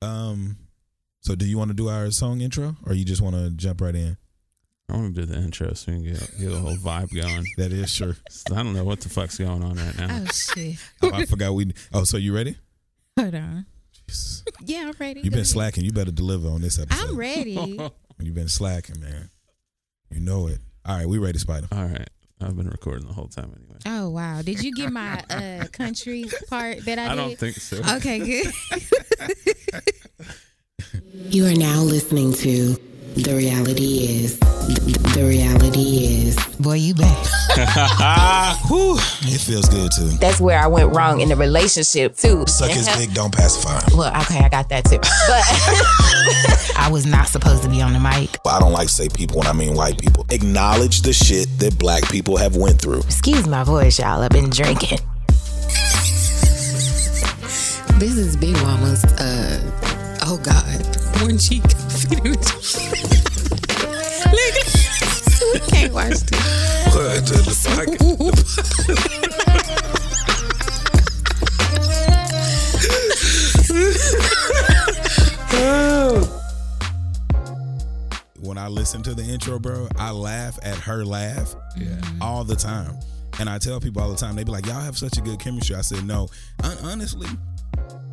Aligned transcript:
Um, 0.00 0.56
so 1.20 1.34
do 1.34 1.46
you 1.46 1.56
want 1.58 1.68
to 1.70 1.74
do 1.76 1.88
our 1.88 2.10
song 2.10 2.40
intro, 2.40 2.76
or 2.86 2.94
you 2.94 3.04
just 3.04 3.22
want 3.22 3.36
to 3.36 3.50
jump 3.50 3.80
right 3.80 3.94
in? 3.94 4.16
I 4.88 4.96
want 4.96 5.14
to 5.14 5.20
do 5.20 5.26
the 5.26 5.38
intro 5.38 5.72
so 5.74 5.92
we 5.92 5.98
can 6.02 6.12
get, 6.12 6.38
get 6.38 6.52
a 6.52 6.58
whole 6.58 6.76
vibe 6.76 7.14
going. 7.14 7.46
That 7.56 7.72
is 7.72 7.90
sure. 7.90 8.16
I 8.50 8.62
don't 8.62 8.74
know 8.74 8.84
what 8.84 9.00
the 9.00 9.08
fuck's 9.08 9.38
going 9.38 9.62
on 9.62 9.76
right 9.76 9.96
now. 9.98 10.22
Oh 10.22 10.26
shit. 10.26 10.76
Oh, 11.02 11.12
I 11.12 11.24
forgot 11.24 11.54
we. 11.54 11.72
Oh, 11.94 12.04
so 12.04 12.16
you 12.16 12.34
ready? 12.34 12.56
Hold 13.18 13.34
on. 13.34 13.66
Jesus. 14.08 14.44
Yeah, 14.60 14.88
I'm 14.88 14.94
ready. 14.98 15.20
You've 15.20 15.30
been 15.30 15.40
ahead. 15.40 15.46
slacking. 15.46 15.84
You 15.84 15.92
better 15.92 16.10
deliver 16.10 16.48
on 16.48 16.60
this 16.60 16.78
episode. 16.78 17.10
I'm 17.10 17.16
ready. 17.16 17.78
You've 18.18 18.34
been 18.34 18.48
slacking, 18.48 19.00
man. 19.00 19.30
You 20.10 20.20
know 20.20 20.46
it. 20.48 20.58
All 20.84 20.96
right, 20.96 21.06
we 21.08 21.18
ready, 21.18 21.38
Spider. 21.38 21.68
All 21.72 21.84
right. 21.86 22.08
I've 22.42 22.56
been 22.56 22.68
recording 22.68 23.06
the 23.06 23.12
whole 23.12 23.28
time 23.28 23.52
anyway. 23.56 23.78
oh 23.86 24.10
wow. 24.10 24.42
Did 24.42 24.62
you 24.62 24.72
get 24.74 24.90
my 24.92 25.22
uh 25.30 25.66
country 25.72 26.24
part 26.48 26.84
that 26.84 26.98
I, 26.98 27.02
did? 27.02 27.10
I 27.10 27.14
did? 27.14 27.16
don't 27.16 27.38
think 27.38 27.56
so. 27.56 27.76
Okay, 27.96 28.18
good. 28.18 28.52
You 31.30 31.46
are 31.46 31.54
now 31.54 31.80
listening 31.82 32.34
to 32.34 32.76
The 33.14 33.34
Reality 33.36 34.24
Is. 34.24 34.38
The 34.38 35.24
Reality 35.28 36.26
Is. 36.26 36.36
Boy, 36.56 36.74
you 36.74 36.94
back. 36.94 37.18
Whew, 38.68 38.96
it 38.96 39.40
feels 39.40 39.68
good 39.68 39.90
too. 39.94 40.08
That's 40.18 40.40
where 40.40 40.58
I 40.58 40.66
went 40.66 40.94
wrong 40.96 41.20
in 41.20 41.28
the 41.28 41.36
relationship 41.36 42.16
too. 42.16 42.44
Suck 42.46 42.70
his 42.70 42.86
dick, 42.86 43.10
don't 43.12 43.34
pacify. 43.34 43.80
Well, 43.94 44.08
okay, 44.22 44.38
I 44.38 44.48
got 44.48 44.70
that 44.70 44.86
too. 44.86 44.96
But 44.98 46.78
I 46.78 46.88
was 46.90 47.04
not 47.04 47.28
supposed 47.28 47.62
to 47.64 47.68
be 47.68 47.82
on 47.82 47.92
the 47.92 48.00
mic. 48.00 48.38
But 48.44 48.54
I 48.54 48.60
don't 48.60 48.72
like 48.72 48.88
to 48.88 48.94
say 48.94 49.08
people 49.08 49.38
when 49.38 49.46
I 49.46 49.52
mean 49.52 49.74
white 49.74 49.98
people. 49.98 50.24
Acknowledge 50.30 51.02
the 51.02 51.12
shit 51.12 51.48
that 51.58 51.78
black 51.78 52.08
people 52.10 52.38
have 52.38 52.56
went 52.56 52.80
through. 52.80 53.00
excuse 53.00 53.46
my 53.46 53.62
voice, 53.62 53.98
y'all. 53.98 54.22
I've 54.22 54.30
been 54.30 54.48
drinking. 54.48 54.98
This 57.98 58.16
is 58.16 58.36
Big 58.36 58.54
Mama's, 58.54 59.04
uh, 59.04 60.18
oh 60.22 60.40
God, 60.42 61.22
one 61.22 61.36
cheek. 61.38 61.62
We 65.52 65.58
can't 65.70 65.92
watch 65.94 66.20
this. 66.20 66.42
What 66.92 67.24
the, 67.24 67.42
the? 67.42 68.92
When 78.40 78.58
I 78.58 78.68
listen 78.68 79.02
to 79.04 79.14
the 79.14 79.22
intro, 79.22 79.58
bro, 79.58 79.88
I 79.96 80.10
laugh 80.10 80.58
at 80.62 80.76
her 80.78 81.04
laugh 81.04 81.54
all 82.20 82.44
the 82.44 82.56
time. 82.56 82.98
And 83.40 83.48
I 83.48 83.58
tell 83.58 83.80
people 83.80 84.02
all 84.02 84.10
the 84.10 84.16
time, 84.16 84.36
they 84.36 84.44
be 84.44 84.52
like, 84.52 84.66
y'all 84.66 84.80
have 84.80 84.98
such 84.98 85.16
a 85.16 85.22
good 85.22 85.38
chemistry. 85.38 85.74
I 85.76 85.80
said, 85.80 86.04
no. 86.04 86.28
Hon- 86.62 86.76
honestly, 86.82 87.28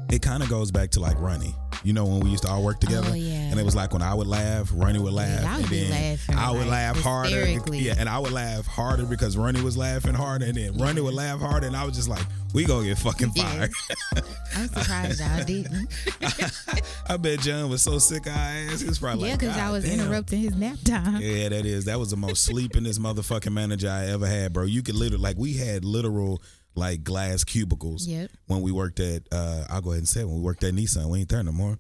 it 0.09 0.21
kind 0.21 0.41
of 0.41 0.49
goes 0.49 0.71
back 0.71 0.91
to 0.91 0.99
like 1.01 1.19
Runny. 1.19 1.53
You 1.83 1.93
know, 1.93 2.05
when 2.05 2.19
we 2.19 2.29
used 2.29 2.43
to 2.43 2.49
all 2.49 2.63
work 2.63 2.77
oh, 2.77 2.85
together? 2.85 3.09
Oh, 3.11 3.15
yeah. 3.15 3.49
And 3.51 3.59
it 3.59 3.63
was 3.63 3.75
like 3.75 3.93
when 3.93 4.01
I 4.01 4.13
would 4.13 4.27
laugh, 4.27 4.69
Runny 4.73 4.99
would 4.99 5.13
laugh. 5.13 5.41
y'all 5.43 5.59
and 5.59 5.69
be 5.69 5.83
then 5.83 5.91
laughing, 5.91 6.35
I 6.35 6.51
would 6.51 6.59
like, 6.61 6.69
laugh 6.69 7.01
harder. 7.01 7.47
Yeah, 7.73 7.95
and 7.97 8.09
I 8.09 8.19
would 8.19 8.31
laugh 8.31 8.65
harder 8.65 9.05
because 9.05 9.37
Runny 9.37 9.61
was 9.61 9.77
laughing 9.77 10.13
harder. 10.13 10.45
And 10.45 10.55
then 10.55 10.77
Runny 10.77 11.01
would 11.01 11.13
laugh 11.13 11.39
harder. 11.39 11.67
And 11.67 11.75
I 11.77 11.85
was 11.85 11.95
just 11.95 12.09
like, 12.09 12.23
we 12.53 12.65
gonna 12.65 12.85
get 12.85 12.97
fucking 12.97 13.31
Yeah. 13.35 13.43
fired. 13.43 13.71
I'm 14.55 14.67
surprised 14.67 15.19
y'all 15.21 15.43
didn't. 15.45 15.89
I 17.07 17.17
bet 17.17 17.39
John 17.39 17.69
was 17.69 17.83
so 17.83 17.99
sick 17.99 18.25
of 18.25 18.33
ass. 18.33 18.81
He 18.81 18.89
was 18.89 18.99
probably 18.99 19.25
yeah, 19.25 19.33
like, 19.33 19.39
because 19.39 19.57
I 19.57 19.69
was 19.69 19.85
damn." 19.85 19.99
interrupting 19.99 20.39
his 20.41 20.55
nap 20.55 20.77
time. 20.83 21.21
Yeah, 21.29 21.49
that 21.49 21.65
is. 21.65 21.85
That 21.85 21.99
was 21.99 22.09
the 22.09 22.17
most 22.17 22.49
sleepingest 22.49 22.99
motherfucking 22.99 23.51
manager 23.51 23.89
I 23.89 24.07
ever 24.07 24.25
had, 24.25 24.51
bro. 24.53 24.65
You 24.65 24.81
could 24.81 24.95
literally 24.95 25.21
like 25.21 25.37
we 25.37 25.53
had 25.53 25.85
literal 25.85 26.41
like 26.75 27.03
glass 27.03 27.43
cubicles 27.43 28.07
Yep. 28.07 28.31
when 28.47 28.61
we 28.61 28.71
worked 28.71 28.99
at 28.99 29.23
uh 29.31 29.65
I'll 29.69 29.81
go 29.81 29.91
ahead 29.91 29.99
and 29.99 30.07
say 30.09 30.21
it, 30.21 30.25
when 30.27 30.35
we 30.37 30.41
worked 30.41 30.63
at 30.63 30.73
Nissan. 30.73 31.09
We 31.09 31.19
ain't 31.19 31.29
there 31.29 31.43
no 31.43 31.51
more. 31.51 31.77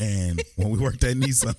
And 0.00 0.42
when 0.56 0.70
we 0.70 0.78
worked 0.78 1.04
at 1.04 1.16
Nissan 1.16 1.54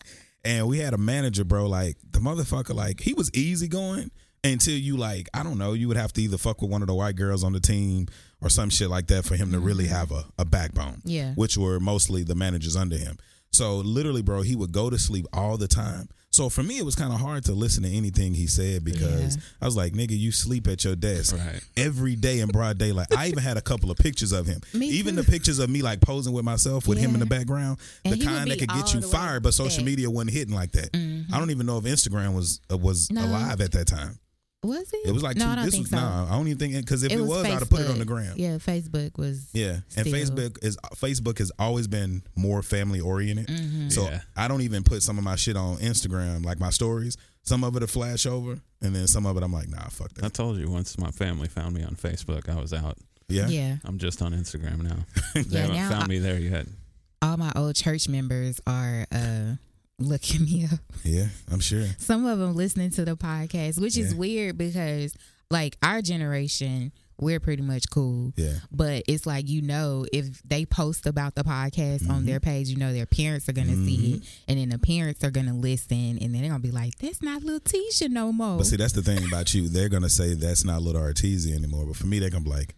and 0.44 0.66
we 0.66 0.78
had 0.78 0.94
a 0.94 0.98
manager, 0.98 1.44
bro, 1.44 1.66
like 1.66 1.96
the 2.10 2.18
motherfucker, 2.20 2.74
like 2.74 3.00
he 3.00 3.14
was 3.14 3.30
easygoing 3.34 4.10
until 4.44 4.74
you 4.76 4.96
like, 4.96 5.28
I 5.32 5.42
don't 5.42 5.58
know, 5.58 5.72
you 5.72 5.88
would 5.88 5.96
have 5.96 6.12
to 6.14 6.22
either 6.22 6.38
fuck 6.38 6.62
with 6.62 6.70
one 6.70 6.82
of 6.82 6.88
the 6.88 6.94
white 6.94 7.16
girls 7.16 7.44
on 7.44 7.52
the 7.52 7.60
team 7.60 8.08
or 8.40 8.48
some 8.48 8.70
shit 8.70 8.90
like 8.90 9.06
that 9.06 9.24
for 9.24 9.36
him 9.36 9.52
to 9.52 9.60
really 9.60 9.86
have 9.86 10.10
a, 10.10 10.24
a 10.38 10.44
backbone. 10.44 11.00
Yeah. 11.04 11.34
Which 11.34 11.56
were 11.56 11.78
mostly 11.78 12.24
the 12.24 12.34
managers 12.34 12.74
under 12.76 12.96
him. 12.96 13.18
So 13.52 13.76
literally, 13.76 14.22
bro, 14.22 14.42
he 14.42 14.56
would 14.56 14.72
go 14.72 14.90
to 14.90 14.98
sleep 14.98 15.26
all 15.32 15.56
the 15.58 15.68
time. 15.68 16.08
So 16.32 16.48
for 16.48 16.62
me, 16.62 16.78
it 16.78 16.84
was 16.84 16.94
kind 16.94 17.12
of 17.12 17.20
hard 17.20 17.44
to 17.44 17.52
listen 17.52 17.82
to 17.82 17.90
anything 17.90 18.32
he 18.32 18.46
said 18.46 18.84
because 18.84 19.36
Yeah. 19.36 19.42
I 19.60 19.66
was 19.66 19.76
like, 19.76 19.92
nigga, 19.92 20.18
you 20.18 20.32
sleep 20.32 20.66
at 20.66 20.82
your 20.82 20.96
desk 20.96 21.36
Right. 21.36 21.60
every 21.76 22.16
day 22.16 22.40
in 22.40 22.48
broad 22.48 22.78
daylight. 22.78 23.08
I 23.14 23.28
even 23.28 23.42
had 23.42 23.58
a 23.58 23.60
couple 23.60 23.90
of 23.90 23.98
pictures 23.98 24.32
of 24.32 24.46
him. 24.46 24.62
Me 24.74 24.86
even 24.86 25.14
too. 25.14 25.22
the 25.22 25.30
pictures 25.30 25.58
of 25.58 25.68
me 25.68 25.82
like 25.82 26.00
posing 26.00 26.32
with 26.32 26.44
myself 26.44 26.88
with 26.88 26.96
him 26.98 27.12
in 27.14 27.20
the 27.20 27.26
background. 27.26 27.78
And 28.04 28.14
the 28.18 28.24
kind 28.24 28.50
that 28.50 28.58
could 28.58 28.70
get 28.70 28.94
you 28.94 29.02
fired, 29.02 29.42
but 29.42 29.52
social 29.52 29.78
back. 29.80 29.86
media 29.86 30.10
wasn't 30.10 30.32
hitting 30.32 30.54
like 30.54 30.72
that. 30.72 30.88
I 31.32 31.38
don't 31.38 31.50
even 31.50 31.66
know 31.66 31.76
if 31.78 31.84
Instagram 31.84 32.34
was 32.34 32.60
uh, 32.72 32.78
was 32.78 33.10
No. 33.10 33.24
alive 33.26 33.60
at 33.60 33.72
that 33.72 33.86
time. 33.86 34.18
Was 34.64 34.92
it? 34.92 35.08
It 35.08 35.12
was 35.12 35.24
like 35.24 35.36
no, 35.36 35.44
two, 35.46 35.50
I 35.50 35.54
don't 35.56 35.64
this 35.64 35.74
think 35.74 35.84
was 35.84 35.90
so. 35.90 35.96
nah. 35.96 36.26
I 36.28 36.36
don't 36.36 36.46
even 36.46 36.58
think 36.58 36.74
because 36.76 37.02
if 37.02 37.10
it, 37.10 37.16
it 37.18 37.20
was, 37.20 37.28
was, 37.30 37.44
I'd 37.46 37.50
have 37.54 37.68
put 37.68 37.80
it 37.80 37.90
on 37.90 37.98
the 37.98 38.04
gram. 38.04 38.34
Yeah, 38.36 38.58
Facebook 38.58 39.18
was. 39.18 39.48
Yeah, 39.52 39.78
and 39.96 40.06
Still. 40.06 40.12
Facebook 40.12 40.64
is 40.64 40.76
Facebook 40.96 41.38
has 41.38 41.50
always 41.58 41.88
been 41.88 42.22
more 42.36 42.62
family 42.62 43.00
oriented. 43.00 43.48
Mm-hmm. 43.48 43.88
So 43.88 44.04
Yeah. 44.04 44.20
I 44.36 44.46
don't 44.46 44.60
even 44.60 44.84
put 44.84 45.02
some 45.02 45.18
of 45.18 45.24
my 45.24 45.34
shit 45.34 45.56
on 45.56 45.78
Instagram, 45.78 46.44
like 46.44 46.60
my 46.60 46.70
stories. 46.70 47.16
Some 47.42 47.64
of 47.64 47.74
it 47.74 47.80
will 47.80 47.88
flash 47.88 48.24
over, 48.24 48.60
and 48.80 48.94
then 48.94 49.08
some 49.08 49.26
of 49.26 49.36
it 49.36 49.42
I'm 49.42 49.52
like, 49.52 49.68
nah, 49.68 49.88
fuck 49.88 50.12
that. 50.14 50.22
I 50.24 50.28
that. 50.28 50.34
told 50.34 50.58
you 50.58 50.70
once 50.70 50.96
my 50.96 51.10
family 51.10 51.48
found 51.48 51.74
me 51.74 51.82
on 51.82 51.96
Facebook, 51.96 52.48
I 52.48 52.60
was 52.60 52.72
out. 52.72 52.98
Yeah, 53.28 53.48
Yeah. 53.48 53.76
I'm 53.84 53.98
just 53.98 54.22
on 54.22 54.32
Instagram 54.32 54.82
now. 54.82 54.98
They 55.34 55.40
Yeah, 55.48 55.60
haven't 55.62 55.76
now 55.76 55.88
found 55.90 56.04
I- 56.04 56.06
me 56.06 56.18
there 56.20 56.38
yet. 56.38 56.66
All 57.20 57.36
my 57.36 57.50
old 57.56 57.74
church 57.74 58.08
members 58.08 58.60
are 58.66 59.06
uh 59.10 59.54
looking 59.98 60.44
me 60.44 60.64
up. 60.70 60.78
yeah, 61.04 61.26
I'm 61.50 61.60
sure. 61.60 61.86
Some 61.98 62.26
of 62.26 62.38
them 62.38 62.54
listening 62.54 62.90
to 62.92 63.04
the 63.04 63.16
podcast, 63.16 63.80
which 63.80 63.96
is 63.96 64.14
weird 64.14 64.58
because 64.58 65.14
like 65.50 65.76
our 65.82 66.00
generation, 66.02 66.92
we're 67.20 67.38
pretty 67.40 67.62
much 67.62 67.84
cool. 67.90 68.32
Yeah, 68.36 68.54
But 68.72 69.04
it's 69.06 69.26
like 69.26 69.48
you 69.48 69.62
know, 69.62 70.06
if 70.12 70.42
they 70.42 70.64
post 70.64 71.06
about 71.06 71.34
the 71.36 71.44
podcast 71.44 72.08
on 72.08 72.16
Mm-hmm. 72.22 72.26
their 72.26 72.40
page, 72.40 72.68
you 72.68 72.76
know 72.76 72.92
their 72.92 73.06
parents 73.06 73.48
are 73.48 73.52
gonna 73.52 73.76
see 73.76 74.14
it, 74.14 74.22
and 74.48 74.58
then 74.58 74.70
the 74.70 74.78
parents 74.78 75.22
are 75.22 75.30
gonna 75.30 75.54
listen, 75.54 76.18
and 76.20 76.34
then 76.34 76.40
they're 76.40 76.50
gonna 76.50 76.58
be 76.62 76.70
like, 76.72 76.98
"That's 76.98 77.22
not 77.22 77.42
little 77.44 77.60
Tisha 77.60 78.08
no 78.08 78.32
more." 78.32 78.56
but 78.56 78.66
see, 78.66 78.76
that's 78.76 78.94
the 78.94 79.02
thing 79.02 79.24
about 79.26 79.52
you. 79.54 79.68
They're 79.68 79.88
gonna 79.90 80.08
say 80.08 80.34
that's 80.34 80.64
not 80.64 80.82
little 80.82 81.02
Artesia 81.02 81.54
anymore. 81.54 81.86
But 81.86 81.96
for 81.96 82.06
me, 82.06 82.18
they're 82.18 82.30
gonna 82.30 82.44
be 82.44 82.50
like, 82.50 82.74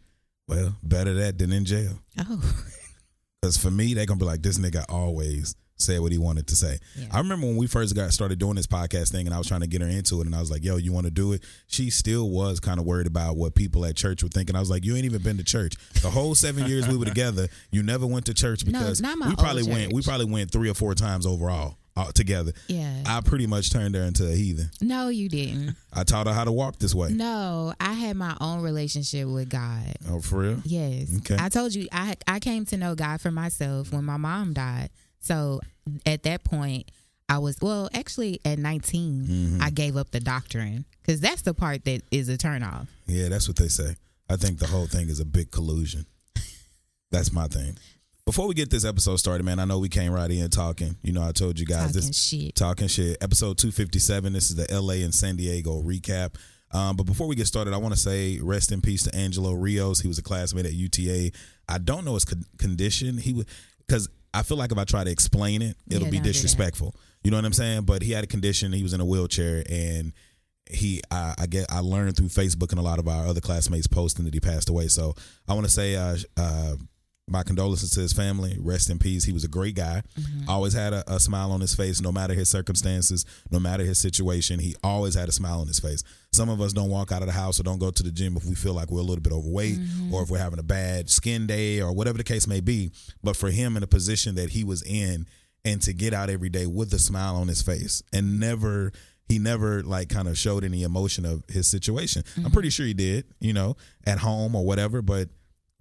well, 0.48 0.76
better 0.82 1.14
that 1.14 1.38
than 1.38 1.52
in 1.52 1.64
jail. 1.64 2.00
oh, 2.18 2.54
Because 3.40 3.56
for 3.56 3.70
me, 3.70 3.94
they're 3.94 4.06
gonna 4.06 4.18
be 4.20 4.26
like, 4.26 4.42
this 4.42 4.58
nigga 4.58 4.84
always 4.88 5.54
said 5.76 6.00
what 6.00 6.12
he 6.12 6.18
wanted 6.18 6.46
to 6.48 6.56
say. 6.56 6.78
Yeah. 6.96 7.06
I 7.12 7.18
remember 7.18 7.46
when 7.46 7.56
we 7.56 7.66
first 7.66 7.94
got 7.94 8.12
started 8.12 8.38
doing 8.38 8.54
this 8.54 8.66
podcast 8.66 9.10
thing, 9.10 9.26
and 9.26 9.34
I 9.34 9.38
was 9.38 9.46
trying 9.46 9.62
to 9.62 9.66
get 9.66 9.80
her 9.82 9.88
into 9.88 10.20
it, 10.20 10.26
and 10.26 10.34
I 10.34 10.40
was 10.40 10.50
like, 10.50 10.64
"Yo, 10.64 10.76
you 10.76 10.92
want 10.92 11.06
to 11.06 11.10
do 11.10 11.32
it?" 11.32 11.42
She 11.66 11.90
still 11.90 12.30
was 12.30 12.60
kind 12.60 12.78
of 12.78 12.86
worried 12.86 13.06
about 13.06 13.36
what 13.36 13.54
people 13.54 13.84
at 13.84 13.96
church 13.96 14.22
were 14.22 14.28
thinking. 14.28 14.56
I 14.56 14.60
was 14.60 14.70
like, 14.70 14.84
"You 14.84 14.94
ain't 14.96 15.04
even 15.04 15.22
been 15.22 15.36
to 15.38 15.44
church. 15.44 15.74
The 16.02 16.10
whole 16.10 16.34
seven 16.34 16.66
years 16.66 16.86
we 16.88 16.96
were 16.96 17.04
together, 17.06 17.48
you 17.70 17.82
never 17.82 18.06
went 18.06 18.26
to 18.26 18.34
church 18.34 18.64
because 18.64 19.02
my 19.02 19.14
we 19.28 19.34
probably 19.36 19.62
old 19.62 19.70
went. 19.70 19.92
We 19.92 20.02
probably 20.02 20.26
went 20.26 20.50
three 20.50 20.68
or 20.70 20.74
four 20.74 20.94
times 20.94 21.26
overall." 21.26 21.76
Uh, 21.96 22.10
together, 22.10 22.50
yeah. 22.66 23.04
I 23.06 23.20
pretty 23.20 23.46
much 23.46 23.70
turned 23.72 23.94
her 23.94 24.02
into 24.02 24.26
a 24.26 24.34
heathen. 24.34 24.68
no, 24.80 25.10
you 25.10 25.28
didn't. 25.28 25.76
I 25.92 26.02
taught 26.02 26.26
her 26.26 26.32
how 26.32 26.42
to 26.42 26.50
walk 26.50 26.80
this 26.80 26.92
way. 26.92 27.10
No, 27.10 27.72
I 27.78 27.92
had 27.92 28.16
my 28.16 28.36
own 28.40 28.62
relationship 28.62 29.28
with 29.28 29.48
God. 29.48 29.94
Oh, 30.10 30.18
for 30.18 30.40
real? 30.40 30.60
Yes. 30.64 31.16
Okay. 31.18 31.36
I 31.38 31.48
told 31.48 31.72
you 31.72 31.86
I 31.92 32.16
I 32.26 32.40
came 32.40 32.64
to 32.66 32.76
know 32.76 32.96
God 32.96 33.20
for 33.20 33.30
myself 33.30 33.92
when 33.92 34.04
my 34.04 34.16
mom 34.16 34.54
died. 34.54 34.90
So 35.24 35.60
at 36.06 36.22
that 36.24 36.44
point, 36.44 36.90
I 37.28 37.38
was 37.38 37.56
well, 37.62 37.88
actually 37.94 38.40
at 38.44 38.58
19, 38.58 39.22
Mm-hmm. 39.26 39.62
I 39.62 39.70
gave 39.70 39.96
up 39.96 40.10
the 40.10 40.20
doctrine 40.20 40.84
cuz 41.06 41.20
that's 41.20 41.42
the 41.42 41.54
part 41.54 41.84
that 41.86 42.02
is 42.10 42.28
a 42.28 42.36
turnoff. 42.36 42.86
Yeah, 43.06 43.28
that's 43.28 43.48
what 43.48 43.56
they 43.56 43.68
say. 43.68 43.96
I 44.28 44.36
think 44.36 44.58
the 44.58 44.66
whole 44.66 44.86
thing 44.86 45.08
is 45.08 45.20
a 45.20 45.24
big 45.24 45.50
collusion. 45.50 46.06
That's 47.10 47.32
my 47.32 47.46
thing. 47.46 47.76
Before 48.26 48.46
we 48.48 48.54
get 48.54 48.70
this 48.70 48.84
episode 48.84 49.16
started, 49.16 49.44
man, 49.44 49.58
I 49.58 49.66
know 49.66 49.78
we 49.78 49.88
came 49.90 50.10
right 50.12 50.30
in 50.30 50.48
talking. 50.50 50.96
You 51.02 51.12
know, 51.12 51.22
I 51.22 51.32
told 51.32 51.58
you 51.60 51.66
guys 51.66 51.92
Talking 51.92 52.08
this 52.08 52.16
shit. 52.24 52.54
talking 52.54 52.88
shit. 52.88 53.18
Episode 53.22 53.58
two 53.58 53.70
fifty 53.70 53.98
seven. 53.98 54.32
This 54.32 54.48
is 54.50 54.56
the 54.56 54.70
L.A. 54.70 55.02
and 55.02 55.14
San 55.14 55.36
Diego 55.36 55.82
recap. 55.82 56.34
Um, 56.72 56.96
but 56.96 57.04
before 57.04 57.26
we 57.28 57.36
get 57.36 57.46
started, 57.46 57.72
I 57.74 57.76
want 57.76 57.94
to 57.94 58.00
say 58.00 58.40
rest 58.40 58.72
in 58.72 58.80
peace 58.80 59.04
to 59.04 59.14
Angelo 59.14 59.52
Rios. 59.52 60.00
He 60.00 60.08
was 60.08 60.18
a 60.18 60.22
classmate 60.22 60.66
at 60.66 60.72
UTA. 60.72 61.30
I 61.68 61.78
don't 61.78 62.04
know 62.04 62.14
his 62.14 62.24
con- 62.24 62.44
condition. 62.58 63.18
He 63.18 63.32
was 63.34 63.44
because 63.86 64.08
I 64.34 64.42
feel 64.42 64.56
like 64.56 64.72
if 64.72 64.78
I 64.78 64.84
try 64.84 65.04
to 65.04 65.10
explain 65.10 65.62
it, 65.62 65.76
it'll 65.88 66.04
Yeah, 66.04 66.10
be 66.10 66.16
don't 66.18 66.24
do 66.24 66.28
that. 66.28 66.32
disrespectful. 66.34 66.94
You 67.22 67.30
know 67.30 67.38
what 67.38 67.44
I'm 67.46 67.52
saying? 67.52 67.82
But 67.84 68.02
he 68.02 68.12
had 68.12 68.24
a 68.24 68.26
condition. 68.26 68.72
He 68.72 68.82
was 68.82 68.92
in 68.92 69.00
a 69.00 69.04
wheelchair, 69.06 69.62
and 69.68 70.12
he 70.70 71.00
I, 71.10 71.34
I 71.38 71.46
get 71.46 71.66
I 71.70 71.80
learned 71.80 72.16
through 72.16 72.28
Facebook 72.28 72.70
and 72.70 72.78
a 72.78 72.82
lot 72.82 72.98
of 72.98 73.06
our 73.08 73.26
other 73.26 73.40
classmates 73.40 73.86
posting 73.86 74.24
that 74.26 74.34
he 74.34 74.40
passed 74.40 74.68
away. 74.68 74.88
So 74.88 75.14
I 75.48 75.54
want 75.54 75.66
to 75.66 75.72
say 75.72 75.94
uh, 75.96 76.16
uh, 76.36 76.74
my 77.26 77.42
condolences 77.42 77.90
to 77.90 78.00
his 78.00 78.12
family. 78.12 78.56
Rest 78.60 78.90
in 78.90 78.98
peace. 78.98 79.24
He 79.24 79.32
was 79.32 79.44
a 79.44 79.48
great 79.48 79.74
guy. 79.74 80.02
Mm-hmm. 80.18 80.48
Always 80.48 80.74
had 80.74 80.92
a, 80.92 81.04
a 81.06 81.18
smile 81.18 81.52
on 81.52 81.60
his 81.60 81.74
face, 81.74 82.00
no 82.00 82.12
matter 82.12 82.34
his 82.34 82.48
circumstances, 82.48 83.24
no 83.50 83.58
matter 83.58 83.82
his 83.84 83.98
situation. 83.98 84.60
He 84.60 84.74
always 84.84 85.14
had 85.14 85.28
a 85.28 85.32
smile 85.32 85.60
on 85.60 85.66
his 85.66 85.80
face. 85.80 86.02
Some 86.32 86.48
of 86.48 86.60
us 86.60 86.72
don't 86.72 86.90
walk 86.90 87.12
out 87.12 87.22
of 87.22 87.26
the 87.26 87.32
house 87.32 87.58
or 87.58 87.62
don't 87.62 87.78
go 87.78 87.90
to 87.90 88.02
the 88.02 88.10
gym 88.10 88.36
if 88.36 88.44
we 88.44 88.54
feel 88.54 88.74
like 88.74 88.90
we're 88.90 89.00
a 89.00 89.04
little 89.04 89.22
bit 89.22 89.32
overweight 89.32 89.78
mm-hmm. 89.78 90.14
or 90.14 90.22
if 90.22 90.30
we're 90.30 90.38
having 90.38 90.58
a 90.58 90.64
bad 90.64 91.08
skin 91.08 91.46
day 91.46 91.80
or 91.80 91.92
whatever 91.92 92.18
the 92.18 92.24
case 92.24 92.46
may 92.46 92.60
be. 92.60 92.90
But 93.22 93.36
for 93.36 93.50
him 93.50 93.76
in 93.76 93.80
the 93.80 93.86
position 93.86 94.34
that 94.34 94.50
he 94.50 94.64
was 94.64 94.82
in, 94.82 95.26
and 95.64 95.80
to 95.82 95.92
get 95.94 96.12
out 96.12 96.28
every 96.28 96.50
day 96.50 96.66
with 96.66 96.92
a 96.92 96.98
smile 96.98 97.36
on 97.36 97.48
his 97.48 97.62
face 97.62 98.02
and 98.12 98.38
never 98.38 98.92
he 99.28 99.38
never 99.38 99.82
like 99.82 100.10
kind 100.10 100.28
of 100.28 100.36
showed 100.36 100.64
any 100.64 100.82
emotion 100.82 101.24
of 101.24 101.42
his 101.48 101.66
situation. 101.66 102.22
I'm 102.36 102.42
mm-hmm. 102.42 102.52
pretty 102.52 102.68
sure 102.68 102.84
he 102.84 102.92
did, 102.92 103.24
you 103.40 103.54
know, 103.54 103.76
at 104.06 104.18
home 104.18 104.54
or 104.54 104.64
whatever, 104.66 105.00
but 105.00 105.30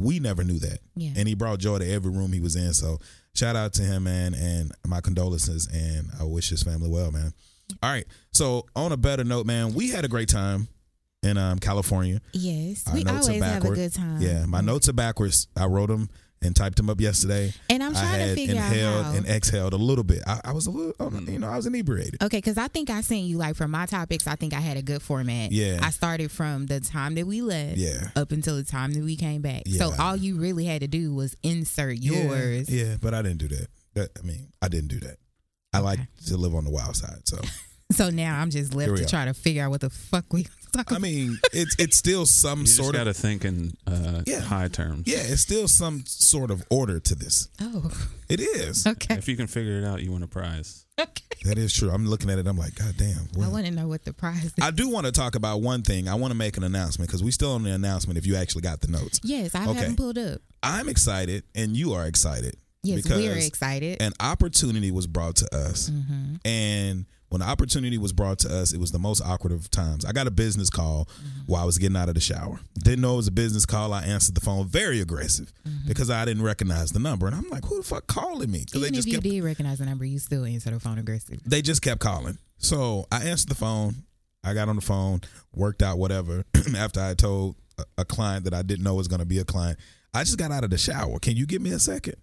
we 0.03 0.19
never 0.19 0.44
knew 0.44 0.59
that. 0.59 0.79
Yeah. 0.95 1.11
And 1.15 1.27
he 1.27 1.35
brought 1.35 1.59
joy 1.59 1.79
to 1.79 1.89
every 1.89 2.11
room 2.11 2.33
he 2.33 2.39
was 2.39 2.55
in. 2.55 2.73
So 2.73 3.00
shout 3.33 3.55
out 3.55 3.73
to 3.73 3.83
him, 3.83 4.03
man, 4.03 4.33
and 4.33 4.71
my 4.85 5.01
condolences 5.01 5.67
and 5.73 6.09
I 6.19 6.23
wish 6.23 6.50
his 6.50 6.63
family 6.63 6.89
well, 6.89 7.11
man. 7.11 7.33
All 7.81 7.91
right. 7.91 8.05
So 8.31 8.65
on 8.75 8.91
a 8.91 8.97
better 8.97 9.23
note, 9.23 9.45
man, 9.45 9.73
we 9.73 9.89
had 9.89 10.05
a 10.05 10.07
great 10.07 10.29
time 10.29 10.67
in 11.23 11.38
um, 11.38 11.59
California. 11.59 12.21
Yes, 12.33 12.85
Our 12.88 12.94
we 12.94 13.05
always 13.05 13.41
have 13.41 13.63
a 13.65 13.69
good 13.71 13.94
time. 13.94 14.21
Yeah, 14.21 14.45
my 14.45 14.61
notes 14.61 14.89
are 14.89 14.94
backwards. 14.94 15.47
I 15.55 15.65
wrote 15.65 15.88
them 15.88 16.09
and 16.44 16.56
typed 16.56 16.78
them 16.78 16.90
up 16.90 17.00
yesterday. 17.00 17.54
And 17.69 17.81
I'm 17.84 17.95
I 17.95 18.00
trying 18.00 18.28
to 18.30 18.36
figure 18.36 18.60
out 18.60 18.72
inhaled 18.72 19.06
how- 19.06 19.12
and 19.13 19.28
exhaled 19.28 19.74
a 19.74 19.78
little 19.78 20.04
bit. 20.04 20.22
I, 20.28 20.42
I 20.45 20.51
was 20.51 20.68
a 20.68 20.72
little, 20.72 20.94
mm. 20.94 21.31
you 21.31 21.40
know, 21.40 21.48
I 21.50 21.56
was 21.56 21.66
inebriated. 21.66 22.22
Okay, 22.24 22.38
because 22.38 22.57
I 22.57 22.68
think 22.68 22.90
I 22.90 23.01
sent 23.01 23.22
you 23.22 23.38
like 23.38 23.56
for 23.56 23.68
my 23.68 23.86
topics. 23.86 24.28
I 24.28 24.36
think 24.36 24.54
I 24.54 24.60
had 24.60 24.78
a 24.78 24.81
good 24.81 25.01
format. 25.01 25.51
Yeah. 25.51 25.80
I 25.81 25.90
started 25.92 26.31
from 26.31 26.66
the 26.68 26.80
time 26.80 27.16
that 27.16 27.25
we 27.25 27.42
left, 27.42 27.78
Yeah. 27.78 28.10
up 28.16 28.31
until 28.31 28.56
the 28.56 28.63
time 28.63 28.94
that 28.94 29.04
we 29.04 29.16
came 29.16 29.42
back. 29.42 29.63
So 29.68 29.92
all 30.00 30.16
you 30.16 30.38
really 30.38 30.66
had 30.66 30.81
to 30.81 30.88
do 30.88 31.13
was 31.13 31.36
insert 31.44 31.98
yours. 31.98 32.69
Yeah, 32.69 32.86
yeah, 32.86 32.96
but 33.01 33.13
I 33.13 33.22
didn't 33.22 33.39
do 33.39 33.48
that. 33.50 33.68
That 33.96 34.10
I 34.22 34.25
mean, 34.25 34.50
I 34.62 34.68
didn't 34.68 34.89
do 34.89 35.00
that. 35.01 35.18
I 35.74 35.80
like 35.80 36.00
to 36.28 36.38
live 36.38 36.54
on 36.56 36.66
the 36.66 36.72
wild 36.72 36.96
side. 36.96 37.28
So 37.28 37.38
So 37.92 38.10
now 38.10 38.39
I'm 38.39 38.50
just 38.50 38.74
left 38.74 38.96
to 38.98 39.04
are. 39.04 39.07
try 39.07 39.25
to 39.25 39.34
figure 39.34 39.63
out 39.63 39.69
what 39.69 39.81
the 39.81 39.89
fuck 39.89 40.25
we 40.34 40.48
talk 40.74 40.92
I 40.92 40.98
mean, 41.00 41.40
it's 41.54 41.75
it's 41.80 41.98
still 41.98 42.25
some 42.25 42.60
You 42.60 42.66
just 42.66 42.78
sort 42.78 42.96
got 42.96 43.08
of 43.08 43.16
to 43.16 43.22
think 43.22 43.46
in 43.46 43.74
uh, 43.88 44.22
Yeah. 44.25 44.42
high 44.42 44.68
terms. 44.68 45.04
yeah, 45.08 45.20
it's 45.20 45.42
still 45.42 45.68
some 45.68 46.04
sort 46.08 46.52
of 46.52 46.64
order 46.70 47.00
to 47.00 47.16
this. 47.16 47.48
oh, 47.62 47.92
It 48.30 48.40
is. 48.42 48.86
okay. 48.88 49.16
If 49.16 49.28
you 49.28 49.36
can 49.38 49.48
figure 49.48 49.78
it 49.80 49.86
out, 49.86 50.02
you 50.02 50.12
win 50.12 50.24
a 50.24 50.28
prize. 50.28 50.86
okay. 51.00 51.24
That 51.46 51.58
is 51.58 51.74
true. 51.74 51.90
I'm 51.92 52.06
looking 52.08 52.30
at 52.30 52.40
it. 52.40 52.48
I'm 52.48 52.58
like, 52.58 52.75
God 52.75 52.96
damn. 52.98 53.28
I 53.44 53.48
want 53.50 53.66
to 53.66 53.72
know 53.72 53.88
what 53.88 54.06
the 54.06 54.14
prize 54.14 54.46
is. 54.46 54.54
I 54.62 54.72
do 54.72 54.90
want 54.90 55.06
to 55.06 55.12
talk 55.12 55.36
about 55.36 55.62
one 55.62 55.81
thing. 55.84 56.08
I 56.08 56.16
want 56.16 56.31
to 56.31 56.38
make 56.38 56.56
an 56.58 56.64
announcement 56.64 57.10
because 57.10 57.22
we 57.24 57.31
still 57.31 57.52
on 57.54 57.64
the 57.64 57.72
announcement. 57.72 58.18
If 58.18 58.25
you 58.25 58.36
actually 58.36 58.62
got 58.62 58.80
the 58.81 58.88
notes, 58.88 59.20
yes, 59.24 59.54
I 59.54 59.64
Okay. 59.68 59.74
haven't 59.74 59.98
pulled 59.98 60.18
up. 60.18 60.42
I'm 60.64 60.88
excited, 60.90 61.44
and 61.54 61.75
you 61.75 61.94
are 61.94 62.06
excited. 62.06 62.56
Yes, 62.86 63.02
because 63.04 63.18
we're 63.22 63.36
excited. 63.38 64.02
An 64.02 64.12
opportunity 64.20 64.92
was 64.92 65.08
brought 65.08 65.36
to 65.38 65.56
us, 65.56 65.90
Mm-hmm. 65.90 66.36
and 66.46 67.06
when 67.33 67.39
the 67.41 67.45
opportunity 67.47 67.97
was 67.97 68.13
brought 68.13 68.39
to 68.39 68.56
us, 68.56 68.71
it 68.74 68.80
was 68.80 68.91
the 68.91 69.00
most 69.00 69.21
awkward 69.21 69.51
of 69.51 69.69
times. 69.71 70.06
I 70.06 70.12
got 70.13 70.27
a 70.27 70.31
business 70.31 70.69
call 70.69 71.06
Mm-hmm. 71.06 71.51
while 71.51 71.63
I 71.63 71.65
was 71.65 71.77
getting 71.77 71.97
out 71.97 72.07
of 72.07 72.15
the 72.15 72.21
shower. 72.21 72.59
Didn't 72.75 73.01
know 73.01 73.13
it 73.15 73.18
was 73.18 73.27
a 73.27 73.31
business 73.31 73.65
call. 73.65 73.91
I 73.94 74.03
answered 74.03 74.35
the 74.35 74.41
phone, 74.41 74.68
very 74.68 75.01
aggressive, 75.01 75.51
Mm-hmm. 75.68 75.88
because 75.88 76.09
I 76.09 76.24
didn't 76.25 76.44
recognize 76.44 76.91
the 76.91 77.00
number, 77.00 77.27
and 77.27 77.35
I'm 77.35 77.50
like, 77.50 77.65
"Who 77.65 77.77
the 77.77 77.83
fuck 77.83 78.07
calling 78.07 78.50
me?" 78.51 78.59
Because 78.59 78.75
Even 78.75 78.81
they 78.81 78.88
if 78.89 78.94
just 78.95 79.07
you 79.07 79.13
kept 79.15 79.24
did 79.24 79.44
recognize 79.44 79.80
the 79.80 79.85
number, 79.85 80.06
you 80.06 80.19
still 80.19 80.45
answer 80.45 80.71
the 80.71 80.80
phone 80.80 80.97
aggressive. 81.00 81.39
they 81.45 81.62
just 81.62 81.81
kept 81.81 82.00
calling. 82.00 82.38
So 82.57 83.06
I 83.12 83.24
answered 83.25 83.50
the 83.50 83.56
phone. 83.56 83.95
I 84.45 84.53
got 84.53 84.69
on 84.69 84.75
the 84.75 84.81
phone, 84.81 85.21
worked 85.56 85.81
out 85.81 85.97
whatever. 85.97 86.44
After 86.77 87.01
I 87.01 87.13
told 87.13 87.56
a, 87.77 87.83
a 88.00 88.06
client 88.06 88.44
that 88.45 88.53
I 88.53 88.62
didn't 88.62 88.83
know 88.83 88.94
was 88.95 89.07
going 89.07 89.19
to 89.21 89.25
be 89.25 89.39
a 89.39 89.45
client, 89.45 89.79
I 90.13 90.24
just 90.24 90.38
got 90.38 90.51
out 90.51 90.63
of 90.63 90.69
the 90.69 90.77
shower. 90.77 91.18
Can 91.19 91.36
you 91.38 91.45
give 91.45 91.62
me 91.62 91.71
a 91.71 91.79
second? 91.79 92.15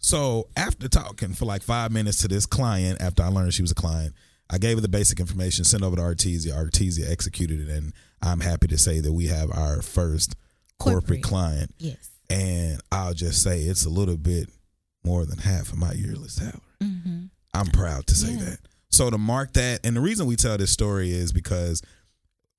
So 0.00 0.48
after 0.56 0.88
talking 0.88 1.32
for 1.34 1.44
like 1.44 1.62
five 1.62 1.90
minutes 1.92 2.18
to 2.18 2.28
this 2.28 2.46
client, 2.46 3.00
after 3.02 3.22
I 3.22 3.28
learned 3.28 3.52
she 3.54 3.62
was 3.62 3.70
a 3.72 3.74
client, 3.74 4.14
I 4.50 4.58
gave 4.58 4.76
her 4.76 4.80
the 4.80 4.88
basic 4.88 5.20
information, 5.20 5.64
sent 5.64 5.82
over 5.82 5.96
to 5.96 6.02
Artesia. 6.02 6.52
Artesia 6.54 7.10
executed 7.10 7.60
it, 7.60 7.68
and 7.68 7.92
I'm 8.22 8.40
happy 8.40 8.66
to 8.68 8.78
say 8.78 9.00
that 9.00 9.12
we 9.12 9.26
have 9.26 9.50
our 9.52 9.82
first 9.82 10.34
corporate, 10.78 11.04
Corporate. 11.04 11.22
client. 11.22 11.74
Yes. 11.78 12.10
And 12.30 12.80
I'll 12.92 13.14
just 13.14 13.42
say 13.42 13.60
it's 13.62 13.84
a 13.84 13.90
little 13.90 14.16
bit 14.16 14.48
more 15.04 15.24
than 15.26 15.38
half 15.38 15.70
of 15.72 15.78
my 15.78 15.92
yearly 15.92 16.28
salary. 16.28 16.60
Mm-hmm. 16.82 17.24
I'm 17.54 17.66
proud 17.66 18.06
to 18.08 18.14
say 18.14 18.32
Yeah. 18.32 18.44
that. 18.44 18.58
So 18.90 19.10
to 19.10 19.18
mark 19.18 19.52
that, 19.54 19.80
and 19.84 19.94
the 19.96 20.00
reason 20.00 20.26
we 20.26 20.36
tell 20.36 20.56
this 20.56 20.70
story 20.70 21.10
is 21.12 21.32
because 21.32 21.82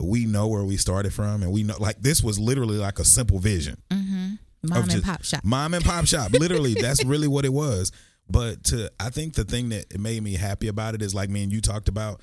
we 0.01 0.25
know 0.25 0.47
where 0.47 0.63
we 0.63 0.77
started 0.77 1.13
from, 1.13 1.41
and 1.43 1.51
we 1.51 1.63
know 1.63 1.75
like 1.79 2.01
this 2.01 2.21
was 2.23 2.39
literally 2.39 2.77
like 2.77 2.99
a 2.99 3.05
simple 3.05 3.39
vision. 3.39 3.81
Mm-hmm. 3.89 4.33
Mom 4.63 4.89
and 4.89 5.03
pop 5.03 5.23
shop. 5.23 5.41
Mom 5.43 5.73
and 5.73 5.83
pop 5.83 6.05
shop. 6.05 6.31
Literally, 6.33 6.73
that's 6.75 7.03
really 7.05 7.27
what 7.27 7.45
it 7.45 7.53
was. 7.53 7.91
But 8.29 8.63
to 8.65 8.91
I 8.99 9.09
think 9.09 9.33
the 9.33 9.43
thing 9.43 9.69
that 9.69 9.99
made 9.99 10.21
me 10.23 10.33
happy 10.33 10.67
about 10.67 10.95
it 10.95 11.01
is 11.01 11.15
like 11.15 11.29
me 11.29 11.43
and 11.43 11.51
you 11.51 11.61
talked 11.61 11.89
about. 11.89 12.21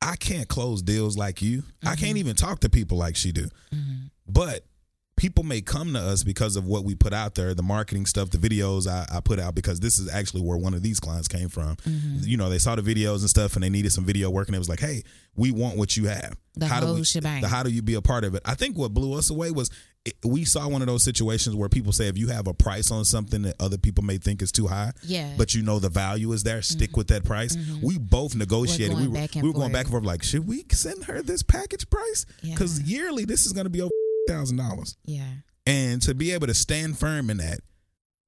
I 0.00 0.14
can't 0.14 0.46
close 0.46 0.80
deals 0.80 1.18
like 1.18 1.42
you. 1.42 1.64
I 1.82 1.96
can't 1.96 2.10
mm-hmm. 2.10 2.18
even 2.18 2.36
talk 2.36 2.60
to 2.60 2.70
people 2.70 2.96
like 2.96 3.16
she 3.16 3.32
do. 3.32 3.48
Mm-hmm. 3.74 4.06
But 4.28 4.64
people 5.18 5.42
may 5.42 5.60
come 5.60 5.92
to 5.92 5.98
us 5.98 6.22
because 6.22 6.56
of 6.56 6.64
what 6.64 6.84
we 6.84 6.94
put 6.94 7.12
out 7.12 7.34
there, 7.34 7.52
the 7.52 7.62
marketing 7.62 8.06
stuff, 8.06 8.30
the 8.30 8.38
videos 8.38 8.86
I, 8.86 9.04
I 9.16 9.20
put 9.20 9.40
out, 9.40 9.54
because 9.54 9.80
this 9.80 9.98
is 9.98 10.08
actually 10.08 10.42
where 10.42 10.56
one 10.56 10.74
of 10.74 10.82
these 10.82 11.00
clients 11.00 11.26
came 11.26 11.48
from. 11.48 11.74
Mm-hmm. 11.76 12.18
You 12.22 12.36
know, 12.36 12.48
they 12.48 12.58
saw 12.58 12.76
the 12.76 12.82
videos 12.82 13.20
and 13.20 13.28
stuff 13.28 13.54
and 13.54 13.62
they 13.62 13.68
needed 13.68 13.92
some 13.92 14.04
video 14.04 14.30
work 14.30 14.46
and 14.48 14.54
it 14.54 14.60
was 14.60 14.68
like, 14.68 14.80
hey, 14.80 15.02
we 15.36 15.50
want 15.50 15.76
what 15.76 15.96
you 15.96 16.06
have. 16.06 16.36
The 16.54 16.66
do 16.66 16.72
whole 16.72 16.94
we, 16.94 17.04
shebang. 17.04 17.42
the- 17.42 17.48
how 17.48 17.62
do 17.62 17.70
you 17.70 17.82
be 17.82 17.94
a 17.94 18.02
part 18.02 18.24
of 18.24 18.34
it? 18.34 18.42
I 18.44 18.54
think 18.54 18.78
what 18.78 18.94
blew 18.94 19.18
us 19.18 19.28
away 19.28 19.50
was 19.50 19.70
we 20.24 20.44
saw 20.44 20.68
one 20.68 20.80
of 20.80 20.88
those 20.88 21.04
situations 21.04 21.54
where 21.54 21.68
people 21.68 21.92
say 21.92 22.08
if 22.08 22.16
you 22.16 22.28
have 22.28 22.46
a 22.46 22.54
price 22.54 22.90
on 22.90 23.04
something 23.04 23.42
that 23.42 23.56
other 23.60 23.76
people 23.78 24.04
may 24.04 24.16
think 24.18 24.42
is 24.42 24.52
too 24.52 24.66
high, 24.66 24.92
Yeah. 25.02 25.34
but 25.36 25.54
you 25.54 25.62
know 25.62 25.78
the 25.78 25.88
value 25.88 26.32
is 26.32 26.42
there, 26.42 26.62
stick 26.62 26.90
mm-hmm. 26.90 27.00
with 27.00 27.08
that 27.08 27.24
price. 27.24 27.56
Mm-hmm. 27.56 27.86
We 27.86 27.98
both 27.98 28.34
negotiated. 28.34 28.96
We 28.96 29.08
were, 29.08 29.26
we 29.36 29.48
were 29.48 29.52
going 29.52 29.72
back 29.72 29.84
and 29.84 29.90
forth 29.90 30.04
like, 30.04 30.22
should 30.22 30.46
we 30.46 30.64
send 30.70 31.04
her 31.04 31.22
this 31.22 31.42
package 31.42 31.88
price? 31.90 32.26
Yeah. 32.42 32.54
Because 32.54 32.80
yearly 32.82 33.24
this 33.24 33.44
is 33.46 33.52
going 33.52 33.66
to 33.66 33.70
be 33.70 33.82
over 33.82 33.90
thousand 34.28 34.56
dollars, 34.58 34.96
Yeah. 35.04 35.24
and 35.66 36.02
to 36.02 36.14
be 36.14 36.32
able 36.32 36.46
to 36.48 36.54
stand 36.54 36.98
firm 36.98 37.30
in 37.30 37.38
that, 37.38 37.60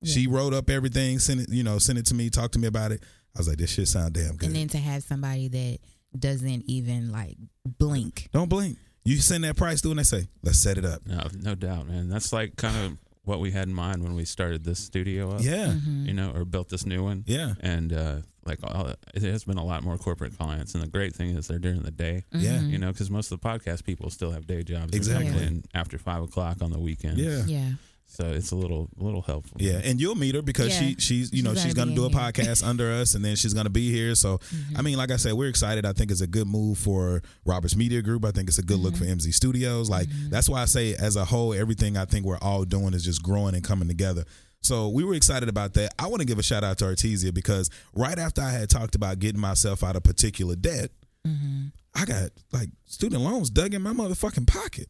she 0.02 0.26
wrote 0.26 0.54
up 0.54 0.70
everything, 0.70 1.18
sent 1.18 1.40
it, 1.40 1.48
you 1.50 1.62
know, 1.62 1.78
sent 1.78 1.98
it 1.98 2.06
to 2.06 2.14
me, 2.14 2.30
talked 2.30 2.54
to 2.54 2.58
me 2.58 2.66
about 2.66 2.90
it. 2.90 3.02
I 3.36 3.38
was 3.38 3.48
like, 3.48 3.58
this 3.58 3.70
shit 3.70 3.86
sound 3.86 4.14
damn 4.14 4.36
good. 4.36 4.46
And 4.46 4.56
then 4.56 4.68
to 4.68 4.78
have 4.78 5.02
somebody 5.02 5.48
that 5.48 5.78
doesn't 6.18 6.64
even 6.66 7.12
like 7.12 7.36
blink. 7.66 8.28
Don't 8.32 8.48
blink. 8.48 8.78
You 9.04 9.16
send 9.16 9.44
that 9.44 9.56
price 9.56 9.80
through, 9.80 9.92
and 9.92 10.00
they 10.00 10.04
say, 10.04 10.28
let's 10.42 10.58
set 10.58 10.76
it 10.78 10.84
up. 10.84 11.06
No, 11.06 11.26
no 11.40 11.54
doubt, 11.54 11.88
man. 11.88 12.08
That's 12.08 12.32
like 12.32 12.56
kind 12.56 12.76
of 12.84 12.98
what 13.24 13.40
we 13.40 13.50
had 13.50 13.68
in 13.68 13.74
mind 13.74 14.02
when 14.02 14.14
we 14.14 14.24
started 14.24 14.64
this 14.64 14.78
studio 14.78 15.32
up. 15.34 15.40
Yeah, 15.42 15.68
Mm-hmm. 15.68 16.06
You 16.06 16.14
know, 16.14 16.32
or 16.34 16.44
built 16.44 16.68
this 16.68 16.84
new 16.86 17.02
one. 17.02 17.24
yeah, 17.26 17.54
And 17.60 17.92
uh, 17.92 18.16
like 18.44 18.58
all, 18.62 18.92
it 19.14 19.22
has 19.22 19.44
been 19.44 19.58
a 19.58 19.64
lot 19.64 19.82
more 19.84 19.96
corporate 19.98 20.36
clients, 20.36 20.74
and 20.74 20.82
the 20.82 20.88
great 20.88 21.14
thing 21.14 21.30
is 21.36 21.46
they're 21.48 21.58
during 21.58 21.82
the 21.82 21.90
day. 21.90 22.24
yeah, 22.32 22.60
You 22.60 22.78
know, 22.78 22.92
because 22.92 23.10
most 23.10 23.30
of 23.32 23.40
the 23.40 23.48
podcast 23.48 23.84
people 23.84 24.10
still 24.10 24.32
have 24.32 24.46
day 24.46 24.62
jobs. 24.62 24.94
Exactly. 24.94 25.42
And 25.44 25.66
after 25.74 25.96
five 25.98 26.22
o'clock 26.22 26.58
on 26.62 26.70
the 26.70 26.78
weekend. 26.80 27.18
yeah. 27.18 27.44
Yeah. 27.46 27.70
So 28.12 28.24
it's 28.26 28.50
a 28.50 28.56
little, 28.56 28.88
little 28.96 29.22
helpful. 29.22 29.56
Yeah, 29.60 29.80
and 29.84 30.00
you'll 30.00 30.16
meet 30.16 30.34
her 30.34 30.42
because 30.42 30.68
Yeah. 30.68 30.88
she 30.88 30.94
she's 30.98 31.32
you 31.32 31.42
know 31.44 31.54
She's 31.54 31.62
she's 31.62 31.74
gonna 31.74 31.94
gonna 31.94 31.96
do 31.96 32.04
a 32.06 32.08
here. 32.08 32.18
Mm-hmm. 32.32 32.40
podcast 32.42 32.66
under 32.66 32.90
us, 32.92 33.14
and 33.14 33.24
then 33.24 33.36
she's 33.36 33.54
gonna 33.54 33.70
be 33.70 33.90
here. 33.92 34.14
So 34.16 34.40
I 34.76 34.82
mean, 34.82 34.96
like 34.98 35.10
I 35.12 35.16
said, 35.16 35.34
we're 35.34 35.48
excited. 35.48 35.86
I 35.86 35.92
think 35.92 36.10
it's 36.10 36.20
a 36.20 36.26
good 36.26 36.48
move 36.48 36.76
for 36.78 37.22
Roberts 37.44 37.76
Media 37.76 38.02
Group. 38.02 38.24
I 38.24 38.32
think 38.32 38.48
it's 38.48 38.58
a 38.58 38.62
good 38.64 38.80
look 38.80 38.96
for 38.96 39.04
Mm-hmm. 39.04 39.18
MZ 39.28 39.32
Studios. 39.34 39.88
Like 39.88 40.08
that's 40.28 40.48
why 40.48 40.60
I 40.62 40.64
say, 40.64 40.94
as 40.94 41.14
a 41.16 41.24
whole, 41.24 41.54
everything 41.54 41.96
I 41.96 42.04
think 42.04 42.26
we're 42.26 42.38
all 42.38 42.64
doing 42.64 42.94
is 42.94 43.04
just 43.04 43.22
growing 43.22 43.54
and 43.54 43.62
coming 43.62 43.86
together. 43.86 44.24
So 44.60 44.88
we 44.88 45.04
were 45.04 45.14
excited 45.14 45.48
about 45.48 45.74
that. 45.74 45.94
I 45.98 46.08
want 46.08 46.20
to 46.20 46.26
give 46.26 46.38
a 46.38 46.42
shout 46.42 46.64
out 46.64 46.78
to 46.78 46.86
Artesia 46.86 47.32
because 47.32 47.70
right 47.94 48.18
after 48.18 48.42
I 48.42 48.50
had 48.50 48.68
talked 48.68 48.94
about 48.96 49.18
getting 49.20 49.40
myself 49.40 49.82
out 49.84 49.94
of 49.96 50.02
particular 50.02 50.56
debt, 50.56 50.90
Mm-hmm. 51.26 51.66
I 51.94 52.04
got 52.06 52.30
like 52.50 52.70
student 52.86 53.20
loans 53.22 53.50
dug 53.50 53.74
in 53.74 53.82
my 53.82 53.92
motherfucking 53.92 54.46
pocket. 54.46 54.88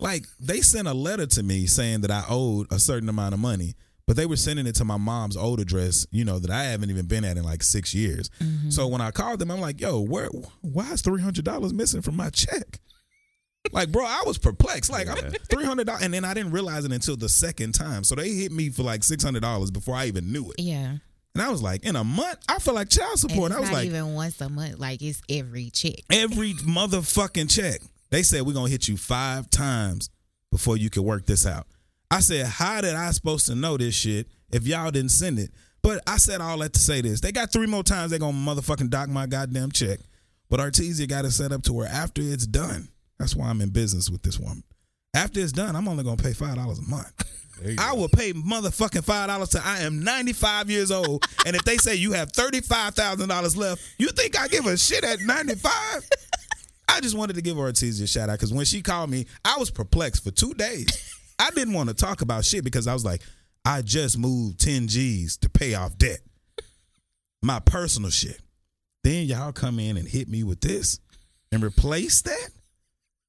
Like 0.00 0.26
they 0.38 0.60
sent 0.60 0.88
a 0.88 0.94
letter 0.94 1.26
to 1.26 1.42
me 1.42 1.66
saying 1.66 2.00
that 2.02 2.10
I 2.10 2.24
owed 2.28 2.72
a 2.72 2.78
certain 2.78 3.08
amount 3.08 3.34
of 3.34 3.40
money, 3.40 3.74
but 4.06 4.16
they 4.16 4.26
were 4.26 4.36
sending 4.36 4.66
it 4.66 4.74
to 4.76 4.84
my 4.84 4.96
mom's 4.96 5.36
old 5.36 5.60
address, 5.60 6.06
you 6.10 6.24
know, 6.24 6.38
that 6.38 6.50
I 6.50 6.64
haven't 6.64 6.90
even 6.90 7.06
been 7.06 7.24
at 7.24 7.36
in 7.36 7.44
like 7.44 7.62
six 7.62 7.94
years. 7.94 8.30
Mm-hmm. 8.40 8.70
So 8.70 8.88
when 8.88 9.00
I 9.00 9.10
called 9.10 9.38
them, 9.38 9.50
I'm 9.50 9.60
like, 9.60 9.80
yo, 9.80 10.00
where 10.00 10.28
why 10.62 10.90
is 10.92 11.02
three 11.02 11.22
hundred 11.22 11.44
dollars 11.44 11.72
missing 11.72 12.02
from 12.02 12.16
my 12.16 12.30
check? 12.30 12.80
Like, 13.72 13.92
bro, 13.92 14.04
I 14.04 14.22
was 14.24 14.38
perplexed. 14.38 14.90
Like, 14.90 15.06
I'm 15.06 15.32
three 15.50 15.64
hundred 15.64 15.86
dollars, 15.86 16.02
and 16.02 16.14
then 16.14 16.24
I 16.24 16.32
didn't 16.32 16.52
realize 16.52 16.84
it 16.86 16.92
until 16.92 17.16
the 17.16 17.28
second 17.28 17.72
time. 17.72 18.04
So 18.04 18.14
they 18.14 18.30
hit 18.30 18.52
me 18.52 18.70
for 18.70 18.82
like 18.82 19.04
six 19.04 19.22
hundred 19.22 19.42
dollars 19.42 19.70
before 19.70 19.94
I 19.94 20.06
even 20.06 20.32
knew 20.32 20.50
it. 20.50 20.60
Yeah. 20.60 20.96
And 21.34 21.42
I 21.42 21.50
was 21.50 21.62
like, 21.62 21.84
in 21.84 21.94
a 21.94 22.02
month, 22.02 22.38
I 22.48 22.58
feel 22.58 22.74
like 22.74 22.88
child 22.88 23.10
And 23.12 23.20
support. 23.20 23.50
it's 23.52 23.58
I 23.58 23.60
was 23.60 23.70
not 23.70 23.76
like, 23.76 23.86
even 23.86 24.14
once 24.14 24.40
a 24.40 24.48
month. 24.48 24.78
Like 24.80 25.00
it's 25.02 25.22
every 25.28 25.70
check. 25.70 26.00
every 26.10 26.54
motherfucking 26.54 27.50
check. 27.50 27.80
They 28.10 28.22
said 28.22 28.42
we're 28.42 28.54
gonna 28.54 28.70
hit 28.70 28.88
you 28.88 28.96
five 28.96 29.48
times 29.50 30.10
before 30.50 30.76
you 30.76 30.90
can 30.90 31.04
work 31.04 31.26
this 31.26 31.46
out. 31.46 31.66
I 32.10 32.20
said, 32.20 32.46
how 32.46 32.80
did 32.80 32.94
I 32.96 33.10
supposed 33.12 33.46
to 33.46 33.54
know 33.54 33.76
this 33.76 33.94
shit 33.94 34.26
if 34.50 34.66
y'all 34.66 34.90
didn't 34.90 35.12
send 35.12 35.38
it? 35.38 35.50
But 35.82 36.02
I 36.06 36.16
said 36.16 36.40
all 36.40 36.58
that 36.58 36.72
to 36.74 36.80
say 36.80 37.00
this. 37.00 37.20
They 37.20 37.32
got 37.32 37.52
three 37.52 37.66
more 37.68 37.82
times 37.84 38.10
they're 38.10 38.18
gonna 38.18 38.36
motherfucking 38.36 38.90
dock 38.90 39.08
my 39.08 39.26
goddamn 39.26 39.70
check. 39.70 40.00
But 40.48 40.60
Artesia 40.60 41.08
got 41.08 41.24
it 41.24 41.30
set 41.30 41.52
up 41.52 41.62
to 41.62 41.72
where 41.72 41.88
after 41.88 42.20
it's 42.20 42.46
done, 42.46 42.88
that's 43.18 43.36
why 43.36 43.48
I'm 43.48 43.60
in 43.60 43.70
business 43.70 44.10
with 44.10 44.22
this 44.22 44.38
woman. 44.38 44.64
After 45.14 45.40
it's 45.40 45.52
done, 45.52 45.76
I'm 45.76 45.86
only 45.88 46.02
gonna 46.04 46.16
pay 46.22 46.32
five 46.32 46.56
dollars 46.56 46.80
a 46.80 46.82
month. 46.82 47.12
I 47.78 47.92
will 47.92 48.08
pay 48.08 48.32
motherfucking 48.32 49.04
five 49.04 49.28
dollars 49.28 49.50
till 49.50 49.60
I 49.62 49.80
am 49.80 50.02
95 50.02 50.70
years 50.70 50.90
old. 50.90 51.24
and 51.46 51.54
if 51.54 51.62
they 51.64 51.76
say 51.76 51.94
you 51.94 52.12
have 52.12 52.32
thirty-five 52.32 52.94
thousand 52.94 53.28
dollars 53.28 53.56
left, 53.56 53.82
you 53.98 54.08
think 54.08 54.38
I 54.38 54.48
give 54.48 54.66
a 54.66 54.76
shit 54.76 55.04
at 55.04 55.20
95? 55.20 55.72
I 56.90 57.00
just 57.00 57.16
wanted 57.16 57.36
to 57.36 57.42
give 57.42 57.56
Artesia 57.56 58.02
a 58.02 58.06
shout 58.06 58.28
out 58.28 58.38
because 58.38 58.52
when 58.52 58.64
she 58.64 58.82
called 58.82 59.10
me, 59.10 59.26
I 59.44 59.56
was 59.58 59.70
perplexed 59.70 60.24
for 60.24 60.32
two 60.32 60.54
days. 60.54 61.16
I 61.38 61.50
didn't 61.50 61.74
want 61.74 61.88
to 61.88 61.94
talk 61.94 62.20
about 62.20 62.44
shit 62.44 62.64
because 62.64 62.86
I 62.86 62.92
was 62.92 63.04
like, 63.04 63.22
I 63.64 63.82
just 63.82 64.18
moved 64.18 64.60
10 64.60 64.88
G's 64.88 65.36
to 65.38 65.48
pay 65.48 65.74
off 65.74 65.96
debt. 65.96 66.18
My 67.42 67.60
personal 67.60 68.10
shit. 68.10 68.40
Then 69.04 69.26
y'all 69.26 69.52
come 69.52 69.78
in 69.78 69.96
and 69.96 70.06
hit 70.06 70.28
me 70.28 70.42
with 70.42 70.60
this 70.60 70.98
and 71.52 71.62
replace 71.62 72.22
that? 72.22 72.48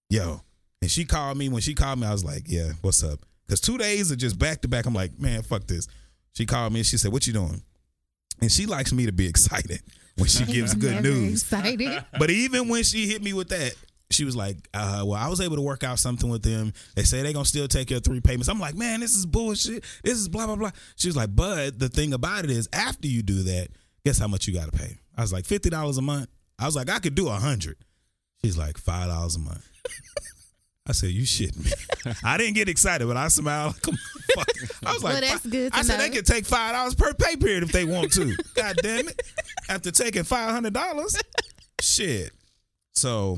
Yo. 0.09 0.41
And 0.81 0.89
she 0.89 1.05
called 1.05 1.37
me. 1.37 1.47
When 1.47 1.61
she 1.61 1.75
called 1.75 1.99
me, 1.99 2.07
I 2.07 2.11
was 2.11 2.25
like, 2.25 2.43
yeah, 2.47 2.71
what's 2.81 3.03
up? 3.03 3.19
Because 3.45 3.61
two 3.61 3.77
days 3.77 4.11
are 4.11 4.15
just 4.15 4.39
back 4.39 4.61
to 4.61 4.67
back. 4.67 4.85
I'm 4.87 4.93
like, 4.93 5.17
man, 5.19 5.43
fuck 5.43 5.67
this. 5.67 5.87
She 6.33 6.45
called 6.45 6.73
me 6.73 6.79
and 6.79 6.87
she 6.87 6.97
said, 6.97 7.11
what 7.11 7.27
you 7.27 7.33
doing? 7.33 7.61
And 8.41 8.51
she 8.51 8.65
likes 8.65 8.91
me 8.91 9.05
to 9.05 9.11
be 9.11 9.27
excited 9.29 9.81
when 10.17 10.27
she 10.27 10.45
gives 10.51 10.73
good 10.73 11.03
news. 11.03 11.43
Excited. 11.43 12.05
But 12.17 12.29
even 12.29 12.67
when 12.69 12.83
she 12.83 13.07
hit 13.07 13.23
me 13.23 13.33
with 13.33 13.49
that, 13.49 13.73
she 14.09 14.25
was 14.25 14.35
like, 14.35 14.57
uh, 14.73 15.03
well, 15.05 15.19
I 15.19 15.29
was 15.29 15.39
able 15.39 15.55
to 15.55 15.61
work 15.61 15.83
out 15.83 15.99
something 15.99 16.29
with 16.29 16.43
them. 16.43 16.73
They 16.95 17.03
say 17.03 17.21
they're 17.21 17.33
going 17.33 17.45
to 17.45 17.49
still 17.49 17.67
take 17.67 17.89
your 17.89 18.01
three 18.01 18.19
payments. 18.19 18.49
I'm 18.49 18.59
like, 18.59 18.75
man, 18.75 18.99
this 18.99 19.15
is 19.15 19.25
bullshit. 19.25 19.85
This 20.03 20.17
is 20.17 20.27
blah, 20.27 20.45
blah, 20.45 20.55
blah. 20.57 20.71
She 20.97 21.07
was 21.07 21.15
like, 21.15 21.33
but 21.33 21.79
the 21.79 21.87
thing 21.87 22.13
about 22.13 22.43
it 22.43 22.51
is, 22.51 22.67
after 22.73 23.07
you 23.07 23.23
do 23.23 23.43
that, 23.43 23.69
guess 24.05 24.19
how 24.19 24.27
much 24.27 24.47
you 24.47 24.53
got 24.53 24.71
to 24.71 24.77
pay? 24.77 24.97
I 25.17 25.21
was 25.21 25.31
like, 25.31 25.45
$50 25.45 25.97
a 25.97 26.01
month. 26.01 26.27
I 26.59 26.65
was 26.65 26.75
like, 26.75 26.89
I 26.89 26.99
could 26.99 27.15
do 27.15 27.27
a 27.27 27.31
100 27.31 27.77
She's 28.43 28.57
like, 28.57 28.75
$5 28.75 29.35
a 29.35 29.39
month. 29.39 29.69
I 30.87 30.93
said, 30.93 31.09
you 31.11 31.23
shitting 31.23 31.63
me. 31.63 31.71
I 32.23 32.37
didn't 32.37 32.55
get 32.55 32.67
excited, 32.67 33.07
but 33.07 33.15
I 33.17 33.27
smiled. 33.27 33.75
A 33.87 33.91
motherfucker. 33.91 34.85
I 34.85 34.93
was 34.93 35.03
like, 35.03 35.13
Well, 35.13 35.21
that's 35.21 35.45
good 35.45 35.71
I 35.73 35.81
said, 35.83 35.97
know. 35.97 36.03
they 36.03 36.09
could 36.09 36.25
take 36.25 36.45
$5 36.45 36.97
per 36.97 37.13
pay 37.13 37.35
period 37.35 37.63
if 37.63 37.71
they 37.71 37.85
want 37.85 38.11
to. 38.13 38.35
God 38.55 38.77
damn 38.81 39.07
it. 39.07 39.21
After 39.69 39.91
taking 39.91 40.23
$500, 40.23 41.21
shit. 41.81 42.31
So 42.93 43.37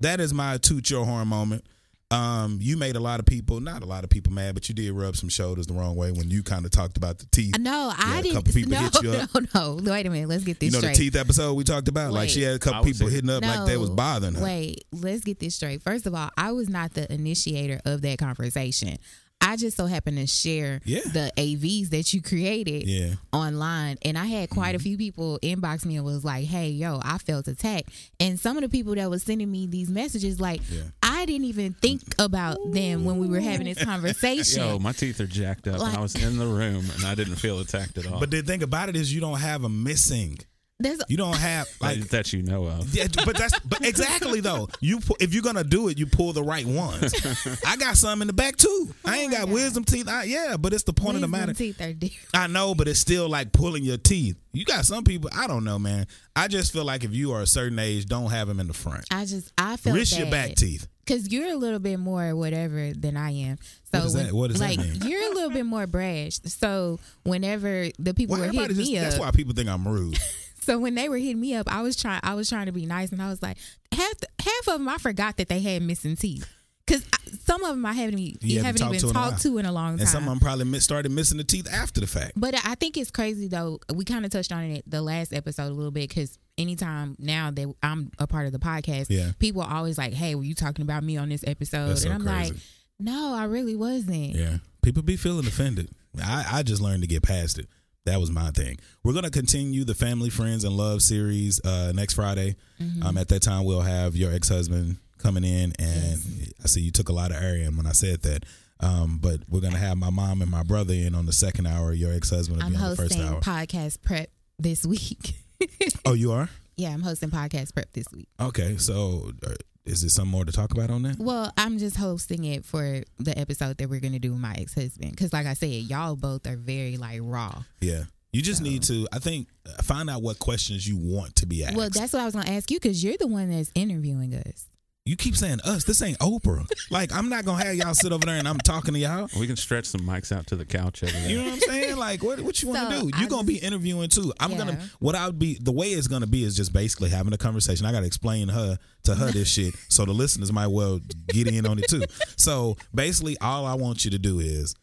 that 0.00 0.20
is 0.20 0.32
my 0.32 0.56
toot 0.58 0.88
your 0.90 1.04
horn 1.04 1.28
moment. 1.28 1.64
Um, 2.10 2.58
you 2.60 2.76
made 2.76 2.94
a 2.96 3.00
lot 3.00 3.18
of 3.18 3.26
people, 3.26 3.58
not 3.60 3.82
a 3.82 3.86
lot 3.86 4.04
of 4.04 4.10
people 4.10 4.32
mad, 4.32 4.54
but 4.54 4.68
you 4.68 4.74
did 4.74 4.92
rub 4.92 5.16
some 5.16 5.28
shoulders 5.28 5.66
the 5.66 5.74
wrong 5.74 5.96
way 5.96 6.12
when 6.12 6.30
you 6.30 6.42
kind 6.42 6.64
of 6.64 6.70
talked 6.70 6.96
about 6.96 7.18
the 7.18 7.26
teeth. 7.32 7.58
No, 7.58 7.86
You 7.88 7.94
I 7.98 8.02
had 8.06 8.18
a 8.20 8.22
didn't. 8.22 8.34
couple 8.36 8.52
people 8.52 8.72
no, 8.72 8.78
hit 8.82 9.02
you 9.02 9.10
up. 9.12 9.30
no, 9.54 9.74
no. 9.78 9.92
Wait 9.92 10.06
a 10.06 10.10
minute. 10.10 10.28
Let's 10.28 10.44
get 10.44 10.60
this 10.60 10.66
You 10.68 10.72
know 10.72 10.78
straight. 10.80 10.96
the 10.96 11.02
teeth 11.10 11.16
episode 11.16 11.54
we 11.54 11.64
talked 11.64 11.88
about? 11.88 12.12
Like 12.12 12.28
she 12.28 12.42
had 12.42 12.54
a 12.54 12.58
couple 12.60 12.84
people 12.84 13.08
hitting 13.08 13.30
up 13.30 13.42
like 13.42 13.66
they 13.66 13.76
was 13.76 13.90
bothering 13.90 14.34
her. 14.34 14.44
Wait, 14.44 14.84
let's 14.92 15.24
get 15.24 15.40
this 15.40 15.56
straight. 15.56 15.82
First 15.82 16.06
of 16.06 16.14
all, 16.14 16.30
I 16.36 16.52
was 16.52 16.68
not 16.68 16.92
the 16.94 17.12
initiator 17.12 17.80
of 17.84 18.02
that 18.02 18.18
conversation. 18.18 18.98
I 19.40 19.56
just 19.56 19.76
so 19.76 19.84
happened 19.84 20.16
to 20.16 20.26
share 20.26 20.80
Yeah. 20.86 21.00
the 21.12 21.30
AVs 21.36 21.90
that 21.90 22.14
you 22.14 22.22
created 22.22 22.86
Yeah. 22.86 23.06
Mm-hmm. 23.08 23.36
online. 23.36 23.98
And 24.02 24.16
I 24.16 24.24
had 24.24 24.48
quite 24.48 24.74
a 24.74 24.78
few 24.78 24.96
people 24.96 25.38
inbox 25.42 25.84
me 25.84 25.96
and 25.96 26.04
was 26.04 26.24
like, 26.24 26.46
hey, 26.46 26.70
yo, 26.70 26.98
I 27.02 27.18
felt 27.18 27.46
attacked. 27.48 27.90
And 28.18 28.40
some 28.40 28.56
of 28.56 28.62
the 28.62 28.70
people 28.70 28.94
that 28.94 29.10
was 29.10 29.22
sending 29.22 29.50
me 29.50 29.66
these 29.66 29.90
messages, 29.90 30.40
like, 30.40 30.62
Yeah. 30.70 30.82
I 31.24 31.26
didn't 31.26 31.46
even 31.46 31.72
think 31.72 32.02
about 32.18 32.58
them 32.70 33.06
when 33.06 33.16
we 33.16 33.26
were 33.26 33.40
having 33.40 33.64
this 33.64 33.82
conversation. 33.82 34.60
Yo, 34.62 34.78
my 34.78 34.92
teeth 34.92 35.20
are 35.20 35.26
jacked 35.26 35.66
up, 35.66 35.80
and 35.80 35.96
I 35.96 36.00
was 36.02 36.14
in 36.22 36.36
the 36.36 36.44
room, 36.46 36.84
and 36.94 37.02
I 37.06 37.14
didn't 37.14 37.36
feel 37.36 37.60
attacked 37.60 37.96
at 37.96 38.06
all. 38.06 38.20
But 38.20 38.30
the 38.30 38.42
thing 38.42 38.62
about 38.62 38.90
it 38.90 38.96
is 38.96 39.10
you 39.14 39.22
don't 39.22 39.38
have 39.40 39.64
a 39.64 39.70
missing. 39.70 40.38
There's 40.78 41.00
You 41.08 41.16
don't 41.16 41.36
have 41.38 41.66
like 41.80 42.00
Like, 42.00 42.08
that 42.10 42.32
you 42.34 42.42
know 42.42 42.66
of. 42.66 42.94
Yeah, 42.94 43.06
but 43.24 43.38
that's 43.38 43.58
but 43.60 43.86
exactly 43.86 44.40
though. 44.40 44.68
You 44.80 45.00
pu- 45.00 45.14
if 45.18 45.32
you're 45.32 45.42
gonna 45.44 45.64
do 45.64 45.88
it, 45.88 45.96
you 45.98 46.04
pull 46.04 46.34
the 46.34 46.42
right 46.42 46.66
ones. 46.66 47.14
I 47.64 47.76
got 47.76 47.96
some 47.96 48.20
in 48.20 48.26
the 48.26 48.32
back 48.34 48.56
too. 48.56 48.92
I 49.04 49.20
ain't 49.20 49.32
Oh 49.32 49.36
got 49.36 49.44
God. 49.46 49.54
wisdom 49.54 49.84
teeth. 49.84 50.08
I, 50.08 50.24
yeah, 50.24 50.56
but 50.58 50.74
it's 50.74 50.82
the 50.82 50.92
point 50.92 51.14
of 51.14 51.20
the 51.22 51.28
matter. 51.28 51.54
teeth 51.54 51.80
are 51.80 51.92
different. 51.94 52.28
I 52.34 52.48
know, 52.48 52.74
but 52.74 52.86
it's 52.88 53.00
still 53.00 53.30
like 53.30 53.52
pulling 53.52 53.82
your 53.84 53.96
teeth. 53.96 54.36
You 54.52 54.66
got 54.66 54.84
some 54.84 55.04
people. 55.04 55.30
I 55.34 55.46
don't 55.46 55.64
know, 55.64 55.78
man. 55.78 56.06
I 56.36 56.48
just 56.48 56.72
feel 56.72 56.84
like 56.84 57.02
if 57.04 57.14
you 57.14 57.32
are 57.32 57.40
a 57.40 57.46
certain 57.46 57.78
age, 57.78 58.04
don't 58.06 58.30
have 58.30 58.48
them 58.48 58.58
in 58.60 58.66
the 58.66 58.74
front. 58.74 59.04
I 59.10 59.24
just, 59.24 59.52
I 59.56 59.76
feel 59.76 59.94
Risk 59.94 60.18
your 60.18 60.30
back 60.30 60.54
teeth. 60.56 60.86
Cause 61.06 61.28
you're 61.28 61.48
a 61.52 61.56
little 61.56 61.78
bit 61.78 61.98
more 61.98 62.34
whatever 62.34 62.92
than 62.94 63.16
I 63.16 63.30
am. 63.30 63.58
So 63.92 63.98
What 63.98 64.06
is 64.06 64.14
when- 64.14 64.26
that- 64.26 64.34
what 64.34 64.58
like 64.58 65.04
you're 65.04 65.30
a 65.30 65.34
little 65.34 65.50
bit 65.50 65.66
more 65.66 65.86
brash. 65.86 66.38
So 66.46 66.98
whenever 67.24 67.88
the 67.98 68.14
people 68.14 68.36
Well, 68.36 68.46
were 68.46 68.52
hitting 68.52 68.76
just, 68.76 68.90
me 68.90 68.98
that's 68.98 69.18
why 69.18 69.30
people 69.30 69.54
think 69.54 69.68
I'm 69.68 69.86
rude. 69.86 70.18
so 70.62 70.78
when 70.78 70.94
they 70.94 71.08
were 71.08 71.18
hitting 71.18 71.40
me 71.40 71.54
up, 71.54 71.70
I 71.72 71.82
was 71.82 71.96
trying. 71.96 72.20
I 72.22 72.34
was 72.34 72.48
trying 72.48 72.66
to 72.66 72.72
be 72.72 72.86
nice, 72.86 73.12
and 73.12 73.20
I 73.22 73.28
was 73.28 73.42
like, 73.42 73.56
half 73.92 74.14
half 74.40 74.68
of 74.68 74.78
them 74.78 74.88
I 74.88 74.98
forgot 74.98 75.36
that 75.36 75.48
they 75.48 75.60
had 75.60 75.82
missing 75.82 76.16
teeth. 76.16 76.48
Cause 76.86 77.02
I, 77.14 77.16
some 77.46 77.64
of 77.64 77.70
them 77.70 77.86
I 77.86 77.94
haven't, 77.94 78.18
You 78.18 78.34
haven't 78.62 78.64
haven't 78.64 78.78
talked 78.80 78.94
even 78.96 79.00
to 79.00 79.06
in 79.06 79.10
a 79.10 79.30
talked 79.30 79.42
to 79.42 79.58
in 79.58 79.64
a 79.66 79.72
long 79.72 79.92
time. 79.94 80.00
And 80.00 80.08
some 80.08 80.24
of 80.24 80.28
them 80.28 80.38
probably 80.40 80.66
miss, 80.66 80.84
started 80.84 81.10
missing 81.12 81.38
the 81.38 81.44
teeth 81.44 81.66
after 81.72 82.00
the 82.02 82.06
fact. 82.06 82.32
But 82.36 82.54
I 82.62 82.74
think 82.74 82.98
it's 82.98 83.10
crazy 83.10 83.48
though. 83.48 83.78
We 83.94 84.04
kind 84.04 84.24
of 84.26 84.30
touched 84.30 84.52
on 84.52 84.64
it 84.64 84.84
the 84.86 85.00
last 85.00 85.32
episode 85.32 85.68
a 85.68 85.74
little 85.74 85.90
bit 85.90 86.10
because 86.10 86.38
anytime 86.58 87.16
now 87.18 87.50
that 87.50 87.74
I'm 87.82 88.10
a 88.18 88.26
part 88.26 88.46
of 88.46 88.52
the 88.52 88.58
podcast, 88.58 89.06
Yeah. 89.10 89.32
people 89.38 89.62
are 89.62 89.72
always 89.74 89.98
like, 89.98 90.12
"Hey, 90.14 90.34
were 90.34 90.44
you 90.44 90.54
talking 90.54 90.82
about 90.82 91.02
me 91.04 91.16
on 91.16 91.28
this 91.28 91.44
episode?" 91.46 91.88
That's 91.88 92.02
so 92.02 92.10
and 92.10 92.22
I'm 92.22 92.26
crazy. 92.26 92.52
like, 92.54 92.62
"No, 92.98 93.34
I 93.34 93.44
really 93.44 93.76
wasn't." 93.76 94.34
Yeah. 94.34 94.58
People 94.82 95.02
be 95.02 95.16
feeling 95.16 95.46
offended. 95.46 95.88
I, 96.22 96.44
I 96.58 96.62
just 96.62 96.80
learned 96.82 97.02
to 97.02 97.08
get 97.08 97.22
past 97.22 97.58
it. 97.58 97.66
That 98.06 98.20
was 98.20 98.30
my 98.30 98.50
thing. 98.50 98.78
We're 99.02 99.14
gonna 99.14 99.30
continue 99.30 99.84
the 99.84 99.94
Family, 99.94 100.28
Friends, 100.30 100.62
and 100.64 100.76
Love 100.76 101.00
series 101.02 101.58
uh, 101.64 101.92
next 101.94 102.14
Friday. 102.14 102.56
Um, 103.02 103.16
at 103.16 103.28
that 103.28 103.40
time, 103.40 103.64
we'll 103.64 103.80
have 103.80 104.14
your 104.14 104.30
ex 104.32 104.48
husband 104.50 104.98
coming 105.18 105.42
in, 105.44 105.72
and 105.78 106.20
I 106.62 106.66
see 106.66 106.82
you 106.82 106.90
took 106.90 107.08
a 107.08 107.12
lot 107.14 107.30
of 107.30 107.42
area 107.42 107.70
when 107.70 107.86
I 107.86 107.92
said 107.92 108.20
that. 108.22 108.44
Um, 108.80 109.18
but 109.22 109.40
we're 109.48 109.60
gonna 109.62 109.78
have 109.78 109.96
my 109.96 110.10
mom 110.10 110.42
and 110.42 110.50
my 110.50 110.62
brother 110.62 110.92
in 110.92 111.14
on 111.14 111.24
the 111.24 111.32
second 111.32 111.66
hour. 111.66 111.94
Your 111.94 112.12
ex 112.12 112.28
husband 112.28 112.58
will 112.58 112.66
I'm 112.66 112.72
be 112.72 112.78
on 112.78 112.90
the 112.90 112.96
first 112.96 113.14
hosting 113.14 113.26
hour. 113.34 113.40
podcast 113.40 114.02
prep 114.02 114.28
this 114.58 114.84
week. 114.86 115.36
oh, 116.04 116.14
you 116.14 116.32
are 116.32 116.48
yeah, 116.76 116.90
I'm 116.90 117.02
hosting 117.02 117.30
podcast 117.30 117.74
prep 117.74 117.92
this 117.92 118.06
week. 118.12 118.28
okay. 118.40 118.76
So, 118.76 119.30
uh, 119.46 119.54
is 119.84 120.00
there 120.00 120.08
some 120.08 120.28
more 120.28 120.44
to 120.44 120.52
talk 120.52 120.72
about 120.72 120.90
on 120.90 121.02
that? 121.02 121.18
Well, 121.18 121.52
I'm 121.58 121.78
just 121.78 121.96
hosting 121.96 122.44
it 122.44 122.64
for 122.64 123.02
the 123.18 123.38
episode 123.38 123.76
that 123.78 123.88
we're 123.88 124.00
gonna 124.00 124.18
do 124.18 124.32
with 124.32 124.40
my 124.40 124.54
ex 124.58 124.74
husband 124.74 125.10
because, 125.10 125.32
like 125.32 125.46
I 125.46 125.54
said, 125.54 125.68
y'all 125.68 126.16
both 126.16 126.46
are 126.46 126.56
very 126.56 126.96
like 126.96 127.20
raw. 127.22 127.62
Yeah. 127.80 128.04
You 128.32 128.42
just 128.42 128.62
need 128.62 128.82
to, 128.84 129.06
I 129.12 129.20
think, 129.20 129.46
find 129.84 130.10
out 130.10 130.20
what 130.20 130.40
questions 130.40 130.88
you 130.88 130.96
want 130.96 131.36
to 131.36 131.46
be 131.46 131.62
asked. 131.62 131.76
Well, 131.76 131.88
that's 131.88 132.12
what 132.12 132.20
I 132.20 132.24
was 132.24 132.34
gonna 132.34 132.50
ask 132.50 132.70
you 132.70 132.80
because 132.80 133.04
you're 133.04 133.16
the 133.16 133.28
one 133.28 133.50
that's 133.50 133.70
interviewing 133.74 134.34
us. 134.34 134.66
You 135.06 135.16
keep 135.16 135.36
saying 135.36 135.60
us. 135.64 135.84
This 135.84 136.00
ain't 136.00 136.18
Oprah. 136.20 136.66
Like 136.90 137.12
I'm 137.12 137.28
not 137.28 137.44
gonna 137.44 137.62
have 137.62 137.74
y'all 137.74 137.92
sit 137.92 138.10
over 138.10 138.24
there 138.24 138.36
and 138.36 138.48
I'm 138.48 138.56
talking 138.56 138.94
to 138.94 138.98
y'all. 139.00 139.28
We 139.38 139.46
can 139.46 139.56
stretch 139.56 139.84
some 139.84 140.00
mics 140.00 140.34
out 140.34 140.46
to 140.46 140.56
the 140.56 140.64
couch 140.64 141.02
over 141.02 141.12
there. 141.12 141.28
You 141.28 141.36
know 141.36 141.44
what 141.44 141.52
I'm 141.52 141.60
saying? 141.60 141.96
Like 141.98 142.22
what 142.22 142.40
what 142.40 142.62
you 142.62 142.68
want 142.68 142.88
to 142.88 142.96
So, 143.00 143.10
do? 143.10 143.18
You're 143.18 143.28
gonna 143.28 143.44
be 143.44 143.58
interviewing 143.58 144.08
too. 144.08 144.32
I'm 144.40 144.56
gonna 144.56 144.80
what 145.00 145.14
I 145.14 145.26
would 145.26 145.38
be 145.38 145.58
the 145.60 145.72
way 145.72 145.88
it's 145.88 146.06
gonna 146.06 146.26
be 146.26 146.42
is 146.42 146.56
just 146.56 146.72
basically 146.72 147.10
having 147.10 147.34
a 147.34 147.36
conversation. 147.36 147.84
I 147.84 147.92
gotta 147.92 148.06
explain 148.06 148.48
her 148.48 148.78
to 149.02 149.14
her 149.14 149.30
this 149.30 149.46
shit 149.48 149.74
so 149.90 150.06
the 150.06 150.12
listeners 150.12 150.50
might 150.50 150.68
well 150.68 151.00
get 151.28 151.48
in 151.48 151.66
on 151.66 151.78
it 151.78 151.84
too. 151.90 152.04
So 152.38 152.78
basically 152.94 153.36
all 153.42 153.66
I 153.66 153.74
want 153.74 154.06
you 154.06 154.10
to 154.10 154.18
do 154.18 154.38
is 154.38 154.74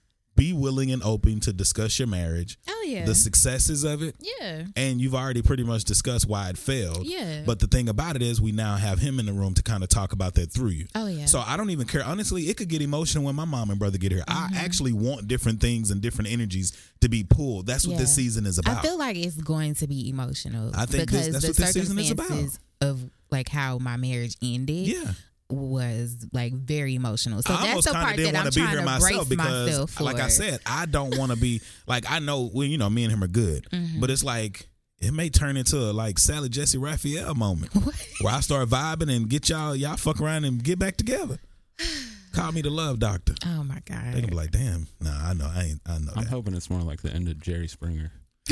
be 0.41 0.53
willing 0.53 0.91
and 0.91 1.03
open 1.03 1.39
to 1.41 1.53
discuss 1.53 1.99
your 1.99 2.07
marriage, 2.07 2.57
Oh 2.67 2.83
yeah, 2.87 3.05
the 3.05 3.13
successes 3.13 3.83
of 3.83 4.01
it, 4.01 4.15
yeah. 4.19 4.63
and 4.75 4.99
you've 4.99 5.13
already 5.13 5.41
pretty 5.43 5.63
much 5.63 5.83
discussed 5.83 6.27
why 6.27 6.49
it 6.49 6.57
failed. 6.57 7.05
Yeah. 7.05 7.43
But 7.45 7.59
the 7.59 7.67
thing 7.67 7.87
about 7.89 8.15
it 8.15 8.21
is, 8.23 8.41
we 8.41 8.51
now 8.51 8.75
have 8.75 8.97
him 8.99 9.19
in 9.19 9.25
the 9.27 9.33
room 9.33 9.53
to 9.53 9.61
kind 9.61 9.83
of 9.83 9.89
talk 9.89 10.13
about 10.13 10.33
that 10.35 10.51
through 10.51 10.69
you. 10.69 10.87
Oh, 10.95 11.05
yeah. 11.05 11.25
So 11.25 11.39
I 11.45 11.57
don't 11.57 11.69
even 11.69 11.85
care. 11.85 12.03
Honestly, 12.03 12.43
it 12.49 12.57
could 12.57 12.69
get 12.69 12.81
emotional 12.81 13.23
when 13.25 13.35
my 13.35 13.45
mom 13.45 13.69
and 13.69 13.77
brother 13.79 13.97
get 13.99 14.11
here. 14.11 14.23
Mm-hmm. 14.27 14.55
I 14.55 14.59
actually 14.59 14.93
want 14.93 15.27
different 15.27 15.61
things 15.61 15.91
and 15.91 16.01
different 16.01 16.31
energies 16.31 16.73
to 17.01 17.09
be 17.09 17.23
pulled. 17.23 17.67
That's 17.67 17.85
what 17.87 17.97
this 17.99 18.15
season 18.15 18.45
is 18.47 18.57
about. 18.57 18.77
I 18.79 18.81
feel 18.81 18.97
like 18.97 19.15
it's 19.17 19.35
going 19.35 19.75
to 19.75 19.87
be 19.87 20.09
emotional. 20.09 20.71
I 20.75 20.85
think 20.87 21.09
this- 21.11 21.27
because 21.27 21.31
that's 21.33 21.43
the 21.43 21.49
what 21.49 21.57
this 21.57 21.73
season 21.73 21.99
is 21.99 22.11
about. 22.11 22.27
circumstances 22.27 22.59
of 22.81 23.09
like 23.29 23.47
how 23.47 23.77
my 23.77 23.95
marriage 23.97 24.35
ended. 24.41 24.87
yeah. 24.87 25.11
Was 25.51 26.25
like 26.33 26.53
very 26.53 26.95
emotional. 26.95 27.41
So 27.41 27.53
I 27.53 27.57
that's 27.57 27.69
almost 27.69 27.87
the 27.87 27.93
part 27.93 28.15
didn't 28.15 28.33
that 28.33 28.39
I'm 28.45 28.45
be 28.49 28.51
trying 28.51 28.67
here 28.69 28.79
to 28.79 28.85
myself 28.85 29.27
brace 29.27 29.29
because, 29.29 29.67
myself 29.67 29.91
for. 29.91 30.03
like 30.03 30.19
I 30.19 30.27
said, 30.29 30.59
I 30.65 30.85
don't 30.85 31.17
want 31.17 31.31
to 31.31 31.37
be 31.37 31.61
like 31.87 32.09
I 32.09 32.19
know. 32.19 32.49
Well, 32.53 32.65
you 32.67 32.77
know, 32.77 32.89
me 32.89 33.03
and 33.03 33.11
him 33.13 33.23
are 33.23 33.27
good, 33.27 33.67
Mm-hmm. 33.71 33.99
but 33.99 34.09
it's 34.09 34.23
like 34.23 34.67
it 34.99 35.11
may 35.13 35.29
turn 35.29 35.57
into 35.57 35.77
a 35.77 35.91
like 35.91 36.19
Sally 36.19 36.47
Jessy 36.49 36.77
Raphael 36.77 37.33
moment 37.35 37.73
where 38.21 38.33
I 38.33 38.39
start 38.41 38.69
vibing 38.69 39.13
and 39.15 39.27
get 39.29 39.49
y'all 39.49 39.75
y'all 39.75 39.97
fuck 39.97 40.21
around 40.21 40.45
and 40.45 40.63
get 40.63 40.79
back 40.79 40.97
together. 40.97 41.39
Call 42.33 42.51
me 42.53 42.61
the 42.61 42.69
love 42.69 42.99
doctor. 42.99 43.33
oh 43.45 43.63
my 43.65 43.81
god! 43.85 44.13
They 44.13 44.21
can 44.21 44.21
god. 44.21 44.29
be 44.29 44.35
like, 44.35 44.51
damn, 44.51 44.87
nah, 45.01 45.29
I 45.29 45.33
know, 45.33 45.51
I 45.53 45.63
ain't, 45.63 45.81
I 45.85 45.97
know 45.97 46.13
I'm 46.15 46.23
that. 46.23 46.29
hoping 46.29 46.53
it's 46.53 46.69
more 46.69 46.79
like 46.81 47.01
the 47.01 47.11
end 47.11 47.27
of 47.27 47.39
Jerry 47.41 47.67
Springer. 47.67 48.11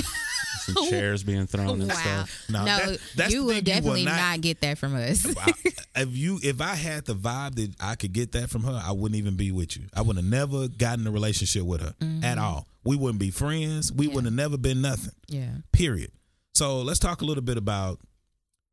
It's 0.56 0.66
Some 0.74 0.90
chairs 0.90 1.24
being 1.24 1.48
thrown 1.48 1.82
and 1.82 1.90
Wow. 1.90 1.96
stuff. 1.96 2.46
No, 2.50 2.60
no, 2.66 2.78
that- 2.78 3.00
that's 3.16 3.34
you 3.34 3.40
the 3.42 3.46
will 3.46 3.54
thing, 3.56 3.66
you 3.66 3.74
will 3.74 3.76
definitely 3.76 4.06
not- 4.06 4.16
not, 4.18 4.42
get 4.42 4.62
that 4.62 4.78
from 4.78 4.96
us. 4.96 5.26
I- 5.26 5.54
if 6.02 6.16
you 6.16 6.40
if 6.44 6.62
I 6.62 6.76
had 6.76 7.06
the 7.06 7.16
vibe 7.16 7.56
that 7.56 7.74
I 7.80 7.96
could 7.96 8.14
get 8.14 8.32
that 8.34 8.50
from 8.50 8.64
her, 8.64 8.82
I 8.84 8.92
wouldn't 8.92 9.18
even 9.18 9.36
be 9.36 9.52
with 9.52 9.76
you. 9.78 9.84
I 9.94 10.02
would 10.02 10.16
have 10.16 10.26
never 10.26 10.68
gotten 10.68 11.06
a 11.08 11.12
relationship 11.12 11.64
with 11.64 11.82
her 11.82 11.94
mm-hmm. 12.00 12.24
at 12.24 12.38
all. 12.38 12.68
We 12.84 12.96
wouldn't 12.96 13.20
be 13.20 13.32
friends. 13.32 13.92
We 13.92 14.08
would 14.08 14.24
have 14.26 14.34
never 14.34 14.58
been 14.58 14.82
nothing. 14.82 15.14
yeah. 15.28 15.50
Period. 15.72 16.12
So 16.54 16.82
let's 16.82 17.00
talk 17.00 17.22
a 17.22 17.26
little 17.26 17.44
bit 17.44 17.58
about 17.58 18.00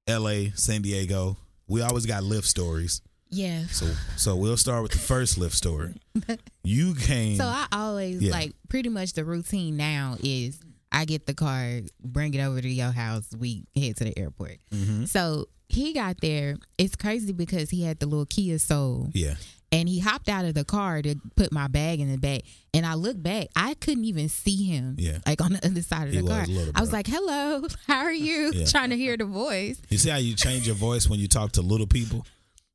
L.A., 0.06 0.50
San 0.54 0.82
Diego. 0.82 1.36
We 1.66 1.82
always 1.82 2.06
got 2.06 2.22
Lyft 2.22 2.44
stories. 2.44 3.02
Yeah. 3.30 3.66
So 3.72 3.92
so 4.16 4.36
we'll 4.36 4.56
start 4.56 4.82
with 4.84 4.92
the 4.92 4.98
first 4.98 5.38
Lyft 5.38 5.52
story. 5.52 5.94
You 6.62 6.94
came. 6.96 7.36
So 7.36 7.44
I 7.44 7.66
always 7.70 8.20
Yeah. 8.20 8.32
like 8.32 8.52
pretty 8.68 8.88
much 8.88 9.12
the 9.12 9.24
routine 9.24 9.76
now 9.76 10.16
is 10.22 10.58
I 10.96 11.04
get 11.04 11.26
the 11.26 11.34
car, 11.34 11.80
bring 12.02 12.32
it 12.34 12.40
over 12.40 12.60
to 12.60 12.68
your 12.68 12.90
house, 12.90 13.28
we 13.38 13.64
head 13.76 13.96
to 13.98 14.04
the 14.04 14.18
airport. 14.18 14.56
Mm-hmm. 14.72 15.04
So 15.04 15.46
he 15.68 15.92
got 15.92 16.20
there. 16.22 16.56
It's 16.78 16.96
crazy 16.96 17.32
because 17.32 17.68
he 17.70 17.82
had 17.82 17.98
the 18.00 18.06
little 18.06 18.24
Kia 18.26 18.58
Soul. 18.58 19.10
yeah. 19.14 19.34
And 19.72 19.88
he 19.88 19.98
hopped 19.98 20.28
out 20.28 20.44
of 20.44 20.54
the 20.54 20.64
car 20.64 21.02
to 21.02 21.16
put 21.34 21.52
my 21.52 21.66
bag 21.66 21.98
in 22.00 22.08
the 22.10 22.16
back. 22.18 22.42
And 22.72 22.86
I 22.86 22.94
looked 22.94 23.20
back, 23.22 23.48
I 23.56 23.74
couldn't 23.74 24.04
even 24.04 24.28
see 24.28 24.64
him. 24.64 24.94
Yeah. 24.96 25.18
Like 25.26 25.40
on 25.42 25.54
the 25.54 25.66
other 25.66 25.82
side 25.82 26.06
of 26.06 26.12
He 26.14 26.18
the 26.20 26.24
was 26.24 26.32
car. 26.32 26.46
little, 26.46 26.72
I 26.74 26.80
was 26.80 26.92
like, 26.92 27.08
hello, 27.08 27.66
how 27.88 27.98
are 28.02 28.12
you? 28.12 28.52
Yeah. 28.54 28.64
Trying 28.66 28.90
to 28.90 28.96
hear 28.96 29.16
the 29.16 29.24
voice. 29.24 29.82
You 29.90 29.98
see 29.98 30.08
how 30.08 30.18
you 30.18 30.36
change 30.36 30.66
your 30.68 30.76
voice 30.76 31.08
when 31.10 31.18
you 31.18 31.26
talk 31.26 31.52
to 31.52 31.62
little 31.62 31.88
people? 31.88 32.24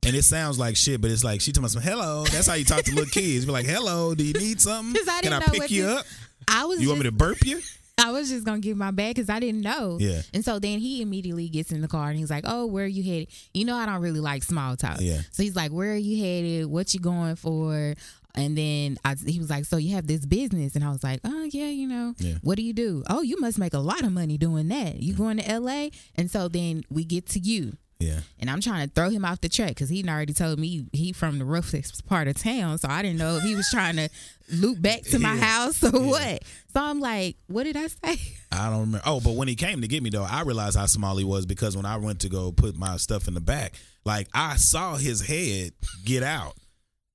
And 0.06 0.16
it 0.16 0.24
sounds 0.24 0.60
like 0.60 0.76
shit, 0.76 1.00
but 1.00 1.12
it's 1.12 1.24
like 1.24 1.40
she 1.42 1.52
talking 1.54 1.64
about 1.64 1.72
some 1.72 1.82
hello. 1.82 2.26
That's 2.26 2.46
how 2.48 2.56
you 2.56 2.66
talk 2.66 2.84
to 2.84 2.92
little 2.94 3.10
kids. 3.10 3.46
Be 3.46 3.52
like, 3.52 3.66
hello, 3.66 4.14
do 4.14 4.24
you 4.26 4.34
need 4.34 4.60
something? 4.60 5.02
I 5.10 5.22
Can 5.22 5.32
I 5.34 5.40
pick 5.40 5.72
you 5.72 5.84
to- 5.84 5.96
up? 6.00 6.06
I 6.48 6.66
was 6.66 6.82
You 6.82 6.90
want 6.90 7.00
me 7.00 7.06
to 7.06 7.12
burp 7.14 7.38
you? 7.46 7.62
I 7.98 8.12
was 8.12 8.30
just 8.30 8.46
gonna 8.46 8.60
give 8.60 8.78
my 8.78 8.92
bag 8.92 9.16
because 9.16 9.30
I 9.30 9.40
didn't 9.40 9.62
know. 9.62 9.98
Yeah. 10.00 10.22
And 10.34 10.44
so 10.44 10.60
then 10.60 10.80
he 10.80 11.02
immediately 11.02 11.50
gets 11.50 11.72
in 11.72 11.82
the 11.82 11.88
car 11.88 12.10
and 12.10 12.18
he's 12.18 12.30
like, 12.32 12.46
"Oh, 12.48 12.66
where 12.66 12.86
are 12.86 12.88
you 12.88 13.04
headed?" 13.04 13.28
You 13.54 13.66
know, 13.66 13.76
I 13.76 13.86
don't 13.86 14.02
really 14.02 14.20
like 14.20 14.44
small 14.44 14.76
talk. 14.76 14.98
Yeah. 15.00 15.22
So 15.32 15.44
he's 15.44 15.56
like, 15.56 15.72
"Where 15.72 15.92
are 15.94 15.98
you 15.98 16.24
headed? 16.24 16.66
What 16.68 16.94
you 16.94 17.00
going 17.00 17.36
for?" 17.36 17.96
And 18.34 18.58
then 18.58 18.98
I, 19.04 19.16
he 19.26 19.40
was 19.40 19.50
like, 19.50 19.66
"So 19.66 19.78
you 19.78 19.96
have 19.96 20.08
this 20.08 20.26
business?" 20.26 20.76
And 20.76 20.84
I 20.84 20.90
was 20.90 21.04
like, 21.04 21.20
"Oh 21.24 21.44
yeah, 21.52 21.68
you 21.68 21.88
know. 21.88 22.16
Yeah. 22.18 22.36
What 22.42 22.56
do 22.56 22.64
you 22.64 22.74
do? 22.74 23.04
Oh, 23.10 23.22
you 23.22 23.40
must 23.40 23.60
make 23.60 23.74
a 23.74 23.80
lot 23.80 24.04
of 24.04 24.12
money 24.12 24.38
doing 24.38 24.70
that. 24.70 25.02
You 25.02 25.14
going 25.14 25.38
to 25.38 25.48
L.A.?" 25.48 25.92
And 26.16 26.32
so 26.32 26.48
then 26.48 26.84
we 26.90 27.04
get 27.04 27.28
to 27.30 27.40
you. 27.40 27.74
Yeah. 28.02 28.20
And 28.40 28.50
I'm 28.50 28.60
trying 28.62 28.88
to 28.88 28.94
throw 28.94 29.10
him 29.10 29.24
off 29.26 29.42
the 29.42 29.50
track 29.50 29.70
because 29.70 29.90
he 29.90 30.04
already 30.08 30.34
told 30.34 30.60
me 30.60 30.88
he 30.92 31.14
from 31.14 31.40
the 31.40 31.46
roughest 31.46 32.06
part 32.08 32.28
of 32.28 32.36
town. 32.36 32.78
So 32.78 32.88
I 32.90 33.02
didn't 33.02 33.18
know 33.20 33.38
if 33.38 33.44
he 33.44 33.56
was 33.56 33.70
trying 33.72 33.96
to 33.98 34.10
loop 34.52 34.82
back 34.82 35.04
to 35.04 35.20
my 35.20 35.36
Yeah. 35.36 35.42
house 35.46 35.84
or 35.84 35.92
what. 35.92 36.44
So 36.74 36.82
I'm 36.82 37.00
like, 37.00 37.38
what 37.48 37.64
did 37.64 37.78
I 37.78 37.88
say? 37.88 38.18
I 38.52 38.70
don't 38.70 38.80
remember. 38.82 39.02
Oh, 39.06 39.20
but 39.20 39.36
when 39.36 39.48
he 39.48 39.56
came 39.56 39.82
to 39.82 39.88
get 39.88 40.02
me 40.04 40.10
though, 40.10 40.24
I 40.24 40.42
realized 40.42 40.78
how 40.78 40.86
small 40.88 41.16
he 41.18 41.24
was 41.24 41.46
because 41.46 41.76
when 41.78 41.86
I 41.86 41.98
went 41.98 42.22
to 42.22 42.30
go 42.30 42.52
put 42.52 42.76
my 42.76 42.98
stuff 42.98 43.28
in 43.28 43.34
the 43.34 43.42
back, 43.42 43.74
like 44.06 44.28
I 44.34 44.56
saw 44.58 44.96
his 44.96 45.22
head 45.22 45.72
get 46.04 46.24
out, 46.24 46.54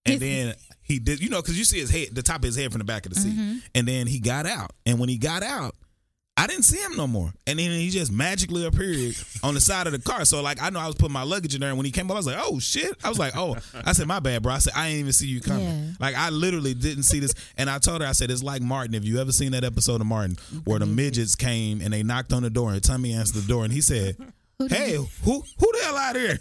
and 0.05 0.15
His- 0.15 0.21
then 0.21 0.55
he 0.83 0.99
did. 1.01 1.21
You 1.21 1.29
know, 1.31 1.43
because 1.43 1.59
you 1.59 1.65
see 1.65 1.81
his 1.81 1.91
head, 1.91 2.09
the 2.13 2.23
top 2.23 2.37
of 2.39 2.45
his 2.45 2.57
head 2.57 2.71
from 2.71 2.79
the 2.79 2.85
back 2.85 3.07
of 3.07 3.13
the 3.15 3.21
seat, 3.21 3.33
Mm-hmm. 3.35 3.57
and 3.75 3.89
then 3.89 4.07
he 4.07 4.21
got 4.21 4.47
out, 4.47 4.71
and 4.87 4.99
when 5.01 5.09
he 5.09 5.19
got 5.19 5.43
out. 5.43 5.75
I 6.39 6.47
didn't 6.47 6.65
see 6.65 6.79
him 6.79 6.97
no 6.97 7.07
more, 7.07 7.33
and 7.47 7.59
then 7.59 7.71
he 7.71 7.89
just 7.89 8.13
magically 8.13 8.67
appeared 8.67 9.15
on 9.43 9.55
the 9.55 9.61
side 9.61 9.87
of 9.87 9.95
the 9.95 9.99
car. 9.99 10.27
So 10.27 10.43
like 10.43 10.61
I 10.61 10.69
know 10.69 10.81
I 10.81 10.87
was 10.87 10.95
putting 10.95 11.15
my 11.15 11.23
luggage 11.23 11.55
in 11.55 11.61
there, 11.63 11.71
and 11.71 11.79
when 11.79 11.87
he 11.87 11.93
came 11.93 12.11
up, 12.11 12.15
I 12.15 12.19
was 12.19 12.27
like, 12.27 12.37
"Oh 12.39 12.59
shit!" 12.59 12.95
I 13.03 13.09
was 13.09 13.19
like, 13.19 13.35
"Oh," 13.37 13.57
I 13.87 13.93
said, 13.93 14.07
"My 14.07 14.21
bad, 14.21 14.43
bro." 14.43 14.53
I 14.53 14.59
said, 14.59 14.75
"I 14.77 14.89
didn't 14.89 15.01
even 15.01 15.13
see 15.15 15.29
you 15.29 15.41
coming." 15.41 15.65
Yeah. 15.65 15.91
Like 15.99 16.15
I 16.15 16.29
literally 16.29 16.75
didn't 16.75 17.05
see 17.05 17.21
this, 17.21 17.35
and 17.57 17.71
I 17.71 17.79
told 17.79 18.03
her, 18.03 18.07
I 18.07 18.13
said, 18.13 18.31
"It's 18.31 18.43
like 18.43 18.61
Martin. 18.61 18.95
If 18.95 19.05
you 19.05 19.19
ever 19.19 19.33
seen 19.33 19.53
that 19.53 19.65
episode 19.65 20.03
of 20.03 20.07
Martin 20.07 20.37
where 20.65 20.79
the 20.79 20.87
midgets 20.87 21.37
came 21.37 21.81
and 21.81 21.91
they 21.93 22.03
knocked 22.03 22.35
on 22.35 22.43
the 22.43 22.51
door, 22.51 22.71
and 22.73 22.85
Tommy 22.85 23.15
answered 23.15 23.41
the 23.43 23.49
door, 23.49 23.65
and 23.65 23.73
he 23.73 23.81
said, 23.81 24.17
"Hey, 24.69 24.93
who 24.93 25.07
who 25.25 25.73
the 25.73 25.81
hell 25.85 25.97
out 25.97 26.17
here?" 26.17 26.39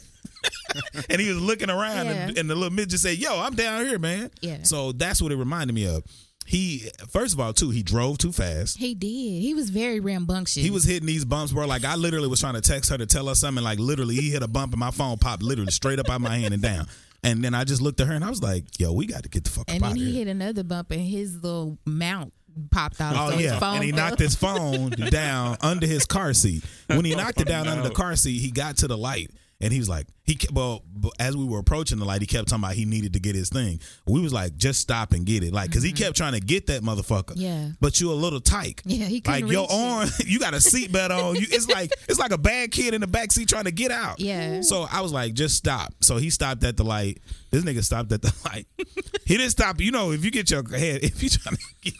and 1.10 1.22
he 1.22 1.30
was 1.30 1.42
looking 1.42 1.70
around, 1.70 2.08
and, 2.08 2.38
and 2.38 2.50
the 2.50 2.56
little 2.56 2.74
midget 2.74 3.00
said, 3.00 3.18
"Yo, 3.18 3.40
I'm 3.40 3.56
down 3.56 3.86
here, 3.86 4.00
man." 4.00 4.30
Yeah. 4.42 4.64
So 4.64 4.92
that's 4.92 5.22
what 5.22 5.32
it 5.32 5.38
reminded 5.38 5.74
me 5.74 5.88
of. 5.88 6.04
He 6.46 6.90
first 7.10 7.34
of 7.34 7.40
all, 7.40 7.54
too, 7.54 7.72
he 7.72 7.82
drove 7.84 8.18
too 8.20 8.32
fast. 8.32 8.78
He 8.78 8.94
did. 8.94 9.08
He 9.08 9.54
was 9.56 9.70
very 9.72 10.00
rambunctious. 10.00 10.64
He 10.64 10.70
was 10.70 10.84
hitting 10.84 11.08
these 11.08 11.26
bumps, 11.26 11.52
bro. 11.52 11.66
Like 11.66 11.84
I 11.84 11.96
literally 11.96 12.28
was 12.28 12.40
trying 12.40 12.54
to 12.54 12.62
text 12.62 12.90
her 12.92 12.98
to 12.98 13.06
tell 13.06 13.28
her 13.28 13.36
something. 13.36 13.64
Like 13.64 13.80
literally, 13.80 14.16
he 14.16 14.30
hit 14.30 14.44
a 14.44 14.48
bump 14.48 14.74
and 14.74 14.80
my 14.80 14.92
phone 14.92 15.18
popped 15.18 15.42
literally 15.44 15.72
straight 15.72 16.00
up 16.00 16.10
out 16.10 16.22
my 16.22 16.38
hand 16.38 16.54
and 16.54 16.62
down. 16.62 16.88
And 17.24 17.44
then 17.44 17.56
I 17.56 17.64
just 17.64 17.82
looked 17.82 18.00
at 18.02 18.08
her 18.08 18.14
and 18.14 18.24
I 18.24 18.30
was 18.30 18.44
like, 18.44 18.80
"Yo, 18.80 18.94
we 18.94 19.08
got 19.08 19.24
to 19.24 19.30
get 19.30 19.44
the 19.44 19.50
fuck 19.50 19.66
and 19.70 19.82
up 19.84 19.90
then 19.90 19.92
of 19.94 19.98
he 19.98 20.12
here." 20.12 20.20
hit 20.20 20.28
another 20.28 20.64
bump, 20.64 20.92
and 20.92 21.02
his 21.02 21.36
little 21.36 21.80
mount 21.84 22.32
popped 22.70 23.02
out. 23.02 23.16
Oh 23.18 23.32
so 23.32 23.38
his 23.38 23.46
yeah, 23.46 23.60
phone 23.60 23.76
and 23.78 23.84
he 23.84 23.92
knocked 23.92 24.20
his 24.20 24.36
phone 24.36 24.90
down 25.10 25.58
under 25.62 25.88
his 25.88 26.06
car 26.06 26.34
seat. 26.34 26.64
When 26.88 27.04
he 27.04 27.16
knocked 27.16 27.42
it 27.42 27.48
down 27.48 27.68
under 27.68 27.82
the 27.90 27.96
car 27.96 28.16
seat, 28.16 28.38
he 28.40 28.52
got 28.52 28.78
to 28.78 28.88
the 28.88 28.98
light, 28.98 29.32
and 29.62 29.72
he 29.72 29.80
was 29.80 29.88
like, 29.88 30.08
he 30.24 30.36
ke- 30.36 30.52
well, 30.54 30.84
as 31.20 31.38
we 31.38 31.46
were 31.46 31.60
approaching 31.60 31.98
the 31.98 32.06
light, 32.06 32.20
he 32.22 32.28
kept 32.28 32.50
talking 32.50 32.64
about 32.64 32.76
he 32.76 32.84
needed 32.86 33.14
to 33.14 33.20
get 33.20 33.36
his 33.36 33.50
thing. 33.50 33.80
We 34.06 34.20
was 34.22 34.34
like, 34.34 34.58
just 34.58 34.82
stop 34.82 35.14
and 35.14 35.26
get 35.26 35.44
it, 35.44 35.54
like, 35.54 35.72
cause 35.72 35.82
he 35.84 35.92
kept 35.94 36.18
trying 36.18 36.34
to 36.34 36.40
get 36.42 36.68
that 36.68 36.82
motherfucker. 36.82 37.36
Mm-hmm. 37.36 37.42
Yeah. 37.42 37.68
but 37.80 38.02
you 38.02 38.12
a 38.12 38.14
little 38.14 38.42
tight. 38.42 38.82
Yeah, 38.86 39.06
he 39.06 39.22
like 39.26 39.48
your 39.48 39.68
arm, 39.72 40.10
you 40.26 40.40
got 40.40 40.54
a 40.54 40.58
seatbelt 40.58 41.10
on. 41.10 41.36
You, 41.36 41.46
it's 41.50 41.70
like 41.70 41.92
it's 42.10 42.20
like 42.20 42.32
a 42.32 42.38
bad 42.38 42.72
kid 42.72 42.94
in 42.94 43.02
the 43.02 43.08
back 43.08 43.32
seat 43.32 43.48
trying 43.48 43.64
to 43.66 43.72
get 43.72 43.92
out. 43.92 44.20
Yeah. 44.20 44.62
So 44.62 44.88
I 44.92 45.02
was 45.02 45.14
like, 45.14 45.34
just 45.34 45.56
stop. 45.56 45.94
So 46.02 46.18
he 46.18 46.30
stopped 46.30 46.64
at 46.64 46.76
the 46.78 46.84
light. 46.84 47.20
This 47.52 47.64
nigga 47.64 47.84
stopped 47.84 48.12
at 48.12 48.22
the 48.22 48.34
light. 48.46 48.68
he 49.26 49.38
didn't 49.38 49.52
stop. 49.52 49.80
You 49.80 49.92
know, 49.92 50.12
if 50.12 50.26
you 50.26 50.32
get 50.32 50.52
your 50.52 50.68
head, 50.70 51.00
if 51.04 51.24
you 51.24 51.30
trying 51.30 51.56
to 51.56 51.64
get 51.82 51.94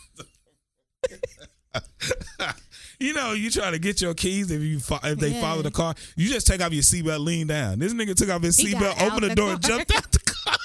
you 3.00 3.14
know, 3.14 3.34
you 3.34 3.50
try 3.52 3.72
to 3.72 3.80
get 3.80 4.02
your 4.02 4.14
keys 4.14 4.52
if 4.52 4.62
you 4.62 4.80
fo- 4.80 5.00
if 5.04 5.20
they 5.20 5.30
Yeah. 5.30 5.42
follow 5.42 5.62
the 5.62 5.72
car, 5.72 5.96
you 6.16 6.30
just 6.30 6.48
take 6.48 6.62
off 6.62 6.72
your 6.74 6.84
seatbelt, 6.84 7.20
lean 7.24 7.48
down. 7.48 7.80
This 7.80 7.94
nigga 7.94 8.16
took 8.16 8.30
off 8.30 8.42
his 8.44 8.58
seatbelt, 8.58 9.02
opened 9.02 9.24
the 9.24 9.30
the 9.30 9.36
door, 9.36 9.50
car. 9.52 9.60
jumped 9.60 9.96
out 9.96 10.12
the 10.12 10.20
car. 10.20 10.58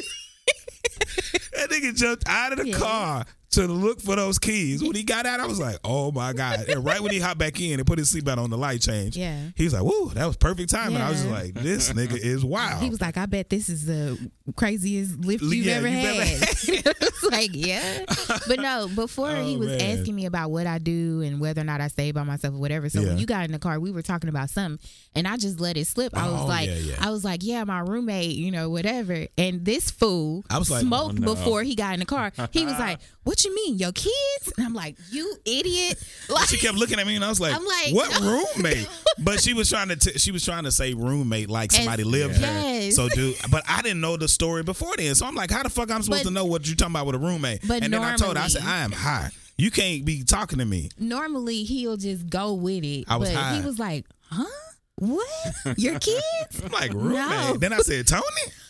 that 1.54 1.70
nigga 1.70 1.96
jumped 1.96 2.24
out 2.28 2.54
of 2.54 2.60
the 2.60 2.68
Yeah. 2.70 2.78
car 2.78 3.26
to 3.52 3.66
look 3.68 4.00
for 4.02 4.16
those 4.16 4.38
keys. 4.38 4.84
When 4.84 4.94
he 4.96 5.04
got 5.04 5.26
out, 5.26 5.40
I 5.40 5.48
was 5.48 5.60
like, 5.60 5.78
"Oh 5.84 6.12
my 6.12 6.34
god!" 6.34 6.68
And 6.70 6.84
right 6.86 7.02
when 7.02 7.12
he 7.12 7.20
hopped 7.20 7.40
back 7.40 7.60
in 7.60 7.80
and 7.80 7.88
put 7.88 7.98
his 7.98 8.14
seatbelt 8.14 8.38
on, 8.38 8.50
the 8.50 8.58
light 8.58 8.82
change, 8.82 9.18
Yeah. 9.18 9.50
he 9.56 9.64
was 9.64 9.74
like, 9.74 9.84
"Woo, 9.84 10.12
that 10.14 10.26
was 10.26 10.38
perfect 10.38 10.70
timing." 10.70 10.98
I 11.02 11.10
was 11.10 11.20
just 11.22 11.32
like, 11.32 11.54
"This 11.56 11.92
nigga 11.94 12.18
is 12.18 12.46
wild." 12.46 12.82
He 12.84 12.90
was 12.90 13.02
like, 13.02 13.18
I 13.18 13.26
bet 13.26 13.50
this 13.50 13.68
is 13.70 13.86
the 13.86 14.18
craziest 14.56 15.20
Lyft 15.22 15.42
you've 15.42 15.66
Yeah, 15.66 15.74
ever 15.76 15.88
you've 15.88 16.00
had. 16.00 16.86
ever 16.86 16.96
I 17.02 17.06
was 17.24 17.32
like, 17.32 17.50
yeah. 17.54 18.06
But 18.48 18.60
no, 18.60 18.88
before 18.94 19.30
oh, 19.36 19.44
he 19.44 19.56
Oh, 19.56 19.60
was 19.60 19.68
man. 19.70 20.00
asking 20.00 20.16
me 20.16 20.26
about 20.26 20.52
what 20.52 20.68
I 20.68 20.78
do 20.78 21.22
and 21.22 21.40
whether 21.40 21.62
or 21.62 21.66
not 21.66 21.82
I 21.82 21.88
stay 21.88 22.12
by 22.12 22.24
myself 22.24 22.54
or 22.56 22.58
whatever. 22.60 22.90
So 22.90 23.02
Yeah. 23.02 23.10
when 23.10 23.18
you 23.18 23.26
got 23.26 23.46
in 23.46 23.52
the 23.52 23.60
car, 23.60 23.80
we 23.80 23.92
were 23.92 24.02
talking 24.02 24.30
about 24.30 24.50
something 24.50 24.80
and 25.16 25.28
I 25.28 25.38
just 25.38 25.60
let 25.60 25.76
it 25.78 25.88
slip. 25.88 26.16
I 26.16 26.30
was 26.30 26.42
Oh, 26.42 26.46
like, 26.46 26.68
yeah, 26.70 26.76
yeah. 26.76 26.96
I 27.00 27.10
was 27.12 27.24
like, 27.24 27.44
yeah, 27.44 27.64
my 27.64 27.80
roommate, 27.80 28.36
you 28.36 28.52
know, 28.52 28.70
whatever. 28.70 29.28
And 29.38 29.66
this 29.66 29.92
fool 29.92 30.44
I 30.50 30.58
was 30.60 30.70
like, 30.70 30.84
oh, 30.84 30.88
smoked 30.88 31.16
oh, 31.20 31.26
no. 31.26 31.36
before 31.36 31.64
he 31.64 31.76
got 31.76 31.94
in 31.94 32.00
the 32.00 32.06
car. 32.06 32.32
He 32.52 32.66
was 32.66 32.78
like, 32.80 33.00
what 33.30 33.46
you 33.46 33.54
mean, 33.54 33.78
your 33.78 33.92
kids? 33.92 34.52
And 34.58 34.66
I'm 34.66 34.74
like, 34.74 34.98
you 35.12 35.36
idiot. 35.46 36.04
Like, 36.30 36.48
she 36.50 36.58
kept 36.58 36.78
looking 36.78 37.00
at 37.00 37.08
me 37.08 37.16
and 37.16 37.26
I 37.26 37.30
was 37.30 37.40
like, 37.40 37.54
I'm 37.56 37.66
like, 37.66 37.92
"What 37.94 38.22
no. 38.22 38.44
roommate?" 38.56 38.88
But 39.20 39.42
she 39.42 39.54
was 39.56 39.68
trying 39.70 39.88
to 39.90 39.96
t- 39.96 40.18
she 40.20 40.32
was 40.32 40.46
trying 40.46 40.64
to 40.66 40.72
say 40.72 40.94
roommate 40.94 41.50
like 41.50 41.72
somebody 41.72 42.04
As- 42.04 42.08
lived 42.08 42.36
there. 42.36 42.82
Yes. 42.82 42.96
So 42.96 43.10
dude, 43.10 43.36
but 43.50 43.64
I 43.68 43.82
didn't 43.82 44.00
know 44.02 44.16
the 44.16 44.28
story 44.28 44.62
before 44.64 44.96
then. 44.96 45.16
So 45.16 45.26
I'm 45.26 45.34
like, 45.36 45.50
"How 45.50 45.64
the 45.64 45.70
fuck 45.70 45.90
I'm 45.92 46.04
supposed 46.04 46.24
But- 46.24 46.30
to 46.30 46.34
know 46.34 46.46
what 46.46 46.68
you're 46.68 46.76
talking 46.76 46.94
about 46.94 47.08
with 47.08 47.16
a 47.16 47.20
roommate?" 47.20 47.62
But 47.68 47.84
and 47.84 47.92
then 47.94 48.04
I 48.04 48.16
told 48.16 48.38
her, 48.38 48.44
I 48.44 48.48
said, 48.48 48.62
"I 48.64 48.80
am 48.80 48.92
high. 48.92 49.32
You 49.58 49.72
can't 49.72 50.06
be 50.06 50.24
talking 50.24 50.60
to 50.60 50.66
me." 50.66 50.90
normally 51.00 51.64
he'll 51.64 51.98
just 51.98 52.30
go 52.30 52.54
with 52.54 52.84
it. 52.84 53.06
I 53.08 53.18
was 53.18 53.30
but 53.30 53.38
high. 53.38 53.56
he 53.56 53.62
was 53.66 53.80
like, 53.80 54.06
huh? 54.30 54.46
What? 54.98 55.26
Your 55.78 55.98
kids? 56.10 56.62
I'm 56.64 56.72
like, 56.72 56.94
"Roommate." 56.94 57.16
No. 57.16 57.58
Then 57.58 57.74
I 57.74 57.80
said, 57.80 58.06
"Tony." 58.08 58.24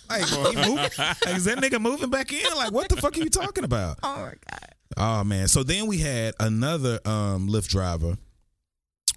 Like, 0.10 0.26
he 0.26 0.56
moving, 0.56 0.76
like, 0.76 1.28
is 1.28 1.46
that 1.46 1.58
nigga 1.60 1.80
moving 1.80 2.10
back 2.10 2.32
in? 2.34 2.44
Like, 2.56 2.72
what 2.72 2.90
the 2.90 2.98
fuck 2.98 3.16
are 3.18 3.22
you 3.22 3.30
talking 3.30 3.64
about? 3.64 4.00
oh 4.04 4.16
my 4.18 4.34
God. 4.50 4.70
Oh 4.98 5.24
man. 5.24 5.48
So 5.48 5.64
then 5.64 5.86
we 5.88 5.98
had 6.00 6.34
another 6.40 7.00
um 7.06 7.48
Lyft 7.48 7.68
driver. 7.70 8.18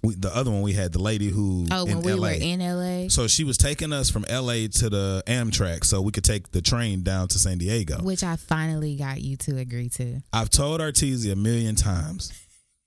We, 0.03 0.15
the 0.15 0.35
other 0.35 0.51
one 0.51 0.61
we 0.63 0.73
had 0.73 0.91
the 0.91 0.99
lady 1.01 1.29
who 1.29 1.65
Oh, 1.71 1.85
when 1.85 2.01
we 2.01 2.11
LA. 2.13 2.27
were 2.27 2.33
in 2.33 2.59
LA, 2.59 3.07
So 3.07 3.27
she 3.27 3.45
was 3.45 3.57
taking 3.57 3.93
us 3.93 4.09
from 4.09 4.23
LA 4.29 4.67
to 4.69 4.89
the 4.89 5.23
Amtrak 5.27 5.85
so 5.85 6.01
we 6.01 6.11
could 6.11 6.25
take 6.25 6.51
the 6.51 6.61
train 6.61 7.03
down 7.03 7.29
to 7.29 7.39
San 7.39 7.57
Diego. 7.57 8.03
which 8.03 8.21
I 8.21 8.35
finally 8.35 8.97
got 8.97 9.21
you 9.21 9.37
to 9.37 9.57
agree 9.57 9.87
to. 9.91 10.19
I've 10.33 10.49
told 10.49 10.81
Artesia 10.81 11.31
a 11.31 11.35
million 11.37 11.75
times 11.75 12.33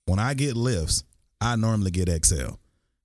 when 0.05 0.19
I 0.19 0.35
get 0.35 0.53
Lyfts, 0.55 1.03
I 1.41 1.55
normally 1.55 1.89
get 1.91 2.07
XL 2.23 2.51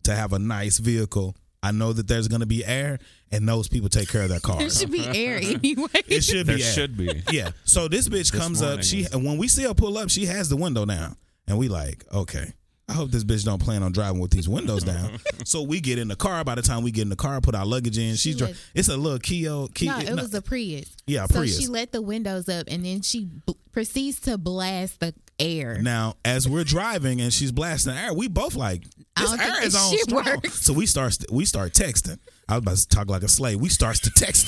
to 0.04 0.14
have 0.14 0.34
a 0.34 0.38
nice 0.38 0.76
vehicle. 0.78 1.34
I 1.62 1.72
know 1.72 1.92
that 1.94 2.06
there's 2.06 2.28
going 2.28 2.40
to 2.40 2.46
be 2.46 2.64
air 2.66 2.98
and 3.32 3.48
those 3.48 3.68
people 3.68 3.88
take 3.88 4.08
care 4.08 4.22
of 4.22 4.28
their 4.28 4.38
It 4.38 4.42
cars. 4.42 4.78
should 4.80 4.90
be 4.92 5.04
air 5.06 5.36
anyway. 5.42 5.88
It 6.06 6.22
should 6.22 6.46
There 6.46 6.56
be 6.56 6.62
air. 6.64 6.72
should 6.72 6.96
be. 6.96 7.22
Yeah. 7.30 7.50
So 7.64 7.88
this 7.88 8.08
bitch 8.08 8.30
This 8.30 8.30
comes 8.30 8.62
up. 8.62 8.82
She 8.82 9.06
and 9.12 9.24
when 9.24 9.38
we 9.38 9.48
see 9.48 9.64
her 9.64 9.74
pull 9.74 9.98
up, 9.98 10.10
she 10.10 10.26
has 10.26 10.48
the 10.48 10.56
window 10.56 10.84
down, 10.84 11.16
and 11.46 11.58
we 11.58 11.68
like, 11.68 12.04
okay. 12.12 12.52
I 12.88 12.94
hope 12.94 13.10
this 13.10 13.24
bitch 13.24 13.44
don't 13.44 13.62
plan 13.62 13.82
on 13.82 13.92
driving 13.92 14.20
with 14.20 14.32
these 14.32 14.48
windows 14.50 14.82
down. 14.82 15.12
so 15.46 15.62
we 15.62 15.80
get 15.80 15.98
in 15.98 16.08
the 16.08 16.16
car. 16.16 16.44
By 16.44 16.56
the 16.56 16.62
time 16.62 16.82
we 16.82 16.90
get 16.90 17.02
in 17.02 17.08
the 17.08 17.16
car, 17.16 17.40
put 17.40 17.54
our 17.54 17.64
luggage 17.64 17.96
in. 17.96 18.16
She's 18.16 18.36
dri- 18.36 18.54
it's 18.74 18.88
a 18.88 18.96
little 18.98 19.18
Kia. 19.20 19.66
Kia 19.72 19.92
no, 19.92 19.98
it 20.00 20.14
was 20.14 20.34
a 20.34 20.42
Prius. 20.42 20.94
Yeah, 21.06 21.24
a 21.24 21.28
so 21.28 21.34
Prius. 21.36 21.58
she 21.58 21.68
let 21.68 21.92
the 21.92 22.02
windows 22.02 22.48
up 22.50 22.66
and 22.68 22.84
then 22.84 23.00
she 23.00 23.24
b- 23.46 23.54
proceeds 23.70 24.20
to 24.22 24.36
blast 24.36 25.00
the 25.00 25.14
air. 25.42 25.78
Now, 25.82 26.14
as 26.24 26.48
we're 26.48 26.64
driving 26.64 27.20
and 27.20 27.32
she's 27.32 27.52
blasting 27.52 27.94
air, 27.94 28.14
we 28.14 28.28
both 28.28 28.54
like 28.54 28.84
this 29.16 29.32
air 29.40 29.64
is 29.64 29.74
on 29.74 29.96
strong. 29.98 30.24
works. 30.24 30.64
So 30.64 30.72
we 30.72 30.86
start 30.86 31.16
we 31.30 31.44
start 31.44 31.72
texting. 31.72 32.18
I 32.48 32.54
was 32.54 32.62
about 32.62 32.76
to 32.76 32.88
talk 32.88 33.08
like 33.10 33.22
a 33.22 33.28
slave. 33.28 33.60
We 33.60 33.68
starts 33.68 34.00
to 34.00 34.10
text. 34.10 34.46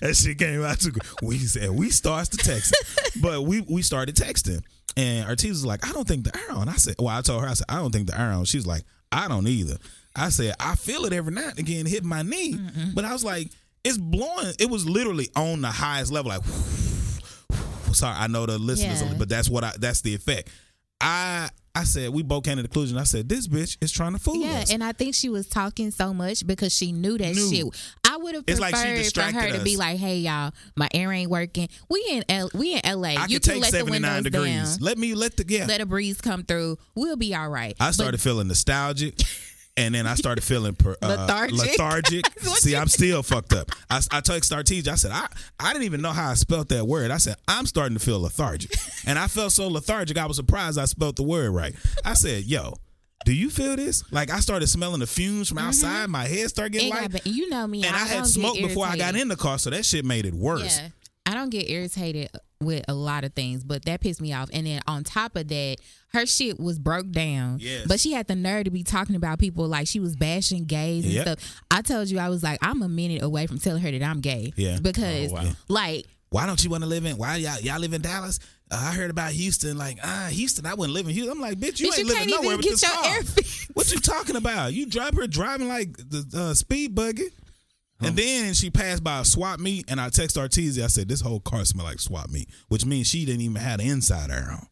that 0.00 0.14
shit 0.16 0.38
came 0.38 0.62
out 0.64 0.80
too. 0.80 0.92
We 1.22 1.38
said 1.38 1.70
we 1.70 1.90
starts 1.90 2.28
to 2.30 2.36
text, 2.38 2.74
but 3.20 3.42
we 3.42 3.60
we 3.62 3.82
started 3.82 4.14
texting, 4.16 4.62
and 4.96 5.28
Ortiz 5.28 5.50
was 5.50 5.66
like, 5.66 5.86
"I 5.88 5.92
don't 5.92 6.06
think 6.06 6.24
the 6.24 6.36
air 6.36 6.52
on." 6.52 6.68
I 6.68 6.74
said, 6.74 6.96
"Well, 6.98 7.08
I 7.08 7.20
told 7.20 7.42
her 7.42 7.48
I 7.48 7.54
said 7.54 7.66
I 7.68 7.76
don't 7.76 7.92
think 7.92 8.08
the 8.08 8.18
air 8.20 8.30
on." 8.32 8.44
She's 8.44 8.66
like, 8.66 8.84
"I 9.10 9.28
don't 9.28 9.46
either." 9.46 9.76
I 10.14 10.28
said, 10.28 10.54
"I 10.60 10.74
feel 10.74 11.04
it 11.04 11.12
every 11.12 11.32
night 11.32 11.50
and 11.50 11.58
again 11.58 11.86
hit 11.86 12.04
my 12.04 12.22
knee," 12.22 12.58
but 12.94 13.04
I 13.04 13.12
was 13.12 13.24
like, 13.24 13.48
"It's 13.84 13.98
blowing." 13.98 14.54
It 14.58 14.70
was 14.70 14.88
literally 14.88 15.28
on 15.36 15.60
the 15.60 15.68
highest 15.70 16.12
level, 16.12 16.30
like. 16.30 16.42
Sorry, 17.92 18.16
I 18.18 18.26
know 18.26 18.46
the 18.46 18.58
listeners, 18.58 19.02
Yeah. 19.02 19.14
but 19.18 19.28
that's 19.28 19.48
what 19.48 19.64
I. 19.64 19.72
That's 19.78 20.00
the 20.00 20.14
effect. 20.14 20.48
I 21.00 21.48
I 21.74 21.84
said 21.84 22.10
we 22.10 22.22
both 22.22 22.44
came 22.44 22.56
to 22.56 22.62
the 22.62 22.68
conclusion. 22.68 22.98
I 22.98 23.04
said 23.04 23.28
this 23.28 23.48
bitch 23.48 23.76
is 23.80 23.90
trying 23.90 24.12
to 24.12 24.18
fool 24.18 24.36
Yeah, 24.36 24.60
us. 24.60 24.68
Yeah, 24.68 24.74
and 24.74 24.84
I 24.84 24.92
think 24.92 25.14
she 25.14 25.28
was 25.30 25.48
talking 25.48 25.90
so 25.90 26.12
much 26.12 26.46
because 26.46 26.72
she 26.74 26.92
knew 26.92 27.16
that 27.18 27.34
Knew. 27.34 27.50
shit. 27.50 27.66
I 28.08 28.18
would 28.18 28.34
have 28.34 28.46
preferred 28.46 28.60
like 28.60 28.74
for 29.14 29.22
her 29.22 29.52
to 29.56 29.64
be 29.64 29.76
like, 29.78 29.98
"Hey, 29.98 30.18
y'all, 30.18 30.52
my 30.76 30.88
air 30.92 31.10
ain't 31.12 31.30
working. 31.30 31.68
We 31.88 32.04
in 32.10 32.24
L- 32.28 32.50
we 32.54 32.74
in 32.74 32.80
LA. 32.84 33.14
I 33.16 33.26
you 33.26 33.40
can 33.40 33.54
take 33.54 33.62
let 33.62 33.72
the 33.72 33.84
windows 33.84 34.22
degrees. 34.22 34.76
down, 34.76 34.84
Let 34.84 34.98
me 34.98 35.14
let 35.14 35.36
the 35.36 35.44
yeah. 35.48 35.64
let 35.66 35.80
a 35.80 35.86
breeze 35.86 36.20
come 36.20 36.44
through. 36.44 36.76
We'll 36.94 37.16
be 37.16 37.34
all 37.34 37.48
right." 37.48 37.74
I 37.80 37.90
started 37.90 38.20
feeling 38.20 38.48
nostalgic. 38.48 39.18
And 39.76 39.94
then 39.94 40.06
I 40.06 40.14
started 40.16 40.44
feeling 40.44 40.74
per, 40.74 40.96
uh, 41.00 41.08
Lethargic. 41.08 41.58
lethargic. 41.58 42.26
See, 42.40 42.76
I'm 42.76 42.88
still 42.88 43.22
fucked 43.22 43.54
up. 43.54 43.70
I, 43.88 44.00
I 44.10 44.20
told 44.20 44.42
Startege, 44.42 44.86
I 44.86 44.96
said, 44.96 45.12
I, 45.12 45.26
I 45.58 45.72
didn't 45.72 45.84
even 45.86 46.02
know 46.02 46.10
how 46.10 46.30
I 46.30 46.34
spelt 46.34 46.68
that 46.68 46.86
word. 46.86 47.10
I 47.10 47.16
said, 47.16 47.36
I'm 47.48 47.64
starting 47.64 47.96
to 47.96 48.04
feel 48.04 48.20
lethargic. 48.20 48.70
And 49.04 49.18
I 49.18 49.26
felt 49.26 49.50
so 49.52 49.66
lethargic, 49.66 50.16
I 50.16 50.26
was 50.26 50.36
surprised 50.36 50.78
I 50.78 50.84
spelt 50.84 51.16
the 51.16 51.24
word 51.24 51.50
right. 51.50 51.74
I 52.04 52.14
said, 52.14 52.44
yo, 52.44 52.74
do 53.24 53.32
you 53.34 53.50
feel 53.50 53.74
this? 53.74 54.04
Like 54.12 54.30
I 54.30 54.38
started 54.38 54.68
smelling 54.68 55.00
the 55.00 55.08
fumes 55.08 55.48
from 55.48 55.58
outside. 55.58 56.08
My 56.08 56.24
head 56.24 56.48
started 56.50 56.72
getting 56.72 56.88
It 56.88 56.94
light. 56.94 57.10
got 57.12 57.26
you 57.26 57.48
know 57.48 57.66
me, 57.66 57.82
and 57.84 57.96
I, 57.96 58.02
I 58.02 58.06
had 58.06 58.26
smoked 58.26 58.60
before 58.60 58.86
I 58.86 58.96
got 58.96 59.16
in 59.16 59.26
the 59.28 59.34
car, 59.36 59.58
so 59.58 59.70
that 59.70 59.84
shit 59.84 60.04
made 60.04 60.24
it 60.26 60.34
worse. 60.34 60.78
Yeah. 60.78 60.88
Don't 61.42 61.50
get 61.50 61.68
irritated 61.68 62.30
with 62.60 62.84
a 62.86 62.94
lot 62.94 63.24
of 63.24 63.34
things, 63.34 63.64
but 63.64 63.84
that 63.86 64.00
pissed 64.00 64.20
me 64.20 64.32
off. 64.32 64.48
And 64.52 64.64
then 64.64 64.80
on 64.86 65.02
top 65.02 65.34
of 65.34 65.48
that, 65.48 65.78
her 66.12 66.24
shit 66.24 66.60
was 66.60 66.78
broke 66.78 67.10
down. 67.10 67.58
Yes. 67.60 67.86
But 67.88 67.98
she 67.98 68.12
had 68.12 68.28
the 68.28 68.36
nerve 68.36 68.64
to 68.64 68.70
be 68.70 68.84
talking 68.84 69.16
about 69.16 69.40
people 69.40 69.66
like 69.66 69.88
she 69.88 69.98
was 69.98 70.14
bashing 70.14 70.66
gays 70.66 71.04
and 71.04 71.12
Yep. 71.14 71.22
stuff. 71.26 71.62
I 71.68 71.82
told 71.82 72.08
you 72.10 72.20
I 72.20 72.28
was 72.28 72.44
like, 72.44 72.60
I'm 72.62 72.80
a 72.82 72.88
minute 72.88 73.22
away 73.22 73.48
from 73.48 73.58
telling 73.58 73.82
her 73.82 73.90
that 73.90 74.02
I'm 74.04 74.20
gay. 74.20 74.52
Yeah. 74.56 74.78
Because 74.80 75.32
Oh, 75.32 75.34
wow. 75.34 75.52
like 75.68 76.06
Why 76.30 76.46
don't 76.46 76.62
you 76.62 76.70
want 76.70 76.84
to 76.84 76.88
live 76.88 77.04
in? 77.04 77.16
Why 77.16 77.36
y'all 77.36 77.58
y'all 77.60 77.80
live 77.80 77.92
in 77.92 78.02
Dallas? 78.02 78.38
Uh, 78.70 78.76
I 78.80 78.94
heard 78.94 79.10
about 79.10 79.32
Houston. 79.32 79.76
Like 79.76 79.98
ah, 80.04 80.28
Houston, 80.30 80.64
I 80.64 80.74
wouldn't 80.74 80.94
live 80.94 81.06
in 81.08 81.12
Houston. 81.14 81.32
I'm 81.36 81.40
like, 81.40 81.58
bitch, 81.58 81.80
you 81.80 81.88
Bitch, 81.90 81.98
ain't 81.98 82.08
you 82.08 82.14
living 82.14 82.28
can't 82.28 82.30
nowhere 82.30 82.44
even 82.54 82.56
with 82.58 82.62
get 82.64 82.70
this 82.70 82.82
your 82.82 82.92
car. 82.92 83.66
What 83.74 83.90
you 83.92 83.98
talking 83.98 84.36
about? 84.36 84.72
You 84.72 84.86
drive 84.86 85.14
her 85.14 85.26
driving 85.26 85.66
like 85.66 85.96
the 85.96 86.24
uh, 86.34 86.54
speed 86.54 86.94
buggy. 86.94 87.24
And 88.04 88.16
then 88.16 88.54
she 88.54 88.70
passed 88.70 89.02
by 89.04 89.20
a 89.20 89.24
swap 89.24 89.60
meet, 89.60 89.84
and 89.90 90.00
I 90.00 90.08
text 90.08 90.36
Artesia. 90.36 90.84
I 90.84 90.88
said, 90.88 91.08
"This 91.08 91.20
whole 91.20 91.40
car 91.40 91.64
smell 91.64 91.84
like 91.86 92.00
swap 92.00 92.30
meet," 92.30 92.48
which 92.68 92.84
means 92.84 93.06
she 93.06 93.24
didn't 93.24 93.42
even 93.42 93.56
have 93.56 93.78
the 93.78 93.88
inside 93.88 94.30
air 94.30 94.48
on. 94.52 94.66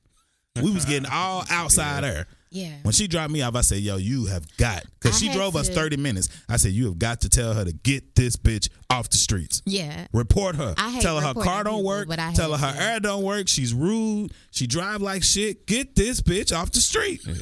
We 0.65 0.71
was 0.73 0.85
getting 0.85 1.09
all 1.13 1.45
outside 1.51 2.05
air. 2.05 2.27
Yeah. 2.53 2.75
When 2.83 2.93
she 2.93 3.07
dropped 3.07 3.31
me 3.33 3.43
off, 3.43 3.55
I 3.55 3.61
said, 3.61 3.79
"Yo, 3.79 3.97
you 3.97 4.27
have 4.27 4.45
got," 4.57 4.85
because 5.01 5.17
she 5.19 5.29
had 5.29 5.37
drove 5.37 5.55
us 5.55 5.69
thirty 5.69 5.97
minutes. 5.97 6.29
I 6.49 6.57
said, 6.57 6.73
"You 6.73 6.87
have 6.87 6.99
got 6.99 7.21
to 7.21 7.29
tell 7.29 7.55
her 7.55 7.65
to 7.65 7.73
get 7.73 8.17
this 8.17 8.35
bitch 8.37 8.69
off 8.91 9.09
the 9.09 9.17
streets." 9.19 9.63
Yeah. 9.65 10.09
Report 10.13 10.57
her. 10.57 10.75
I 10.77 10.91
hate 10.91 11.03
Tell 11.03 11.21
her 11.21 11.29
her 11.29 11.35
car 11.35 11.63
don't 11.63 11.75
people, 11.75 11.85
work. 11.85 12.09
but 12.09 12.19
I 12.19 12.33
Tell 12.33 12.51
her 12.51 12.59
her 12.67 12.73
that. 12.73 12.83
air 12.95 13.01
don't 13.01 13.23
work. 13.23 13.47
She's 13.47 13.73
rude. 13.73 14.33
She 14.51 14.67
drive 14.67 15.01
like 15.01 15.23
shit. 15.23 15.67
Get 15.69 15.95
this 15.95 16.21
bitch 16.21 16.53
off 16.55 16.73
the 16.73 16.81
street. 16.81 17.21
Yeah. 17.25 17.35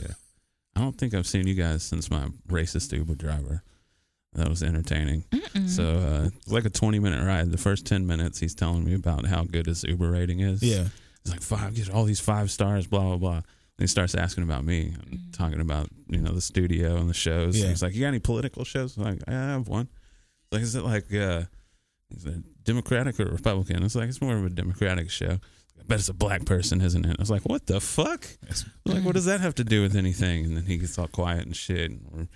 I 0.77 0.81
don't 0.81 0.97
think 0.99 1.15
I've 1.15 1.27
seen 1.27 1.47
you 1.47 1.55
guys 1.55 1.83
since 1.83 2.11
my 2.11 2.29
racist 2.49 2.93
Uber 2.93 3.15
driver. 3.15 3.63
That 4.35 4.49
was 4.49 4.63
entertaining. 4.63 5.25
So 5.67 5.85
uh, 5.85 6.29
it's 6.37 6.53
like 6.53 6.65
a 6.65 6.71
20 6.71 6.99
minute 6.99 7.25
ride. 7.25 7.51
The 7.51 7.59
first 7.59 7.87
10 7.87 8.07
minutes, 8.07 8.39
he's 8.39 8.55
telling 8.55 8.85
me 8.85 8.95
about 8.95 9.27
how 9.27 9.45
good 9.45 9.67
his 9.67 9.85
Uber 9.85 10.11
rating 10.11 10.41
is. 10.41 10.63
Yeah. 10.63 10.85
He's 11.25 11.33
like, 11.33 11.43
five, 11.43 11.75
get 11.75 11.91
all 11.91 12.05
these 12.05 12.21
five 12.21 12.51
stars, 12.51 12.87
blah, 12.87 13.01
blah, 13.03 13.17
blah. 13.17 13.37
And 13.37 13.45
he 13.85 13.87
starts 13.87 14.15
asking 14.15 14.45
about 14.45 14.65
me 14.65 14.95
and 14.95 15.21
talking 15.33 15.61
about, 15.61 15.89
you 16.09 16.21
know, 16.21 16.33
the 16.33 16.41
studio 16.41 16.97
and 16.97 17.09
the 17.09 17.15
shows. 17.15 17.59
Yeah. 17.59 17.69
He's 17.69 17.83
like, 17.83 17.95
you 17.95 18.01
got 18.03 18.09
any 18.09 18.19
political 18.19 18.65
shows? 18.65 18.97
I'm 18.97 19.05
like, 19.05 19.21
I 19.27 19.33
have 19.33 19.69
one. 19.69 19.89
Like, 20.53 20.63
is 20.63 20.75
it 20.75 20.85
like, 20.85 21.13
uh, 21.15 21.43
is 22.11 22.25
it 22.25 22.65
Democratic 22.65 23.19
or 23.21 23.27
Republican? 23.27 23.83
It's 23.83 23.95
like, 23.95 24.09
it's 24.09 24.21
more 24.21 24.37
of 24.37 24.45
a 24.45 24.51
Democratic 24.51 25.11
show. 25.11 25.39
I 25.79 25.83
bet 25.87 25.99
it's 25.99 26.09
a 26.09 26.15
black 26.15 26.45
person, 26.45 26.81
isn't 26.81 27.05
it? 27.05 27.17
I 27.19 27.23
was 27.23 27.31
like, 27.31 27.43
what 27.43 27.67
the 27.67 27.81
fuck? 27.81 28.27
Like, 28.85 29.05
what 29.05 29.15
does 29.15 29.27
that 29.27 29.41
have 29.41 29.55
to 29.57 29.65
do 29.65 29.83
with 29.83 29.97
anything? 29.97 30.45
And 30.45 30.57
then 30.57 30.65
he 30.67 30.79
gets 30.79 30.99
all 30.99 31.09
quiet 31.09 31.45
and 31.47 31.55
shit. 31.57 31.91
And 31.91 32.01
we 32.13 32.29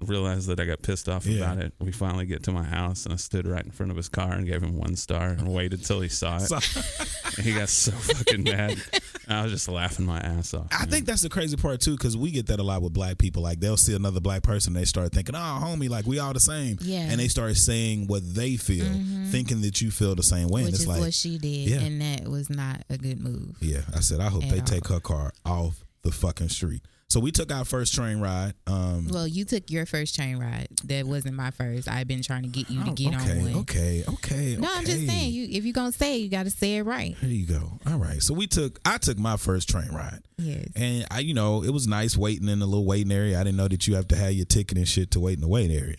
realized 0.00 0.48
that 0.48 0.60
I 0.60 0.66
got 0.66 0.82
pissed 0.82 1.08
off 1.08 1.24
Yeah. 1.26 1.52
about 1.52 1.64
it. 1.64 1.72
We 1.80 1.90
finally 1.90 2.26
get 2.26 2.42
to 2.44 2.52
my 2.52 2.64
house 2.64 3.04
and 3.04 3.14
I 3.14 3.16
stood 3.16 3.46
right 3.46 3.64
in 3.64 3.70
front 3.70 3.90
of 3.90 3.96
his 3.96 4.08
car 4.08 4.32
and 4.32 4.46
gave 4.46 4.62
him 4.62 4.76
one 4.76 4.94
star 4.96 5.28
and 5.28 5.48
waited 5.52 5.84
till 5.84 6.00
he 6.00 6.08
saw 6.08 6.38
it. 6.38 6.50
He 7.42 7.52
got 7.52 7.68
so 7.68 7.90
fucking 7.92 8.44
mad. 8.44 8.80
I 9.28 9.42
was 9.42 9.52
just 9.52 9.68
laughing 9.68 10.06
my 10.06 10.18
ass 10.20 10.54
off. 10.54 10.68
I 10.70 10.80
man. 10.80 10.88
think 10.88 11.04
that's 11.06 11.20
the 11.20 11.28
crazy 11.28 11.56
part 11.56 11.80
too, 11.80 11.92
because 11.96 12.16
we 12.16 12.30
get 12.30 12.46
that 12.46 12.60
a 12.60 12.62
lot 12.62 12.80
with 12.80 12.94
black 12.94 13.18
people. 13.18 13.42
Like 13.42 13.60
they'll 13.60 13.76
see 13.76 13.94
another 13.94 14.20
black 14.20 14.42
person, 14.42 14.72
they 14.72 14.86
start 14.86 15.12
thinking, 15.12 15.34
"Oh, 15.34 15.38
homie, 15.62 15.90
like 15.90 16.06
we 16.06 16.18
all 16.18 16.32
the 16.32 16.40
same," 16.40 16.78
Yeah. 16.80 17.00
and 17.00 17.20
they 17.20 17.28
start 17.28 17.54
saying 17.56 18.06
what 18.06 18.22
they 18.34 18.56
feel, 18.56 18.86
mm-hmm. 18.86 19.26
thinking 19.26 19.60
that 19.62 19.82
you 19.82 19.90
feel 19.90 20.14
the 20.14 20.22
same 20.22 20.48
way. 20.48 20.62
Which 20.62 20.66
and 20.68 20.74
it's 20.74 20.82
is 20.82 20.88
like, 20.88 21.00
what 21.00 21.12
she 21.12 21.36
did. 21.36 21.68
Yeah. 21.68 21.80
And 21.80 22.00
that 22.00 22.26
was 22.26 22.48
not 22.48 22.84
a 22.88 22.96
good 22.96 23.20
move. 23.20 23.56
yeah, 23.60 23.82
I 23.94 24.00
said, 24.00 24.20
I 24.20 24.28
hope 24.30 24.44
they 24.44 24.60
all. 24.60 24.64
take 24.64 24.88
her 24.88 25.00
car 25.00 25.32
off 25.44 25.84
the 26.02 26.10
fucking 26.12 26.48
street. 26.48 26.80
So 27.08 27.20
we 27.20 27.30
took 27.30 27.52
our 27.52 27.64
first 27.64 27.94
train 27.94 28.18
ride. 28.20 28.54
Um, 28.66 29.06
Well, 29.08 29.28
you 29.28 29.44
took 29.44 29.70
your 29.70 29.86
first 29.86 30.16
train 30.16 30.38
ride. 30.38 30.66
That 30.84 31.06
wasn't 31.06 31.36
my 31.36 31.52
first. 31.52 31.86
I've 31.88 32.08
been 32.08 32.20
trying 32.20 32.42
to 32.42 32.48
get 32.48 32.68
you 32.68 32.82
to 32.82 32.90
get 32.90 33.14
Oh, 33.14 33.18
okay, 33.18 33.30
on 33.38 33.42
one. 33.42 33.54
okay, 33.62 34.04
okay. 34.08 34.56
No, 34.58 34.68
I'm 34.72 34.84
just 34.84 35.06
saying, 35.06 35.32
you 35.32 35.46
if 35.50 35.64
you're 35.64 35.72
gonna 35.72 35.92
say 35.92 36.16
it, 36.16 36.18
you 36.22 36.28
gotta 36.28 36.50
say 36.50 36.76
it 36.78 36.82
right. 36.82 37.16
Here 37.18 37.30
you 37.30 37.46
go. 37.46 37.78
All 37.86 37.98
right. 37.98 38.20
So 38.20 38.34
we 38.34 38.46
took. 38.48 38.80
I 38.84 38.98
took 38.98 39.18
my 39.18 39.36
first 39.36 39.68
train 39.68 39.88
ride. 39.92 40.20
Yes. 40.36 40.68
And 40.74 41.06
I, 41.10 41.20
you 41.20 41.32
know, 41.32 41.62
it 41.62 41.70
was 41.70 41.86
nice 41.86 42.16
waiting 42.16 42.48
in 42.48 42.58
the 42.58 42.66
little 42.66 42.84
waiting 42.84 43.12
area. 43.12 43.40
I 43.40 43.44
didn't 43.44 43.56
know 43.56 43.68
that 43.68 43.86
you 43.86 43.94
have 43.94 44.08
to 44.08 44.16
have 44.16 44.32
your 44.32 44.44
ticket 44.44 44.76
and 44.76 44.88
shit 44.88 45.12
to 45.12 45.20
wait 45.20 45.34
in 45.34 45.40
the 45.42 45.48
waiting 45.48 45.76
area. 45.76 45.96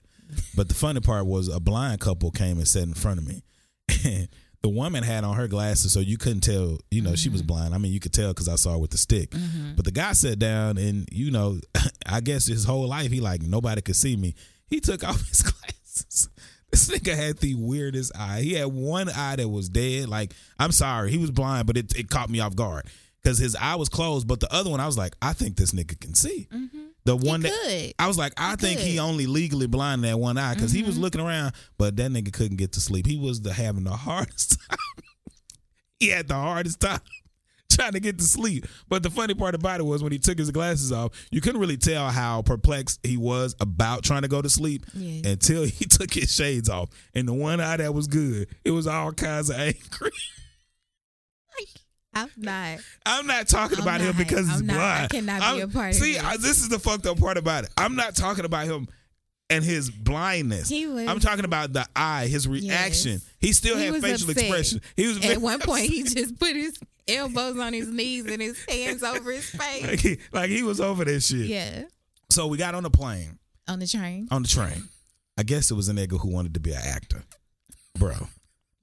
But 0.56 0.68
the 0.68 0.76
funny 0.76 1.00
part 1.00 1.26
was 1.26 1.48
a 1.48 1.62
blind 1.62 2.02
couple 2.02 2.32
came 2.32 2.58
and 2.58 2.68
sat 2.68 2.84
in 2.84 2.94
front 2.94 3.20
of 3.20 3.28
me. 3.28 3.44
And 4.06 4.28
the 4.62 4.70
woman 4.70 5.04
had 5.04 5.24
on 5.24 5.36
her 5.36 5.48
glasses, 5.48 5.94
so 5.94 6.00
you 6.00 6.18
couldn't 6.18 6.42
tell, 6.42 6.80
you 6.90 7.02
know, 7.02 7.16
she 7.16 7.30
was 7.30 7.42
mm-hmm. 7.42 7.48
blind. 7.48 7.76
I 7.76 7.78
mean, 7.78 7.92
you 7.92 8.00
could 8.00 8.14
tell 8.14 8.30
because 8.30 8.50
I 8.50 8.56
saw 8.56 8.74
her 8.74 8.78
with 8.78 8.92
the 8.92 8.98
stick. 8.98 9.32
Mm-hmm. 9.32 9.76
But 9.76 9.86
the 9.86 9.92
guy 9.92 10.14
sat 10.14 10.40
down 10.40 10.78
and, 10.78 11.08
you 11.12 11.32
know, 11.32 11.60
I 12.06 12.22
guess 12.22 12.48
his 12.48 12.66
whole 12.66 12.88
life, 12.88 13.12
he 13.12 13.20
like, 13.20 13.42
nobody 13.42 13.82
could 13.82 13.96
see 13.96 14.16
me. 14.16 14.36
He 14.68 14.80
took 14.80 15.04
off 15.08 15.28
his 15.28 15.44
glasses. 15.44 16.30
This 16.72 16.90
nigga 16.90 17.16
had 17.16 17.38
the 17.38 17.56
weirdest 17.56 18.12
eye. 18.18 18.42
He 18.42 18.54
had 18.54 18.68
one 18.68 19.10
eye 19.10 19.38
that 19.38 19.48
was 19.48 19.70
dead. 19.70 20.10
Like, 20.10 20.34
I'm 20.60 20.72
sorry, 20.72 21.12
he 21.12 21.18
was 21.18 21.32
blind, 21.32 21.68
but 21.68 21.78
it, 21.78 21.98
it 21.98 22.10
caught 22.10 22.30
me 22.30 22.40
off 22.40 22.56
guard 22.56 22.88
because 23.24 23.38
his 23.38 23.56
eye 23.56 23.76
was 23.76 23.90
closed. 23.90 24.28
But 24.28 24.40
the 24.42 24.54
other 24.54 24.70
one, 24.70 24.80
I 24.80 24.86
was 24.86 24.98
like, 24.98 25.16
I 25.22 25.34
think 25.34 25.56
this 25.56 25.72
nigga 25.72 26.00
can 26.00 26.14
see. 26.14 26.48
Mm-hmm. 26.52 26.87
The 27.08 27.16
one 27.16 27.40
that 27.42 27.54
could. 27.64 27.94
I 27.98 28.08
was 28.08 28.18
like, 28.18 28.34
I 28.36 28.58
think 28.58 28.82
he 28.82 29.00
only 29.00 29.28
legally 29.28 29.66
blind 29.66 30.04
that 30.04 30.20
one 30.20 30.38
eye 30.38 30.54
because 30.56 30.74
he 30.74 30.84
was 30.84 30.98
looking 30.98 31.22
around, 31.22 31.54
but 31.78 31.96
that 31.96 32.12
nigga 32.12 32.34
couldn't 32.34 32.58
get 32.58 32.74
to 32.74 32.82
sleep. 32.82 33.08
He 33.08 33.18
was 33.18 33.42
the, 33.42 33.54
having 33.54 33.86
the 33.86 33.92
hardest 33.96 34.58
time. 34.70 34.78
he 36.02 36.10
had 36.10 36.28
the 36.28 36.34
hardest 36.36 36.82
time 36.82 37.00
trying 37.72 37.94
to 37.94 38.02
get 38.02 38.18
to 38.18 38.26
sleep. 38.26 38.66
But 38.90 39.04
the 39.04 39.10
funny 39.10 39.34
part 39.36 39.56
about 39.56 39.80
it 39.80 39.84
was 39.84 40.04
when 40.04 40.12
he 40.12 40.20
took 40.20 40.38
his 40.38 40.52
glasses 40.52 40.92
off, 40.92 41.12
you 41.32 41.40
couldn't 41.40 41.62
really 41.62 41.78
tell 41.78 42.10
how 42.10 42.42
perplexed 42.42 43.00
he 43.04 43.16
was 43.16 43.56
about 43.62 44.04
trying 44.04 44.24
to 44.24 44.28
go 44.28 44.42
to 44.42 44.50
sleep 44.50 44.86
Yeah. 44.94 45.32
until 45.32 45.64
he 45.64 45.86
took 45.90 46.14
his 46.14 46.30
shades 46.30 46.68
off. 46.70 46.90
And 47.16 47.26
the 47.26 47.34
one 47.34 47.62
eye 47.62 47.78
that 47.78 47.94
was 47.94 48.08
good, 48.08 48.50
it 48.66 48.72
was 48.72 48.86
all 48.86 49.14
kinds 49.14 49.50
of 49.50 49.56
angry. 49.58 50.12
I'm 52.24 52.32
not. 52.38 52.80
I'm 53.06 53.28
not 53.28 53.48
talking 53.48 53.78
I'm 53.78 53.84
about 53.84 54.02
him 54.02 54.16
because 54.18 54.48
he's 54.48 54.60
I'm 54.62 54.66
not. 54.68 54.78
I 54.78 55.08
cannot 55.08 55.40
be 55.40 55.46
I'm- 55.46 55.62
a 55.62 55.68
part 55.74 55.90
of 55.92 55.96
See, 55.96 56.14
this. 56.14 56.60
Is 56.62 56.70
the 56.70 56.80
fucked 56.80 57.06
up 57.06 57.20
part 57.20 57.38
about 57.38 57.64
it. 57.66 57.70
I'm 57.78 57.96
not 57.96 58.16
talking 58.16 58.46
about 58.46 58.66
him 58.68 58.88
and 59.50 59.64
his 59.64 59.90
blindness. 59.90 60.68
He 60.70 60.88
was- 60.88 61.08
I'm 61.08 61.20
talking 61.20 61.46
about 61.46 61.74
the 61.74 61.86
eye, 61.96 62.28
his 62.28 62.48
reaction. 62.48 63.12
Yes. 63.14 63.26
He 63.40 63.54
still 63.54 63.78
had 63.78 63.94
facial 64.02 64.30
upset. 64.30 64.44
expression. 64.44 64.82
He 64.96 65.08
was 65.08 65.24
At 65.26 65.38
one 65.40 65.60
point, 65.60 65.86
he 65.86 66.04
just 66.04 66.38
put 66.40 66.56
his 66.56 66.78
elbows 67.08 67.58
on 67.58 67.72
his 67.74 67.88
knees 67.88 68.26
and 68.26 68.42
his 68.42 68.58
hands 68.66 69.04
over 69.04 69.32
his 69.32 69.54
like 69.58 69.82
face. 69.82 70.02
he, 70.02 70.18
like 70.34 70.50
he 70.50 70.64
was 70.64 70.82
over 70.82 71.06
this 71.06 71.28
shit. 71.28 71.48
Yeah, 71.48 71.84
So 72.30 72.48
we 72.48 72.58
got 72.58 72.76
on 72.76 72.84
the 72.84 72.90
plane, 72.90 73.40
on 73.68 73.80
the 73.80 73.88
train. 73.88 74.28
on 74.32 74.42
the 74.42 74.50
train. 74.50 74.90
I 75.38 75.44
guess 75.44 75.72
it 75.72 75.76
was 75.76 75.88
a 75.88 75.94
nigga 75.94 76.20
who 76.20 76.30
wanted 76.30 76.54
to 76.56 76.60
be 76.60 76.72
an 76.72 76.82
actor, 76.84 77.24
bro. 77.98 78.28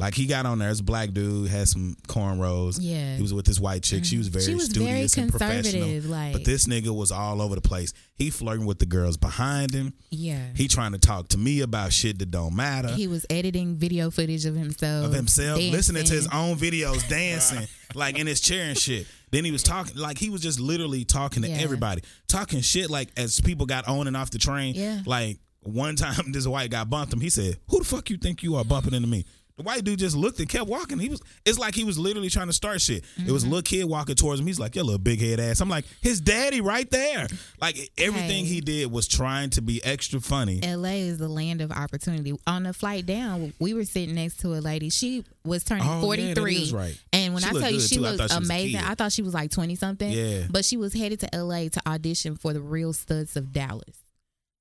Like 0.01 0.15
he 0.15 0.27
got 0.27 0.45
on 0.45 0.59
there 0.59 0.69
as 0.71 0.81
a 0.81 0.83
black 0.83 1.13
dude, 1.13 1.49
had 1.49 1.69
some 1.69 1.97
cornrows. 2.09 2.79
Yeah. 2.81 3.15
he 3.15 3.23
was 3.23 3.33
with 3.33 3.47
this 3.47 3.61
white 3.61 3.85
chick. 3.85 4.05
She 4.05 4.19
was 4.19 4.29
mm-hmm. 4.29 4.33
very 4.33 4.45
She 4.45 4.55
was 4.55 4.67
very 4.69 4.87
studious 5.07 5.17
and 5.17 5.31
professional. 5.31 5.63
conservative, 5.83 6.07
like- 6.11 6.33
but 6.33 6.45
this 6.45 6.67
nigga 6.67 6.89
was 6.89 7.13
all 7.13 7.41
over 7.41 7.55
the 7.55 7.61
place. 7.61 7.93
He 8.17 8.31
flirting 8.31 8.67
with 8.67 8.81
the 8.81 8.87
girls 8.87 9.17
behind 9.17 9.73
him. 9.73 9.95
Yeah, 10.11 10.47
He 10.57 10.67
trying 10.67 10.93
to 10.93 10.99
talk 10.99 11.29
to 11.29 11.39
me 11.39 11.61
about 11.61 11.93
shit 11.93 12.19
that 12.19 12.33
don't 12.33 12.57
matter. 12.57 12.89
he 12.89 13.07
was 13.07 13.25
editing 13.31 13.77
video 13.77 14.11
footage 14.11 14.45
of 14.47 14.57
himself, 14.57 15.07
of 15.07 15.13
himself, 15.13 15.59
listening 15.61 16.05
to 16.05 16.13
his 16.13 16.27
own 16.33 16.57
videos, 16.57 17.09
dancing. 17.09 17.69
like 17.95 18.19
in 18.19 18.27
his 18.27 18.41
chair 18.41 18.65
and 18.71 18.77
shit. 18.79 19.07
Then 19.31 19.45
he 19.45 19.53
was 19.53 19.63
talking 19.63 19.97
like 19.97 20.19
he 20.19 20.29
was 20.29 20.41
just 20.41 20.59
literally 20.59 21.05
talking 21.05 21.43
to 21.45 21.49
Yeah. 21.49 21.59
everybody, 21.59 22.03
talking 22.27 22.61
shit 22.63 22.91
like 22.91 23.11
as 23.17 23.41
people 23.41 23.67
got 23.67 23.87
on 23.87 24.09
and 24.09 24.17
off 24.17 24.31
the 24.31 24.39
train. 24.39 24.75
Yeah. 24.75 25.03
Like 25.07 25.39
one 25.63 25.95
time, 26.05 26.33
this 26.33 26.47
white 26.49 26.71
guy 26.71 26.83
bumped 26.85 27.13
him. 27.13 27.21
He 27.21 27.31
said, 27.31 27.59
"Who 27.71 27.79
the 27.79 27.85
fuck 27.85 28.11
you 28.11 28.17
think 28.17 28.43
you 28.43 28.57
are 28.57 28.65
bumping 28.65 28.93
into 28.95 29.09
me?" 29.09 29.25
The 29.57 29.63
white 29.63 29.85
dude 29.85 30.01
just 30.01 30.17
looked 30.17 30.41
and 30.41 30.49
kept 30.49 30.67
walking. 30.67 30.99
He 30.99 31.09
was. 31.09 31.23
It's 31.45 31.61
like 31.61 31.77
he 31.77 31.85
was 31.85 31.97
literally 31.97 32.29
trying 32.29 32.49
to 32.49 32.53
start 32.53 32.81
shit. 32.81 33.05
It 33.17 33.31
was 33.31 33.45
a 33.45 33.47
mm-hmm. 33.47 33.53
little 33.55 33.63
kid 33.63 33.85
walking 33.85 34.17
towards 34.17 34.41
him. 34.41 34.49
He's 34.49 34.59
like, 34.59 34.75
"Your 34.75 34.85
little 34.85 34.99
big 34.99 35.21
head 35.21 35.39
ass." 35.39 35.61
I'm 35.61 35.69
like, 35.69 35.85
his 36.01 36.21
daddy 36.21 36.61
right 36.61 36.91
there. 36.91 37.29
Like 37.61 37.79
everything 37.97 38.47
Hey. 38.47 38.55
he 38.55 38.61
did 38.61 38.91
was 38.91 39.07
trying 39.07 39.51
to 39.51 39.63
be 39.63 39.83
extra 39.85 40.21
funny. 40.21 40.61
LA 40.61 41.05
is 41.07 41.19
the 41.19 41.29
land 41.29 41.61
of 41.61 41.71
opportunity. 41.71 42.35
On 42.49 42.65
the 42.65 42.73
flight 42.73 43.07
down, 43.07 43.53
we 43.61 43.75
were 43.75 43.85
sitting 43.85 44.17
next 44.17 44.41
to 44.41 44.55
a 44.55 44.59
lady. 44.59 44.91
She 44.91 45.25
was 45.45 45.63
turning 45.63 45.87
Oh, 45.87 46.01
43. 46.01 46.57
is 46.57 46.73
right. 46.73 46.99
And 47.13 47.33
when 47.33 47.45
She 47.45 47.49
I 47.51 47.53
tell 47.53 47.71
you 47.71 47.81
she. 47.81 47.99
Looked 47.99 48.33
amazing. 48.33 48.81
I 48.81 48.97
thought 48.97 49.13
she 49.13 49.23
was 49.23 49.35
like 49.35 49.53
20 49.53 49.77
something. 49.77 50.11
Yeah. 50.11 50.43
But 50.51 50.65
she 50.65 50.77
was 50.77 50.93
headed 50.95 51.21
to 51.21 51.29
LA 51.33 51.69
to 51.69 51.81
audition 51.87 52.35
for 52.35 52.53
the 52.53 52.61
Real 52.61 52.93
Studs 52.93 53.37
of 53.37 53.53
Dallas. 53.53 54.05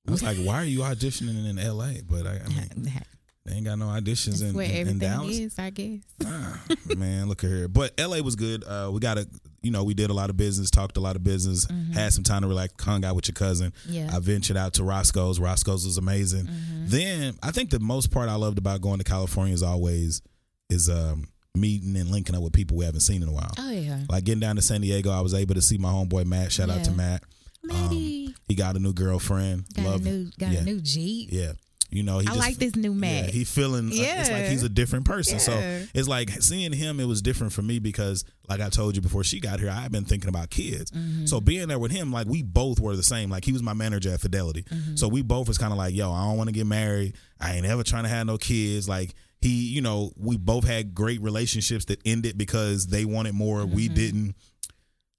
I 0.07 0.11
was 0.11 0.21
like, 0.21 0.37
"Why 0.37 0.55
are 0.55 0.65
you 0.65 0.79
auditioning 0.81 1.49
in 1.49 1.57
L.A.?" 1.57 2.01
But 2.07 2.27
I, 2.27 2.41
I 2.45 2.49
mean, 2.49 2.91
they 3.45 3.55
ain't 3.55 3.65
got 3.65 3.77
no 3.77 3.87
auditions 3.87 4.39
That's 4.39 4.41
in, 4.41 4.53
where 4.53 4.65
in, 4.65 4.71
in 4.71 4.77
everything 4.81 4.99
Dallas. 4.99 5.37
is, 5.37 5.59
I 5.59 5.69
guess. 5.69 5.99
Ah, 6.25 6.61
man, 6.97 7.27
look 7.27 7.43
at 7.43 7.49
here. 7.49 7.67
But 7.67 7.93
LA 7.99 8.19
was 8.19 8.35
good. 8.37 8.63
Uh, 8.63 8.89
we 8.93 8.99
got 9.01 9.17
a, 9.17 9.27
you 9.61 9.69
know, 9.71 9.83
we 9.83 9.93
did 9.93 10.09
a 10.09 10.13
lot 10.13 10.29
of 10.29 10.37
business, 10.37 10.71
talked 10.71 10.95
a 10.95 11.01
lot 11.01 11.15
of 11.17 11.23
business, 11.25 11.67
had 11.93 12.13
some 12.13 12.23
time 12.23 12.43
to 12.43 12.47
relax, 12.47 12.73
hung 12.81 13.03
out 13.03 13.15
with 13.15 13.27
your 13.27 13.33
cousin. 13.33 13.71
Mm-hmm. 13.85 13.93
Yeah. 13.93 14.09
I 14.13 14.19
ventured 14.19 14.55
out 14.55 14.73
to 14.75 14.83
Roscoe's. 14.83 15.39
Roscoe's 15.41 15.85
was 15.85 15.97
amazing. 15.97 16.45
Mm-hmm. 16.45 16.85
Then 16.87 17.33
I 17.43 17.51
think 17.51 17.69
the 17.69 17.79
most 17.79 18.11
part 18.11 18.29
I 18.29 18.35
loved 18.35 18.57
about 18.57 18.79
going 18.81 18.99
to 18.99 19.03
California 19.03 19.53
is 19.53 19.63
always 19.63 20.21
is 20.69 20.89
um, 20.89 21.27
meeting 21.53 21.97
and 21.97 22.09
linking 22.09 22.35
up 22.35 22.43
with 22.43 22.53
people 22.53 22.77
we 22.77 22.85
haven't 22.85 23.01
seen 23.01 23.21
in 23.21 23.27
a 23.27 23.33
while. 23.33 23.51
Oh, 23.59 23.71
yeah. 23.71 23.99
Like 24.09 24.23
getting 24.23 24.39
down 24.39 24.55
to 24.55 24.61
San 24.61 24.79
Diego, 24.81 25.11
I 25.11 25.19
was 25.19 25.33
able 25.33 25.55
to 25.55 25.61
see 25.61 25.77
my 25.77 25.89
homeboy 25.89 26.25
Matt. 26.25 26.51
Shout 26.53 26.69
out 26.69 26.83
to 26.85 26.91
Yeah. 26.91 26.95
Matt. 26.97 27.23
Maddie 27.65 28.35
He 28.47 28.55
got 28.55 28.75
a 28.75 28.79
new 28.79 28.93
girlfriend. 28.93 29.65
got, 29.73 29.85
Love 29.85 30.01
a 30.05 30.09
new, 30.09 30.29
got 30.39 30.51
yeah. 30.51 30.59
a 30.59 30.63
new 30.63 30.81
Jeep. 30.81 31.29
Yeah. 31.31 31.53
You 31.93 32.03
know, 32.03 32.19
he 32.19 32.27
I 32.27 32.31
just, 32.33 32.39
like 32.39 32.55
this 32.57 32.75
new 32.75 32.93
Matt. 32.93 33.25
Yeah, 33.25 33.31
he 33.31 33.43
feeling. 33.43 33.87
uh, 33.87 33.91
it's 33.93 34.29
like 34.29 34.41
Yeah. 34.43 34.49
he's 34.49 34.63
a 34.63 34.69
different 34.69 35.05
person. 35.05 35.39
So 35.39 35.51
it's 35.93 36.07
like 36.07 36.29
seeing 36.41 36.73
him. 36.73 36.99
It 36.99 37.05
was 37.05 37.21
different 37.21 37.53
for 37.53 37.61
me 37.61 37.79
because, 37.79 38.25
like 38.49 38.59
I 38.61 38.69
told 38.69 38.95
you 38.95 39.01
before 39.01 39.23
she 39.23 39.39
got 39.39 39.59
here, 39.59 39.69
I've 39.69 39.91
been 39.91 40.05
thinking 40.05 40.29
about 40.29 40.49
kids. 40.49 40.91
Mm-hmm. 40.91 41.25
So 41.25 41.39
being 41.39 41.67
there 41.67 41.79
with 41.79 41.91
him, 41.91 42.11
like 42.11 42.27
we 42.27 42.41
both 42.43 42.79
were 42.79 42.95
the 42.95 43.03
same. 43.03 43.29
Like 43.29 43.45
he 43.45 43.51
was 43.53 43.61
my 43.63 43.73
manager 43.73 44.11
at 44.11 44.19
Fidelity. 44.21 44.63
Mm-hmm. 44.63 44.95
So 44.95 45.07
we 45.07 45.21
both 45.21 45.47
was 45.47 45.57
kind 45.57 45.71
of 45.71 45.77
like, 45.77 45.93
yo, 45.95 46.11
I 46.11 46.23
don't 46.25 46.37
want 46.37 46.47
to 46.49 46.53
get 46.53 46.65
married. 46.67 47.15
I 47.39 47.53
ain't 47.55 47.65
ever 47.65 47.83
trying 47.83 48.03
to 48.03 48.09
have 48.09 48.25
no 48.27 48.37
kids. 48.37 48.89
Like 48.89 49.13
he, 49.41 49.65
you 49.69 49.81
know, 49.81 50.11
we 50.17 50.37
both 50.37 50.65
had 50.65 50.95
great 50.95 51.21
relationships 51.21 51.85
that 51.85 51.99
ended 52.05 52.37
because 52.37 52.87
they 52.87 53.05
wanted 53.05 53.33
more. 53.35 53.65
We 53.65 53.85
Mm-hmm. 53.85 53.93
didn't. 53.95 54.35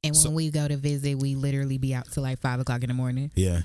And 0.03 0.15
when 0.23 0.35
we 0.35 0.51
go 0.51 0.69
to 0.69 0.77
visit, 0.77 1.17
we 1.19 1.35
literally 1.35 1.79
be 1.79 1.95
out 1.95 2.11
till 2.11 2.23
like 2.23 2.39
5 2.41 2.61
o'clock 2.61 2.83
in 2.83 2.89
the 2.89 2.95
morning. 2.95 3.31
Yeah. 3.35 3.63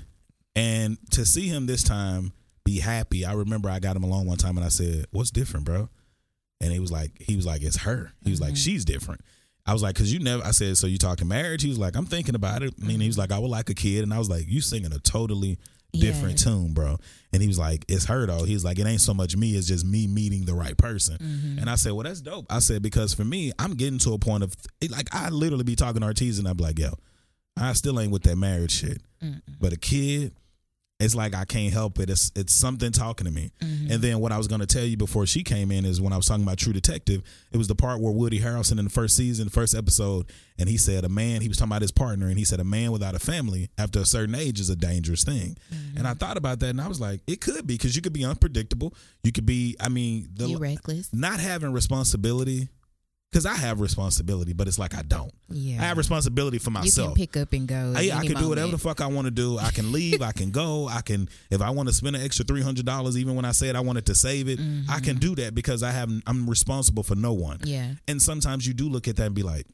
And 0.56 0.96
to 1.12 1.24
see 1.26 1.46
him 1.48 1.66
this 1.66 1.82
time 1.82 2.32
be 2.70 2.80
happy, 2.80 3.24
I 3.24 3.32
remember 3.32 3.68
I 3.68 3.78
got 3.80 3.96
him 3.96 4.04
alone 4.04 4.26
one 4.26 4.38
time 4.38 4.56
and 4.56 4.64
I 4.64 4.68
said, 4.68 5.06
What's 5.10 5.30
different, 5.30 5.66
bro? 5.66 5.88
And 6.60 6.72
he 6.72 6.78
was 6.78 6.92
like, 6.92 7.12
he 7.20 7.36
was 7.36 7.46
like, 7.46 7.62
It's 7.62 7.78
her. 7.78 8.12
He 8.24 8.30
was 8.30 8.40
like, 8.40 8.50
mm-hmm. 8.50 8.56
She's 8.56 8.84
different. 8.84 9.22
I 9.66 9.72
was 9.72 9.82
like, 9.82 9.96
Cause 9.96 10.12
you 10.12 10.20
never 10.20 10.44
I 10.44 10.52
said, 10.52 10.76
So 10.76 10.86
you 10.86 10.98
talking 10.98 11.28
marriage? 11.28 11.62
He 11.62 11.68
was 11.68 11.78
like, 11.78 11.96
I'm 11.96 12.06
thinking 12.06 12.34
about 12.34 12.62
it. 12.62 12.74
I 12.80 12.86
mean, 12.86 13.00
he 13.00 13.06
was 13.06 13.18
like, 13.18 13.32
I 13.32 13.38
would 13.38 13.50
like 13.50 13.70
a 13.70 13.74
kid. 13.74 14.04
And 14.04 14.14
I 14.14 14.18
was 14.18 14.30
like, 14.30 14.44
You 14.46 14.60
singing 14.60 14.92
a 14.92 14.98
totally 14.98 15.58
different 15.92 16.38
tune, 16.38 16.72
bro. 16.72 16.98
And 17.32 17.42
he 17.42 17.48
was 17.48 17.58
like, 17.58 17.84
It's 17.88 18.04
her 18.06 18.26
though. 18.26 18.44
He's 18.44 18.64
like, 18.64 18.78
It 18.78 18.86
ain't 18.86 19.00
so 19.00 19.14
much 19.14 19.36
me, 19.36 19.56
it's 19.56 19.66
just 19.66 19.84
me 19.84 20.06
meeting 20.06 20.44
the 20.44 20.54
right 20.54 20.76
person. 20.76 21.16
Mm-hmm. 21.18 21.58
And 21.58 21.68
I 21.68 21.74
said, 21.74 21.92
Well, 21.92 22.04
that's 22.04 22.20
dope. 22.20 22.46
I 22.48 22.60
said, 22.60 22.82
because 22.82 23.14
for 23.14 23.24
me, 23.24 23.52
I'm 23.58 23.74
getting 23.74 23.98
to 24.00 24.14
a 24.14 24.18
point 24.18 24.44
of 24.44 24.54
like 24.88 25.08
I 25.12 25.30
literally 25.30 25.64
be 25.64 25.76
talking 25.76 26.00
to 26.00 26.06
Ortiz 26.06 26.38
and 26.38 26.46
I'm 26.46 26.56
like, 26.56 26.78
yo, 26.78 26.90
I 27.56 27.72
still 27.72 27.98
ain't 28.00 28.12
with 28.12 28.22
that 28.24 28.36
marriage 28.36 28.72
shit. 28.72 29.02
But 29.60 29.72
a 29.72 29.76
kid, 29.76 30.34
it's 31.00 31.14
like 31.14 31.34
I 31.34 31.44
can't 31.44 31.72
help 31.72 31.98
it. 31.98 32.10
It's 32.10 32.30
it's 32.36 32.54
something 32.54 32.92
talking 32.92 33.26
to 33.26 33.32
me. 33.32 33.50
Mm-hmm. 33.60 33.92
And 33.92 34.02
then 34.02 34.20
what 34.20 34.32
I 34.32 34.38
was 34.38 34.46
gonna 34.46 34.66
tell 34.66 34.84
you 34.84 34.96
before 34.96 35.26
she 35.26 35.42
came 35.42 35.70
in 35.72 35.84
is 35.84 36.00
when 36.00 36.12
I 36.12 36.16
was 36.16 36.26
talking 36.26 36.44
about 36.44 36.58
True 36.58 36.72
Detective, 36.72 37.22
it 37.52 37.56
was 37.56 37.68
the 37.68 37.74
part 37.74 38.00
where 38.00 38.12
Woody 38.12 38.38
Harrelson 38.40 38.78
in 38.78 38.84
the 38.84 38.90
first 38.90 39.16
season, 39.16 39.48
first 39.48 39.74
episode, 39.74 40.26
and 40.58 40.68
he 40.68 40.76
said 40.76 41.04
a 41.04 41.08
man, 41.08 41.40
he 41.40 41.48
was 41.48 41.56
talking 41.56 41.70
about 41.72 41.82
his 41.82 41.90
partner, 41.90 42.28
and 42.28 42.38
he 42.38 42.44
said 42.44 42.60
a 42.60 42.64
man 42.64 42.92
without 42.92 43.14
a 43.14 43.18
family 43.18 43.70
after 43.78 44.00
a 44.00 44.04
certain 44.04 44.34
age 44.34 44.60
is 44.60 44.68
a 44.70 44.76
dangerous 44.76 45.24
thing. 45.24 45.56
Mm-hmm. 45.72 45.98
And 45.98 46.06
I 46.06 46.14
thought 46.14 46.36
about 46.36 46.60
that 46.60 46.70
and 46.70 46.80
I 46.80 46.88
was 46.88 47.00
like, 47.00 47.20
it 47.26 47.40
could 47.40 47.66
be 47.66 47.74
because 47.74 47.96
you 47.96 48.02
could 48.02 48.12
be 48.12 48.24
unpredictable. 48.24 48.94
You 49.22 49.32
could 49.32 49.46
be, 49.46 49.76
I 49.80 49.88
mean, 49.88 50.28
the 50.34 50.48
You 50.48 50.58
reckless. 50.58 51.12
not 51.12 51.40
having 51.40 51.72
responsibility. 51.72 52.68
Because 53.30 53.46
I 53.46 53.54
have 53.54 53.80
responsibility, 53.80 54.52
but 54.52 54.66
it's 54.66 54.78
like 54.78 54.92
I 54.92 55.02
don't. 55.02 55.32
Yeah. 55.48 55.80
I 55.80 55.84
have 55.84 55.98
responsibility 55.98 56.58
for 56.58 56.70
You 56.70 56.74
myself. 56.74 57.14
can 57.14 57.26
pick 57.26 57.36
up 57.36 57.52
and 57.52 57.68
go. 57.68 57.94
I, 57.96 58.10
I 58.12 58.26
can 58.26 58.34
do 58.36 58.48
whatever 58.48 58.72
the 58.72 58.78
fuck 58.78 59.00
I 59.00 59.06
want 59.06 59.26
to 59.26 59.30
do. 59.30 59.56
I 59.56 59.70
can 59.70 59.92
leave. 59.92 60.20
I 60.20 60.32
can 60.32 60.50
go. 60.50 60.88
I 60.88 61.00
can 61.00 61.28
if 61.48 61.62
I 61.62 61.70
want 61.70 61.88
to 61.88 61.94
spend 61.94 62.16
an 62.16 62.22
extra 62.22 62.44
three 62.44 62.62
hundred 62.62 62.86
dollars, 62.86 63.16
even 63.16 63.36
when 63.36 63.44
I 63.44 63.52
said 63.52 63.76
I 63.76 63.80
wanted 63.80 64.06
to 64.06 64.16
save 64.16 64.48
it, 64.48 64.58
I 64.88 64.98
can 64.98 65.18
do 65.18 65.36
that 65.36 65.54
because 65.54 65.84
I 65.84 65.92
have 65.92 66.10
I'm 66.26 66.50
responsible 66.50 67.04
for 67.04 67.14
no 67.14 67.32
one. 67.32 67.58
Mm-hmm. 67.58 67.68
Yeah. 67.68 67.90
And 68.08 68.20
sometimes 68.20 68.66
you 68.66 68.74
do 68.74 68.88
look 68.88 69.06
at 69.06 69.14
that 69.16 69.26
and 69.26 69.34
be 69.34 69.44
like, 69.44 69.66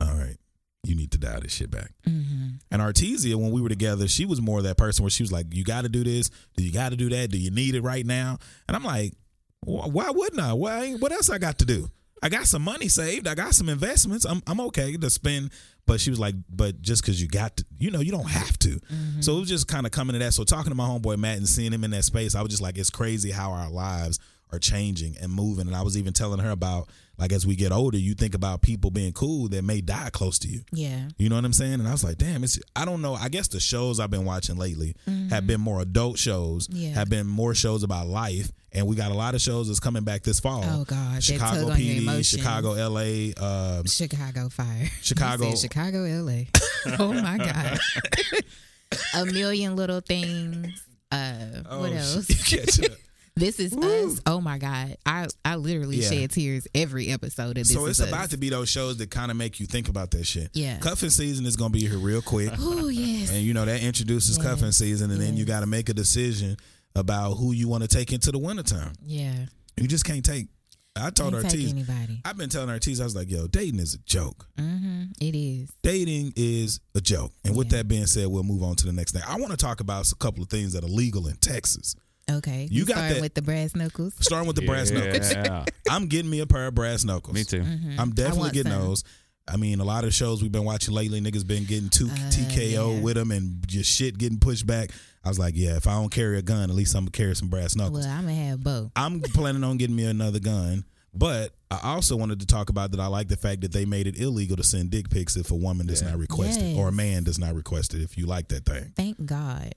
all 0.00 0.14
right, 0.14 0.36
you 0.84 0.94
need 0.94 1.10
to 1.10 1.18
dial 1.18 1.40
this 1.40 1.52
shit 1.52 1.72
back. 1.72 1.90
Mm-hmm. 2.06 2.46
And 2.70 2.82
Artesia, 2.82 3.34
when 3.34 3.50
we 3.50 3.62
were 3.62 3.68
together, 3.68 4.06
she 4.06 4.26
was 4.26 4.40
more 4.40 4.62
that 4.62 4.76
person 4.76 5.02
where 5.02 5.10
she 5.10 5.24
was 5.24 5.32
like, 5.32 5.46
you 5.52 5.64
got 5.64 5.82
to 5.82 5.88
do 5.88 6.04
this. 6.04 6.30
Do 6.56 6.62
you 6.62 6.72
got 6.72 6.90
to 6.90 6.96
do 6.96 7.08
that? 7.10 7.30
Do 7.32 7.38
you 7.38 7.50
need 7.50 7.74
it 7.74 7.82
right 7.82 8.06
now? 8.06 8.38
And 8.68 8.76
I'm 8.76 8.84
like, 8.84 9.12
why 9.64 10.10
wouldn't 10.10 10.40
I? 10.40 10.52
Why? 10.52 10.92
What 10.94 11.10
else 11.10 11.30
I 11.30 11.38
got 11.38 11.58
to 11.58 11.64
do? 11.64 11.88
I 12.24 12.30
got 12.30 12.46
some 12.46 12.62
money 12.62 12.88
saved. 12.88 13.28
I 13.28 13.34
got 13.34 13.54
some 13.54 13.68
investments. 13.68 14.24
I'm 14.24 14.42
I'm 14.46 14.58
okay 14.62 14.96
to 14.96 15.10
spend. 15.10 15.52
But 15.86 16.00
she 16.00 16.08
was 16.08 16.18
like, 16.18 16.34
but 16.48 16.80
just 16.80 17.02
because 17.02 17.20
you 17.20 17.28
got 17.28 17.58
to, 17.58 17.64
you 17.78 17.90
know, 17.90 18.00
you 18.00 18.10
don't 18.10 18.30
have 18.30 18.58
to. 18.60 18.70
Mm-hmm. 18.70 19.20
So 19.20 19.36
it 19.36 19.40
was 19.40 19.48
just 19.50 19.68
kind 19.68 19.84
of 19.84 19.92
coming 19.92 20.14
to 20.14 20.18
that. 20.20 20.32
So 20.32 20.42
talking 20.42 20.70
to 20.70 20.74
my 20.74 20.88
homeboy 20.88 21.18
Matt 21.18 21.36
and 21.36 21.46
seeing 21.46 21.72
him 21.72 21.84
in 21.84 21.90
that 21.90 22.04
space, 22.04 22.34
I 22.34 22.40
was 22.40 22.48
just 22.48 22.62
like, 22.62 22.78
it's 22.78 22.88
crazy 22.88 23.30
how 23.30 23.52
our 23.52 23.68
lives 23.68 24.18
are 24.54 24.58
changing 24.58 25.16
and 25.20 25.32
moving. 25.32 25.66
And 25.66 25.76
I 25.76 25.82
was 25.82 25.96
even 25.98 26.12
telling 26.12 26.40
her 26.40 26.50
about 26.50 26.88
like 27.16 27.32
as 27.32 27.46
we 27.46 27.54
get 27.54 27.70
older, 27.70 27.96
you 27.98 28.14
think 28.14 28.34
about 28.34 28.60
people 28.62 28.90
being 28.90 29.12
cool 29.12 29.48
that 29.48 29.62
may 29.62 29.80
die 29.80 30.10
close 30.12 30.38
to 30.40 30.48
you. 30.48 30.62
Yeah. 30.72 31.08
You 31.16 31.28
know 31.28 31.36
what 31.36 31.44
I'm 31.44 31.52
saying? 31.52 31.74
And 31.74 31.86
I 31.86 31.92
was 31.92 32.02
like, 32.02 32.18
damn, 32.18 32.42
it's 32.42 32.58
I 32.74 32.84
don't 32.84 33.02
know. 33.02 33.14
I 33.14 33.28
guess 33.28 33.48
the 33.48 33.60
shows 33.60 34.00
I've 34.00 34.10
been 34.10 34.24
watching 34.24 34.56
lately 34.56 34.96
have 35.30 35.46
been 35.46 35.60
more 35.60 35.80
adult 35.80 36.18
shows, 36.18 36.66
Mm-hmm. 36.68 36.76
Yeah. 36.80 36.88
have 36.94 37.08
been 37.10 37.26
more 37.26 37.54
shows 37.54 37.82
about 37.82 38.06
life. 38.08 38.50
And 38.72 38.88
we 38.88 38.96
got 38.96 39.12
a 39.12 39.14
lot 39.14 39.36
of 39.36 39.40
shows 39.40 39.68
that's 39.68 39.78
coming 39.78 40.02
back 40.02 40.24
this 40.24 40.40
fall. 40.40 40.64
Oh, 40.66 40.82
God, 40.84 41.22
Chicago 41.22 41.60
tug 41.68 41.70
on 41.70 41.80
your 41.80 42.02
PD. 42.12 42.26
Chicago 42.28 42.70
LA, 42.72 43.30
um, 43.78 43.86
Chicago 43.86 44.48
fire. 44.48 44.90
Chicago- 45.00 45.48
You 45.50 45.56
Chicago, 45.56 46.02
LA. 46.04 46.42
oh 46.98 47.12
my 47.12 47.38
God. 47.38 47.78
a 49.14 49.24
million 49.26 49.76
little 49.76 50.00
things. 50.00 50.82
Uh, 51.12 51.62
what 51.68 51.92
oh, 51.92 51.94
else? 51.94 52.26
Shit, 53.38 53.58
you 53.58 53.70
catch 53.70 53.76
up. 53.76 53.80
This 53.80 54.04
is 54.04 54.14
us. 54.16 54.20
Oh 54.26 54.40
my 54.40 54.58
God. 54.58 54.96
I, 55.06 55.26
I 55.44 55.56
literally 55.56 55.96
Yeah. 55.98 56.08
shed 56.10 56.30
tears 56.30 56.66
every 56.74 57.10
episode 57.10 57.50
of 57.50 57.54
this. 57.66 57.72
so 57.72 57.86
it's 57.86 58.00
Us. 58.00 58.08
about 58.08 58.30
to 58.30 58.36
be 58.36 58.48
those 58.48 58.68
shows 58.68 58.96
that 58.98 59.10
kind 59.10 59.30
of 59.30 59.36
make 59.36 59.60
you 59.60 59.66
think 59.66 59.88
about 59.88 60.10
that 60.12 60.24
shit. 60.24 60.50
Yeah. 60.54 60.78
Cuffing 60.78 61.10
season 61.10 61.46
is 61.46 61.56
gonna 61.56 61.70
be 61.70 61.80
here 61.86 61.98
real 61.98 62.22
quick. 62.22 62.52
Oh 62.58 62.88
yes. 62.88 63.30
And 63.30 63.42
you 63.42 63.54
know 63.54 63.64
that 63.64 63.82
introduces 63.82 64.36
Yes. 64.38 64.46
cuffing 64.46 64.72
season, 64.72 65.10
and 65.10 65.20
then 65.20 65.36
you 65.36 65.44
got 65.44 65.60
to 65.60 65.66
make 65.66 65.88
a 65.88 65.94
decision 65.94 66.56
about 66.96 67.34
who 67.34 67.52
you 67.52 67.66
want 67.68 67.82
to 67.82 67.88
take 67.88 68.12
into 68.12 68.30
the 68.30 68.38
wintertime. 68.38 68.92
yeah. 69.04 69.46
You 69.76 69.88
just 69.88 70.04
can't 70.04 70.24
take. 70.24 70.46
I 70.96 71.10
told 71.10 71.34
Ortiz. 71.34 71.72
anybody. 71.72 72.20
I've 72.24 72.36
been 72.36 72.48
telling 72.48 72.70
Ortiz. 72.70 73.00
I 73.00 73.04
was 73.04 73.16
like, 73.16 73.28
"Yo, 73.28 73.48
dating 73.48 73.80
is 73.80 73.94
a 73.94 73.98
joke. 74.06 74.46
Mm-hmm. 74.56 75.06
It 75.20 75.34
is. 75.34 75.68
Dating 75.82 76.32
is 76.36 76.78
a 76.94 77.00
joke." 77.00 77.32
And 77.44 77.56
with 77.56 77.70
that 77.70 77.88
being 77.88 78.06
said, 78.06 78.28
we'll 78.28 78.44
move 78.44 78.62
on 78.62 78.76
to 78.76 78.86
the 78.86 78.92
next 78.92 79.10
thing. 79.10 79.22
I 79.26 79.34
want 79.40 79.50
to 79.50 79.56
talk 79.56 79.80
about 79.80 80.08
a 80.12 80.14
couple 80.14 80.44
of 80.44 80.48
things 80.48 80.72
that 80.74 80.84
are 80.84 80.88
legal 80.88 81.26
in 81.26 81.34
Texas. 81.38 81.96
Okay. 82.30 82.68
You 82.70 82.84
got 82.86 82.94
starting 82.94 83.14
that- 83.16 83.20
with 83.22 83.34
the 83.34 83.42
brass 83.42 83.74
knuckles. 83.74 84.14
Starting 84.20 84.46
with 84.46 84.56
the 84.56 84.66
brass 84.66 84.90
knuckles. 84.90 85.32
Yeah. 85.32 85.64
I'm 85.90 86.06
getting 86.06 86.30
me 86.30 86.40
a 86.40 86.46
pair 86.46 86.66
of 86.66 86.74
brass 86.74 87.04
knuckles. 87.04 87.34
Me 87.34 87.44
too. 87.44 87.60
Mm-hmm. 87.60 88.00
I'm 88.00 88.10
definitely 88.12 88.50
getting 88.50 88.72
some. 88.72 88.82
those. 88.82 89.04
I 89.46 89.58
mean, 89.58 89.78
a 89.80 89.84
lot 89.84 90.04
of 90.04 90.14
shows 90.14 90.40
we've 90.42 90.50
been 90.50 90.64
watching 90.64 90.94
lately, 90.94 91.20
niggas 91.20 91.46
been 91.46 91.64
getting 91.64 91.90
two 91.90 92.06
TKO 92.06 92.86
Uh, 92.86 92.90
yeah. 92.94 93.00
with 93.00 93.16
them 93.16 93.30
and 93.30 93.62
just 93.68 93.90
shit 93.90 94.16
getting 94.16 94.38
pushed 94.38 94.66
back. 94.66 94.90
I 95.22 95.28
was 95.28 95.38
like, 95.38 95.52
yeah, 95.54 95.76
if 95.76 95.86
I 95.86 95.92
don't 96.00 96.08
carry 96.10 96.38
a 96.38 96.42
gun, 96.42 96.70
at 96.70 96.74
least 96.76 96.94
I'm 96.94 97.02
gonna 97.02 97.10
carry 97.10 97.36
some 97.36 97.48
brass 97.48 97.76
knuckles. 97.76 98.06
Well, 98.06 98.10
I'm 98.16 98.22
gonna 98.22 98.34
have 98.34 98.62
both. 98.64 98.90
I'm 98.96 99.20
planning 99.20 99.62
on 99.62 99.76
getting 99.76 99.96
me 99.96 100.06
another 100.06 100.38
gun. 100.40 100.84
But 101.16 101.52
I 101.70 101.78
also 101.94 102.16
wanted 102.16 102.40
to 102.40 102.46
talk 102.46 102.70
about 102.70 102.90
that 102.90 103.00
I 103.00 103.06
like 103.06 103.28
the 103.28 103.36
fact 103.36 103.60
that 103.60 103.72
they 103.72 103.84
made 103.84 104.06
it 104.08 104.18
illegal 104.18 104.56
to 104.56 104.64
send 104.64 104.90
dick 104.90 105.10
pics 105.10 105.36
if 105.36 105.50
a 105.52 105.54
woman 105.54 105.86
does 105.86 106.02
not 106.02 106.16
request 106.18 106.60
it 106.60 106.76
or 106.76 106.88
a 106.88 106.92
man 106.92 107.22
does 107.22 107.38
not 107.38 107.54
request 107.54 107.94
it 107.94 108.02
if 108.02 108.18
you 108.18 108.26
like 108.26 108.48
that 108.48 108.64
thing. 108.66 108.92
Thank 108.96 109.24
God. 109.24 109.74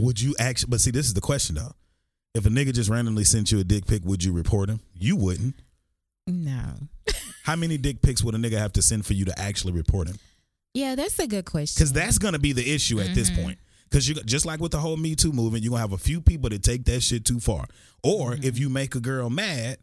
Would 0.00 0.20
you 0.20 0.34
actually 0.38 0.70
but 0.70 0.80
see 0.80 0.90
this 0.90 1.06
is 1.06 1.14
the 1.14 1.20
question 1.20 1.56
though. 1.56 1.72
If 2.34 2.46
a 2.46 2.48
nigga 2.48 2.72
just 2.72 2.88
randomly 2.88 3.24
sent 3.24 3.52
you 3.52 3.58
a 3.60 3.64
dick 3.64 3.86
pic, 3.86 4.04
would 4.04 4.24
you 4.24 4.32
report 4.32 4.70
him? 4.70 4.80
You 4.94 5.16
wouldn't. 5.16 5.54
No. 6.26 6.62
How 7.44 7.56
many 7.56 7.76
dick 7.76 8.00
pics 8.00 8.22
would 8.22 8.34
a 8.34 8.38
nigga 8.38 8.56
have 8.58 8.72
to 8.74 8.82
send 8.82 9.04
for 9.04 9.12
you 9.12 9.24
to 9.26 9.38
actually 9.38 9.72
report 9.72 10.08
him? 10.08 10.16
Yeah, 10.74 10.94
that's 10.94 11.18
a 11.18 11.26
good 11.26 11.44
question. 11.44 11.78
Because 11.78 11.92
that's 11.92 12.16
gonna 12.18 12.38
be 12.38 12.52
the 12.52 12.74
issue 12.74 13.00
at 13.00 13.14
this 13.14 13.30
Mm-hmm. 13.30 13.42
point. 13.42 13.58
Because 13.90 14.08
you 14.08 14.14
just 14.14 14.46
like 14.46 14.60
with 14.60 14.72
the 14.72 14.78
whole 14.78 14.96
Me 14.96 15.14
Too 15.14 15.32
movement, 15.32 15.62
you're 15.62 15.70
gonna 15.72 15.82
have 15.82 15.92
a 15.92 15.98
few 15.98 16.22
people 16.22 16.48
that 16.48 16.62
take 16.62 16.84
that 16.86 17.02
shit 17.02 17.26
too 17.26 17.40
far. 17.40 17.66
Or 18.02 18.30
Mm-hmm. 18.32 18.44
if 18.44 18.58
you 18.58 18.70
make 18.70 18.94
a 18.94 19.00
girl 19.00 19.28
mad, 19.28 19.76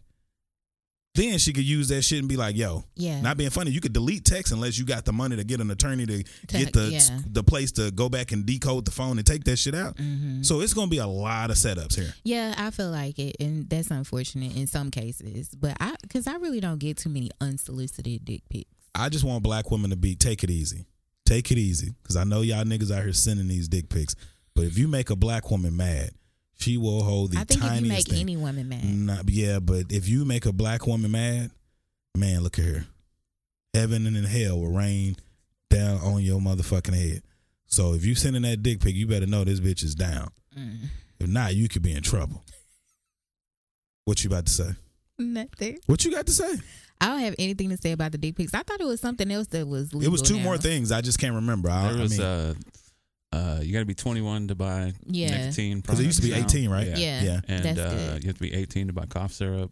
then 1.20 1.38
she 1.38 1.54
could 1.54 1.64
use 1.64 1.90
that 1.90 2.02
shit 2.04 2.20
and 2.20 2.28
be 2.28 2.38
like, 2.38 2.56
"Yo, 2.56 2.84
Yeah. 2.96 3.22
not 3.22 3.38
being 3.38 3.50
funny. 3.50 3.72
You 3.72 3.82
could 3.82 3.94
delete 3.94 4.26
text 4.26 4.52
unless 4.52 4.78
you 4.78 4.86
got 4.86 5.06
the 5.06 5.14
money 5.14 5.36
to 5.36 5.44
get 5.44 5.60
an 5.60 5.70
attorney 5.72 6.06
to, 6.06 6.24
get 6.48 6.74
the 6.74 6.90
yeah. 6.92 7.20
the 7.28 7.44
place 7.44 7.72
to 7.74 7.92
go 7.92 8.10
back 8.10 8.32
and 8.32 8.46
decode 8.46 8.86
the 8.86 8.92
phone 8.92 9.18
and 9.18 9.28
take 9.28 9.44
that 9.44 9.58
shit 9.58 9.76
out. 9.76 9.96
Mm-hmm. 9.98 10.44
So 10.44 10.62
it's 10.62 10.74
gonna 10.74 10.88
be 10.90 10.98
a 10.98 11.08
lot 11.08 11.52
of 11.52 11.58
setups 11.58 11.96
here. 11.96 12.14
Yeah, 12.24 12.56
I 12.58 12.72
feel 12.72 12.90
like 12.90 13.20
it, 13.20 13.36
and 13.40 13.70
that's 13.70 13.92
unfortunate 13.92 14.56
in 14.56 14.68
some 14.68 14.92
cases. 14.92 15.50
But 15.50 15.78
I, 15.80 15.96
because 16.02 16.28
I 16.28 16.36
really 16.36 16.60
don't 16.60 16.80
get 16.80 16.98
too 16.98 17.10
many 17.10 17.30
unsolicited 17.42 18.26
dick 18.26 18.44
pics. 18.50 18.70
I 18.96 19.10
just 19.10 19.24
want 19.24 19.44
black 19.44 19.70
women 19.72 19.90
to 19.92 19.96
be 19.96 20.16
take 20.16 20.44
it 20.44 20.50
easy, 20.50 20.86
take 21.26 21.52
it 21.52 21.58
easy, 21.58 21.94
because 22.02 22.16
I 22.16 22.24
know 22.24 22.42
y'all 22.42 22.64
niggas 22.64 22.92
out 22.92 23.04
here 23.04 23.14
sending 23.14 23.48
these 23.48 23.68
dick 23.68 23.90
pics. 23.90 24.16
But 24.56 24.66
if 24.66 24.78
you 24.78 24.88
make 24.88 25.10
a 25.10 25.16
black 25.16 25.50
woman 25.52 25.78
mad, 25.78 26.12
she 26.60 26.78
will 26.78 27.04
hold 27.04 27.32
the 27.32 27.40
I 27.40 27.44
think 27.46 27.62
if 27.64 27.68
tiniest 27.68 27.84
you 27.84 27.90
make 27.90 28.08
thing. 28.08 28.20
any 28.22 28.38
woman 28.38 28.68
mad, 28.70 28.84
Not, 28.86 29.30
yeah, 29.30 29.60
but 29.60 29.86
if 29.92 30.08
you 30.10 30.26
make 30.26 30.46
a 30.46 30.52
black 30.54 30.86
woman 30.88 31.12
mad, 31.12 31.52
man, 32.16 32.42
look 32.42 32.60
at 32.60 32.66
her. 32.66 32.86
Heaven 33.74 34.06
and 34.08 34.26
hell 34.26 34.60
will 34.60 34.72
rain 34.72 35.16
down 35.70 36.00
on 36.00 36.22
your 36.22 36.40
motherfucking 36.42 36.94
head. 36.96 37.22
So 37.68 37.94
if 37.94 38.04
you 38.04 38.16
sending 38.16 38.42
that 38.42 38.64
dick 38.64 38.82
pic, 38.82 38.96
you 38.96 39.06
better 39.08 39.28
know 39.28 39.44
this 39.44 39.60
bitch 39.60 39.84
is 39.84 39.94
down. 39.96 40.30
Mm. 40.58 40.88
If 41.20 41.28
not, 41.28 41.56
you 41.56 41.70
could 41.70 41.82
be 41.84 41.94
in 41.94 42.02
trouble. 42.02 42.44
What 44.06 44.24
you 44.24 44.30
about 44.30 44.46
to 44.48 44.52
say? 44.52 44.70
nothing. 45.20 45.78
What 45.86 46.04
you 46.06 46.12
got 46.12 46.26
to 46.28 46.32
say? 46.32 46.50
I 47.02 47.08
don't 47.08 47.20
have 47.20 47.36
anything 47.38 47.70
to 47.70 47.78
say 47.78 47.92
about 47.92 48.12
the 48.14 48.18
dick 48.18 48.36
pics. 48.36 48.54
I 48.54 48.64
thought 48.64 48.80
it 48.82 48.88
was 48.88 49.00
something 49.02 49.30
else 49.32 49.48
that 49.48 49.68
was. 49.68 49.94
Legal 49.94 50.08
It 50.08 50.12
was 50.12 50.22
two 50.22 50.38
now. 50.38 50.44
more 50.44 50.58
things. 50.58 50.92
I 50.92 51.02
just 51.02 51.20
can't 51.20 51.36
remember. 51.36 51.70
I, 51.70 51.90
There 51.92 52.00
I 52.00 52.02
was 52.02 52.18
mean, 52.18 52.22
uh, 52.28 52.54
uh, 53.32 53.60
you 53.62 53.74
got 53.74 53.80
to 53.80 53.86
be 53.86 53.94
21 53.96 54.48
to 54.48 54.56
buy 54.56 54.94
Yeah. 55.06 55.38
nicotine. 55.46 55.82
because 55.82 56.00
it 56.00 56.06
used 56.06 56.22
to 56.22 56.28
be 56.28 56.32
now. 56.32 56.38
18, 56.46 56.70
right? 56.70 56.88
Yeah. 56.88 56.98
Yeah, 56.98 57.22
Yeah. 57.24 57.40
and 57.48 57.64
that's 57.64 57.80
uh, 57.80 57.90
good. 58.14 58.24
you 58.24 58.28
have 58.30 58.36
to 58.38 58.42
be 58.42 58.54
18 58.54 58.88
to 58.88 58.94
buy 58.94 59.06
cough 59.06 59.34
syrup. 59.34 59.72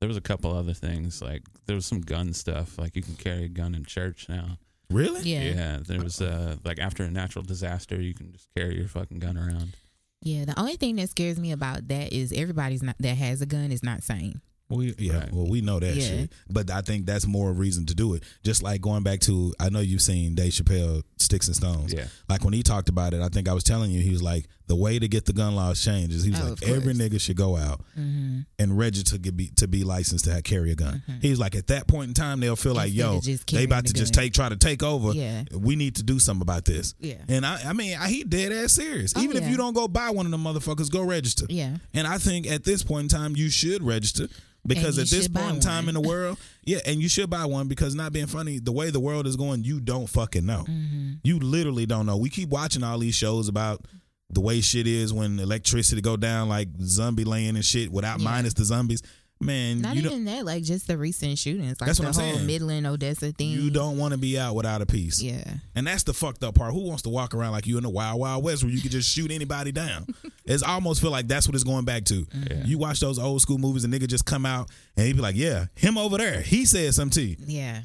There 0.00 0.08
was 0.08 0.16
a 0.16 0.20
couple 0.22 0.50
other 0.52 0.74
things 0.74 1.22
like 1.22 1.42
there 1.66 1.76
was 1.76 1.86
some 1.86 2.00
gun 2.00 2.32
stuff 2.32 2.76
like 2.78 2.96
you 2.96 3.02
can 3.02 3.14
carry 3.14 3.44
a 3.44 3.48
gun 3.48 3.74
in 3.74 3.84
church 3.84 4.26
now. 4.28 4.58
Really? 4.90 5.22
Yeah. 5.22 5.42
Yeah, 5.54 5.78
there 5.86 6.00
was 6.02 6.20
uh 6.20 6.56
like 6.64 6.78
after 6.80 7.04
a 7.04 7.10
natural 7.10 7.44
disaster 7.44 8.00
you 8.00 8.12
can 8.12 8.32
just 8.32 8.48
carry 8.56 8.76
your 8.76 8.88
fucking 8.88 9.20
gun 9.20 9.36
around. 9.38 9.76
Yeah, 10.24 10.44
the 10.44 10.58
only 10.58 10.76
thing 10.76 10.96
that 10.96 11.08
scares 11.10 11.38
me 11.38 11.52
about 11.52 11.86
that 11.88 12.12
is 12.12 12.32
everybody's 12.32 12.82
not 12.82 12.96
that 12.98 13.16
has 13.16 13.40
a 13.42 13.46
gun 13.46 13.70
is 13.70 13.82
not 13.84 14.02
sane. 14.02 14.40
We, 14.76 14.94
yeah, 14.98 15.18
Right. 15.18 15.32
well, 15.32 15.46
we 15.46 15.60
know 15.60 15.78
that 15.80 15.94
Yeah. 15.96 16.02
shit, 16.08 16.32
but 16.50 16.70
I 16.70 16.80
think 16.82 17.06
that's 17.06 17.26
more 17.26 17.50
a 17.50 17.52
reason 17.52 17.86
to 17.86 17.94
do 17.94 18.14
it. 18.14 18.22
Just 18.44 18.62
like 18.62 18.80
going 18.80 19.02
back 19.02 19.20
to, 19.20 19.54
I 19.60 19.68
know 19.68 19.80
you've 19.80 20.02
seen 20.02 20.34
Dave 20.34 20.52
Chappelle, 20.52 21.02
Sticks 21.18 21.46
and 21.46 21.56
Stones. 21.56 21.92
Yeah. 21.92 22.06
Like 22.28 22.44
when 22.44 22.52
he 22.54 22.62
talked 22.62 22.88
about 22.88 23.14
it, 23.14 23.20
I 23.20 23.28
think 23.28 23.48
I 23.48 23.52
was 23.54 23.64
telling 23.64 23.90
you, 23.90 24.00
he 24.00 24.10
was 24.10 24.22
like, 24.22 24.46
the 24.72 24.76
way 24.76 24.98
to 24.98 25.06
get 25.06 25.26
the 25.26 25.34
gun 25.34 25.54
laws 25.54 25.84
changed 25.84 26.14
is 26.14 26.24
he 26.24 26.30
was 26.30 26.40
Oh, 26.40 26.48
like, 26.50 26.62
every 26.62 26.94
nigga 26.94 27.20
should 27.20 27.36
go 27.36 27.58
out 27.58 27.80
Mm-hmm. 27.98 28.40
and 28.58 28.78
register 28.78 29.18
to 29.18 29.32
be 29.32 29.48
to 29.56 29.68
be 29.68 29.84
licensed 29.84 30.24
to 30.24 30.40
carry 30.40 30.72
a 30.72 30.74
gun. 30.74 31.02
He 31.20 31.28
was 31.28 31.38
like, 31.38 31.54
at 31.54 31.66
that 31.66 31.86
point 31.86 32.08
in 32.08 32.14
time, 32.14 32.40
they'll 32.40 32.56
feel 32.56 32.72
like, 32.72 32.90
yo, 32.94 33.20
they 33.50 33.64
about 33.64 33.82
the 33.82 33.88
to 33.88 33.94
just 33.94 34.14
take 34.14 34.32
try 34.32 34.48
to 34.48 34.56
take 34.56 34.82
over. 34.82 35.12
Yeah. 35.12 35.44
We 35.54 35.76
need 35.76 35.96
to 35.96 36.02
do 36.02 36.18
something 36.18 36.40
about 36.40 36.64
this. 36.64 36.94
Yeah. 36.98 37.16
And 37.28 37.44
I, 37.44 37.60
I 37.66 37.72
mean, 37.74 37.98
I, 38.00 38.08
he 38.08 38.24
dead 38.24 38.50
ass 38.52 38.72
serious. 38.72 39.12
Oh, 39.14 39.20
Even 39.20 39.36
if 39.36 39.46
you 39.50 39.58
don't 39.58 39.74
go 39.74 39.88
buy 39.88 40.08
one 40.08 40.24
of 40.24 40.32
them 40.32 40.42
motherfuckers, 40.42 40.90
go 40.90 41.02
register. 41.02 41.44
Yeah. 41.50 41.76
And 41.92 42.06
I 42.06 42.16
think 42.16 42.46
at 42.46 42.64
this 42.64 42.82
point 42.82 43.12
in 43.12 43.18
time, 43.18 43.36
you 43.36 43.50
should 43.50 43.82
register 43.82 44.28
because 44.64 44.96
at 44.98 45.08
this 45.08 45.26
point 45.28 45.56
in 45.56 45.60
time 45.60 45.88
in 45.88 45.94
the 45.94 46.00
world, 46.08 46.38
yeah, 46.64 46.78
and 46.86 47.02
you 47.02 47.08
should 47.08 47.28
buy 47.28 47.44
one 47.44 47.66
because 47.66 47.94
not 47.96 48.12
being 48.12 48.26
funny, 48.28 48.60
the 48.60 48.70
way 48.70 48.90
the 48.90 49.00
world 49.00 49.26
is 49.26 49.34
going, 49.36 49.64
you 49.64 49.80
don't 49.80 50.06
fucking 50.06 50.46
know. 50.46 50.64
Mm-hmm. 50.68 51.14
You 51.24 51.40
literally 51.40 51.84
don't 51.84 52.06
know. 52.06 52.16
We 52.16 52.30
keep 52.30 52.48
watching 52.48 52.84
all 52.84 52.98
these 52.98 53.16
shows 53.16 53.48
about 53.48 53.84
the 54.32 54.40
way 54.40 54.60
shit 54.60 54.86
is 54.86 55.12
when 55.12 55.38
electricity 55.38 56.00
go 56.00 56.16
down, 56.16 56.48
like 56.48 56.68
zombie 56.82 57.24
land 57.24 57.56
and 57.56 57.64
shit, 57.64 57.90
without 57.92 58.18
Yeah. 58.20 58.24
minus 58.24 58.54
the 58.54 58.64
zombies. 58.64 59.02
Man, 59.40 59.80
Not 59.82 59.96
you 59.96 60.02
don't 60.02 60.12
even 60.12 60.24
that, 60.26 60.44
like 60.46 60.62
just 60.62 60.86
the 60.86 60.96
recent 60.96 61.36
shootings, 61.36 61.80
like 61.80 61.88
That's 61.88 61.98
the 61.98 62.04
what 62.06 62.16
I'm 62.16 62.22
whole 62.24 62.34
saying. 62.34 62.46
Midland 62.46 62.86
Odessa 62.86 63.32
thing. 63.32 63.50
you 63.50 63.70
don't 63.72 63.98
want 63.98 64.12
to 64.12 64.18
be 64.18 64.38
out 64.38 64.54
without 64.54 64.82
a 64.82 64.86
piece. 64.86 65.20
Yeah. 65.20 65.42
And 65.74 65.84
that's 65.84 66.04
the 66.04 66.12
fucked 66.14 66.44
up 66.44 66.54
part. 66.54 66.72
Who 66.72 66.82
wants 66.86 67.02
to 67.02 67.08
walk 67.08 67.34
around 67.34 67.50
like 67.50 67.66
you 67.66 67.76
in 67.76 67.82
the 67.82 67.90
wild, 67.90 68.20
wild 68.20 68.44
west 68.44 68.62
where 68.62 68.72
you 68.72 68.80
could 68.80 68.92
just 68.92 69.10
shoot 69.10 69.32
anybody 69.32 69.72
down? 69.72 70.06
it's 70.44 70.62
almost 70.62 71.00
feel 71.00 71.10
like 71.10 71.26
that's 71.26 71.48
what 71.48 71.56
it's 71.56 71.64
going 71.64 71.84
back 71.84 72.04
to. 72.04 72.24
Yeah. 72.48 72.62
You 72.64 72.78
watch 72.78 73.00
those 73.00 73.18
old 73.18 73.42
school 73.42 73.58
movies, 73.58 73.82
and 73.82 73.92
nigga 73.92 74.06
just 74.06 74.26
come 74.26 74.46
out 74.46 74.70
and 74.96 75.08
he 75.08 75.12
be 75.12 75.18
like, 75.20 75.34
"Yeah, 75.34 75.66
him 75.74 75.98
over 75.98 76.18
there, 76.18 76.40
he 76.40 76.64
said 76.64 76.94
something 76.94 77.20
to 77.20 77.28
you." 77.30 77.36
Yeah. 77.44 77.80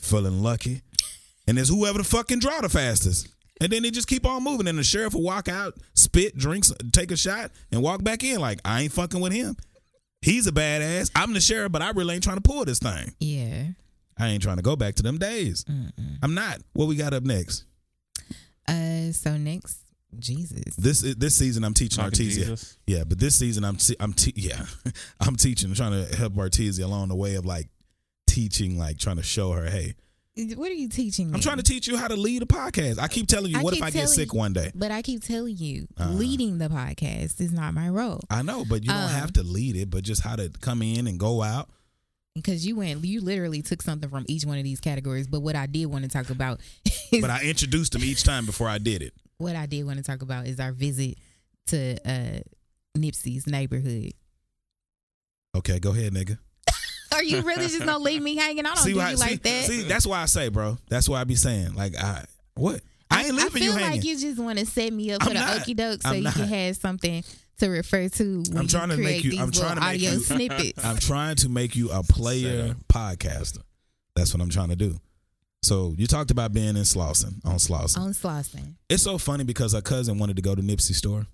Feeling 0.00 0.42
lucky, 0.42 0.82
and 1.46 1.58
it's 1.58 1.70
whoever 1.70 1.96
the 1.96 2.04
fuck 2.04 2.28
can 2.28 2.40
draw 2.40 2.60
the 2.60 2.68
fastest. 2.68 3.26
And 3.60 3.70
then 3.70 3.82
they 3.82 3.90
just 3.90 4.08
keep 4.08 4.26
on 4.26 4.42
moving, 4.42 4.66
and 4.68 4.78
the 4.78 4.82
sheriff 4.82 5.14
will 5.14 5.22
walk 5.22 5.48
out, 5.48 5.74
spit, 5.94 6.36
drinks, 6.36 6.72
take 6.92 7.10
a 7.10 7.16
shot, 7.16 7.50
and 7.70 7.82
walk 7.82 8.02
back 8.02 8.24
in 8.24 8.40
like 8.40 8.58
I 8.64 8.82
ain't 8.82 8.92
fucking 8.92 9.20
with 9.20 9.32
him. 9.32 9.56
He's 10.22 10.46
a 10.46 10.52
badass. 10.52 11.10
I'm 11.14 11.32
the 11.32 11.40
sheriff, 11.40 11.72
but 11.72 11.82
I 11.82 11.90
really 11.90 12.14
ain't 12.14 12.24
trying 12.24 12.36
to 12.36 12.42
pull 12.42 12.64
this 12.64 12.78
thing. 12.78 13.14
Yeah. 13.20 13.68
I 14.18 14.28
ain't 14.28 14.42
trying 14.42 14.56
to 14.56 14.62
go 14.62 14.76
back 14.76 14.96
to 14.96 15.02
them 15.02 15.18
days. 15.18 15.64
I'm 16.22 16.34
not. 16.34 16.58
What 16.74 16.88
we 16.88 16.96
got 16.96 17.14
up 17.14 17.22
next? 17.22 17.64
Uh 18.68 19.12
so 19.12 19.36
next 19.38 19.78
Jesus. 20.18 20.76
This 20.76 21.00
this 21.00 21.36
season 21.36 21.64
I'm 21.64 21.72
teaching 21.74 22.02
Talking 22.04 22.26
Artesia. 22.26 22.34
Jesus. 22.34 22.78
Yeah, 22.86 23.04
but 23.04 23.18
this 23.18 23.38
season 23.38 23.64
I'm 23.64 23.76
te- 23.76 23.96
I'm 23.98 24.12
te- 24.12 24.34
yeah 24.36 24.66
I'm 25.20 25.36
teaching, 25.36 25.72
trying 25.74 26.06
to 26.06 26.16
help 26.16 26.34
Artesia 26.34 26.84
along 26.84 27.08
the 27.08 27.16
way 27.16 27.36
of 27.36 27.46
like 27.46 27.68
teaching, 28.26 28.78
like 28.78 28.98
trying 28.98 29.16
to 29.16 29.22
show 29.22 29.52
her, 29.52 29.64
hey, 29.70 29.94
What 30.56 30.70
are 30.70 30.74
you 30.74 30.88
teaching 30.88 31.28
me? 31.30 31.34
I'm 31.34 31.40
trying 31.40 31.56
to 31.58 31.62
teach 31.62 31.86
you 31.86 31.96
how 31.96 32.08
to 32.08 32.16
lead 32.16 32.42
a 32.42 32.46
podcast. 32.46 32.98
I 32.98 33.08
keep 33.08 33.26
telling 33.28 33.50
you, 33.52 33.58
I 33.58 33.62
what 33.62 33.74
if 33.74 33.82
I 33.82 33.90
get 33.90 34.08
sick 34.08 34.32
you- 34.32 34.38
one 34.38 34.52
day? 34.52 34.70
But 34.74 34.90
I 34.90 35.02
keep 35.02 35.22
telling 35.22 35.56
you, 35.56 35.86
Uh-huh. 35.96 36.10
leading 36.10 36.58
the 36.58 36.68
podcast 36.68 37.40
is 37.40 37.52
not 37.52 37.74
my 37.74 37.88
role. 37.88 38.20
I 38.30 38.42
know, 38.42 38.64
but 38.64 38.82
you 38.82 38.88
don't 38.90 38.96
Um, 39.04 39.10
have 39.10 39.32
to 39.34 39.42
lead 39.42 39.76
it, 39.76 39.90
but 39.90 40.04
just 40.04 40.22
how 40.22 40.36
to 40.36 40.48
come 40.60 40.82
in 40.82 41.06
and 41.06 41.18
go 41.18 41.42
out. 41.42 41.68
Because 42.34 42.64
you 42.64 42.76
went, 42.76 43.04
you 43.04 43.20
literally 43.20 43.60
took 43.60 43.82
something 43.82 44.08
from 44.08 44.24
each 44.28 44.44
one 44.44 44.56
of 44.56 44.64
these 44.64 44.80
categories. 44.80 45.26
But 45.26 45.40
what 45.40 45.56
I 45.56 45.66
did 45.66 45.86
want 45.86 46.04
to 46.04 46.08
talk 46.10 46.30
about 46.30 46.60
is 47.12 47.20
But 47.20 47.30
I 47.30 47.42
introduced 47.42 47.92
them 47.92 48.04
each 48.04 48.22
time 48.22 48.46
before 48.46 48.68
I 48.68 48.78
did 48.78 49.02
it. 49.02 49.12
what 49.38 49.56
I 49.56 49.66
did 49.66 49.84
want 49.84 49.98
to 49.98 50.04
talk 50.04 50.22
about 50.22 50.46
is 50.46 50.60
our 50.60 50.72
visit 50.72 51.18
to 51.68 51.96
uh, 52.08 52.40
Nipsey's 52.96 53.46
neighborhood. 53.46 54.12
Okay, 55.56 55.80
go 55.80 55.90
ahead, 55.90 56.12
nigga. 56.14 56.38
Are 57.20 57.24
you 57.24 57.42
really 57.42 57.66
just 57.66 57.78
gonna 57.84 57.98
leave 57.98 58.22
me 58.22 58.36
hanging? 58.36 58.64
I 58.66 58.74
don't 58.74 58.78
see 58.84 58.92
do 58.92 58.98
why- 58.98 59.10
you 59.10 59.16
like 59.16 59.42
that. 59.42 59.64
See, 59.66 59.82
that's 59.82 60.06
why 60.06 60.22
I 60.22 60.26
say, 60.26 60.48
bro. 60.48 60.78
That's 60.88 61.08
why 61.08 61.20
I 61.20 61.24
be 61.24 61.34
saying, 61.36 61.74
like, 61.74 61.96
I 61.96 62.24
what? 62.54 62.80
I 63.10 63.24
ain't 63.24 63.34
leaving 63.34 63.46
I 63.46 63.48
feel 63.50 63.62
you 63.64 63.70
like 63.72 63.80
hanging. 63.82 64.02
you 64.02 64.18
just 64.18 64.38
want 64.38 64.58
to 64.58 64.66
set 64.66 64.92
me 64.92 65.10
up 65.12 65.22
I'm 65.22 65.28
for 65.28 65.34
the 65.34 65.40
not. 65.40 65.58
okie 65.58 65.76
doke 65.76 66.02
so 66.02 66.08
I'm 66.10 66.16
you 66.16 66.22
not. 66.22 66.34
can 66.34 66.44
have 66.46 66.76
something 66.76 67.24
to 67.58 67.68
refer 67.68 68.08
to 68.08 68.42
when 68.48 68.56
I'm 68.58 68.68
trying 68.68 68.90
you 68.90 68.96
to 68.96 69.02
create 69.02 69.24
make 69.24 69.34
you. 69.34 69.42
I'm 69.42 69.50
trying 69.50 69.74
to 69.74 69.80
make 69.80 69.88
audio 69.90 70.12
you. 70.12 70.20
snippets. 70.20 70.84
I'm 70.84 70.96
trying 70.96 71.36
to 71.36 71.48
make 71.48 71.74
you 71.76 71.90
a 71.90 72.02
player 72.02 72.74
podcaster. 72.88 73.58
That's 74.16 74.32
what 74.32 74.42
I'm 74.42 74.48
trying 74.50 74.68
to 74.70 74.76
do. 74.76 74.98
So 75.62 75.94
you 75.98 76.06
talked 76.06 76.30
about 76.30 76.52
being 76.52 76.68
in 76.68 76.76
Slauson 76.76 77.44
on 77.44 77.56
Slauson. 77.56 77.98
on 77.98 78.10
Slauson. 78.12 78.74
It's 78.88 79.02
so 79.02 79.18
funny 79.18 79.44
because 79.44 79.72
her 79.74 79.82
cousin 79.82 80.18
wanted 80.18 80.36
to 80.36 80.42
go 80.42 80.54
to 80.54 80.62
Nipsey 80.62 80.94
store, 80.94 81.26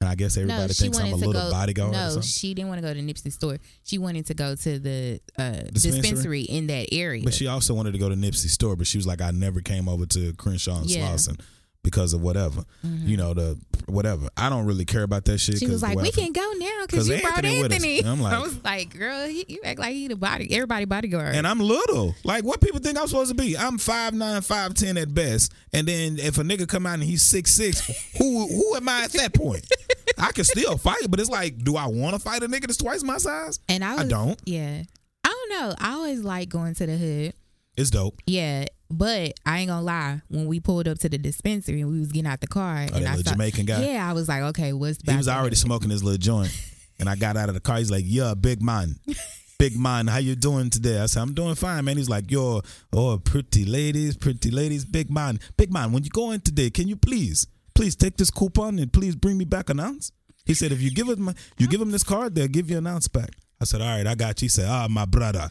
and 0.00 0.08
I 0.08 0.14
guess 0.14 0.36
everybody 0.36 0.62
no, 0.62 0.68
thinks 0.68 0.98
I'm 0.98 1.12
a 1.12 1.16
little 1.16 1.32
go. 1.32 1.50
bodyguard 1.50 1.92
no, 1.92 2.20
she 2.20 2.54
didn't 2.54 2.68
want 2.68 2.80
to 2.80 2.86
go 2.86 2.94
to 2.94 3.00
Nipsey 3.00 3.32
store. 3.32 3.58
She 3.82 3.98
wanted 3.98 4.26
to 4.26 4.34
go 4.34 4.54
to 4.54 4.78
the 4.78 5.20
uh, 5.36 5.50
Dispensary? 5.72 6.00
dispensary? 6.00 6.42
in 6.42 6.66
that 6.68 6.88
area. 6.92 7.24
But 7.24 7.34
she 7.34 7.48
also 7.48 7.74
wanted 7.74 7.92
to 7.92 7.98
go 7.98 8.08
to 8.08 8.14
Nipsey 8.14 8.48
store, 8.48 8.76
but 8.76 8.86
she 8.86 8.96
was 8.98 9.06
like, 9.06 9.20
I 9.20 9.32
never 9.32 9.60
came 9.60 9.88
over 9.88 10.06
to 10.06 10.32
Crenshaw 10.34 10.78
and 10.82 10.90
Yeah. 10.90 11.10
Slauson 11.10 11.40
because 11.84 12.12
of 12.12 12.20
whatever, 12.20 12.64
you 12.82 13.16
know, 13.16 13.32
the 13.34 13.58
whatever. 13.86 14.28
I 14.36 14.50
don't 14.50 14.66
really 14.66 14.84
care 14.84 15.04
about 15.04 15.24
that 15.26 15.38
shit. 15.38 15.58
she 15.58 15.68
was 15.68 15.80
like, 15.80 15.96
"We 15.96 16.10
can 16.10 16.32
go 16.32 16.52
now 16.58 16.84
because 16.86 17.08
you 17.08 17.20
brought 17.20 17.36
Anthony 17.44 17.58
us." 17.60 17.72
Anthony." 17.72 18.04
I'm 18.04 18.20
like- 18.24 18.34
I 18.34 18.40
was 18.40 18.62
like, 18.64 18.98
"Girl, 18.98 19.26
he, 19.26 19.44
you 19.48 19.60
act 19.64 19.78
like 19.78 19.94
he 19.94 20.08
the 20.08 20.16
body, 20.16 20.52
everybody 20.52 20.84
bodyguard." 20.84 21.34
And 21.36 21.46
I'm 21.46 21.60
little. 21.60 22.14
Like 22.24 22.44
what 22.44 22.60
people 22.60 22.80
think 22.80 22.98
I'm 22.98 23.06
supposed 23.06 23.30
to 23.30 23.36
be. 23.36 23.56
I'm 23.56 23.78
5'9", 23.78 24.12
5'10 24.18 25.00
at 25.00 25.14
best. 25.14 25.52
And 25.72 25.86
then 25.86 26.18
if 26.18 26.36
a 26.36 26.42
nigga 26.42 26.68
come 26.68 26.84
out 26.84 26.94
and 26.94 27.04
he's 27.04 27.22
6'6", 27.32 28.18
who 28.18 28.46
who 28.48 28.74
am 28.74 28.88
I 28.88 29.04
at 29.04 29.12
that 29.12 29.32
point? 29.32 29.64
I 30.18 30.32
can 30.32 30.44
still 30.44 30.76
fight, 30.78 31.02
but 31.08 31.20
it's 31.20 31.30
like, 31.30 31.58
do 31.58 31.76
I 31.76 31.86
want 31.86 32.14
to 32.14 32.18
fight 32.20 32.42
a 32.42 32.48
nigga 32.48 32.62
that's 32.62 32.76
twice 32.76 33.02
my 33.02 33.18
size? 33.18 33.60
And 33.68 33.84
I, 33.84 33.98
I 33.98 34.04
don't. 34.04 34.40
Yeah, 34.44 34.82
I 35.24 35.28
don't 35.28 35.50
know. 35.50 35.74
I 35.78 35.92
always 35.94 36.20
like 36.20 36.48
going 36.48 36.74
to 36.74 36.86
the 36.86 36.96
hood. 36.96 37.34
It's 37.76 37.90
dope. 37.90 38.20
Yeah, 38.26 38.66
but 38.90 39.34
I 39.46 39.58
ain't 39.60 39.68
gonna 39.68 39.82
lie. 39.82 40.22
When 40.28 40.46
we 40.46 40.58
pulled 40.60 40.88
up 40.88 40.98
to 40.98 41.08
the 41.08 41.18
dispensary 41.18 41.80
and 41.82 41.90
we 41.90 42.00
was 42.00 42.10
getting 42.10 42.30
out 42.30 42.40
the 42.40 42.46
car, 42.48 42.76
oh, 42.76 42.80
and 42.80 42.90
Oh, 42.94 42.98
that 43.00 43.06
I 43.06 43.16
little 43.16 43.24
saw, 43.24 43.32
Jamaican 43.32 43.66
guy? 43.66 43.84
Yeah, 43.84 44.08
I 44.08 44.12
was 44.14 44.28
like, 44.28 44.42
okay, 44.42 44.72
what's 44.72 44.98
He 45.08 45.16
was 45.16 45.28
already 45.28 45.56
smoking 45.56 45.90
his 45.90 46.02
little 46.02 46.18
joint. 46.18 46.50
And 47.00 47.08
I 47.08 47.14
got 47.14 47.36
out 47.36 47.48
of 47.48 47.54
the 47.54 47.60
car. 47.60 47.76
He's 47.76 47.92
like, 47.92 48.02
yeah, 48.04 48.34
big 48.34 48.60
man. 48.60 48.96
Big 49.56 49.76
man, 49.78 50.08
how 50.08 50.18
you 50.18 50.34
doing 50.34 50.68
today? 50.68 50.98
I 51.00 51.06
said, 51.06 51.22
I'm 51.22 51.32
doing 51.32 51.54
fine, 51.54 51.84
man. 51.84 51.96
He's 51.96 52.08
like, 52.08 52.30
yo, 52.30 52.60
oh, 52.92 53.18
pretty 53.18 53.64
ladies, 53.64 54.16
pretty 54.16 54.50
ladies, 54.50 54.84
big 54.84 55.08
man. 55.10 55.38
Big 55.56 55.72
man, 55.72 55.92
when 55.92 56.02
you 56.02 56.10
go 56.10 56.32
in 56.32 56.40
today, 56.40 56.70
can 56.70 56.88
you 56.88 56.96
please, 56.96 57.46
please 57.78 57.94
take 57.94 58.16
this 58.16 58.28
coupon 58.28 58.76
and 58.80 58.92
please 58.92 59.14
bring 59.14 59.38
me 59.38 59.44
back 59.44 59.70
an 59.70 59.78
ounce? 59.78 60.10
He 60.44 60.52
said, 60.52 60.72
if 60.72 60.82
you 60.82 60.90
give 60.90 61.08
him, 61.08 61.32
you 61.58 61.68
give 61.68 61.80
him 61.80 61.92
this 61.92 62.02
card, 62.02 62.34
they'll 62.34 62.48
give 62.48 62.68
you 62.68 62.76
an 62.76 62.88
ounce 62.88 63.06
back. 63.06 63.30
I 63.60 63.66
said, 63.66 63.80
all 63.80 63.86
right, 63.86 64.04
I 64.04 64.16
got 64.16 64.42
you. 64.42 64.46
He 64.46 64.48
said, 64.48 64.66
ah, 64.68 64.88
my 64.90 65.04
brother. 65.04 65.48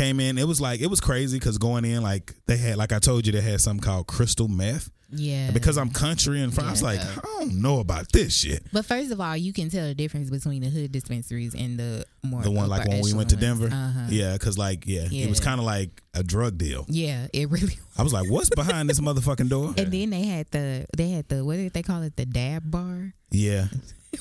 Came 0.00 0.18
in, 0.20 0.38
it 0.38 0.48
was 0.48 0.60
like, 0.60 0.80
it 0.80 0.86
was 0.86 1.00
crazy 1.00 1.38
because 1.38 1.58
going 1.58 1.84
in, 1.84 2.02
like, 2.02 2.32
they 2.46 2.56
had, 2.56 2.76
like 2.76 2.90
I 2.92 2.98
told 2.98 3.26
you, 3.26 3.32
they 3.32 3.42
had 3.42 3.60
something 3.60 3.82
called 3.82 4.06
crystal 4.06 4.48
meth. 4.48 4.90
Yeah. 5.12 5.46
And 5.46 5.54
because 5.54 5.76
I'm 5.76 5.90
country 5.90 6.40
and 6.40 6.54
fr- 6.54 6.62
I 6.62 6.70
was 6.70 6.82
like, 6.82 7.00
I 7.00 7.20
don't 7.38 7.60
know 7.60 7.80
about 7.80 8.10
this 8.12 8.34
shit. 8.34 8.64
But 8.72 8.86
first 8.86 9.10
of 9.10 9.20
all, 9.20 9.36
you 9.36 9.52
can 9.52 9.68
tell 9.68 9.86
the 9.86 9.94
difference 9.94 10.30
between 10.30 10.62
the 10.62 10.70
hood 10.70 10.92
dispensaries 10.92 11.54
and 11.54 11.78
the 11.78 12.04
more 12.22 12.42
The 12.42 12.50
one 12.50 12.68
like 12.68 12.88
when 12.88 13.02
we 13.02 13.12
went 13.12 13.30
to 13.30 13.36
Denver. 13.36 13.66
Uh-huh. 13.66 14.06
yeah, 14.08 14.34
because 14.34 14.56
like 14.56 14.86
yeah, 14.86 15.08
it 15.10 15.28
was 15.28 15.40
kind 15.40 15.58
of 15.58 15.66
like 15.66 16.02
a 16.14 16.22
drug 16.22 16.58
deal. 16.58 16.86
Yeah, 16.88 17.26
it 17.32 17.50
really. 17.50 17.78
I 17.98 18.02
was 18.02 18.12
like, 18.12 18.30
what's 18.30 18.50
behind 18.50 18.88
this 18.88 19.00
motherfucking 19.00 19.48
door? 19.48 19.74
And 19.76 19.92
then 19.92 20.10
they 20.10 20.24
had 20.24 20.50
the 20.50 20.86
they 20.96 21.10
had 21.10 21.28
the 21.28 21.44
what 21.44 21.56
did 21.56 21.72
they 21.72 21.82
call 21.82 22.02
it 22.02 22.16
the 22.16 22.26
dab 22.26 22.70
bar? 22.70 23.12
Yeah, 23.30 23.66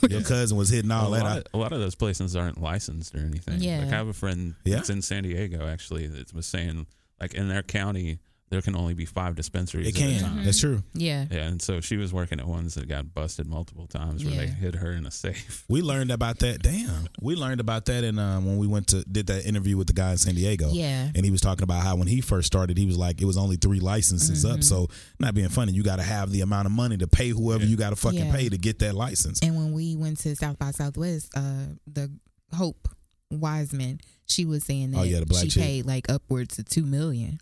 your 0.09 0.21
cousin 0.21 0.57
was 0.57 0.69
hitting 0.69 0.91
all 0.91 1.13
a, 1.13 1.17
that. 1.17 1.23
lot 1.23 1.37
of, 1.37 1.43
a 1.53 1.57
lot 1.57 1.71
of 1.73 1.79
those 1.79 1.95
places 1.95 2.35
aren't 2.35 2.61
licensed 2.61 3.15
or 3.15 3.19
anything. 3.19 3.59
Yeah. 3.59 3.79
Like 3.79 3.87
I 3.93 3.97
have 3.97 4.07
a 4.07 4.13
friend 4.13 4.55
Yeah? 4.63 4.75
that's 4.77 4.89
in 4.89 5.01
San 5.01 5.23
Diego 5.23 5.67
actually 5.67 6.07
that 6.07 6.33
was 6.33 6.45
saying 6.45 6.85
like 7.19 7.33
in 7.33 7.49
their 7.49 7.63
county 7.63 8.19
there 8.49 8.61
can 8.61 8.75
only 8.75 8.93
be 8.95 9.05
five 9.05 9.35
dispensaries. 9.35 9.87
It 9.87 9.95
at 9.95 10.01
a 10.01 10.11
can. 10.11 10.21
time. 10.21 10.43
That's 10.45 10.59
true. 10.59 10.81
Yeah. 10.93 11.25
Yeah, 11.29 11.47
and 11.47 11.61
so 11.61 11.81
she 11.81 11.97
was 11.97 12.11
working 12.11 12.39
at 12.39 12.47
ones 12.47 12.75
that 12.75 12.87
got 12.87 13.13
busted 13.13 13.47
multiple 13.47 13.85
times 13.87 14.25
where 14.25 14.33
they 14.33 14.45
Yeah. 14.45 14.51
hid 14.51 14.75
her 14.75 14.91
in 14.91 15.05
a 15.05 15.11
safe. 15.11 15.63
We 15.69 15.81
learned 15.81 16.11
about 16.11 16.39
that. 16.39 16.61
Damn, 16.63 17.07
we 17.21 17.35
learned 17.35 17.59
about 17.61 17.85
that 17.85 18.03
in 18.03 18.17
um, 18.17 18.45
when 18.45 18.57
we 18.57 18.65
went 18.67 18.87
to 18.87 19.03
did 19.03 19.27
that 19.27 19.45
interview 19.45 19.77
with 19.77 19.87
the 19.87 19.93
guy 19.93 20.11
in 20.11 20.17
San 20.17 20.35
Diego. 20.35 20.71
Yeah. 20.71 21.09
and 21.13 21.23
he 21.23 21.31
was 21.31 21.41
talking 21.41 21.63
about 21.63 21.83
how 21.83 21.95
when 21.95 22.07
he 22.07 22.21
first 22.21 22.47
started, 22.47 22.77
he 22.77 22.85
was 22.85 22.97
like, 22.97 23.21
it 23.21 23.25
was 23.25 23.37
only 23.37 23.55
three 23.55 23.79
licenses 23.79 24.43
Mm-hmm. 24.43 24.55
up. 24.55 24.63
So 24.63 24.87
not 25.19 25.33
being 25.35 25.49
funny, 25.49 25.71
you 25.73 25.83
got 25.83 25.97
to 25.97 26.03
have 26.03 26.31
the 26.31 26.41
amount 26.41 26.65
of 26.65 26.71
money 26.71 26.97
to 26.97 27.07
pay 27.07 27.29
whoever 27.29 27.63
you 27.65 27.75
got 27.77 27.91
to 27.91 27.95
fucking 27.95 28.25
Yeah. 28.27 28.35
pay 28.35 28.49
to 28.49 28.57
get 28.57 28.79
that 28.79 28.95
license. 28.95 29.39
And 29.41 29.55
when 29.55 29.73
we 29.73 29.95
went 29.95 30.17
to 30.19 30.35
South 30.35 30.57
by 30.57 30.71
Southwest, 30.71 31.29
uh, 31.35 31.65
the 31.85 32.11
Hope 32.55 32.87
Wiseman, 33.31 33.99
she 34.25 34.45
was 34.45 34.63
saying 34.63 34.91
that 34.91 34.97
Oh, 34.99 35.03
yeah, 35.03 35.19
the 35.19 35.25
black 35.25 35.43
she 35.43 35.49
chick. 35.49 35.63
paid 35.63 35.85
like 35.85 36.09
upwards 36.09 36.55
to 36.55 36.63
two 36.63 36.83
million 36.85 37.39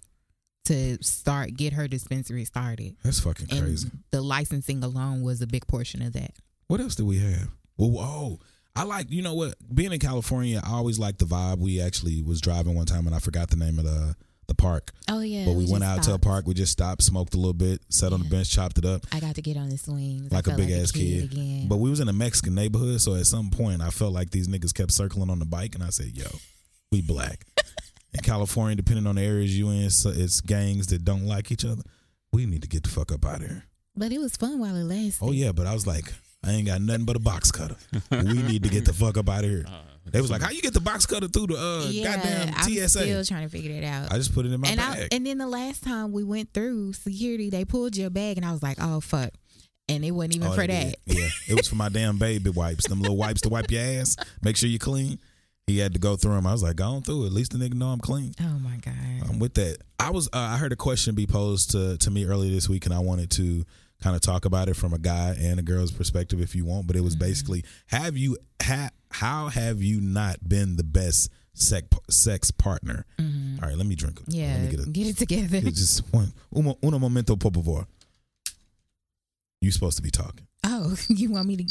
to 0.67 1.03
start 1.03 1.53
get 1.55 1.73
her 1.73 1.87
dispensary 1.87 2.45
started. 2.45 2.95
That's 3.03 3.19
fucking 3.19 3.47
And 3.51 3.61
crazy. 3.61 3.89
the 4.11 4.21
licensing 4.21 4.83
alone 4.83 5.21
was 5.23 5.41
a 5.41 5.47
big 5.47 5.67
portion 5.67 6.01
of 6.01 6.13
that. 6.13 6.31
What 6.67 6.79
else 6.79 6.95
do 6.95 7.05
we 7.05 7.19
have? 7.19 7.49
Well, 7.77 7.97
oh, 7.99 8.39
I 8.75 8.83
like 8.83 9.09
you 9.09 9.21
know 9.21 9.33
what? 9.33 9.55
Being 9.73 9.91
in 9.93 9.99
California, 9.99 10.61
I 10.63 10.71
always 10.73 10.99
liked 10.99 11.19
the 11.19 11.25
vibe. 11.25 11.59
We 11.59 11.81
actually 11.81 12.21
was 12.21 12.41
driving 12.41 12.75
one 12.75 12.85
time 12.85 13.07
and 13.07 13.15
I 13.15 13.19
forgot 13.19 13.49
the 13.49 13.55
name 13.57 13.79
of 13.79 13.85
the 13.85 14.15
the 14.47 14.55
park. 14.55 14.93
Oh 15.09 15.19
yeah, 15.19 15.43
but 15.45 15.53
we, 15.53 15.65
we 15.65 15.71
went 15.71 15.83
just 15.83 15.97
out 15.97 16.03
to 16.03 16.13
a 16.13 16.19
park. 16.19 16.47
We 16.47 16.53
just 16.53 16.71
stopped, 16.71 17.03
smoked 17.03 17.33
a 17.33 17.37
little 17.37 17.53
bit, 17.53 17.81
sat 17.89 18.13
on 18.13 18.21
the 18.23 18.29
bench, 18.29 18.49
chopped 18.49 18.77
it 18.77 18.85
up 18.85 19.05
I 19.11 19.19
got 19.19 19.35
to 19.35 19.41
get 19.41 19.57
on 19.57 19.67
the 19.69 19.77
swings 19.77 20.31
like 20.31 20.47
a 20.47 20.51
felt 20.51 20.57
big 20.61 20.71
ass 20.71 20.91
kid. 20.91 21.25
again. 21.25 21.67
But 21.67 21.77
we 21.77 21.89
was 21.89 21.99
in 21.99 22.07
a 22.07 22.13
Mexican 22.13 22.55
neighborhood, 22.55 23.01
so 23.01 23.15
at 23.15 23.25
some 23.25 23.49
point 23.49 23.81
I 23.81 23.89
felt 23.89 24.13
like 24.13 24.29
these 24.31 24.47
niggas 24.47 24.73
kept 24.73 24.91
circling 24.91 25.29
on 25.29 25.39
the 25.39 25.45
bike, 25.45 25.75
and 25.75 25.83
I 25.83 25.89
said, 25.89 26.15
"Yo, 26.15 26.25
we 26.91 27.01
black." 27.01 27.45
in 28.13 28.19
California, 28.21 28.75
depending 28.75 29.07
on 29.07 29.15
the 29.15 29.21
areas 29.23 29.57
you 29.57 29.69
in, 29.69 29.89
so 29.89 30.09
it's 30.13 30.41
gangs 30.41 30.87
that 30.87 31.03
don't 31.03 31.25
like 31.25 31.51
each 31.51 31.65
other. 31.65 31.81
We 32.31 32.45
need 32.45 32.61
to 32.61 32.67
get 32.67 32.83
the 32.83 32.89
fuck 32.89 33.11
up 33.11 33.25
out 33.25 33.41
of 33.41 33.47
here. 33.47 33.63
but 33.95 34.11
it 34.11 34.19
was 34.19 34.35
fun 34.37 34.59
while 34.59 34.75
it 34.75 34.83
lasted. 34.83 35.23
Oh 35.25 35.31
yeah, 35.31 35.51
but 35.51 35.65
I 35.67 35.73
was 35.73 35.87
like, 35.87 36.13
I 36.45 36.51
ain't 36.51 36.67
got 36.67 36.81
nothing 36.81 37.05
but 37.05 37.15
a 37.15 37.19
box 37.19 37.51
cutter. 37.51 37.75
we 38.11 38.41
need 38.43 38.63
to 38.63 38.69
get 38.69 38.85
the 38.85 38.93
fuck 38.93 39.17
up 39.17 39.29
out 39.29 39.43
of 39.43 39.49
here. 39.49 39.65
They 40.09 40.21
was 40.21 40.31
like, 40.31 40.41
how 40.41 40.51
you 40.51 40.61
get 40.61 40.73
the 40.73 40.79
box 40.79 41.05
cutter 41.05 41.27
through 41.27 41.47
the 41.47 41.57
uh, 41.57 41.89
yeah, 41.89 42.15
goddamn 42.15 42.53
TSA?" 42.63 42.81
I'm 42.81 42.87
still 42.87 43.25
trying 43.25 43.43
to 43.43 43.49
figure 43.49 43.73
that 43.81 43.85
out. 43.85 44.09
I 44.13 44.15
just 44.15 44.33
put 44.33 44.45
it 44.45 44.53
in 44.53 44.61
my 44.61 44.69
and 44.69 44.79
I, 44.79 44.93
bag. 44.95 45.07
and 45.11 45.25
then 45.25 45.37
the 45.37 45.47
last 45.47 45.83
time 45.83 46.13
we 46.13 46.23
went 46.23 46.53
through 46.53 46.93
security, 46.93 47.49
they 47.49 47.65
pulled 47.65 47.97
your 47.97 48.09
bag, 48.09 48.37
and 48.37 48.45
I 48.45 48.53
was 48.53 48.63
like, 48.63 48.77
oh 48.79 49.01
fuck, 49.01 49.31
and 49.89 50.05
it 50.05 50.11
wasn't 50.11 50.37
even 50.37 50.47
Oh, 50.47 50.53
for 50.53 50.65
that. 50.65 50.95
did. 51.05 51.17
Yeah, 51.17 51.27
it 51.49 51.55
was 51.55 51.67
for 51.67 51.75
my 51.75 51.89
damn 51.89 52.17
baby 52.17 52.49
wipes. 52.51 52.87
Them 52.87 53.01
little 53.01 53.17
wipes 53.17 53.41
to 53.41 53.49
wipe 53.49 53.69
your 53.69 53.81
ass, 53.81 54.15
make 54.41 54.55
sure 54.55 54.69
you're 54.69 54.79
clean. 54.79 55.19
He 55.67 55.79
had 55.79 55.91
to 55.93 55.99
go 55.99 56.15
through 56.15 56.35
them. 56.35 56.47
I 56.47 56.53
was 56.53 56.63
like, 56.63 56.77
go 56.77 56.85
on 56.85 57.01
through. 57.01 57.23
it. 57.23 57.27
At 57.27 57.33
least 57.33 57.51
the 57.51 57.57
nigga 57.57 57.73
know 57.73 57.87
I'm 57.87 57.99
clean. 57.99 58.31
Oh 58.41 58.57
my 58.59 58.77
god. 58.77 58.93
I'm 59.29 59.37
with 59.37 59.53
that. 59.55 59.77
I 59.99 60.11
was. 60.11 60.27
Uh, 60.27 60.37
I 60.39 60.57
heard 60.57 60.71
a 60.71 60.77
question 60.77 61.13
be 61.13 61.27
posed 61.27 61.71
to 61.71 61.97
to 61.97 62.09
me 62.09 62.25
earlier 62.25 62.49
this 62.51 62.69
week, 62.69 62.85
and 62.85 62.93
I 62.95 62.99
wanted 62.99 63.29
to 63.31 63.65
kind 64.01 64.15
of 64.15 64.21
talk 64.21 64.45
about 64.45 64.69
it 64.69 64.75
from 64.75 64.93
a 64.93 64.97
guy 64.99 65.35
and 65.39 65.59
a 65.59 65.63
girl's 65.63 65.91
perspective, 65.91 66.39
if 66.39 66.55
you 66.55 66.63
want. 66.65 66.87
But 66.87 66.95
it 66.95 67.01
was 67.01 67.15
Mm-hmm. 67.15 67.25
basically, 67.25 67.65
have 67.87 68.15
you 68.15 68.37
ha, 68.61 68.89
How 69.11 69.49
have 69.49 69.81
you 69.81 69.99
not 69.99 70.47
been 70.47 70.77
the 70.77 70.83
best 70.85 71.29
sex 71.53 71.87
sex 72.09 72.49
partner? 72.51 73.05
All 73.19 73.67
right, 73.67 73.75
let 73.77 73.87
me 73.87 73.95
drink. 73.95 74.21
Mm-hmm. 74.21 74.31
Yeah, 74.31 74.53
let 74.53 74.61
me 74.61 74.69
get, 74.71 74.79
a, 74.87 74.89
get 74.89 75.07
it 75.07 75.17
together. 75.17 75.57
it's 75.67 75.79
just 75.79 76.13
one. 76.13 76.31
Uno, 76.55 76.77
uno 76.81 76.97
momento, 76.99 77.35
por 77.35 77.51
favor. 77.51 77.85
You 79.59 79.71
supposed 79.71 79.97
to 79.97 80.03
be 80.03 80.11
talking. 80.11 80.47
Oh, 80.63 80.95
you 81.09 81.31
want 81.31 81.47
me 81.47 81.57
to? 81.57 81.65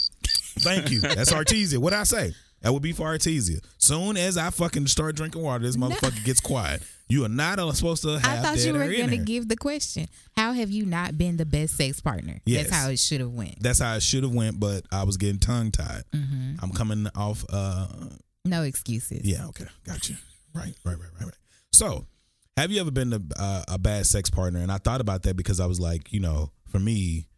Thank 0.61 0.90
you. 0.90 1.01
That's 1.01 1.32
Artesia. 1.32 1.78
What 1.78 1.92
I 1.92 2.03
say? 2.05 2.34
That 2.62 2.72
would 2.72 2.82
be 2.82 2.92
for 2.92 3.07
Artesia. 3.07 3.61
Soon 3.78 4.16
as 4.16 4.36
I 4.36 4.50
fucking 4.50 4.86
start 4.88 5.14
drinking 5.16 5.42
water, 5.42 5.64
this 5.64 5.76
motherfucker 5.76 6.24
gets 6.24 6.40
quiet. 6.40 6.82
You 7.09 7.24
are 7.24 7.28
not 7.28 7.59
uh, 7.59 7.72
supposed 7.72 8.02
to 8.02 8.18
have 8.18 8.24
I 8.24 8.42
thought 8.42 8.59
you 8.64 8.72
were 8.72 8.92
gonna 8.92 9.18
give 9.18 9.48
the 9.48 9.57
question. 9.57 10.09
How 10.36 10.52
have 10.52 10.70
you 10.70 10.84
not 10.84 11.16
been 11.16 11.36
the 11.36 11.46
best 11.46 11.76
sex 11.76 12.00
partner? 12.00 12.40
Yes. 12.44 12.64
That's 12.64 12.76
how 12.76 12.90
it 12.90 12.98
should 12.98 13.20
have 13.20 13.30
went. 13.30 13.62
That's 13.62 13.78
how 13.78 13.94
it 13.94 14.02
should 14.02 14.24
have 14.24 14.34
went, 14.34 14.59
but 14.59 14.84
I 14.90 15.04
was 15.04 15.16
getting 15.16 15.38
tongue 15.38 15.70
tied. 15.70 16.02
Mm-hmm. 16.12 16.57
I'm 16.61 16.70
coming 16.72 17.07
off. 17.14 17.44
uh 17.48 17.86
No 18.44 18.62
excuses. 18.62 19.24
Yeah, 19.24 19.46
okay, 19.48 19.66
got 19.84 20.09
you. 20.09 20.16
Right, 20.54 20.74
right, 20.84 20.98
right, 20.98 21.11
right, 21.14 21.24
right. 21.26 21.34
So, 21.72 22.07
have 22.57 22.72
you 22.72 22.80
ever 22.80 22.90
been 22.90 23.12
a, 23.12 23.20
uh, 23.38 23.62
a 23.68 23.78
bad 23.78 24.07
sex 24.07 24.30
partner? 24.30 24.61
And 24.61 24.72
I 24.72 24.78
thought 24.78 25.02
about 25.02 25.22
that 25.24 25.36
because 25.36 25.61
I 25.61 25.66
was 25.66 25.78
like, 25.78 26.12
you 26.12 26.20
know, 26.20 26.50
for 26.70 26.78
me, 26.80 27.28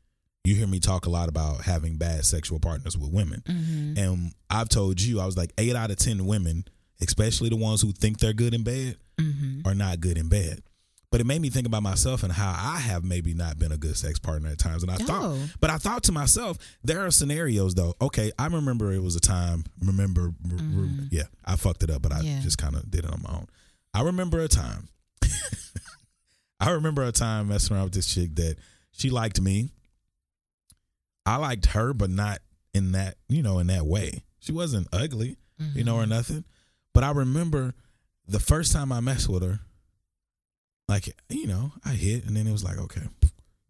you 0.49 0.55
hear 0.57 0.66
me 0.66 0.80
talk 0.80 1.07
a 1.07 1.11
lot 1.11 1.28
about 1.28 1.62
having 1.62 1.96
bad 1.96 2.24
sexual 2.24 2.59
partners 2.59 2.96
with 2.99 3.12
women, 3.12 3.42
Mm-hmm. 3.46 3.99
and 3.99 4.32
I've 4.51 4.68
told 4.68 5.01
you, 5.01 5.20
I 5.20 5.26
was 5.26 5.36
like, 5.36 5.53
eight 5.59 5.76
out 5.76 5.90
of 5.90 5.96
ten 5.99 6.26
women, 6.26 6.64
especially 7.01 7.49
the 7.51 7.57
ones 7.57 7.82
who 7.82 7.92
think 7.92 8.18
they're 8.18 8.32
good 8.32 8.55
in 8.55 8.62
bed, 8.64 8.96
Mm-hmm. 9.18 9.66
are 9.68 9.74
not 9.74 10.01
good 10.01 10.16
in 10.18 10.28
bed. 10.28 10.62
But 11.11 11.20
it 11.22 11.26
made 11.26 11.40
me 11.40 11.49
think 11.49 11.66
about 11.66 11.82
myself 11.82 12.22
and 12.22 12.30
how 12.32 12.51
I 12.51 12.78
have 12.80 13.03
maybe 13.03 13.32
not 13.32 13.59
been 13.59 13.72
a 13.72 13.78
good 13.78 13.96
sex 13.96 14.18
partner 14.18 14.51
at 14.51 14.59
times. 14.59 14.82
And 14.82 14.92
I 14.92 14.96
thought, 14.96 15.22
Oh. 15.24 15.38
but 15.59 15.70
I 15.70 15.78
thought 15.78 16.03
to 16.05 16.12
myself, 16.12 16.59
there 16.84 17.01
are 17.05 17.11
scenarios 17.11 17.74
though. 17.74 17.94
Okay, 18.01 18.30
I 18.38 18.46
remember 18.46 18.92
it 18.92 19.03
was 19.03 19.16
a 19.16 19.20
time. 19.20 19.64
Remember, 19.82 20.34
r- 20.51 20.88
yeah, 21.11 21.22
I 21.46 21.57
fucked 21.57 21.82
it 21.82 21.90
up, 21.90 22.03
but 22.03 22.12
I 22.12 22.16
Mm-hmm. 22.18 22.26
Yeah. 22.26 22.40
just 22.40 22.59
kind 22.59 22.76
of 22.76 22.90
did 22.90 23.05
it 23.07 23.11
on 23.11 23.22
my 23.22 23.30
own. 23.38 23.46
I 23.94 24.03
remember 24.03 24.38
a 24.40 24.49
time. 24.49 24.88
I 26.61 26.70
remember 26.70 27.03
a 27.05 27.12
time 27.12 27.49
messing 27.49 27.74
around 27.76 27.84
with 27.84 27.94
this 27.94 28.12
chick 28.12 28.34
that 28.36 28.57
she 28.92 29.11
liked 29.11 29.40
me. 29.40 29.70
I 31.28 31.36
liked 31.36 31.66
her, 31.66 31.92
but 31.92 32.10
not 32.10 32.38
in 32.74 32.92
that 32.92 33.16
you 33.28 33.42
know 33.42 33.58
in 33.58 33.66
that 33.68 33.86
way. 33.86 34.22
She 34.40 34.52
wasn't 34.52 34.88
ugly, 34.92 35.36
you 35.74 35.84
know, 35.84 35.96
or 35.96 36.02
Mm-hmm. 36.02 36.10
nothing. 36.10 36.44
But 36.94 37.04
I 37.04 37.10
remember 37.10 37.74
the 38.26 38.40
first 38.40 38.72
time 38.72 38.92
I 38.92 39.00
messed 39.00 39.28
with 39.28 39.42
her, 39.42 39.60
like 40.88 41.08
you 41.28 41.46
know, 41.46 41.72
I 41.84 41.90
hit, 41.90 42.24
and 42.24 42.36
then 42.36 42.46
it 42.46 42.52
was 42.52 42.64
like, 42.64 42.78
okay, 42.78 43.02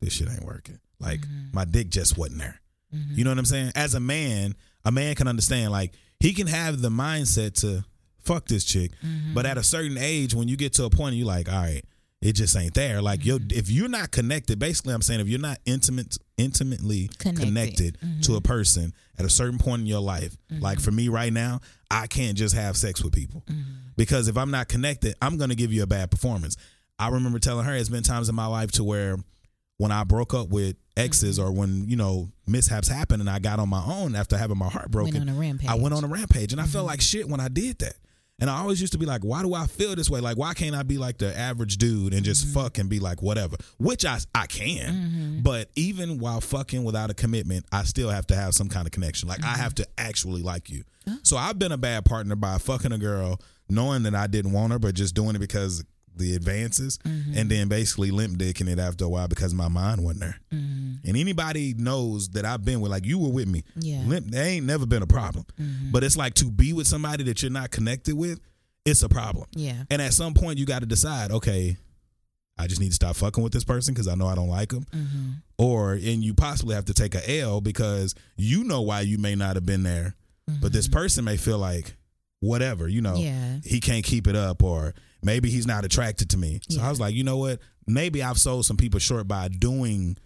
this 0.00 0.12
shit 0.12 0.28
ain't 0.28 0.44
working. 0.44 0.78
Like 1.00 1.20
Mm-hmm. 1.20 1.48
my 1.54 1.64
dick 1.64 1.90
just 1.90 2.16
wasn't 2.18 2.38
there. 2.40 2.60
You 2.90 3.22
know 3.24 3.30
what 3.30 3.38
I'm 3.38 3.44
saying? 3.44 3.72
As 3.74 3.92
a 3.94 4.00
man, 4.00 4.54
a 4.84 4.90
man 4.90 5.14
can 5.14 5.28
understand. 5.28 5.72
Like 5.72 5.92
he 6.20 6.32
can 6.32 6.46
have 6.46 6.80
the 6.80 6.88
mindset 6.88 7.52
to 7.60 7.84
fuck 8.22 8.46
this 8.46 8.64
chick, 8.64 8.92
Mm-hmm. 9.04 9.34
but 9.34 9.44
at 9.46 9.58
a 9.58 9.62
certain 9.62 9.98
age, 9.98 10.34
when 10.34 10.48
you 10.48 10.56
get 10.56 10.72
to 10.74 10.84
a 10.84 10.90
point, 10.90 11.14
you 11.16 11.24
like, 11.26 11.48
all 11.52 11.60
right, 11.60 11.84
it 12.20 12.32
just 12.32 12.56
ain't 12.56 12.74
there. 12.74 13.00
Like 13.00 13.24
yo, 13.24 13.38
Mm-hmm. 13.38 13.58
if 13.58 13.70
you're 13.70 13.88
not 13.88 14.10
connected, 14.10 14.58
basically, 14.58 14.94
I'm 14.94 15.02
saying 15.02 15.20
if 15.20 15.28
you're 15.28 15.38
not 15.38 15.58
intimate, 15.64 16.16
intimately 16.36 17.08
Connected. 17.18 17.44
connected, 17.44 17.98
mm-hmm. 18.00 18.20
to 18.22 18.36
a 18.36 18.40
person 18.40 18.92
at 19.18 19.24
a 19.24 19.30
certain 19.30 19.58
point 19.58 19.80
in 19.80 19.86
your 19.86 20.00
life, 20.00 20.36
mm-hmm. 20.52 20.62
like 20.62 20.80
for 20.80 20.90
me 20.90 21.08
right 21.08 21.32
now, 21.32 21.60
I 21.90 22.06
can't 22.06 22.36
just 22.36 22.54
have 22.54 22.76
sex 22.76 23.02
with 23.02 23.12
people 23.12 23.44
mm-hmm. 23.48 23.60
because 23.96 24.28
if 24.28 24.36
I'm 24.36 24.50
not 24.50 24.68
connected, 24.68 25.14
I'm 25.22 25.36
gonna 25.38 25.54
give 25.54 25.72
you 25.72 25.82
a 25.82 25.86
bad 25.86 26.10
performance. 26.10 26.56
I 26.98 27.08
remember 27.10 27.38
telling 27.38 27.64
her 27.64 27.74
it's 27.74 27.88
been 27.88 28.02
times 28.02 28.28
in 28.28 28.34
my 28.34 28.46
life 28.46 28.72
to 28.72 28.84
where 28.84 29.16
when 29.76 29.92
I 29.92 30.02
broke 30.02 30.34
up 30.34 30.48
with 30.48 30.76
exes 30.96 31.38
or 31.38 31.52
when 31.52 31.88
you 31.88 31.96
know 31.96 32.28
mishaps 32.46 32.88
happened 32.88 33.20
and 33.20 33.30
I 33.30 33.38
got 33.38 33.60
on 33.60 33.68
my 33.68 33.82
own 33.84 34.16
after 34.16 34.36
having 34.36 34.58
my 34.58 34.68
heart 34.68 34.90
broken, 34.90 35.22
on 35.22 35.28
a 35.28 35.38
rampage. 35.38 35.70
I 35.70 35.76
went 35.76 35.94
on 35.94 36.02
a 36.04 36.08
rampage 36.08 36.52
and 36.52 36.60
I 36.60 36.66
felt 36.66 36.86
like 36.86 37.00
shit 37.00 37.28
when 37.28 37.40
I 37.40 37.48
did 37.48 37.78
that. 37.78 37.94
And 38.40 38.48
I 38.48 38.60
always 38.60 38.80
used 38.80 38.92
to 38.92 38.98
be 38.98 39.06
like, 39.06 39.22
why 39.22 39.42
do 39.42 39.52
I 39.52 39.66
feel 39.66 39.96
this 39.96 40.08
way? 40.08 40.20
Like, 40.20 40.36
why 40.36 40.54
can't 40.54 40.74
I 40.74 40.84
be 40.84 40.96
like 40.96 41.18
the 41.18 41.36
average 41.36 41.76
dude 41.76 42.14
and 42.14 42.24
just 42.24 42.46
mm-hmm. 42.46 42.54
fuck 42.54 42.78
and 42.78 42.88
be 42.88 43.00
like 43.00 43.20
whatever? 43.20 43.56
Which 43.78 44.04
I 44.04 44.18
I 44.34 44.46
can, 44.46 44.94
mm-hmm. 44.94 45.42
but 45.42 45.70
even 45.74 46.18
while 46.18 46.40
fucking 46.40 46.84
without 46.84 47.10
a 47.10 47.14
commitment, 47.14 47.66
I 47.72 47.82
still 47.82 48.10
have 48.10 48.28
to 48.28 48.36
have 48.36 48.54
some 48.54 48.68
kind 48.68 48.86
of 48.86 48.92
connection. 48.92 49.28
Like 49.28 49.42
I 49.42 49.56
have 49.56 49.74
mm-hmm. 49.74 49.82
to 49.82 49.88
actually 49.98 50.42
like 50.42 50.70
you. 50.70 50.84
Oh. 51.08 51.18
So 51.24 51.36
I've 51.36 51.58
been 51.58 51.72
a 51.72 51.78
bad 51.78 52.04
partner 52.04 52.36
by 52.36 52.58
fucking 52.58 52.92
a 52.92 52.98
girl, 52.98 53.40
knowing 53.68 54.04
that 54.04 54.14
I 54.14 54.28
didn't 54.28 54.52
want 54.52 54.72
her, 54.72 54.78
but 54.78 54.94
just 54.94 55.16
doing 55.16 55.34
it 55.34 55.40
because 55.40 55.84
the 56.18 56.34
advances, 56.34 56.98
and 57.04 57.50
then 57.50 57.68
basically 57.68 58.10
limp 58.10 58.38
dicking 58.38 58.68
it 58.68 58.78
after 58.78 59.04
a 59.04 59.08
while 59.08 59.28
because 59.28 59.54
my 59.54 59.68
mind 59.68 60.02
wasn't 60.04 60.20
there. 60.20 60.38
And 60.50 61.16
anybody 61.16 61.74
knows 61.76 62.28
that 62.30 62.44
I've 62.44 62.64
been 62.64 62.80
with, 62.80 62.90
like 62.90 63.06
you 63.06 63.18
were 63.18 63.30
with 63.30 63.48
me. 63.48 63.64
Yeah. 63.76 64.02
Limp, 64.06 64.26
there 64.26 64.44
ain't 64.44 64.66
never 64.66 64.84
been 64.86 65.02
a 65.02 65.06
problem. 65.06 65.46
But 65.90 66.04
it's 66.04 66.16
like 66.16 66.34
to 66.34 66.46
be 66.46 66.72
with 66.72 66.86
somebody 66.86 67.24
that 67.24 67.42
you're 67.42 67.50
not 67.52 67.70
connected 67.70 68.14
with, 68.14 68.40
it's 68.84 69.02
a 69.02 69.08
problem. 69.08 69.46
Yeah. 69.52 69.82
And 69.90 70.00
at 70.02 70.12
some 70.12 70.34
point, 70.34 70.58
you 70.58 70.66
got 70.66 70.80
to 70.80 70.86
decide, 70.86 71.30
okay, 71.30 71.76
I 72.58 72.66
just 72.66 72.80
need 72.80 72.88
to 72.88 72.94
stop 72.94 73.14
fucking 73.16 73.42
with 73.42 73.52
this 73.52 73.64
person 73.64 73.94
because 73.94 74.08
I 74.08 74.14
know 74.14 74.26
I 74.26 74.34
don't 74.34 74.48
like 74.48 74.70
them. 74.70 74.84
Mm-hmm. 74.94 75.30
Or, 75.58 75.92
and 75.92 76.24
you 76.24 76.34
possibly 76.34 76.74
have 76.74 76.86
to 76.86 76.94
take 76.94 77.14
a 77.14 77.40
L 77.40 77.60
because 77.60 78.14
you 78.36 78.64
know 78.64 78.82
why 78.82 79.02
you 79.02 79.18
may 79.18 79.34
not 79.34 79.56
have 79.56 79.66
been 79.66 79.82
there, 79.84 80.14
but 80.60 80.72
this 80.72 80.88
person 80.88 81.24
may 81.24 81.36
feel 81.36 81.58
like, 81.58 81.94
whatever, 82.40 82.86
you 82.88 83.00
know, 83.02 83.14
Mm-hmm. 83.14 83.22
Yeah. 83.22 83.58
he 83.64 83.80
can't 83.80 84.04
keep 84.04 84.26
it 84.26 84.36
up, 84.36 84.62
or 84.62 84.94
maybe 85.22 85.50
he's 85.50 85.66
not 85.66 85.84
attracted 85.84 86.30
to 86.30 86.36
me. 86.38 86.60
So 86.68 86.80
I 86.80 86.90
was 86.90 87.00
like, 87.00 87.14
you 87.14 87.24
know 87.24 87.36
what? 87.38 87.60
Maybe 87.86 88.22
I've 88.22 88.38
sold 88.38 88.66
some 88.66 88.76
people 88.76 89.00
short 89.00 89.26
by 89.28 89.48
doing 89.48 90.16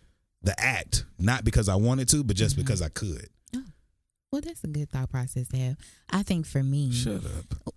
the 0.42 0.58
act, 0.60 1.04
not 1.18 1.44
because 1.44 1.68
I 1.68 1.76
wanted 1.76 2.08
to, 2.10 2.24
but 2.24 2.36
just 2.36 2.56
because 2.56 2.82
I 2.82 2.88
could. 2.88 3.28
Well, 4.32 4.40
that's 4.40 4.64
a 4.64 4.68
good 4.68 4.90
thought 4.90 5.10
process 5.10 5.48
to 5.48 5.56
have. 5.58 5.76
I 6.10 6.22
think 6.22 6.46
for 6.46 6.62
me, 6.62 6.90
Shut 6.90 7.20
up. 7.24 7.72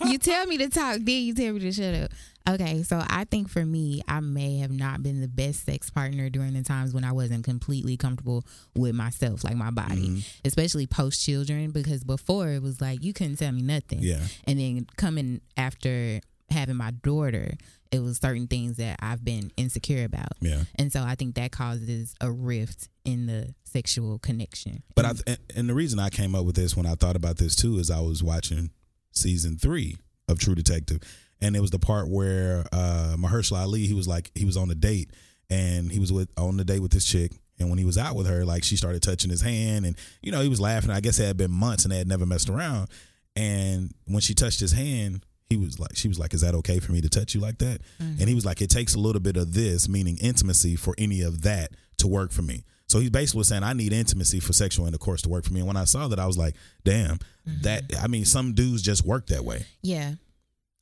you 0.08 0.16
tell 0.18 0.46
me 0.46 0.56
to 0.58 0.68
talk, 0.68 0.96
then 1.00 1.22
you 1.22 1.34
tell 1.34 1.52
me 1.52 1.60
to 1.60 1.72
shut 1.72 1.94
up. 1.94 2.10
Okay, 2.48 2.82
so 2.82 3.02
I 3.08 3.24
think 3.24 3.48
for 3.48 3.64
me, 3.64 4.02
I 4.08 4.20
may 4.20 4.58
have 4.58 4.70
not 4.72 5.02
been 5.02 5.20
the 5.20 5.28
best 5.28 5.64
sex 5.66 5.90
partner 5.90 6.28
during 6.30 6.54
the 6.54 6.62
times 6.62 6.92
when 6.94 7.04
I 7.04 7.12
wasn't 7.12 7.44
completely 7.44 7.96
comfortable 7.96 8.44
with 8.74 8.94
myself, 8.94 9.44
like 9.44 9.54
my 9.54 9.70
body, 9.70 10.08
Mm-hmm. 10.08 10.18
especially 10.46 10.86
post 10.86 11.22
children, 11.24 11.70
because 11.72 12.02
before 12.04 12.48
it 12.48 12.62
was 12.62 12.80
like 12.80 13.04
you 13.04 13.12
couldn't 13.12 13.36
tell 13.36 13.52
me 13.52 13.62
nothing. 13.62 13.98
Yeah. 14.00 14.20
And 14.44 14.58
then 14.58 14.86
coming 14.96 15.40
after 15.56 16.20
having 16.52 16.76
my 16.76 16.90
daughter, 16.92 17.54
it 17.90 18.00
was 18.00 18.18
certain 18.18 18.46
things 18.46 18.76
that 18.76 18.96
I've 19.00 19.24
been 19.24 19.50
insecure 19.56 20.04
about. 20.04 20.32
Yeah. 20.40 20.62
And 20.76 20.92
so 20.92 21.02
I 21.02 21.14
think 21.14 21.34
that 21.34 21.52
causes 21.52 22.14
a 22.20 22.30
rift 22.30 22.88
in 23.04 23.26
the 23.26 23.54
sexual 23.64 24.18
connection. 24.18 24.82
But 24.94 25.04
I 25.04 25.10
and- 25.26 25.38
and 25.56 25.68
the 25.68 25.74
reason 25.74 25.98
I 25.98 26.08
came 26.10 26.34
up 26.34 26.44
with 26.44 26.56
this 26.56 26.76
when 26.76 26.86
I 26.86 26.94
thought 26.94 27.16
about 27.16 27.36
this 27.38 27.54
too 27.56 27.78
is 27.78 27.90
I 27.90 28.00
was 28.00 28.22
watching 28.22 28.70
season 29.12 29.56
three 29.58 29.96
of 30.28 30.38
True 30.38 30.54
Detective, 30.54 31.00
and 31.40 31.56
it 31.56 31.60
was 31.60 31.70
the 31.70 31.78
part 31.78 32.08
where 32.08 32.64
uh, 32.72 33.16
Mahershala 33.18 33.62
Ali 33.62 33.86
he 33.86 33.92
was 33.94 34.06
like 34.08 34.30
he 34.34 34.44
was 34.44 34.56
on 34.56 34.70
a 34.70 34.74
date 34.74 35.10
and 35.50 35.90
he 35.90 35.98
was 35.98 36.12
with 36.12 36.28
on 36.38 36.56
the 36.56 36.64
date 36.64 36.80
with 36.80 36.92
this 36.92 37.04
chick. 37.04 37.32
And 37.58 37.68
when 37.68 37.78
he 37.78 37.84
was 37.84 37.98
out 37.98 38.16
with 38.16 38.26
her, 38.26 38.44
like 38.44 38.64
she 38.64 38.76
started 38.76 39.02
touching 39.02 39.30
his 39.30 39.42
hand, 39.42 39.84
and 39.86 39.96
you 40.22 40.32
know 40.32 40.40
he 40.40 40.48
was 40.48 40.60
laughing. 40.60 40.90
I 40.90 41.00
guess 41.00 41.18
it 41.20 41.26
had 41.26 41.36
been 41.36 41.50
months, 41.52 41.84
and 41.84 41.92
they 41.92 41.98
had 41.98 42.08
never 42.08 42.24
messed 42.26 42.48
around. 42.48 42.88
And 43.36 43.92
when 44.06 44.20
she 44.20 44.34
touched 44.34 44.58
his 44.60 44.72
hand, 44.72 45.24
he 45.48 45.56
was 45.56 45.78
like, 45.78 45.96
she 45.96 46.08
was 46.08 46.18
like, 46.18 46.34
"Is 46.34 46.40
that 46.40 46.54
okay 46.56 46.78
for 46.78 46.92
me 46.92 47.00
to 47.00 47.08
touch 47.08 47.34
you 47.34 47.40
like 47.40 47.58
that?" 47.58 47.80
And 47.98 48.28
he 48.28 48.34
was 48.34 48.44
like, 48.44 48.62
"It 48.62 48.70
takes 48.70 48.94
a 48.94 48.98
little 48.98 49.20
bit 49.20 49.36
of 49.36 49.54
this, 49.54 49.88
meaning 49.88 50.18
intimacy, 50.18 50.76
for 50.76 50.94
any 50.98 51.22
of 51.22 51.42
that 51.42 51.72
to 51.98 52.06
work 52.06 52.32
for 52.32 52.42
me." 52.42 52.64
So 52.88 53.00
he 53.00 53.08
basically 53.10 53.44
saying, 53.44 53.62
"I 53.62 53.72
need 53.72 53.92
intimacy 53.92 54.40
for 54.40 54.52
sexual 54.52 54.86
intercourse 54.86 55.22
to 55.22 55.28
work 55.28 55.44
for 55.44 55.52
me." 55.52 55.60
And 55.60 55.66
when 55.66 55.76
I 55.76 55.84
saw 55.84 56.08
that, 56.08 56.18
I 56.18 56.26
was 56.26 56.38
like, 56.38 56.54
"Damn, 56.84 57.18
that." 57.62 57.84
I 58.00 58.06
mean, 58.06 58.24
some 58.24 58.54
dudes 58.54 58.82
just 58.82 59.04
work 59.04 59.26
that 59.26 59.44
way. 59.44 59.66
Yeah. 59.82 60.14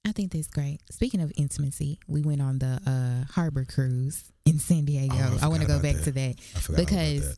I 0.07 0.13
think 0.13 0.33
that's 0.33 0.47
great. 0.47 0.81
Speaking 0.91 1.21
of 1.21 1.31
intimacy, 1.37 1.99
we 2.09 2.23
went 2.23 2.41
on 2.41 2.59
the 2.59 2.81
uh, 2.87 3.33
harbor 3.33 3.67
cruise 3.67 4.33
in 4.51 4.59
San 4.59 4.85
Diego. 4.85 5.15
Oh, 5.17 5.39
I 5.41 5.47
I, 5.47 5.49
want 5.49 5.63
to 5.63 5.67
go 5.69 5.79
back 5.81 5.97
that. 5.97 6.05
to 6.05 6.13
that 6.13 6.35
I 6.57 6.59
forgot 6.61 6.81
about 6.83 6.87
because 6.91 7.35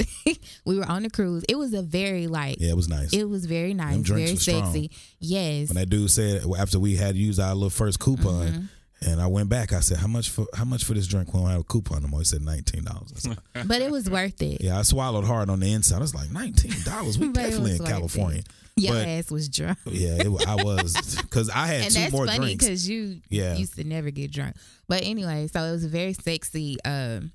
we 0.65 0.77
were 0.79 0.85
on 0.87 1.03
the 1.03 1.11
cruise. 1.11 1.45
It 1.49 1.57
was 1.57 1.73
a 1.75 1.83
very 1.83 2.27
like 2.27 2.57
Yeah, 2.61 2.71
it 2.71 2.77
was 2.77 2.89
nice. 2.89 3.13
it 3.13 3.25
was 3.29 3.47
very 3.47 3.75
nice, 3.75 3.99
very 3.99 4.23
were 4.23 4.37
strong. 4.37 4.65
sexy. 4.65 4.91
Yes. 5.21 5.69
when 5.69 5.77
that 5.77 5.87
dude 5.91 6.11
said 6.11 6.43
after 6.59 6.79
we 6.79 6.97
had 6.97 7.17
used 7.17 7.39
our 7.41 7.55
little 7.55 7.71
first 7.71 7.99
coupon, 8.01 8.47
Mm-hmm. 8.47 8.65
And 9.07 9.21
I 9.21 9.27
went 9.27 9.49
back, 9.49 9.73
I 9.73 9.81
said, 9.81 9.99
"How 9.99 10.07
much 10.07 10.31
for 10.31 10.47
how 10.55 10.65
much 10.65 10.85
for 10.85 10.95
this 10.95 11.07
drink? 11.07 11.33
We 11.33 11.41
don't 11.41 11.51
have 11.51 11.61
a 11.61 11.65
coupon 11.65 12.03
no. 12.11 12.19
He 12.19 12.25
said, 12.25 12.43
19 12.43 12.85
dollars." 12.85 13.27
but 13.67 13.83
it 13.83 13.91
was 13.91 14.09
worth 14.11 14.41
it. 14.43 14.61
Yeah, 14.63 14.79
I 14.79 14.83
swallowed 14.83 15.25
hard 15.25 15.51
on 15.51 15.61
the 15.61 15.73
inside. 15.73 15.97
I 15.97 16.01
was 16.01 16.15
like, 16.15 16.31
nineteen 16.31 16.75
dollars. 16.85 17.19
We 17.19 17.29
definitely 17.33 17.73
in 17.73 17.79
worth 17.79 17.89
it. 17.89 17.93
California. 17.93 18.43
Your 18.77 18.95
But- 18.95 19.07
ass 19.09 19.31
was 19.31 19.49
drunk. 19.51 19.79
Yeah, 19.87 20.15
it, 20.23 20.49
I 20.49 20.55
was 20.65 21.17
because 21.21 21.51
I 21.51 21.67
had 21.67 21.83
and 21.83 21.95
two 21.95 22.01
that's 22.01 22.13
more 22.13 22.27
funny 22.27 22.39
drinks. 22.39 22.65
because 22.65 22.89
you 22.89 23.21
Yeah. 23.29 23.55
used 23.57 23.75
to 23.77 23.85
never 23.85 24.11
get 24.11 24.33
drunk. 24.33 24.57
But 24.89 25.03
anyway, 25.05 25.47
so 25.53 25.63
it 25.63 25.73
was 25.73 25.85
a 25.85 25.89
very 25.89 26.15
sexy 26.15 26.79
um, 26.85 27.33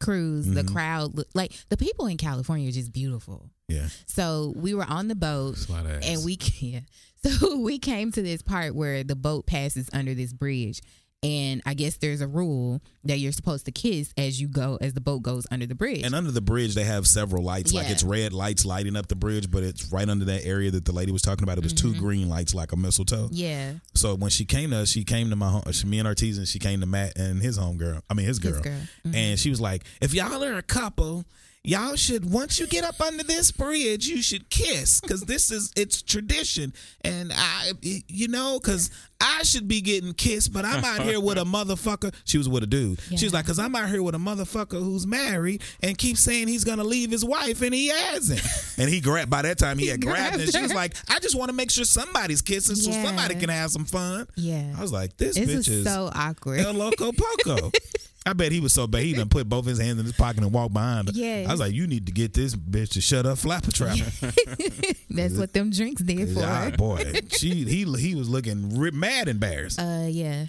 cruise. 0.00 0.46
The 0.46 0.62
Mhm. 0.62 0.72
crowd, 0.72 1.16
looked 1.16 1.34
like 1.34 1.52
the 1.70 1.76
people 1.76 2.06
in 2.06 2.16
California 2.16 2.68
are 2.68 2.72
just 2.72 2.92
beautiful. 2.92 3.50
Yeah, 3.68 3.88
So 4.06 4.52
we 4.56 4.74
were 4.74 4.84
on 4.84 5.08
the 5.08 5.14
boat, 5.14 5.52
It's 5.54 5.68
a 5.68 5.72
lot 5.72 5.86
of 5.86 5.92
ass. 5.92 6.06
and 6.06 6.24
we 6.24 6.38
yeah. 6.60 6.80
So 7.24 7.56
we 7.56 7.78
came 7.78 8.12
to 8.12 8.22
this 8.22 8.42
part 8.42 8.74
where 8.74 9.02
the 9.02 9.16
boat 9.16 9.46
passes 9.46 9.88
under 9.94 10.12
this 10.12 10.34
bridge, 10.34 10.82
and 11.22 11.62
I 11.64 11.72
guess 11.72 11.96
there's 11.96 12.20
a 12.20 12.26
rule 12.26 12.82
that 13.04 13.18
you're 13.18 13.32
supposed 13.32 13.64
to 13.64 13.72
kiss 13.72 14.12
as 14.18 14.38
you 14.38 14.46
go 14.48 14.76
as 14.82 14.92
the 14.92 15.00
boat 15.00 15.22
goes 15.22 15.46
under 15.50 15.64
the 15.64 15.74
bridge. 15.74 16.02
and 16.04 16.14
under 16.14 16.30
the 16.30 16.42
bridge 16.42 16.74
they 16.74 16.84
have 16.84 17.06
several 17.06 17.42
lights. 17.42 17.72
Like 17.72 17.88
it's 17.88 18.02
red 18.02 18.34
lights 18.34 18.66
lighting 18.66 18.94
up 18.96 19.06
the 19.06 19.16
bridge, 19.16 19.50
but 19.50 19.62
it's 19.62 19.90
right 19.90 20.06
under 20.06 20.26
that 20.26 20.44
area 20.44 20.70
that 20.72 20.84
the 20.84 20.92
lady 20.92 21.12
was 21.12 21.22
talking 21.22 21.42
about. 21.44 21.56
It 21.56 21.64
was 21.64 21.72
two 21.72 21.94
green 21.94 22.28
lights 22.28 22.54
like 22.54 22.72
a 22.72 22.76
mistletoe. 22.76 23.28
Mm-hmm. 23.28 23.34
yeah, 23.34 23.72
So 23.94 24.14
when 24.16 24.28
she 24.28 24.44
came 24.44 24.72
to 24.72 24.76
us, 24.80 24.90
she 24.90 25.02
came 25.04 25.30
to 25.30 25.36
my 25.36 25.48
home. 25.48 25.62
She, 25.72 25.86
me 25.86 25.98
and 26.00 26.06
Ortiz, 26.06 26.36
and 26.36 26.46
she 26.46 26.58
came 26.58 26.80
to 26.80 26.86
Matt 26.86 27.16
and 27.16 27.40
his 27.40 27.56
home 27.56 27.78
girl. 27.78 28.02
I 28.10 28.12
mean 28.12 28.26
his 28.26 28.38
girl. 28.38 28.52
His 28.52 28.60
girl. 28.60 28.80
Mhm. 29.06 29.14
And 29.16 29.38
she 29.40 29.48
was 29.48 29.62
like, 29.62 29.84
"If 30.02 30.12
y'all 30.12 30.44
are 30.44 30.58
a 30.58 30.62
couple, 30.62 31.24
y'all 31.64 31.96
should 31.96 32.30
once 32.30 32.60
you 32.60 32.66
get 32.66 32.84
up 32.84 33.00
under 33.00 33.24
this 33.24 33.50
bridge, 33.50 34.06
you 34.06 34.22
should 34.22 34.48
kiss 34.50 35.00
because 35.00 35.22
this 35.22 35.50
is 35.50 35.72
it's 35.76 36.02
tradition. 36.02 36.72
And 37.00 37.32
I, 37.34 37.72
you 37.82 38.28
know, 38.28 38.60
because 38.62 38.90
I 39.20 39.42
should 39.42 39.66
be 39.66 39.80
getting 39.80 40.12
kissed, 40.12 40.52
but 40.52 40.64
I'm 40.66 40.84
out 40.84 41.00
here 41.02 41.18
with 41.18 41.38
a 41.38 41.44
motherfucker. 41.44 42.14
She 42.24 42.36
was 42.36 42.48
with 42.48 42.62
a 42.62 42.66
dude. 42.66 43.00
She 43.16 43.24
was 43.24 43.32
like, 43.32 43.46
because 43.46 43.58
I'm 43.58 43.74
out 43.74 43.88
here 43.88 44.02
with 44.02 44.14
a 44.14 44.18
motherfucker 44.18 44.78
who's 44.82 45.06
married 45.06 45.62
and 45.82 45.96
keeps 45.96 46.20
saying 46.20 46.48
he's 46.48 46.64
gonna 46.64 46.84
leave 46.84 47.10
his 47.10 47.24
wife, 47.24 47.62
and 47.62 47.72
he 47.74 47.88
hasn't. 47.88 48.42
and 48.78 48.88
he 48.90 49.00
grabbed. 49.00 49.30
By 49.30 49.42
that 49.42 49.58
time, 49.58 49.78
he 49.78 49.86
had 49.88 50.02
grabbed, 50.02 50.36
grabbed 50.36 50.52
She 50.54 50.60
was 50.60 50.74
like, 50.74 50.94
I 51.08 51.18
just 51.20 51.34
want 51.36 51.48
to 51.48 51.56
make 51.56 51.70
sure 51.70 51.84
somebody's 51.84 52.42
kissing 52.42 52.76
so 52.76 52.90
somebody 52.90 53.34
can 53.36 53.48
have 53.48 53.70
some 53.70 53.86
fun. 53.86 54.26
yeah. 54.36 54.74
I 54.76 54.82
was 54.82 54.92
like, 54.92 55.16
this 55.16 55.36
This 55.36 55.48
bitch 55.48 55.58
is 55.58 55.68
is 55.68 55.84
so 55.84 56.10
awkward. 56.14 56.60
El 56.60 56.74
Loco 56.74 57.10
Poco. 57.12 57.70
I 58.26 58.32
bet 58.32 58.52
he 58.52 58.60
was 58.60 58.72
so 58.72 58.86
bad. 58.86 59.02
He 59.02 59.12
done 59.12 59.28
put 59.28 59.48
both 59.48 59.66
his 59.66 59.78
hands 59.78 59.98
in 59.98 60.04
his 60.06 60.14
pocket 60.14 60.42
and 60.42 60.50
walked 60.52 60.72
behind 60.72 61.08
her. 61.08 61.12
Yeah. 61.14 61.44
I 61.46 61.50
was 61.50 61.60
like, 61.60 61.74
you 61.74 61.86
need 61.86 62.06
to 62.06 62.12
get 62.12 62.32
this 62.32 62.54
bitch 62.56 62.90
to 62.92 63.00
shut 63.02 63.26
up, 63.26 63.36
flapper 63.38 63.70
trap. 63.70 63.98
That's 65.10 65.36
what 65.36 65.52
them 65.52 65.70
drinks 65.70 66.02
did 66.02 66.30
for. 66.34 66.42
Ah, 66.42 66.70
boy, 66.76 67.12
she 67.28 67.64
he 67.64 67.84
he 67.98 68.14
was 68.14 68.28
looking 68.28 68.78
ri 68.78 68.90
mad 68.92 69.28
embarrassed. 69.28 69.78
Uh, 69.78 70.06
yeah. 70.08 70.46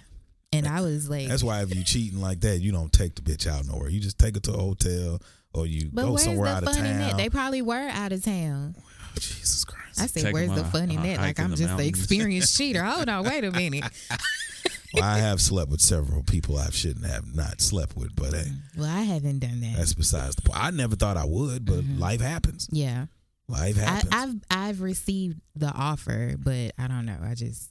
And 0.52 0.66
I 0.66 0.80
was 0.80 1.10
like, 1.10 1.28
That's 1.28 1.42
why 1.42 1.60
if 1.62 1.74
you 1.74 1.84
cheating 1.84 2.20
like 2.20 2.40
that, 2.40 2.58
you 2.58 2.72
don't 2.72 2.92
take 2.92 3.14
the 3.14 3.20
bitch 3.22 3.46
out 3.46 3.66
nowhere. 3.66 3.90
You 3.90 4.00
just 4.00 4.18
take 4.18 4.36
her 4.36 4.40
to 4.42 4.54
a 4.54 4.58
hotel 4.58 5.20
or 5.52 5.66
you 5.66 5.90
but 5.92 6.02
go 6.02 6.12
where's 6.12 6.22
somewhere 6.24 6.48
the 6.50 6.56
out 6.56 6.62
of 6.62 6.74
fun 6.74 6.86
in 6.86 6.98
town. 6.98 7.16
They 7.18 7.28
probably 7.28 7.62
were 7.62 7.88
out 7.92 8.12
of 8.12 8.24
town. 8.24 8.74
Jesus 9.16 9.64
Christ. 9.64 10.00
I 10.00 10.06
said, 10.06 10.22
Take 10.24 10.34
where's 10.34 10.48
them 10.48 10.56
the 10.56 10.62
on 10.62 10.68
a- 10.68 10.70
fun 10.72 10.90
in 10.90 10.98
on 10.98 11.04
a 11.04 11.08
that? 11.08 11.16
hike 11.18 11.26
Like 11.26 11.38
in 11.40 11.44
I'm 11.44 11.50
the 11.50 11.56
just 11.56 11.70
an 11.70 11.76
mountains. 11.76 11.88
experienced 11.98 12.56
cheater. 12.58 12.82
Hold 12.84 13.08
on, 13.08 13.24
wait 13.24 13.44
a 13.44 13.50
minute. 13.50 13.84
Well, 14.96 15.04
I 15.04 15.18
have 15.18 15.40
slept 15.40 15.70
with 15.70 15.80
several 15.80 16.22
people 16.22 16.58
I 16.58 16.70
shouldn't 16.70 17.06
have 17.06 17.34
not 17.34 17.60
slept 17.60 17.96
with, 17.96 18.14
but 18.16 18.34
hey, 18.34 18.50
Well, 18.76 18.88
I 18.90 19.02
haven't 19.02 19.38
done 19.40 19.60
that. 19.60 19.74
that's 19.76 19.94
besides 19.94 20.34
the 20.36 20.42
point. 20.42 20.62
I 20.62 20.70
never 20.70 20.96
thought 20.96 21.16
I 21.16 21.24
would, 21.24 21.64
but 21.64 21.84
life 21.98 22.20
happens. 22.20 22.68
yeah. 22.72 23.06
Life 23.48 23.78
I, 23.78 23.80
happens. 23.82 24.12
I've 24.12 24.34
I've 24.50 24.80
received 24.80 25.40
the 25.54 25.68
offer, 25.70 26.34
but 26.36 26.72
I 26.78 26.88
don't 26.88 27.06
know. 27.06 27.16
I 27.22 27.34
just 27.34 27.70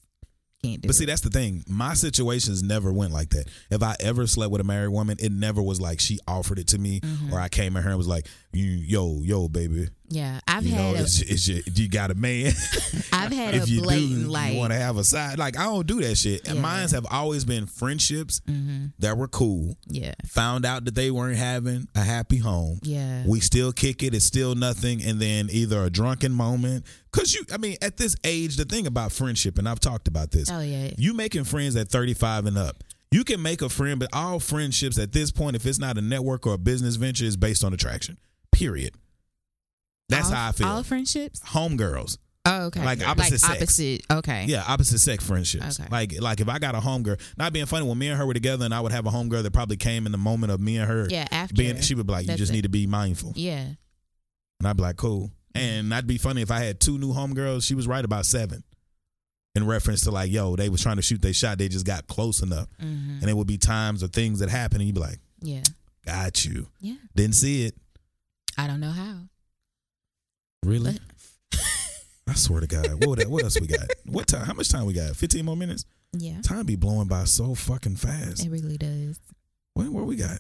can't 0.64 0.82
do 0.82 0.88
But 0.88 0.96
see, 0.96 1.04
that's 1.04 1.20
the 1.20 1.30
thing. 1.30 1.66
My 1.68 1.96
situations 1.96 2.64
never 2.64 2.94
went 2.94 3.12
like 3.12 3.32
that. 3.32 3.50
If 3.70 3.84
I 3.84 3.98
ever 4.00 4.26
slept 4.26 4.54
with 4.54 4.62
a 4.62 4.64
married 4.64 4.88
woman, 4.94 5.18
it 5.20 5.34
never 5.34 5.62
was 5.62 5.82
like 5.82 6.00
she 6.00 6.18
offered 6.30 6.60
it 6.60 6.70
to 6.70 6.78
me, 6.78 7.02
Mm-hmm. 7.02 7.34
or 7.34 7.42
I 7.42 7.50
came 7.50 7.76
at 7.76 7.84
her 7.84 7.90
and 7.90 7.98
was 7.98 8.08
like, 8.08 8.26
"You, 8.54 8.64
yo, 8.72 9.20
yo, 9.22 9.50
baby, 9.50 9.90
yeah, 10.10 10.40
I've 10.48 10.66
you 10.66 10.76
know, 10.76 10.90
had 10.94 10.96
a, 10.96 11.00
is, 11.00 11.22
is 11.22 11.48
your, 11.50 11.60
you 11.74 11.90
got 11.90 12.12
a 12.12 12.16
man? 12.16 12.52
I've 13.14 13.32
had 13.32 13.54
a 13.56 13.58
if 13.58 13.70
you 13.70 13.82
blatant 13.82 14.24
do, 14.24 14.28
like 14.28 14.54
you 14.54 14.60
want 14.60 14.72
to 14.74 14.78
have 14.80 14.98
a 14.98 15.04
side. 15.04 15.38
Like 15.40 15.58
I 15.58 15.64
don't 15.66 15.86
do 15.88 16.02
that 16.02 16.16
shit. 16.16 16.48
And 16.48 16.62
mine's 16.62 16.92
have 16.92 17.06
always 17.10 17.46
been 17.46 17.66
friendships 17.66 18.42
Mm-hmm. 18.48 18.88
that 19.00 19.18
were 19.18 19.28
cool. 19.28 19.78
yeah 19.88 20.14
Found 20.28 20.66
out 20.66 20.86
that 20.86 20.96
they 20.96 21.10
weren't 21.12 21.38
having 21.38 21.88
a 21.96 22.02
happy 22.02 22.38
home. 22.38 22.80
yeah 22.84 23.24
We 23.26 23.40
still 23.40 23.72
kick 23.72 24.04
it. 24.04 24.14
It's 24.14 24.26
still 24.26 24.56
nothing. 24.56 25.02
And 25.04 25.20
then 25.20 25.50
either 25.52 25.84
a 25.84 25.90
drunken 25.90 26.32
moment. 26.34 26.86
Cause 27.12 27.34
you, 27.34 27.44
I 27.52 27.58
mean, 27.58 27.78
at 27.82 27.98
this 27.98 28.16
age, 28.24 28.58
the 28.58 28.66
thing 28.66 28.88
about 28.88 29.12
friendship, 29.12 29.58
and 29.58 29.68
I've 29.70 29.80
talked 29.80 30.08
about 30.08 30.32
this. 30.32 30.50
oh 30.52 30.60
yeah 30.62 30.92
You 30.98 31.14
making 31.14 31.46
friends 31.46 31.76
at 31.76 31.90
35 31.90 32.46
and 32.46 32.58
up. 32.58 32.84
You 33.12 33.24
can 33.24 33.42
make 33.42 33.62
a 33.62 33.70
friend, 33.70 34.00
but 34.00 34.10
all 34.12 34.40
friendships 34.40 35.00
at 35.00 35.14
this 35.14 35.32
point, 35.32 35.56
if 35.56 35.66
it's 35.66 35.80
not 35.80 35.98
a 35.98 36.02
network 36.02 36.46
or 36.46 36.56
a 36.56 36.58
business 36.58 36.96
venture, 36.98 37.24
is 37.24 37.38
based 37.38 37.64
on 37.64 37.74
attraction. 37.74 38.18
Period. 38.52 38.94
That's 40.10 40.30
all, 40.30 40.36
how 40.36 40.50
I 40.50 40.52
feel. 40.52 40.68
All 40.68 40.84
friendships. 40.84 41.40
Homegirls. 41.42 42.18
Oh 42.48 42.66
okay. 42.66 42.86
Like 42.86 43.06
opposite 43.08 43.40
sex. 43.40 43.56
opposite. 43.56 44.02
Okay. 44.12 44.46
Yeah, 44.48 44.64
opposite 44.68 45.00
sex 45.00 45.26
friendships. 45.26 45.80
Okay. 45.80 45.90
Like 45.92 46.22
like 46.22 46.40
if 46.42 46.48
I 46.48 46.60
got 46.60 46.76
a 46.76 46.80
homegirl, 46.80 47.20
not 47.38 47.54
being 47.54 47.66
funny, 47.66 47.88
when 47.88 47.98
me 47.98 48.10
and 48.10 48.18
her 48.20 48.26
were 48.26 48.36
together 48.36 48.66
and 48.66 48.74
I 48.74 48.82
would 48.82 48.92
have 48.92 49.08
a 49.08 49.10
homegirl 49.10 49.42
that 49.44 49.52
probably 49.52 49.78
came 49.78 50.06
in 50.06 50.12
the 50.12 50.20
moment 50.20 50.52
of 50.52 50.60
me 50.60 50.78
and 50.78 50.88
her 50.88 51.08
Yeah. 51.10 51.28
After 51.32 51.56
being 51.56 51.82
she 51.82 51.96
would 51.96 52.06
be 52.06 52.14
like, 52.14 52.28
You 52.28 52.36
just 52.36 52.52
it. 52.52 52.56
need 52.56 52.62
to 52.64 52.70
be 52.70 52.86
mindful. 52.86 53.34
Yeah. 53.36 53.66
And 54.60 54.68
I'd 54.68 54.78
be 54.78 54.84
like, 54.84 54.98
Cool. 54.98 55.32
And 55.56 55.92
that'd 55.92 56.06
be 56.06 56.18
funny 56.20 56.42
if 56.44 56.52
I 56.52 56.60
had 56.60 56.80
two 56.80 57.00
new 57.00 57.14
homegirls, 57.14 57.64
she 57.66 57.74
was 57.76 57.88
right 57.88 58.04
about 58.06 58.26
seven. 58.28 58.64
In 59.56 59.66
reference 59.66 60.02
to 60.02 60.12
like, 60.12 60.30
yo, 60.30 60.56
they 60.58 60.68
was 60.70 60.82
trying 60.84 60.98
to 60.98 61.02
shoot 61.02 61.22
their 61.22 61.32
shot, 61.34 61.58
they 61.58 61.70
just 61.70 61.86
got 61.86 62.06
close 62.08 62.44
enough. 62.44 62.68
hmm 62.80 63.20
And 63.22 63.30
it 63.30 63.36
would 63.36 63.48
be 63.48 63.58
times 63.58 64.04
or 64.04 64.08
things 64.08 64.40
that 64.40 64.50
happen 64.50 64.82
and 64.82 64.86
you'd 64.86 64.96
be 64.96 65.02
like, 65.02 65.20
Yeah. 65.42 65.64
Got 66.06 66.46
you. 66.46 66.68
Yeah. 66.80 66.96
Didn't 67.16 67.36
see 67.36 67.66
it. 67.66 67.76
I 68.58 68.68
don't 68.68 68.80
know 68.82 68.92
how. 68.92 69.22
Really? 70.66 70.98
I 72.28 72.34
swear 72.34 72.60
to 72.62 72.68
God. 72.68 73.06
What, 73.06 73.24
what 73.28 73.44
else 73.44 73.60
we 73.62 73.68
got? 73.68 73.88
What 74.06 74.28
time? 74.28 74.46
How 74.46 74.54
much 74.54 74.70
time 74.70 74.86
we 74.86 74.94
got? 74.94 75.16
15 75.16 75.46
more 75.46 75.56
minutes? 75.56 75.86
Yeah. 76.12 76.42
Time 76.42 76.66
be 76.66 76.76
blowing 76.76 77.08
by 77.08 77.26
so 77.26 77.54
fucking 77.54 77.98
fast. 77.98 78.44
It 78.44 78.50
really 78.50 78.78
does. 78.78 79.20
What, 79.76 79.90
what 79.90 80.06
we 80.06 80.16
got? 80.16 80.40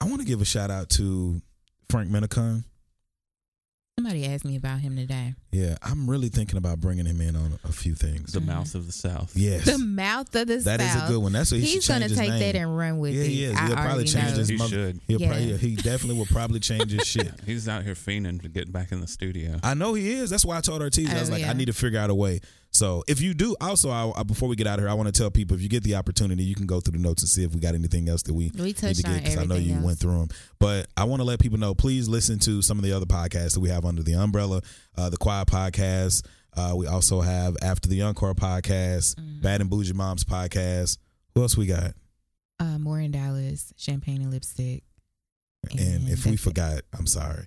I 0.00 0.06
want 0.06 0.20
to 0.20 0.26
give 0.26 0.40
a 0.40 0.44
shout 0.44 0.70
out 0.70 0.88
to 0.90 1.40
Frank 1.88 2.10
Minicon. 2.10 2.64
Somebody 3.96 4.26
asked 4.26 4.44
me 4.44 4.56
about 4.56 4.80
him 4.80 4.96
today. 4.96 5.34
Yeah, 5.52 5.76
I'm 5.80 6.10
really 6.10 6.28
thinking 6.28 6.58
about 6.58 6.80
bringing 6.80 7.06
him 7.06 7.20
in 7.20 7.36
on 7.36 7.60
a 7.62 7.70
few 7.70 7.94
things. 7.94 8.32
The 8.32 8.40
mouth 8.40 8.74
of 8.74 8.86
the 8.86 8.92
South. 8.92 9.36
Yes, 9.36 9.66
The 9.66 9.78
mouth 9.78 10.34
of 10.34 10.48
the 10.48 10.56
That 10.56 10.56
is 10.56 10.64
South. 10.64 10.78
That 10.78 10.80
is 10.80 10.96
a 10.96 11.12
good 11.12 11.22
one. 11.22 11.30
That's 11.32 11.52
what 11.52 11.60
he 11.60 11.66
He's 11.68 11.86
gonna 11.86 12.08
take 12.08 12.28
name. 12.30 12.40
that 12.40 12.56
and 12.56 12.76
run 12.76 12.98
with 12.98 13.14
yeah, 13.14 13.22
it. 13.22 13.28
he 13.28 13.44
is. 13.44 13.56
He'll 13.58 13.76
probably 13.76 14.04
change 14.04 14.32
know. 14.32 14.38
his. 14.38 14.48
He 14.48 14.56
mother- 14.56 14.68
should. 14.70 15.00
He'll 15.06 15.20
Yeah. 15.20 15.28
probably. 15.28 15.56
He 15.58 15.76
definitely 15.76 16.18
will 16.18 16.26
probably 16.26 16.58
change 16.58 16.90
his 16.90 17.06
shit. 17.06 17.32
He's 17.46 17.68
out 17.68 17.84
here 17.84 17.94
fiending 17.94 18.42
to 18.42 18.48
get 18.48 18.72
back 18.72 18.90
in 18.90 19.00
the 19.00 19.06
studio. 19.06 19.60
I 19.62 19.74
know 19.74 19.94
he 19.94 20.10
is. 20.14 20.28
That's 20.28 20.44
why 20.44 20.56
I 20.58 20.60
told 20.60 20.82
Ortiz. 20.82 21.08
I 21.08 21.16
oh, 21.16 21.20
was 21.20 21.28
Oh, 21.28 21.32
like, 21.34 21.42
yeah. 21.42 21.50
I 21.50 21.52
need 21.52 21.66
to 21.66 21.72
figure 21.72 22.00
out 22.00 22.10
a 22.10 22.14
way. 22.16 22.40
So 22.74 23.04
if 23.06 23.20
you 23.20 23.34
do, 23.34 23.54
also, 23.60 23.90
I, 23.90 24.22
before 24.24 24.48
we 24.48 24.56
get 24.56 24.66
out 24.66 24.78
of 24.78 24.82
here, 24.82 24.88
I 24.90 24.94
want 24.94 25.06
to 25.06 25.12
tell 25.12 25.30
people 25.30 25.56
if 25.56 25.62
you 25.62 25.68
get 25.68 25.84
the 25.84 25.94
opportunity, 25.94 26.42
you 26.42 26.56
can 26.56 26.66
go 26.66 26.80
through 26.80 26.98
the 26.98 27.02
notes 27.02 27.22
and 27.22 27.28
see 27.28 27.44
if 27.44 27.54
we 27.54 27.60
got 27.60 27.74
anything 27.74 28.08
else 28.08 28.22
that 28.24 28.34
we, 28.34 28.50
We 28.52 28.62
need 28.64 28.76
touched 28.76 28.96
to 28.96 29.02
get. 29.04 29.22
Because 29.22 29.38
I 29.38 29.44
know 29.44 29.54
you 29.54 29.74
else. 29.76 29.84
went 29.84 29.98
through 30.00 30.18
them. 30.18 30.28
But 30.58 30.88
I 30.96 31.04
want 31.04 31.20
to 31.20 31.24
let 31.24 31.38
people 31.38 31.56
know. 31.58 31.74
Please 31.74 32.08
listen 32.08 32.40
to 32.40 32.62
some 32.62 32.76
of 32.78 32.84
the 32.84 32.92
other 32.92 33.06
podcasts 33.06 33.54
that 33.54 33.60
we 33.60 33.68
have 33.68 33.84
under 33.84 34.02
the 34.02 34.14
umbrella. 34.14 34.60
Uh, 34.96 35.08
the 35.08 35.16
Quiet 35.16 35.46
Podcast. 35.46 36.26
Uh, 36.56 36.74
we 36.76 36.86
also 36.88 37.20
have 37.20 37.56
After 37.62 37.88
the 37.88 38.02
Encore 38.02 38.34
podcast, 38.34 39.14
Mm-hmm. 39.16 39.40
Bad 39.40 39.60
and 39.60 39.70
Bougie 39.70 39.92
Moms 39.92 40.24
podcast. 40.24 40.98
Who 41.34 41.42
else 41.42 41.56
we 41.56 41.66
got? 41.66 41.94
Uh, 42.60 42.78
more 42.78 43.00
in 43.00 43.10
Dallas, 43.12 43.72
champagne 43.76 44.20
and 44.22 44.30
lipstick. 44.32 44.82
And 45.70 45.80
And 45.80 46.08
if 46.08 46.24
we 46.24 46.32
that's 46.32 46.42
it. 46.42 46.44
forgot, 46.44 46.80
I'm 46.96 47.06
sorry. 47.06 47.46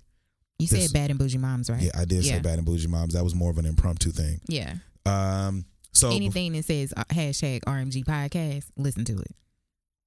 You 0.60 0.68
This- 0.68 0.86
said 0.88 0.94
bad 0.94 1.10
and 1.10 1.20
bougie 1.20 1.38
moms, 1.38 1.70
right? 1.70 1.82
Yeah, 1.82 1.92
I 1.98 2.06
did 2.06 2.24
say 2.26 2.40
Bad 2.40 2.58
and 2.58 2.66
Bougie 2.66 2.88
Moms. 2.88 3.14
That 3.14 3.24
was 3.24 3.36
more 3.36 3.52
of 3.52 3.58
an 3.60 3.66
impromptu 3.66 4.10
thing. 4.12 4.42
Yeah. 4.48 4.74
Um, 5.08 5.66
so 5.94 6.12
Anything 6.12 6.54
that 6.54 6.66
says 6.66 6.94
uh, 6.96 7.04
hashtag 7.06 7.62
RMG 7.62 8.06
podcast, 8.06 8.66
listen 8.78 9.04
to 9.06 9.18
it. 9.20 9.36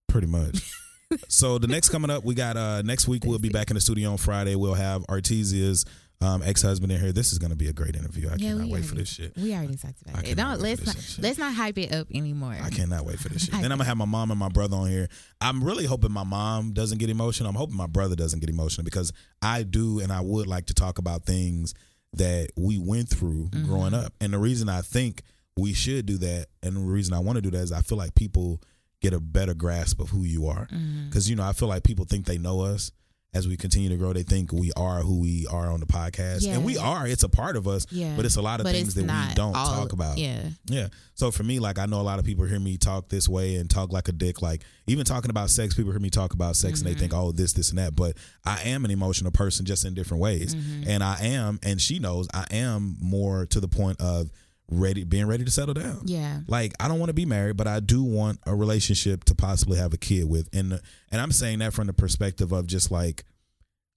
Pretty 0.09 0.29
much. 0.29 0.63
so 1.29 1.59
the 1.59 1.67
next 1.67 1.89
coming 1.89 2.11
up, 2.11 2.25
we 2.25 2.35
got 2.35 2.57
uh 2.57 2.83
next 2.83 3.09
week 3.09 3.25
we'll 3.25 3.39
be 3.39 3.49
back 3.49 3.71
in 3.71 3.75
the 3.75 3.81
studio 3.81 4.11
on 4.11 4.17
Friday. 4.17 4.55
We'll 4.55 4.75
have 4.75 5.05
Artesia's 5.09 5.85
um, 6.23 6.43
ex 6.45 6.63
husband 6.63 6.93
in 6.93 7.01
here. 7.01 7.13
This 7.13 7.33
is 7.33 7.39
gonna 7.39 7.57
be 7.57 7.69
a 7.69 7.73
great 7.73 7.97
interview. 7.97 8.29
I 8.29 8.35
yeah, 8.37 8.51
cannot 8.51 8.69
wait 8.69 8.85
for 8.85 8.95
this 8.95 9.09
shit. 9.09 9.35
We 9.37 9.55
already 9.55 9.77
talked 9.77 10.03
about 10.03 10.27
it. 10.27 10.37
Don't 10.37 10.61
let's 10.61 10.85
not 10.85 10.97
shit. 10.97 11.25
let's 11.25 11.39
not 11.39 11.55
hype 11.55 11.79
it 11.79 11.93
up 11.93 12.09
anymore. 12.15 12.57
I 12.63 12.71
cannot 12.71 13.05
wait 13.07 13.19
for 13.19 13.31
this 13.31 13.45
shit. 13.47 13.53
Then 13.53 13.73
I'm 13.73 13.79
gonna 13.79 13.85
have 13.85 13.97
my 13.97 14.05
mom 14.05 14.31
and 14.31 14.39
my 14.39 14.51
brother 14.51 14.77
on 14.77 14.89
here. 14.89 15.09
I'm 15.41 15.65
really 15.65 15.87
hoping 15.87 16.13
my 16.13 16.25
mom 16.25 16.73
doesn't 16.73 16.99
get 16.99 17.09
emotional. 17.11 17.49
I'm 17.49 17.57
hoping 17.57 17.77
my 17.77 17.87
brother 17.87 18.17
doesn't 18.17 18.41
get 18.41 18.51
emotional 18.51 18.85
because 18.85 19.13
I 19.41 19.63
do 19.63 20.01
and 20.01 20.13
I 20.13 20.21
would 20.21 20.47
like 20.47 20.67
to 20.67 20.75
talk 20.75 20.99
about 20.99 21.25
things 21.25 21.75
that 22.15 22.49
we 22.57 22.79
went 22.79 23.09
through 23.09 23.49
Mm-hmm. 23.51 23.67
growing 23.67 23.95
up. 23.95 24.13
And 24.21 24.33
the 24.33 24.39
reason 24.39 24.69
I 24.69 24.81
think 24.83 25.23
we 25.57 25.73
should 25.73 26.07
do 26.07 26.17
that 26.19 26.47
and 26.63 26.77
the 26.77 26.81
reason 26.81 27.15
I 27.15 27.19
want 27.21 27.37
to 27.37 27.43
do 27.43 27.51
that 27.51 27.59
is 27.63 27.73
I 27.73 27.81
feel 27.81 27.99
like 27.99 28.15
people 28.15 28.61
get 29.03 29.13
a 29.13 29.21
better 29.21 29.55
grasp 29.55 30.01
of 30.01 30.11
who 30.11 30.23
you 30.25 30.47
are. 30.47 30.67
Mm-hmm. 30.67 31.07
Because, 31.09 31.29
you 31.31 31.37
know, 31.37 31.45
I 31.45 31.53
feel 31.53 31.69
like 31.69 31.83
people 31.85 32.05
think 32.05 32.27
they 32.27 32.39
know 32.39 32.61
us. 32.61 32.93
As 33.33 33.47
we 33.47 33.57
continue 33.57 33.89
to 33.91 33.97
grow, 33.97 34.13
they 34.13 34.25
think 34.25 34.53
we 34.53 34.73
are 34.77 35.03
who 35.03 35.21
we 35.21 35.47
are 35.49 35.71
on 35.71 35.79
the 35.79 35.87
podcast. 35.87 36.45
And 36.49 36.65
we 36.65 36.77
are. 36.77 37.07
It's 37.07 37.23
a 37.23 37.29
part 37.29 37.57
of 37.57 37.69
us. 37.69 37.87
Yeah. 37.91 38.15
But 38.17 38.25
it's 38.25 38.35
a 38.35 38.43
lot 38.43 38.59
of 38.59 38.65
But 38.65 38.73
things 38.73 38.95
that 38.95 39.03
we 39.03 39.35
don't 39.35 39.55
all- 39.55 39.67
talk 39.67 39.93
about. 39.93 40.19
Yeah. 40.19 40.49
Yeah. 40.67 40.89
So 41.15 41.31
for 41.31 41.45
me, 41.45 41.61
like 41.61 41.79
I 41.79 41.87
know 41.87 42.01
a 42.01 42.03
lot 42.03 42.19
of 42.19 42.25
people 42.25 42.45
hear 42.45 42.59
me 42.59 42.77
talk 42.77 43.09
this 43.09 43.29
way 43.29 43.55
and 43.55 43.71
talk 43.71 43.93
like 43.93 44.09
a 44.09 44.13
dick. 44.13 44.43
Like 44.43 44.63
even 44.89 45.05
talking 45.05 45.31
about 45.31 45.49
sex, 45.51 45.75
people 45.75 45.93
hear 45.93 46.01
me 46.01 46.11
talk 46.11 46.35
about 46.35 46.57
sex 46.57 46.81
and 46.81 46.89
they 46.91 46.95
think, 46.95 47.13
mm-hmm. 47.13 47.21
oh, 47.21 47.33
this, 47.33 47.53
this, 47.53 47.71
and 47.71 47.79
that. 47.79 47.95
But 47.95 48.17
I 48.45 48.63
am 48.65 48.85
an 48.85 48.91
emotional 48.91 49.31
person 49.31 49.65
just 49.65 49.85
in 49.85 49.95
different 49.95 50.21
ways. 50.21 50.57
Mm-hmm. 50.57 50.89
And 50.89 51.05
I 51.05 51.19
am, 51.21 51.61
and 51.63 51.81
she 51.81 52.01
knows 52.01 52.27
I 52.35 52.47
am 52.51 52.97
more 53.01 53.47
to 53.47 53.61
the 53.61 53.69
point 53.69 54.01
of 54.01 54.31
ready 54.71 55.05
being 55.05 55.27
ready 55.27 55.45
to 55.45 55.51
settle 55.51 55.75
down. 55.75 56.03
Yeah. 56.05 56.41
Like 56.47 56.73
I 56.81 56.89
don't 56.89 56.99
want 56.99 57.11
to 57.11 57.15
be 57.15 57.27
married, 57.27 57.57
but 57.57 57.67
I 57.67 57.81
do 57.81 58.03
want 58.03 58.39
a 58.47 58.55
relationship 58.55 59.25
to 59.25 59.35
possibly 59.35 59.79
have 59.79 59.93
a 59.93 59.99
kid 59.99 60.29
with. 60.29 60.49
And 60.53 60.81
and 61.11 61.21
I'm 61.21 61.33
saying 61.33 61.59
that 61.61 61.73
from 61.73 61.87
the 61.87 61.93
perspective 61.93 62.53
of 62.53 62.67
just 62.67 62.91
like 62.91 63.25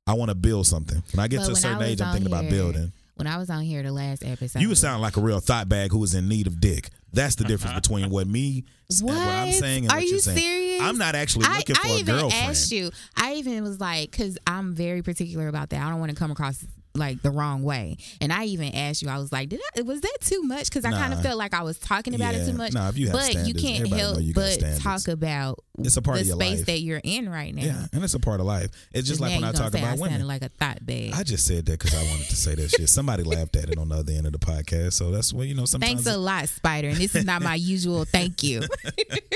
I 0.07 0.13
want 0.13 0.29
to 0.29 0.35
build 0.35 0.67
something. 0.67 1.01
When 1.13 1.23
I 1.23 1.27
get 1.27 1.39
But 1.39 1.45
to 1.47 1.51
a 1.53 1.55
certain 1.55 1.81
age, 1.83 2.01
I'm 2.01 2.11
thinking 2.13 2.31
about 2.31 2.49
building. 2.49 2.91
When 3.15 3.27
I 3.27 3.37
was 3.37 3.49
on 3.51 3.61
here 3.61 3.83
the 3.83 3.91
last 3.91 4.25
episode, 4.25 4.59
You 4.59 4.69
would 4.69 4.77
sound 4.77 5.01
like 5.01 5.17
a 5.17 5.21
real 5.21 5.39
thought 5.39 5.69
bag 5.69 5.91
who 5.91 6.03
is 6.03 6.15
in 6.15 6.27
need 6.27 6.47
of 6.47 6.59
dick. 6.59 6.89
That's 7.13 7.35
the 7.35 7.43
difference 7.43 7.75
between 7.75 8.09
what 8.09 8.25
me, 8.25 8.63
what, 9.01 9.15
I'm 9.15 9.51
saying, 9.51 9.83
and 9.83 9.91
Are 9.93 9.97
what 9.97 10.03
you 10.03 10.09
you're 10.13 10.19
saying. 10.19 10.37
serious? 10.39 10.81
I'm 10.81 10.97
not 10.97 11.13
actually 11.13 11.45
I, 11.47 11.57
looking 11.57 11.75
for 11.75 11.87
I 11.87 11.91
a 11.91 11.97
even 11.99 12.15
girlfriend. 12.15 12.49
asked 12.49 12.71
you. 12.71 12.89
I 13.15 13.35
even 13.35 13.61
was 13.61 13.79
like, 13.79 14.09
because 14.09 14.39
I'm 14.47 14.73
very 14.73 15.03
particular 15.03 15.47
about 15.47 15.69
that. 15.69 15.85
I 15.85 15.91
don't 15.91 15.99
want 15.99 16.09
to 16.09 16.17
come 16.17 16.31
across 16.31 16.65
like 16.95 17.21
the 17.21 17.31
wrong 17.31 17.63
way. 17.63 17.97
And 18.21 18.31
I 18.31 18.45
even 18.45 18.73
asked 18.75 19.01
you. 19.01 19.09
I 19.09 19.17
was 19.17 19.31
like, 19.31 19.49
did 19.49 19.59
I, 19.77 19.81
was 19.81 20.01
that 20.01 20.17
too 20.21 20.43
much? 20.43 20.65
Because 20.65 20.85
I 20.85 20.91
kind 20.91 21.11
of 21.13 21.21
felt 21.23 21.37
like 21.37 21.53
I 21.53 21.63
was 21.63 21.79
talking 21.79 22.13
about 22.13 22.35
Yeah. 22.35 22.41
it 22.41 22.45
too 22.51 22.53
much. 22.57 22.73
Nah, 22.73 22.89
if 22.89 22.97
you 22.97 23.07
have 23.07 23.13
but 23.13 23.25
you 23.33 23.39
standards, 23.39 23.61
can't 23.61 23.87
help 23.87 24.21
you 24.21 24.33
but 24.33 24.51
standards. 24.53 24.83
talk 24.83 25.07
about 25.07 25.59
It's 25.79 25.97
a 25.97 26.01
part 26.01 26.17
the 26.17 26.21
of 26.21 26.27
your 26.27 26.35
space 26.37 26.57
life. 26.59 26.65
that 26.67 26.79
you're 26.81 27.01
in 27.03 27.29
right 27.29 27.53
now. 27.53 27.63
Yeah, 27.63 27.85
and 27.93 28.03
it's 28.03 28.13
a 28.13 28.19
part 28.19 28.39
of 28.39 28.45
life. 28.45 28.69
It's 28.93 29.07
just 29.07 29.19
like 29.19 29.33
when 29.33 29.43
I 29.43 29.51
talk 29.51 29.69
about 29.69 29.83
I 29.83 29.95
women. 29.95 30.27
like 30.27 30.43
a 30.43 30.49
thought 30.49 30.85
bag. 30.85 31.13
I 31.15 31.23
just 31.23 31.47
said 31.47 31.65
that 31.65 31.79
because 31.79 31.95
I 31.95 32.03
wanted 32.09 32.27
to 32.29 32.35
say 32.35 32.55
that 32.55 32.69
shit. 32.69 32.87
Somebody 32.89 33.23
laughed 33.23 33.55
at 33.55 33.69
it 33.69 33.77
on 33.77 33.89
the 33.89 33.95
other 33.95 34.11
end 34.13 34.27
of 34.27 34.33
the 34.33 34.39
podcast, 34.39 34.93
so 34.93 35.09
that's 35.11 35.33
what 35.33 35.47
you 35.47 35.55
know. 35.55 35.65
Sometimes, 35.65 36.03
Thanks 36.03 36.07
a 36.15 36.17
lot, 36.17 36.47
Spider. 36.47 36.89
And 36.89 36.97
this 36.97 37.15
is 37.15 37.25
not 37.25 37.41
my 37.41 37.55
usual 37.55 38.05
thank 38.05 38.43
you. 38.43 38.61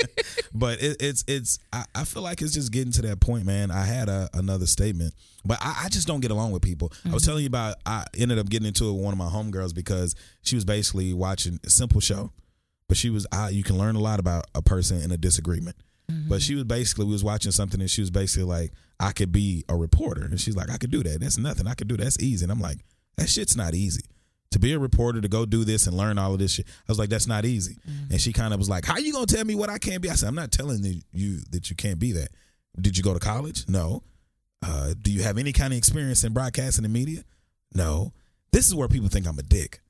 but 0.54 0.80
it, 0.82 0.96
it's 1.00 1.24
it's. 1.26 1.58
I, 1.72 1.84
I 1.94 2.04
feel 2.04 2.22
like 2.22 2.40
it's 2.42 2.52
just 2.54 2.72
getting 2.72 2.92
to 2.92 3.02
that 3.02 3.20
point, 3.20 3.44
man. 3.46 3.70
I 3.70 3.84
had 3.84 4.08
a, 4.08 4.28
another 4.34 4.66
statement, 4.66 5.14
but 5.48 5.58
I, 5.62 5.84
I 5.84 5.88
just 5.88 6.06
don't 6.06 6.20
get 6.20 6.30
along 6.30 6.52
with 6.52 6.62
people. 6.62 6.92
I 6.92 7.08
was 7.08 7.22
mm-hmm. 7.22 7.30
telling 7.30 7.42
you 7.42 7.48
about. 7.48 7.76
I 7.86 8.04
ended 8.16 8.38
up 8.38 8.50
getting 8.50 8.68
into 8.68 8.88
it 8.88 8.92
with 8.92 9.02
one 9.02 9.14
of 9.14 9.18
my 9.18 9.28
homegirls 9.28 9.74
because 9.74 10.14
she 10.42 10.54
was 10.54 10.66
basically 10.66 11.14
watching 11.14 11.58
a 11.64 11.70
simple 11.70 12.02
show, 12.02 12.32
but 12.86 12.98
she 12.98 13.08
was. 13.08 13.26
I, 13.32 13.48
you 13.48 13.64
can 13.64 13.78
learn 13.78 13.96
a 13.96 14.00
lot 14.00 14.20
about 14.20 14.44
a 14.54 14.60
person 14.60 15.00
in 15.00 15.10
a 15.10 15.16
disagreement. 15.16 15.76
Mm-hmm. 16.10 16.28
But 16.28 16.42
she 16.42 16.54
was 16.54 16.64
basically 16.64 17.06
we 17.06 17.12
was 17.12 17.24
watching 17.24 17.50
something 17.50 17.80
and 17.80 17.90
she 17.90 18.00
was 18.02 18.10
basically 18.10 18.44
like, 18.44 18.72
I 19.00 19.12
could 19.12 19.32
be 19.32 19.64
a 19.68 19.76
reporter, 19.76 20.24
and 20.24 20.40
she's 20.40 20.56
like, 20.56 20.70
I 20.70 20.76
could 20.76 20.90
do 20.90 21.02
that. 21.02 21.20
That's 21.20 21.38
nothing. 21.38 21.66
I 21.66 21.74
could 21.74 21.88
do 21.88 21.96
that. 21.96 22.04
That's 22.04 22.20
easy. 22.20 22.44
And 22.44 22.52
I'm 22.52 22.60
like, 22.60 22.78
that 23.16 23.28
shit's 23.28 23.56
not 23.56 23.74
easy. 23.74 24.02
To 24.52 24.58
be 24.58 24.72
a 24.72 24.78
reporter, 24.78 25.20
to 25.20 25.28
go 25.28 25.44
do 25.46 25.64
this 25.64 25.86
and 25.86 25.96
learn 25.96 26.18
all 26.18 26.32
of 26.32 26.38
this 26.38 26.52
shit. 26.52 26.66
I 26.66 26.90
was 26.92 26.98
like, 26.98 27.10
that's 27.10 27.26
not 27.26 27.44
easy. 27.44 27.76
Mm-hmm. 27.88 28.12
And 28.12 28.20
she 28.20 28.32
kind 28.32 28.52
of 28.52 28.58
was 28.58 28.68
like, 28.68 28.84
How 28.84 28.98
you 28.98 29.12
gonna 29.12 29.26
tell 29.26 29.44
me 29.44 29.54
what 29.54 29.70
I 29.70 29.78
can't 29.78 30.02
be? 30.02 30.10
I 30.10 30.14
said, 30.14 30.28
I'm 30.28 30.34
not 30.34 30.52
telling 30.52 30.84
you- 30.84 31.02
you 31.12 31.40
that 31.50 31.70
you 31.70 31.76
can't 31.76 31.98
be 31.98 32.12
that. 32.12 32.28
Did 32.80 32.96
you 32.96 33.02
go 33.02 33.14
to 33.14 33.20
college? 33.20 33.64
No. 33.68 34.02
Uh, 34.62 34.94
do 35.00 35.10
you 35.10 35.22
have 35.22 35.38
any 35.38 35.52
kind 35.52 35.72
of 35.72 35.78
experience 35.78 36.24
in 36.24 36.32
broadcasting 36.32 36.84
and 36.84 36.92
media? 36.92 37.22
No. 37.74 38.12
This 38.52 38.66
is 38.66 38.74
where 38.74 38.88
people 38.88 39.08
think 39.08 39.26
I'm 39.26 39.38
a 39.38 39.42
dick. 39.42 39.80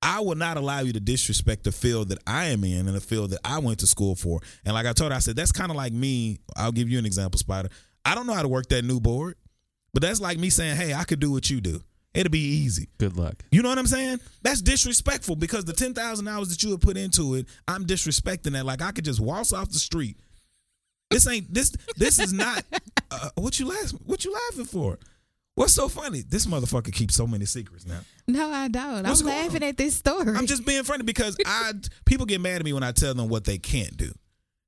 I 0.00 0.20
will 0.20 0.34
not 0.34 0.58
allow 0.58 0.80
you 0.80 0.92
to 0.92 1.00
disrespect 1.00 1.64
the 1.64 1.72
field 1.72 2.10
that 2.10 2.18
I 2.26 2.46
am 2.46 2.62
in 2.62 2.86
and 2.86 2.94
the 2.94 3.00
field 3.00 3.30
that 3.30 3.40
I 3.42 3.58
went 3.58 3.78
to 3.80 3.86
school 3.86 4.14
for. 4.14 4.40
And 4.64 4.74
like 4.74 4.86
I 4.86 4.92
told 4.92 5.12
her, 5.12 5.16
I 5.16 5.20
said, 5.20 5.34
that's 5.34 5.50
kind 5.52 5.70
of 5.70 5.76
like 5.76 5.94
me. 5.94 6.38
I'll 6.56 6.72
give 6.72 6.90
you 6.90 6.98
an 6.98 7.06
example, 7.06 7.38
Spider. 7.38 7.70
I 8.04 8.14
don't 8.14 8.26
know 8.26 8.34
how 8.34 8.42
to 8.42 8.48
work 8.48 8.68
that 8.68 8.84
new 8.84 9.00
board, 9.00 9.36
but 9.94 10.02
that's 10.02 10.20
like 10.20 10.38
me 10.38 10.50
saying, 10.50 10.76
hey, 10.76 10.92
I 10.92 11.04
could 11.04 11.20
do 11.20 11.32
what 11.32 11.48
you 11.48 11.62
do. 11.62 11.80
It'll 12.12 12.30
be 12.30 12.38
easy. 12.38 12.90
Good 12.98 13.16
luck. 13.16 13.42
You 13.50 13.62
know 13.62 13.70
what 13.70 13.78
I'm 13.78 13.86
saying? 13.86 14.20
That's 14.42 14.60
disrespectful 14.60 15.36
because 15.36 15.64
the 15.64 15.72
10,000 15.72 16.28
hours 16.28 16.48
that 16.50 16.62
you 16.62 16.70
have 16.72 16.80
put 16.80 16.96
into 16.96 17.34
it, 17.34 17.48
I'm 17.66 17.86
disrespecting 17.86 18.52
that. 18.52 18.66
Like 18.66 18.82
I 18.82 18.92
could 18.92 19.06
just 19.06 19.20
waltz 19.20 19.52
off 19.54 19.70
the 19.70 19.78
street. 19.78 20.18
This 21.14 21.28
ain't 21.28 21.54
this 21.54 21.70
this 21.96 22.18
is 22.18 22.32
not 22.32 22.64
uh, 23.10 23.30
what 23.36 23.60
you 23.60 23.66
laugh 23.66 23.92
what 24.04 24.24
you 24.24 24.32
laughing 24.50 24.64
for? 24.64 24.98
What's 25.54 25.72
so 25.72 25.88
funny? 25.88 26.22
This 26.28 26.46
motherfucker 26.46 26.92
keeps 26.92 27.14
so 27.14 27.28
many 27.28 27.44
secrets 27.44 27.86
now. 27.86 28.00
no, 28.26 28.50
I 28.50 28.66
don't. 28.66 29.06
What's 29.06 29.20
I'm 29.20 29.28
laughing 29.28 29.62
on? 29.62 29.68
at 29.68 29.76
this 29.76 29.94
story. 29.94 30.34
I'm 30.36 30.46
just 30.46 30.66
being 30.66 30.82
funny 30.82 31.04
because 31.04 31.36
I 31.46 31.72
people 32.04 32.26
get 32.26 32.40
mad 32.40 32.56
at 32.56 32.64
me 32.64 32.72
when 32.72 32.82
I 32.82 32.90
tell 32.90 33.14
them 33.14 33.28
what 33.28 33.44
they 33.44 33.58
can't 33.58 33.96
do, 33.96 34.10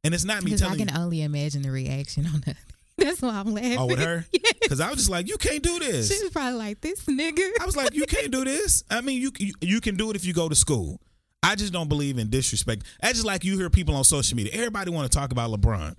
and 0.05 0.15
it's 0.15 0.25
not 0.25 0.45
me 0.45 0.53
because 0.53 0.63
I 0.63 0.77
can 0.77 0.89
you. 0.89 0.95
only 0.97 1.23
imagine 1.23 1.63
the 1.63 1.71
reaction 1.73 2.27
on 2.27 2.43
that. 2.47 2.57
That's 2.99 3.21
why 3.21 3.31
I'm 3.31 3.53
laughing. 3.53 3.79
Oh, 3.79 3.87
with 3.87 3.99
her? 3.99 4.25
Because 4.63 4.81
I 4.81 4.89
was 4.89 4.99
just 4.99 5.11
like, 5.11 5.29
you 5.29 5.37
can't 5.37 5.63
do 5.63 5.79
this. 5.79 6.09
She 6.13 6.21
was 6.25 6.33
probably 6.33 6.59
like, 6.59 6.81
this 6.81 7.05
nigga. 7.05 7.49
I 7.61 7.67
was 7.67 7.77
like, 7.77 7.95
you 7.95 8.05
can't 8.05 8.33
do 8.33 8.45
this. 8.45 8.83
I 8.91 9.01
mean, 9.01 9.23
you, 9.23 9.31
you 9.39 9.53
you 9.61 9.81
can 9.81 9.95
do 9.97 10.11
it 10.11 10.17
if 10.17 10.25
you 10.25 10.33
go 10.33 10.49
to 10.49 10.57
school. 10.57 11.01
I 11.41 11.55
just 11.55 11.73
don't 11.73 11.89
believe 11.89 12.19
in 12.19 12.31
disrespect. 12.31 12.85
That's 13.01 13.15
just 13.15 13.27
like 13.27 13.45
you 13.45 13.57
hear 13.59 13.71
people 13.71 13.95
on 13.95 14.03
social 14.03 14.37
media. 14.37 14.53
Everybody 14.55 14.91
want 14.91 15.11
to 15.11 15.17
talk 15.17 15.31
about 15.31 15.53
LeBron. 15.53 15.95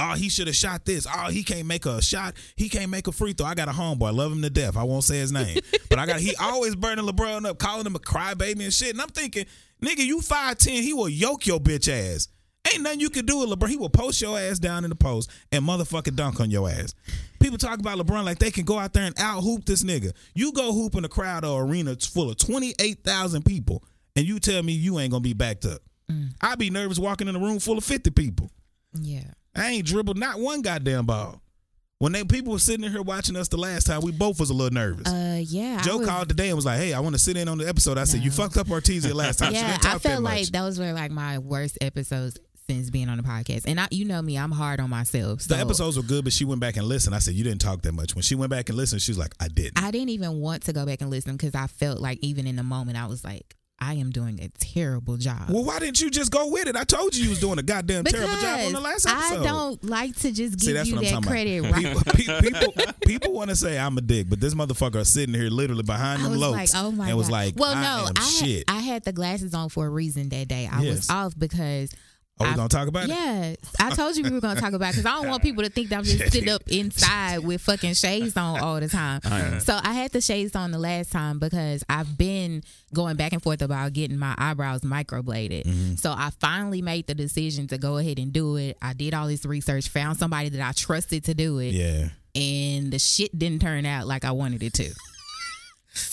Oh, 0.00 0.14
he 0.14 0.28
should 0.28 0.46
have 0.46 0.56
shot 0.56 0.84
this. 0.84 1.06
Oh, 1.12 1.28
he 1.28 1.42
can't 1.42 1.66
make 1.66 1.84
a 1.84 2.00
shot. 2.00 2.34
He 2.56 2.68
can't 2.68 2.90
make 2.90 3.08
a 3.08 3.12
free 3.12 3.32
throw. 3.32 3.46
I 3.46 3.54
got 3.54 3.68
a 3.68 3.72
homeboy. 3.72 4.08
I 4.08 4.10
love 4.10 4.30
him 4.30 4.42
to 4.42 4.50
death. 4.50 4.76
I 4.76 4.84
won't 4.84 5.04
say 5.04 5.18
his 5.18 5.32
name. 5.32 5.58
but 5.90 5.98
I 5.98 6.06
got 6.06 6.20
he 6.20 6.36
always 6.36 6.76
burning 6.76 7.04
LeBron 7.04 7.46
up, 7.46 7.58
calling 7.58 7.86
him 7.86 7.96
a 7.96 7.98
crybaby 7.98 8.62
and 8.62 8.72
shit. 8.72 8.90
And 8.90 9.02
I'm 9.02 9.08
thinking, 9.08 9.46
nigga, 9.82 10.04
you 10.04 10.18
5'10, 10.18 10.82
he 10.82 10.92
will 10.92 11.08
yoke 11.08 11.46
your 11.46 11.58
bitch 11.58 11.88
ass. 11.88 12.28
Ain't 12.72 12.82
nothing 12.82 13.00
you 13.00 13.10
can 13.10 13.24
do 13.24 13.38
with 13.38 13.48
LeBron. 13.50 13.68
He 13.70 13.76
will 13.76 13.88
post 13.88 14.20
your 14.20 14.38
ass 14.38 14.58
down 14.58 14.84
in 14.84 14.90
the 14.90 14.96
post 14.96 15.30
and 15.50 15.64
motherfucking 15.64 16.16
dunk 16.16 16.40
on 16.40 16.50
your 16.50 16.68
ass. 16.68 16.94
People 17.40 17.58
talk 17.58 17.80
about 17.80 17.98
LeBron 17.98 18.24
like 18.24 18.38
they 18.38 18.50
can 18.50 18.64
go 18.64 18.78
out 18.78 18.92
there 18.92 19.04
and 19.04 19.18
out 19.18 19.42
hoop 19.42 19.64
this 19.64 19.82
nigga. 19.82 20.12
You 20.34 20.52
go 20.52 20.72
hoop 20.72 20.94
in 20.94 21.04
a 21.04 21.08
crowd 21.08 21.44
or 21.44 21.64
arena 21.64 21.96
full 21.96 22.30
of 22.30 22.36
28,000 22.36 23.44
people 23.44 23.82
and 24.16 24.26
you 24.26 24.38
tell 24.38 24.62
me 24.62 24.72
you 24.72 24.98
ain't 24.98 25.12
gonna 25.12 25.20
be 25.20 25.32
backed 25.32 25.64
up. 25.64 25.80
Mm. 26.10 26.30
I'd 26.40 26.58
be 26.58 26.70
nervous 26.70 26.98
walking 26.98 27.28
in 27.28 27.36
a 27.36 27.38
room 27.38 27.58
full 27.58 27.78
of 27.78 27.84
50 27.84 28.10
people. 28.10 28.50
Yeah. 29.00 29.30
I 29.54 29.70
ain't 29.70 29.86
dribbled 29.86 30.18
not 30.18 30.38
one 30.38 30.62
goddamn 30.62 31.06
ball. 31.06 31.40
When 32.00 32.12
they 32.12 32.22
people 32.22 32.52
were 32.52 32.60
sitting 32.60 32.84
in 32.84 32.92
here 32.92 33.02
watching 33.02 33.34
us 33.34 33.48
the 33.48 33.56
last 33.56 33.88
time, 33.88 34.02
we 34.02 34.12
both 34.12 34.38
was 34.38 34.50
a 34.50 34.54
little 34.54 34.72
nervous. 34.72 35.12
Uh, 35.12 35.42
yeah. 35.44 35.80
Joe 35.82 36.04
called 36.04 36.28
today 36.28 36.46
and 36.48 36.54
was 36.54 36.64
like, 36.64 36.78
"Hey, 36.78 36.92
I 36.92 37.00
want 37.00 37.16
to 37.16 37.18
sit 37.18 37.36
in 37.36 37.48
on 37.48 37.58
the 37.58 37.68
episode." 37.68 37.98
I 37.98 38.04
said, 38.04 38.20
"You 38.20 38.30
fucked 38.30 38.56
up 38.56 38.68
Artesia 38.68 39.12
last 39.14 39.40
time. 39.40 39.52
Yeah, 39.58 39.76
I 39.82 39.94
that 39.94 40.02
felt 40.02 40.22
much." 40.22 40.32
like 40.32 40.46
those 40.48 40.78
were 40.78 40.92
like 40.92 41.10
my 41.10 41.38
worst 41.38 41.76
episodes 41.80 42.38
since 42.70 42.90
being 42.90 43.08
on 43.08 43.16
the 43.16 43.22
podcast. 43.24 43.64
And 43.66 43.80
I, 43.80 43.88
you 43.90 44.04
know 44.04 44.20
me, 44.22 44.36
I'm 44.38 44.52
hard 44.52 44.78
on 44.78 44.90
myself. 44.90 45.42
So 45.42 45.54
The 45.54 45.60
episodes 45.60 45.96
were 45.96 46.02
good, 46.02 46.22
but 46.24 46.32
she 46.32 46.44
went 46.44 46.60
back 46.60 46.76
and 46.76 46.86
listened. 46.86 47.14
I 47.14 47.18
said, 47.18 47.34
You 47.34 47.42
didn't 47.42 47.60
talk 47.62 47.82
that 47.82 47.92
much. 47.92 48.14
When 48.14 48.22
she 48.22 48.34
went 48.34 48.50
back 48.50 48.68
and 48.68 48.76
listened, 48.76 49.02
she 49.02 49.10
was 49.10 49.18
like, 49.18 49.34
I 49.40 49.48
didn't. 49.48 49.82
I 49.82 49.90
didn't 49.90 50.10
even 50.10 50.38
want 50.38 50.64
to 50.64 50.72
go 50.72 50.84
back 50.84 51.00
and 51.00 51.10
listen 51.10 51.32
because 51.36 51.54
I 51.54 51.66
felt 51.66 51.98
like 51.98 52.18
even 52.20 52.46
in 52.46 52.56
the 52.56 52.62
moment 52.62 52.98
I 52.98 53.06
was 53.06 53.24
like, 53.24 53.56
I 53.80 53.94
am 53.94 54.10
doing 54.10 54.40
a 54.40 54.48
terrible 54.58 55.16
job. 55.16 55.50
well, 55.50 55.64
why 55.64 55.78
didn't 55.78 56.00
you 56.00 56.10
just 56.10 56.32
go 56.32 56.48
with 56.50 56.66
it? 56.66 56.74
I 56.74 56.82
told 56.84 57.14
you 57.14 57.24
you 57.24 57.30
was 57.30 57.38
doing 57.40 57.58
a 57.58 57.62
goddamn 57.62 58.04
terrible 58.04 58.36
job 58.36 58.60
on 58.66 58.72
the 58.72 58.80
last 58.80 59.06
episode. 59.06 59.40
I 59.40 59.44
don't 59.44 59.84
like 59.84 60.16
to 60.16 60.32
just 60.32 60.58
give 60.58 60.74
that's 60.74 60.88
you 60.88 60.98
that 60.98 61.22
credit. 61.22 61.60
Right. 61.62 61.96
People, 62.16 62.40
people, 62.40 62.92
people 63.06 63.32
want 63.32 63.50
to 63.50 63.56
say 63.56 63.78
I'm 63.78 63.96
a 63.96 64.00
dick, 64.00 64.28
but 64.28 64.40
this 64.40 64.54
motherfucker 64.54 64.96
is 64.96 65.12
sitting 65.12 65.34
here 65.34 65.48
literally 65.48 65.84
behind 65.84 66.22
them 66.24 66.32
was 66.32 66.40
like, 66.40 66.70
oh 66.74 66.90
my 66.90 67.08
and 67.08 67.16
was 67.16 67.30
like, 67.30 67.54
well, 67.56 67.72
I 67.74 67.82
no, 67.82 68.10
I 68.16 68.20
had, 68.20 68.24
shit. 68.24 68.64
I 68.68 68.80
had 68.80 69.04
the 69.04 69.12
glasses 69.12 69.54
on 69.54 69.68
for 69.68 69.86
a 69.86 69.90
reason 69.90 70.28
that 70.30 70.48
day. 70.48 70.68
I 70.70 70.82
Yes. 70.82 70.96
was 70.96 71.10
off 71.10 71.38
because. 71.38 71.92
Oh, 72.40 72.44
we 72.44 72.50
I- 72.50 72.56
gonna 72.56 72.68
talk 72.68 72.88
about 72.88 73.04
it? 73.04 73.08
Yes, 73.10 73.56
I 73.80 73.90
told 73.90 74.16
you 74.16 74.24
we 74.24 74.30
were 74.30 74.40
gonna 74.40 74.60
talk 74.60 74.72
about 74.72 74.92
because 74.92 75.06
I 75.06 75.12
don't 75.16 75.28
want 75.28 75.42
people 75.48 75.62
to 75.64 75.70
think 75.70 75.88
that 75.88 75.98
I'm 75.98 76.04
just 76.04 76.18
sitting 76.32 76.48
up 76.48 76.62
inside 76.68 77.40
with 77.40 77.60
fucking 77.62 77.94
shades 77.94 78.36
on 78.36 78.60
all 78.60 78.80
the 78.80 78.88
time. 78.88 79.20
So 79.60 79.78
I 79.82 79.92
had 79.92 80.12
the 80.12 80.20
shades 80.20 80.54
on 80.54 80.70
the 80.70 80.78
last 80.78 81.10
time 81.12 81.38
because 81.38 81.84
I've 81.88 82.16
been 82.16 82.62
going 82.94 83.16
back 83.16 83.32
and 83.32 83.42
forth 83.42 83.62
about 83.62 83.92
getting 83.92 84.18
my 84.18 84.34
eyebrows 84.38 84.82
microbladed. 84.82 85.64
Mm-hmm. 85.64 85.94
So 85.96 86.10
I 86.12 86.30
finally 86.40 86.82
made 86.82 87.06
the 87.06 87.14
decision 87.14 87.66
to 87.68 87.78
go 87.78 87.98
ahead 87.98 88.18
and 88.18 88.32
do 88.32 88.56
it. 88.56 88.76
I 88.80 88.92
did 88.92 89.14
all 89.14 89.26
this 89.26 89.44
research, 89.44 89.88
found 89.88 90.18
somebody 90.18 90.48
that 90.50 90.60
I 90.66 90.72
trusted 90.72 91.24
to 91.24 91.34
do 91.34 91.58
it, 91.58 91.72
yeah. 91.74 92.08
and 92.34 92.92
the 92.92 92.98
shit 92.98 93.36
didn't 93.38 93.60
turn 93.62 93.84
out 93.86 94.06
like 94.06 94.24
I 94.24 94.30
wanted 94.32 94.62
it 94.62 94.74
to. 94.74 94.90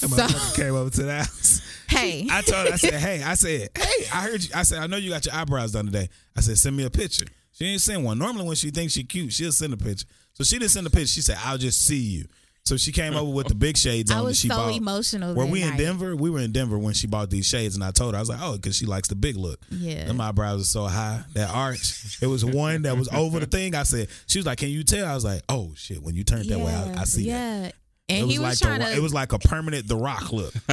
That 0.02 0.10
motherfucker 0.10 0.56
came 0.56 0.76
over 0.76 0.90
to 0.90 1.04
the 1.04 1.14
house. 1.24 1.62
Hey, 1.88 2.28
I 2.32 2.42
told 2.42 2.66
her, 2.68 2.74
I 2.74 2.78
said, 2.78 2.94
hey, 2.96 3.22
I 3.22 3.36
said, 3.36 3.70
hey, 3.78 4.06
I 4.12 4.22
heard 4.24 4.44
you. 4.44 4.50
I 4.56 4.64
said, 4.64 4.80
I 4.80 4.88
know 4.88 4.98
you 4.98 5.12
got 5.12 5.24
your 5.24 5.36
eyebrows 5.36 5.72
done 5.72 5.86
today. 5.86 6.10
I 6.36 6.42
said, 6.42 6.58
send 6.58 6.76
me 6.76 6.84
a 6.84 6.90
picture. 6.90 7.26
She 7.52 7.66
ain't 7.68 7.80
send 7.80 8.04
one. 8.04 8.18
Normally, 8.18 8.48
when 8.48 8.56
she 8.56 8.72
thinks 8.72 8.94
she 8.94 9.04
cute, 9.04 9.32
she'll 9.32 9.52
send 9.52 9.72
a 9.72 9.78
picture. 9.78 10.08
So 10.34 10.44
she 10.44 10.58
didn't 10.58 10.72
send 10.72 10.88
a 10.88 10.90
picture. 10.90 11.06
She 11.08 11.22
said, 11.22 11.38
I'll 11.46 11.60
just 11.60 11.86
see 11.86 12.00
you. 12.00 12.26
So 12.64 12.76
she 12.76 12.92
came 12.92 13.14
over 13.16 13.32
with 13.32 13.48
the 13.48 13.54
big 13.54 13.78
shades 13.78 14.10
on 14.10 14.18
I 14.18 14.22
was 14.22 14.40
she 14.40 14.48
so 14.48 14.56
bought. 14.56 14.76
emotional. 14.76 15.36
Were 15.36 15.46
we 15.46 15.62
in. 15.62 15.78
Denver? 15.78 16.16
We 16.16 16.32
were 16.32 16.40
in 16.40 16.52
Denver 16.52 16.80
when 16.80 16.96
she 16.96 17.06
bought 17.06 17.30
these 17.30 17.46
shades, 17.46 17.76
and 17.76 17.84
I 17.84 17.92
told 17.92 18.16
her, 18.16 18.18
I 18.18 18.22
was 18.22 18.30
like, 18.30 18.40
oh, 18.42 18.56
because 18.56 18.76
she 18.76 18.88
likes 18.88 19.08
the 19.08 19.16
big 19.16 19.38
look. 19.38 19.60
Yeah. 19.70 20.10
And 20.10 20.18
my 20.18 20.30
eyebrows 20.30 20.62
are 20.62 20.66
so 20.66 20.86
high, 20.86 21.22
that 21.36 21.52
arch. 21.52 22.18
It 22.20 22.28
was 22.28 22.44
one 22.44 22.82
that 22.82 22.98
was 22.98 23.08
over 23.14 23.40
the 23.40 23.46
thing. 23.46 23.76
I 23.76 23.84
said, 23.84 24.08
she 24.26 24.40
was 24.40 24.48
like, 24.48 24.58
can 24.58 24.70
you 24.70 24.84
tell? 24.84 25.06
I 25.06 25.14
was 25.14 25.24
like, 25.24 25.44
oh, 25.48 25.74
shit, 25.76 26.02
when 26.02 26.16
you 26.16 26.24
turn 26.24 26.40
it 26.40 26.48
that 26.48 26.58
way, 26.60 26.74
I, 26.74 27.02
I 27.02 27.04
see 27.04 27.30
that. 27.30 27.76
And 28.08 28.20
it 28.20 28.24
was, 28.26 28.34
he 28.34 28.40
was 28.40 28.62
like 28.62 28.70
trying 28.70 28.80
the, 28.82 28.86
to. 28.86 28.98
it 28.98 29.02
was 29.02 29.14
like 29.14 29.34
a 29.34 29.40
permanent 29.40 29.88
The 29.88 29.96
Rock 29.98 30.32
look. 30.32 30.54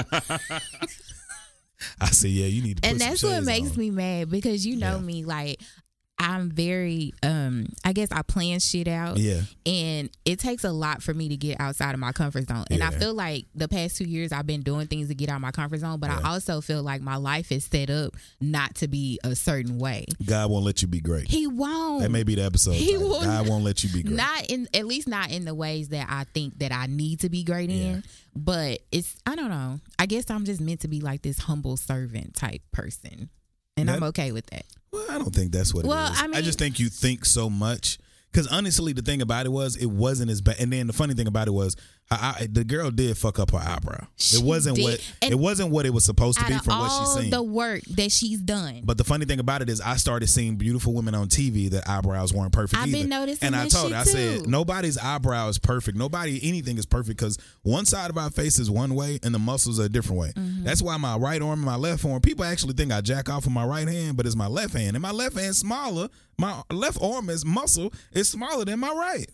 I 2.01 2.07
said, 2.07 2.31
yeah, 2.31 2.47
you 2.47 2.63
need 2.63 2.81
to. 2.83 2.89
and 2.89 3.01
that's 3.01 3.23
what 3.23 3.43
makes 3.43 3.73
on. 3.73 3.77
me 3.79 3.91
mad 3.91 4.31
because 4.31 4.65
you 4.67 4.77
know 4.77 4.97
Yeah. 4.97 5.03
me 5.03 5.25
like 5.25 5.61
I'm 6.23 6.51
very 6.51 7.13
um 7.23 7.67
I 7.85 7.93
guess 7.93 8.09
I 8.13 8.23
plan 8.23 8.61
shit 8.61 8.89
out. 8.89 9.19
Yeah. 9.19 9.43
And 9.67 10.11
it 10.25 10.39
takes 10.39 10.65
a 10.65 10.71
lot 10.71 11.03
for 11.03 11.13
me 11.13 11.29
to 11.29 11.37
get 11.37 11.61
outside 11.61 11.95
of 11.95 12.01
my 12.01 12.13
comfort 12.13 12.49
zone. 12.49 12.65
And 12.71 12.83
I 12.83 12.91
feel 12.91 13.15
like 13.15 13.47
the 13.55 13.69
past 13.69 13.97
two 13.97 14.05
years 14.05 14.33
I've 14.33 14.47
been 14.47 14.63
doing 14.63 14.87
things 14.87 15.09
to 15.09 15.15
get 15.15 15.29
out 15.29 15.37
of 15.37 15.43
my 15.43 15.51
comfort 15.51 15.81
zone, 15.81 15.99
but 15.99 16.11
I 16.11 16.21
also 16.25 16.61
feel 16.61 16.83
like 16.83 17.03
my 17.03 17.17
life 17.17 17.51
is 17.51 17.65
set 17.65 17.91
up 17.91 18.15
not 18.41 18.77
to 18.77 18.89
be 18.89 19.19
a 19.25 19.35
certain 19.35 19.79
way. 19.79 20.07
God 20.25 20.51
won't 20.51 20.65
let 20.65 20.83
you 20.83 20.89
be 20.89 21.01
great. 21.01 21.29
He 21.29 21.47
won't. 21.47 22.03
That 22.03 22.11
may 22.11 22.23
be 22.23 22.37
the 22.37 22.45
episode. 22.45 22.75
He 22.75 22.93
title. 22.93 23.09
will 23.09 23.23
God 23.23 23.49
won't 23.49 23.65
let 23.65 23.83
you 23.83 23.91
be 23.91 24.03
great. 24.03 24.17
Not 24.17 24.51
in 24.51 24.69
at 24.75 24.87
least 24.87 25.09
not 25.09 25.31
in 25.31 25.45
the 25.45 25.55
ways 25.55 25.89
that 25.89 26.07
I 26.09 26.25
think 26.25 26.59
that 26.61 26.73
I 26.73 26.87
need 26.87 27.21
to 27.21 27.29
be 27.29 27.43
great 27.43 27.71
in. 27.71 28.05
But 28.35 28.81
it's 28.91 29.17
I 29.27 29.35
don't 29.35 29.51
know. 29.51 29.81
I 29.99 30.07
guess 30.07 30.31
I'm 30.31 30.45
just 30.45 30.61
meant 30.61 30.81
to 30.81 30.89
be 30.89 31.01
like 31.01 31.23
this 31.23 31.39
humble 31.39 31.77
servant 31.77 32.35
type 32.35 32.63
person. 32.73 33.29
And 33.77 33.91
I'm 33.91 34.03
okay 34.05 34.33
with 34.33 34.47
that. 34.51 34.65
Well, 34.93 35.07
I 35.11 35.19
don't 35.19 35.35
think 35.35 35.53
that's 35.53 35.73
what 35.73 35.85
Well, 35.87 36.07
it 36.09 36.13
is. 36.13 36.21
I 36.23 36.27
mean- 36.27 36.45
just 36.45 36.59
think 36.59 36.79
you 36.79 36.89
think 36.89 37.25
so 37.25 37.49
much. 37.49 37.99
Because 38.31 38.47
honestly, 38.47 38.93
the 38.95 39.03
thing 39.03 39.21
about 39.21 39.45
it 39.45 39.51
was, 39.51 39.77
it 39.77 39.87
wasn't 39.91 40.31
as 40.31 40.41
bad. 40.41 40.57
And 40.59 40.73
then 40.73 40.87
the 40.87 40.93
funny 40.95 41.13
thing 41.15 41.27
about 41.27 41.49
it 41.49 41.53
was, 41.53 41.77
eye, 42.11 42.47
the 42.51 42.65
girl 42.65 42.91
did 42.91 43.17
fuck 43.17 43.39
up 43.39 43.53
her 43.53 43.59
eyebrow. 43.59 44.07
She 44.17 44.37
it 44.37 44.43
wasn't 44.45 44.77
did. 44.77 44.85
what 44.85 45.13
And 45.23 45.33
it 45.33 45.39
wasn't 45.39 45.71
what 45.71 45.87
it 45.87 45.91
was 45.95 46.05
supposed 46.05 46.39
to 46.39 46.45
be 46.45 46.59
from 46.59 46.79
what 46.79 46.91
she's 46.91 47.23
seen. 47.23 47.31
the 47.31 47.43
work 47.43 47.83
that 47.85 48.13
she's 48.13 48.41
done. 48.41 48.83
But 48.85 48.99
the 48.99 49.05
funny 49.05 49.25
thing 49.25 49.41
about 49.41 49.63
it 49.63 49.71
is, 49.71 49.81
I 49.81 49.97
started 49.97 50.29
seeing 50.29 50.57
beautiful 50.57 50.93
women 50.93 51.15
on 51.15 51.29
TV 51.29 51.71
that 51.71 51.89
eyebrows 51.89 52.33
weren't 52.35 52.53
perfect. 52.53 52.83
I've 52.83 52.87
been 52.91 53.01
either. 53.01 53.09
noticing 53.09 53.47
and 53.47 53.57
I 53.57 53.69
told 53.69 53.93
her, 53.93 53.99
I 53.99 54.05
said, 54.05 54.47
nobody's 54.47 54.99
eyebrow 54.99 55.49
is 55.49 55.59
perfect. 55.59 55.97
Nobody, 55.97 56.41
anything 56.43 56.79
is 56.79 56.87
perfect 56.87 57.19
because 57.19 57.39
one 57.63 57.87
side 57.87 58.11
of 58.11 58.19
our 58.19 58.31
face 58.31 58.59
is 58.59 58.71
one 58.71 58.95
way 58.95 59.19
and 59.23 59.35
the 59.35 59.39
muscles 59.39 59.81
are 59.81 59.85
a 59.85 59.89
different 59.89 60.21
way. 60.21 60.33
Mm-hmm. 60.37 60.65
That's 60.65 60.83
why 60.83 60.97
my 60.97 61.17
right 61.17 61.41
arm 61.41 61.61
and 61.61 61.63
my 61.63 61.77
left 61.77 62.05
arm, 62.05 62.21
people 62.21 62.45
actually 62.45 62.75
think 62.75 62.93
I 62.93 63.01
jack 63.01 63.31
off 63.31 63.45
with 63.45 63.55
my 63.55 63.65
right 63.65 63.89
hand, 63.89 64.17
but 64.17 64.27
it's 64.27 64.37
my 64.37 64.49
left 64.49 64.75
hand. 64.75 64.97
And 64.97 65.03
my 65.03 65.13
left 65.13 65.39
hand 65.39 65.57
smaller. 65.57 66.09
My 66.39 66.63
left 66.71 66.99
arm 67.01 67.31
is 67.31 67.45
muscle 67.45 67.93
is 68.13 68.29
smaller 68.29 68.65
than 68.65 68.81
my 68.81 68.91
right. 68.93 69.27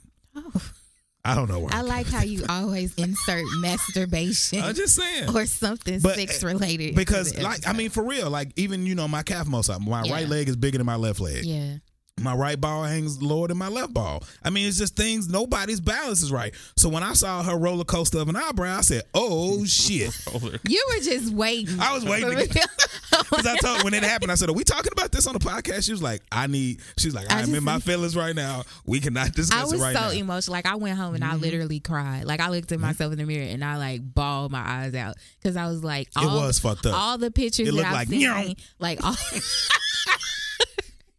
I 1.28 1.34
don't 1.34 1.48
know. 1.48 1.68
I 1.70 1.82
like 1.82 2.06
how 2.06 2.22
you 2.22 2.44
always 2.48 2.94
insert 2.94 3.44
masturbation 3.60 4.62
I'm 4.62 4.74
just 4.74 4.94
saying. 4.94 5.34
or 5.36 5.44
something 5.46 6.00
But, 6.00 6.14
sex 6.16 6.42
uh, 6.42 6.46
related. 6.48 6.94
because 6.94 7.38
like 7.40 7.66
I 7.68 7.72
mean 7.72 7.90
for 7.90 8.02
real 8.02 8.30
like 8.30 8.52
even 8.56 8.86
you 8.86 8.94
know 8.94 9.06
my 9.08 9.22
calf 9.22 9.46
muscle 9.46 9.78
my 9.80 10.02
Yeah. 10.04 10.12
right 10.14 10.28
leg 10.28 10.48
is 10.48 10.56
bigger 10.56 10.78
than 10.78 10.86
my 10.86 10.96
left 10.96 11.20
leg 11.20 11.44
yeah. 11.44 11.74
My 12.20 12.34
right 12.34 12.60
ball 12.60 12.84
hangs 12.84 13.22
lower 13.22 13.48
than 13.48 13.58
my 13.58 13.68
left 13.68 13.94
ball. 13.94 14.22
I 14.44 14.50
mean, 14.50 14.68
it's 14.68 14.78
just 14.78 14.96
things. 14.96 15.28
Nobody's 15.28 15.80
balance 15.80 16.22
is 16.22 16.32
right. 16.32 16.54
So 16.76 16.88
when 16.88 17.02
I 17.02 17.12
saw 17.12 17.42
her 17.42 17.56
roller 17.56 17.84
coaster 17.84 18.18
of 18.18 18.28
an 18.28 18.36
eyebrow, 18.36 18.78
I 18.78 18.80
said, 18.82 19.02
"Oh 19.14 19.64
shit!" 19.66 20.12
You 20.68 20.86
were 20.88 21.02
just 21.02 21.32
waiting. 21.32 21.80
I 21.80 21.94
was 21.94 22.04
waiting 22.04 22.28
Because 23.30 23.46
I 23.46 23.56
told 23.56 23.84
when 23.84 23.94
it 23.94 24.02
happened, 24.02 24.32
I 24.32 24.34
said, 24.34 24.48
"Are 24.48 24.54
we 24.54 24.64
talking 24.64 24.92
about 24.92 25.12
this 25.12 25.26
on 25.26 25.34
the 25.34 25.40
podcast?" 25.40 25.84
She 25.84 25.92
was 25.92 26.02
like, 26.02 26.22
"I 26.30 26.46
need." 26.46 26.80
She's 26.96 27.14
like, 27.14 27.30
I 27.32 27.40
"I'm 27.40 27.54
in 27.54 27.64
my 27.64 27.78
feelings 27.78 28.16
right 28.16 28.34
now. 28.34 28.64
We 28.86 29.00
cannot 29.00 29.32
discuss 29.32 29.58
I 29.58 29.64
was 29.64 29.74
it 29.74 29.80
right 29.80 29.94
so 29.94 30.00
now." 30.02 30.10
emotional. 30.10 30.52
Like 30.52 30.66
I 30.66 30.76
went 30.76 30.98
home 30.98 31.14
and 31.14 31.24
I 31.24 31.32
mm-hmm. 31.32 31.42
literally 31.42 31.80
cried. 31.80 32.24
Like 32.24 32.40
I 32.40 32.48
looked 32.48 32.72
at 32.72 32.76
mm-hmm. 32.76 32.86
myself 32.86 33.12
in 33.12 33.18
the 33.18 33.24
mirror 33.24 33.46
and 33.46 33.64
I 33.64 33.76
like 33.76 34.00
bawled 34.14 34.52
my 34.52 34.62
eyes 34.66 34.94
out 34.94 35.16
because 35.40 35.56
I 35.56 35.66
was 35.66 35.82
like, 35.84 36.08
It 36.16 36.24
was 36.24 36.58
fucked 36.58 36.86
up. 36.86 36.94
All 36.94 37.18
the 37.18 37.30
pictures 37.30 37.68
It 37.68 37.72
that 37.72 37.76
looked 37.76 37.88
I've 37.88 37.94
like, 37.94 38.08
seen, 38.08 38.56
like 38.78 39.04
all. 39.04 39.14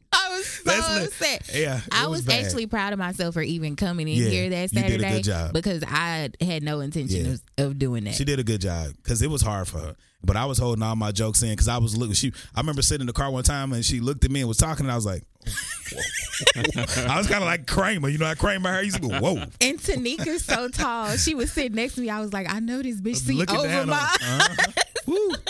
I 0.14 0.30
was 0.30 0.45
so 0.47 1.03
upset. 1.05 1.49
Yeah, 1.53 1.82
I 1.91 2.07
was 2.07 2.26
was, 2.26 2.36
actually 2.36 2.66
proud 2.68 2.93
of 2.93 2.99
myself 2.99 3.34
for 3.36 3.41
even 3.41 3.76
coming 3.76 4.07
in 4.07 4.16
Yeah, 4.16 4.30
here 4.30 4.49
that 4.49 4.70
Saturday. 4.72 4.93
you 4.93 4.97
did 4.99 5.07
a 5.07 5.12
good 5.16 5.24
job. 5.24 5.53
because 5.53 5.84
I 5.88 6.30
had 6.41 6.64
no 6.64 6.80
intention 6.80 7.26
Yeah. 7.26 7.32
of, 7.34 7.41
of 7.72 7.80
doing 7.80 8.03
that. 8.05 8.16
She 8.16 8.24
did 8.26 8.39
a 8.39 8.43
good 8.43 8.62
job 8.62 8.93
because 8.97 9.22
it 9.22 9.30
was 9.30 9.41
hard 9.41 9.68
for 9.68 9.80
her. 9.80 9.95
But 10.24 10.36
I 10.36 10.45
was 10.45 10.57
holding 10.57 10.84
all 10.84 10.95
my 10.95 11.12
jokes 11.12 11.43
in 11.43 11.51
because 11.51 11.68
I 11.68 11.78
was 11.78 11.95
looking. 11.95 12.14
She, 12.16 12.34
I 12.55 12.60
remember 12.60 12.82
sitting 12.82 13.01
in 13.01 13.07
the 13.07 13.14
car 13.14 13.32
one 13.32 13.43
time 13.43 13.72
and 13.72 13.86
she 13.86 13.99
looked 13.99 14.26
at 14.26 14.32
me 14.32 14.39
and 14.41 14.49
was 14.49 14.57
talking, 14.57 14.86
and 14.86 14.91
I 14.91 14.95
was 14.95 15.05
like, 15.05 15.24
I 15.48 17.18
was 17.18 17.28
kind 17.28 17.42
of 17.44 17.48
like 17.48 17.66
Kramer. 17.68 18.10
You 18.10 18.18
know 18.18 18.26
how 18.28 18.34
Kramer 18.36 18.72
hair 18.72 18.84
used 18.84 19.02
to 19.02 19.08
go, 19.08 19.20
whoa. 19.20 19.36
And 19.62 19.80
Tanika's 19.80 20.46
so 20.46 20.68
tall. 20.70 21.16
She 21.18 21.36
was 21.36 21.52
sitting 21.52 21.76
next 21.76 21.96
to 21.96 22.02
me. 22.02 22.10
I 22.10 22.20
was 22.22 22.34
like, 22.34 22.52
I 22.52 22.60
know 22.60 22.82
this 22.82 23.02
bitch 23.02 23.18
see 23.18 23.34
looking 23.34 23.56
over 23.58 23.68
down 23.68 23.82
on 23.82 23.88
my. 23.90 24.16
Uh-huh. 24.22 25.36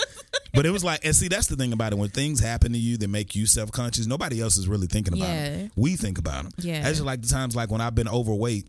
But 0.52 0.66
it 0.66 0.70
was 0.70 0.82
like, 0.82 1.04
and 1.04 1.14
see, 1.14 1.28
that's 1.28 1.46
the 1.46 1.54
thing 1.54 1.72
about 1.72 1.92
it. 1.92 1.96
When 1.96 2.08
things 2.08 2.40
happen 2.40 2.72
to 2.72 2.78
you 2.78 2.96
that 2.98 3.08
make 3.08 3.36
you 3.36 3.46
self 3.46 3.70
conscious, 3.70 4.06
nobody 4.06 4.40
else 4.40 4.56
is 4.56 4.66
really 4.66 4.88
thinking 4.88 5.14
about 5.14 5.28
Yeah. 5.28 5.50
them. 5.50 5.70
We 5.76 5.94
think 5.94 6.18
about 6.18 6.42
them. 6.42 6.52
Yeah. 6.58 6.82
That's 6.82 6.96
just 6.96 7.04
like 7.04 7.22
the 7.22 7.28
times 7.28 7.54
like 7.54 7.70
when 7.70 7.80
I've 7.80 7.94
been 7.94 8.08
overweight, 8.08 8.66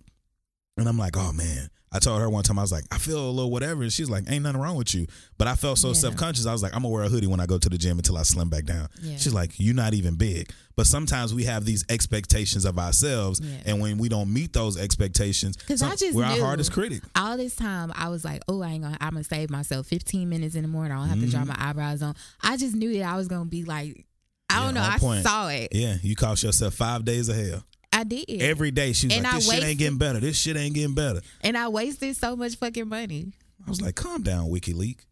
and 0.78 0.88
I'm 0.88 0.98
like, 1.00 1.18
oh 1.18 1.34
man. 1.34 1.70
I 1.94 2.00
told 2.00 2.22
her 2.22 2.30
one 2.30 2.44
time 2.44 2.58
I 2.58 2.62
was 2.62 2.72
like, 2.72 2.86
I 2.90 2.98
feel 2.98 3.20
a 3.20 3.30
little 3.32 3.52
whatever, 3.52 3.82
and 3.84 3.92
she's 3.92 4.10
like, 4.10 4.24
ain't 4.32 4.44
nothing 4.44 4.62
wrong 4.62 4.78
with 4.78 4.96
you. 4.96 5.08
But 5.38 5.48
I 5.50 5.56
felt 5.56 5.78
so 5.78 5.90
Yeah. 5.90 5.94
self 5.96 6.16
conscious. 6.16 6.46
I 6.46 6.54
was 6.54 6.64
like, 6.64 6.74
I'm 6.74 6.84
gonna 6.84 6.94
wear 6.94 7.04
a 7.04 7.10
hoodie 7.10 7.28
when 7.28 7.42
I 7.42 7.46
go 7.46 7.58
to 7.58 7.68
the 7.70 7.78
gym 7.78 7.98
until 8.00 8.18
I 8.18 8.24
slim 8.24 8.50
back 8.50 8.64
down. 8.66 8.88
Yeah. 9.02 9.18
She's 9.18 9.34
like, 9.34 9.52
you're 9.58 9.76
not 9.76 9.94
even 9.94 10.16
big. 10.16 10.50
But 10.78 10.88
sometimes 10.88 11.34
we 11.34 11.44
have 11.44 11.66
these 11.66 11.84
expectations 11.90 12.64
of 12.64 12.80
ourselves, 12.80 13.42
Yeah. 13.44 13.58
and 13.66 13.82
when 13.82 13.98
we 13.98 14.08
don't 14.08 14.32
meet 14.34 14.54
those 14.54 14.78
expectations, 14.78 15.58
Because 15.58 15.82
I 15.84 15.96
just 15.98 16.14
we're 16.16 16.24
our 16.24 16.40
hardest 16.40 16.72
critic. 16.72 17.04
All 17.14 17.36
this 17.36 17.56
time, 17.58 17.92
I 17.94 18.08
was 18.08 18.24
like, 18.24 18.42
"Oh, 18.48 18.62
I 18.62 18.70
ain't 18.70 18.84
gonna. 18.84 18.98
I'm 19.02 19.12
gonna 19.12 19.24
save 19.26 19.50
myself 19.50 19.86
15 19.88 20.30
minutes 20.30 20.56
in 20.56 20.62
the 20.62 20.70
morning. 20.70 20.94
I 20.94 20.96
don't 21.02 21.10
have 21.10 21.20
to 21.20 21.26
Mm-hmm. 21.26 21.44
draw 21.44 21.56
my 21.56 21.70
eyebrows 21.70 22.02
on." 22.02 22.16
I 22.42 22.56
just 22.56 22.74
knew 22.74 22.94
that 23.00 23.04
I 23.04 23.18
was 23.18 23.28
gonna 23.28 23.46
be 23.46 23.66
like, 23.66 24.06
I 24.50 24.66
don't 24.66 24.76
Yeah, 24.76 24.82
know. 24.82 24.88
I 24.96 24.98
point. 24.98 25.24
saw 25.24 25.50
it. 25.50 25.70
Yeah, 25.74 25.98
you 26.02 26.16
cost 26.16 26.44
yourself 26.44 26.74
five 26.74 27.04
days 27.06 27.28
of 27.30 27.36
hell. 27.36 27.64
I 27.94 28.04
did. 28.04 28.42
Every 28.42 28.72
day 28.72 28.94
she 28.94 29.08
was 29.08 29.16
And 29.16 29.24
like, 29.24 29.34
I 29.34 29.36
"This 29.38 29.52
shit 29.52 29.64
ain't 29.64 29.80
getting 29.80 29.98
better. 29.98 30.20
This 30.20 30.38
shit 30.38 30.58
ain't 30.58 30.74
getting 30.76 30.96
better." 30.96 31.22
and 31.42 31.58
I 31.58 31.68
wasted 31.68 32.16
so 32.16 32.36
much 32.36 32.56
fucking 32.56 32.88
money. 32.88 33.34
I 33.66 33.70
was 33.70 33.82
like, 33.82 33.96
"Calm 33.96 34.24
down, 34.24 34.50
WikiLeaks." 34.50 35.06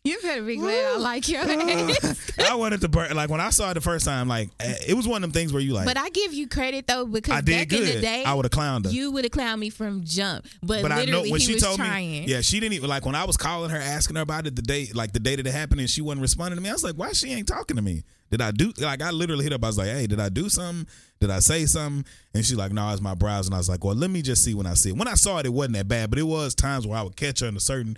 You 0.02 0.18
better 0.22 0.42
be 0.42 0.56
glad 0.56 0.94
I 0.94 0.96
like 0.96 1.28
your 1.28 1.42
ass. 1.42 2.32
I 2.50 2.54
wanted 2.54 2.80
to 2.80 2.88
burn. 2.88 3.14
Like 3.14 3.28
when 3.28 3.38
I 3.40 3.50
saw 3.50 3.70
it 3.70 3.74
the 3.74 3.82
first 3.82 4.06
time, 4.06 4.28
like 4.28 4.48
eh, 4.58 4.74
it 4.88 4.94
was 4.94 5.06
one 5.06 5.22
of 5.22 5.30
them 5.30 5.32
things 5.32 5.52
where 5.52 5.60
you 5.60 5.74
like, 5.74 5.84
But 5.84 5.98
I 5.98 6.08
give 6.08 6.32
you 6.32 6.48
credit 6.48 6.86
though 6.86 7.04
because 7.04 7.34
I 7.34 7.42
did 7.42 7.68
back 7.68 7.78
in 7.78 7.84
the 7.84 7.92
good. 7.92 8.00
day, 8.00 8.24
I 8.24 8.32
would've 8.32 8.50
clowned 8.50 8.86
her. 8.86 8.90
You 8.92 9.10
would 9.10 9.24
have 9.24 9.30
clowned 9.30 9.58
me 9.58 9.68
from 9.68 10.02
jump. 10.02 10.46
But, 10.62 10.80
but 10.80 10.90
I 10.90 11.04
know 11.04 11.20
when 11.20 11.32
he 11.38 11.40
she 11.40 11.52
was 11.52 11.62
told 11.62 11.76
trying. 11.76 12.10
me, 12.10 12.24
yeah, 12.26 12.40
she 12.40 12.60
didn't 12.60 12.72
even 12.72 12.88
like 12.88 13.04
when 13.04 13.14
I 13.14 13.24
was 13.24 13.36
calling 13.36 13.68
her, 13.70 13.76
asking 13.76 14.16
her 14.16 14.22
about 14.22 14.46
it 14.46 14.56
the 14.56 14.62
day, 14.62 14.88
like 14.94 15.12
the 15.12 15.20
day 15.20 15.36
that 15.36 15.46
it 15.46 15.52
happened, 15.52 15.80
and 15.80 15.90
she 15.90 16.00
wasn't 16.00 16.22
responding 16.22 16.56
to 16.56 16.62
me. 16.62 16.70
I 16.70 16.72
was 16.72 16.82
like, 16.82 16.94
why 16.94 17.12
she 17.12 17.30
ain't 17.34 17.46
talking 17.46 17.76
to 17.76 17.82
me? 17.82 18.04
Did 18.30 18.40
I 18.40 18.50
do 18.52 18.72
like 18.78 19.02
I 19.02 19.10
literally 19.10 19.44
hit 19.44 19.52
up? 19.52 19.64
I 19.64 19.66
was 19.66 19.78
like, 19.78 19.88
hey, 19.88 20.06
did 20.06 20.20
I 20.20 20.28
do 20.28 20.48
something? 20.48 20.86
Did 21.20 21.30
I 21.30 21.40
say 21.40 21.66
something? 21.66 22.04
And 22.34 22.44
she's 22.44 22.56
like, 22.56 22.72
no, 22.72 22.90
it's 22.90 23.00
my 23.00 23.14
brows. 23.14 23.46
And 23.46 23.54
I 23.54 23.58
was 23.58 23.68
like, 23.68 23.84
well, 23.84 23.94
let 23.96 24.10
me 24.10 24.22
just 24.22 24.44
see 24.44 24.54
when 24.54 24.66
I 24.66 24.74
see 24.74 24.90
it. 24.90 24.96
When 24.96 25.08
I 25.08 25.14
saw 25.14 25.38
it, 25.38 25.46
it 25.46 25.52
wasn't 25.52 25.74
that 25.76 25.88
bad, 25.88 26.10
but 26.10 26.18
it 26.18 26.22
was 26.24 26.54
times 26.54 26.86
where 26.86 26.98
I 26.98 27.02
would 27.02 27.16
catch 27.16 27.40
her 27.40 27.46
in 27.48 27.56
a 27.56 27.60
certain 27.60 27.96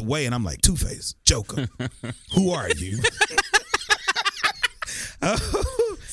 way, 0.00 0.26
and 0.26 0.34
I'm 0.34 0.42
like, 0.44 0.60
Two 0.62 0.74
Face, 0.76 1.14
Joker, 1.24 1.68
who 2.34 2.50
are 2.50 2.68
you? 2.70 2.98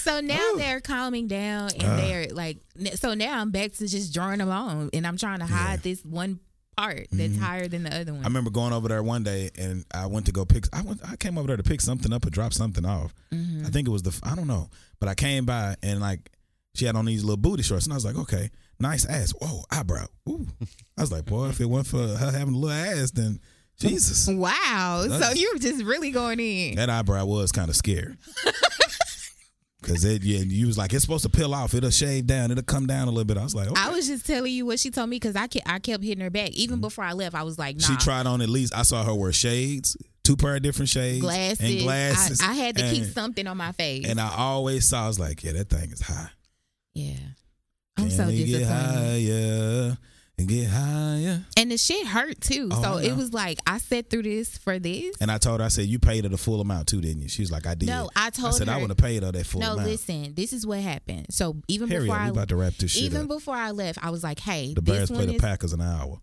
So 0.05 0.19
now 0.21 0.53
they're 0.55 0.81
calming 0.81 1.27
down 1.27 1.71
and 1.73 1.83
Uh. 1.83 1.95
they're 1.97 2.27
like, 2.27 2.57
so 2.93 3.15
now 3.15 3.39
I'm 3.41 3.49
back 3.49 3.71
to 3.73 3.87
just 3.87 4.13
drawing 4.13 4.37
them 4.37 4.49
on 4.51 4.91
and 4.93 5.07
I'm 5.07 5.17
trying 5.17 5.39
to 5.39 5.47
hide 5.47 5.81
this 5.81 6.05
one 6.05 6.39
part 6.77 7.07
that's 7.11 7.37
higher 7.37 7.67
than 7.67 7.83
the 7.83 7.95
other 7.95 8.11
one. 8.11 8.19
Mm-hmm. 8.19 8.25
I 8.25 8.27
remember 8.27 8.49
going 8.49 8.73
over 8.73 8.87
there 8.87 9.03
one 9.03 9.23
day 9.23 9.49
and 9.57 9.85
I 9.93 10.07
went 10.07 10.25
to 10.27 10.31
go 10.31 10.45
pick. 10.45 10.65
I 10.73 10.81
went. 10.81 11.01
I 11.09 11.15
came 11.15 11.37
over 11.37 11.47
there 11.47 11.57
to 11.57 11.63
pick 11.63 11.81
something 11.81 12.11
up 12.13 12.25
or 12.25 12.29
drop 12.29 12.53
something 12.53 12.85
off. 12.85 13.13
Mm-hmm. 13.33 13.65
I 13.65 13.69
think 13.69 13.87
it 13.87 13.91
was 13.91 14.03
the. 14.03 14.17
I 14.23 14.35
don't 14.35 14.47
know, 14.47 14.69
but 14.99 15.09
I 15.09 15.15
came 15.15 15.45
by 15.45 15.75
and 15.83 15.99
like 15.99 16.31
she 16.75 16.85
had 16.85 16.95
on 16.95 17.05
these 17.05 17.23
little 17.23 17.37
booty 17.37 17.63
shorts 17.63 17.85
and 17.85 17.93
I 17.93 17.95
was 17.95 18.05
like, 18.05 18.17
okay, 18.17 18.49
nice 18.79 19.05
ass. 19.05 19.33
Whoa, 19.39 19.63
eyebrow. 19.71 20.07
Ooh. 20.29 20.47
I 20.97 21.01
was 21.01 21.11
like, 21.11 21.25
boy, 21.25 21.47
if 21.47 21.59
it 21.61 21.65
weren't 21.65 21.87
for 21.87 22.05
her 22.05 22.31
having 22.31 22.53
a 22.53 22.57
little 22.57 22.69
ass, 22.69 23.11
then 23.11 23.39
Jesus, 23.79 24.27
wow. 24.31 25.05
So 25.07 25.31
you 25.31 25.51
were 25.53 25.59
just 25.59 25.83
really 25.83 26.11
going 26.11 26.39
in. 26.39 26.75
that 26.75 26.89
eyebrow 26.89 27.25
was 27.25 27.51
kind 27.51 27.69
of 27.69 27.75
scary. 27.75 28.15
Cause 29.85 30.03
it, 30.03 30.23
yeah, 30.23 30.39
you 30.39 30.65
was 30.65 30.79
like, 30.79 30.93
it's 30.93 31.03
supposed 31.03 31.23
to 31.23 31.29
peel 31.29 31.53
off. 31.53 31.75
It'll 31.75 31.91
shave 31.91 32.25
down. 32.25 32.49
It'll 32.49 32.63
come 32.63 32.87
down 32.87 33.07
a 33.07 33.11
little 33.11 33.23
bit. 33.23 33.37
I 33.37 33.43
was 33.43 33.53
like, 33.53 33.67
okay. 33.69 33.79
I 33.79 33.91
was 33.91 34.07
just 34.07 34.25
telling 34.25 34.51
you 34.51 34.65
what 34.65 34.79
she 34.79 34.89
told 34.89 35.09
me 35.09 35.17
because 35.17 35.35
I 35.35 35.45
kept, 35.45 35.69
I 35.69 35.77
kept 35.77 36.03
hitting 36.03 36.23
her 36.23 36.31
back. 36.31 36.49
Even 36.53 36.81
before 36.81 37.03
I 37.03 37.13
left, 37.13 37.35
I 37.35 37.43
was 37.43 37.59
like, 37.59 37.75
nah. 37.75 37.83
Mm-hmm. 37.83 37.93
She 37.93 38.03
tried 38.03 38.25
on 38.25 38.41
at 38.41 38.49
least. 38.49 38.75
I 38.75 38.81
saw 38.81 39.03
her 39.03 39.13
wear 39.13 39.31
shades, 39.31 39.95
two 40.23 40.35
pair 40.35 40.55
of 40.55 40.63
different 40.63 40.89
shades, 40.89 41.21
glasses. 41.21 41.59
and 41.59 41.79
glasses. 41.81 42.41
I, 42.41 42.49
I 42.49 42.53
had 42.55 42.77
to 42.77 42.89
keep 42.89 43.03
something 43.05 43.45
on 43.45 43.57
my 43.57 43.73
face. 43.73 44.07
And 44.07 44.19
I 44.19 44.33
always 44.35 44.87
saw. 44.87 45.05
I 45.05 45.07
was 45.07 45.19
like, 45.19 45.43
yeah, 45.43 45.51
that 45.51 45.69
thing 45.69 45.91
is 45.91 46.01
high. 46.01 46.29
yeah. 46.93 47.13
I'm 47.97 48.09
Can 48.09 48.11
so 48.11 48.25
disappointed. 48.29 48.67
higher 48.67 49.97
and 50.37 50.47
get 50.47 50.67
higher? 50.69 51.45
And 51.57 51.71
the 51.71 51.77
shit 51.77 52.05
hurt 52.07 52.41
too. 52.41 52.69
Oh, 52.71 52.81
so 52.81 52.97
it 52.97 53.15
was 53.15 53.33
like 53.33 53.59
I 53.65 53.77
sat 53.77 54.09
through 54.09 54.23
this 54.23 54.57
for 54.57 54.79
this. 54.79 55.15
And 55.21 55.31
I 55.31 55.37
told 55.37 55.59
her, 55.59 55.65
I 55.65 55.69
said, 55.69 55.85
you 55.85 55.99
paid 55.99 56.23
her 56.25 56.29
the 56.29 56.37
full 56.37 56.61
amount 56.61 56.87
too, 56.87 57.01
didn't 57.01 57.21
you? 57.21 57.29
She 57.29 57.41
was 57.41 57.51
like, 57.51 57.65
I 57.67 57.75
did. 57.75 57.87
No, 57.87 58.09
I 58.15 58.29
told 58.29 58.53
I 58.55 58.57
said, 58.57 58.69
I 58.69 58.73
her- 58.75 58.79
would 58.81 58.89
have 58.89 58.97
paid 58.97 59.23
her 59.23 59.31
that 59.31 59.45
full 59.45 59.61
amount. 59.61 59.77
no, 59.77 59.83
amount. 59.83 59.91
listen. 59.91 60.33
This 60.35 60.53
is 60.53 60.65
what 60.67 60.79
happened. 60.79 61.27
So 61.29 61.55
even 61.67 61.89
Hurry 61.89 62.01
before 62.01 62.15
I 62.15 62.27
about 62.29 62.49
to 62.49 62.55
wrap 62.55 62.73
this 62.73 62.91
shit 62.91 63.03
even 63.03 63.23
up. 63.23 63.27
before 63.29 63.55
I 63.55 63.71
left, 63.71 64.03
I 64.03 64.09
was 64.09 64.23
like, 64.23 64.39
"Hey, 64.39 64.73
The 64.73 64.81
Bears 64.81 65.09
play 65.09 65.25
the. 65.25 65.37
Packers 65.37 65.73
in 65.73 65.81
an 65.81 65.87
hour. 65.87 66.19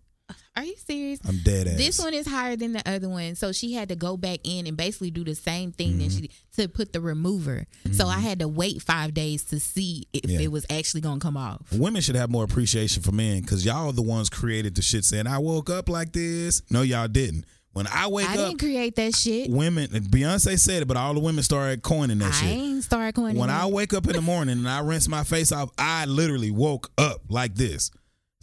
Are 0.55 0.63
you 0.63 0.75
serious? 0.85 1.19
I'm 1.27 1.39
dead 1.43 1.67
ass. 1.67 1.77
This 1.77 1.99
one 1.99 2.13
is 2.13 2.27
higher 2.27 2.55
than 2.55 2.73
the 2.73 2.87
other 2.87 3.09
one, 3.09 3.33
so 3.35 3.51
she 3.51 3.73
had 3.73 3.89
to 3.89 3.95
go 3.95 4.17
back 4.17 4.39
in 4.43 4.67
and 4.67 4.77
basically 4.77 5.09
do 5.09 5.23
the 5.23 5.33
same 5.33 5.71
thing 5.71 5.97
that 5.97 6.09
Mm-hmm. 6.09 6.25
she 6.25 6.29
to 6.57 6.67
put 6.67 6.93
the 6.93 7.01
remover. 7.01 7.65
So 7.91 8.07
I 8.07 8.19
had 8.19 8.37
to 8.39 8.47
wait 8.47 8.81
five 8.83 9.15
days 9.15 9.43
to 9.45 9.59
see 9.59 10.05
if 10.13 10.29
Yeah. 10.29 10.41
it 10.41 10.51
was 10.51 10.65
actually 10.69 11.01
gonna 11.01 11.19
come 11.19 11.35
off. 11.37 11.61
Women 11.71 12.01
should 12.03 12.15
have 12.15 12.29
more 12.29 12.43
appreciation 12.43 13.01
for 13.01 13.11
men 13.11 13.41
because 13.41 13.65
y'all 13.65 13.87
are 13.89 13.93
the 13.93 14.03
ones 14.03 14.29
created 14.29 14.75
the 14.75 14.83
shit 14.83 15.05
saying, 15.05 15.25
I 15.25 15.39
woke 15.39 15.71
up 15.71 15.89
like 15.89 16.13
this. 16.13 16.61
No, 16.69 16.83
y'all 16.83 17.07
didn't. 17.07 17.45
When 17.71 17.87
I 17.87 18.05
wake 18.07 18.29
I 18.29 18.33
up, 18.33 18.49
didn't 18.49 18.59
create 18.59 18.95
that 18.97 19.15
shit. 19.15 19.49
women, 19.49 19.87
Beyonce 19.89 20.59
said 20.59 20.83
it, 20.83 20.87
but 20.87 20.95
all 20.95 21.15
the 21.15 21.19
women 21.19 21.41
started 21.43 21.81
coining 21.81 22.19
that 22.19 22.27
I 22.27 22.31
shit. 22.35 22.49
ain't 22.49 22.83
start 22.83 23.15
going. 23.15 23.35
When 23.35 23.49
I 23.49 23.65
wake 23.65 23.95
up 23.95 24.05
in 24.05 24.13
the 24.13 24.21
morning 24.21 24.59
and 24.59 24.69
I 24.69 24.81
rinse 24.81 25.07
my 25.07 25.23
face 25.23 25.51
off, 25.51 25.71
I 25.79 26.05
literally 26.05 26.51
woke 26.51 26.91
up 26.99 27.21
like 27.29 27.55
this. 27.55 27.89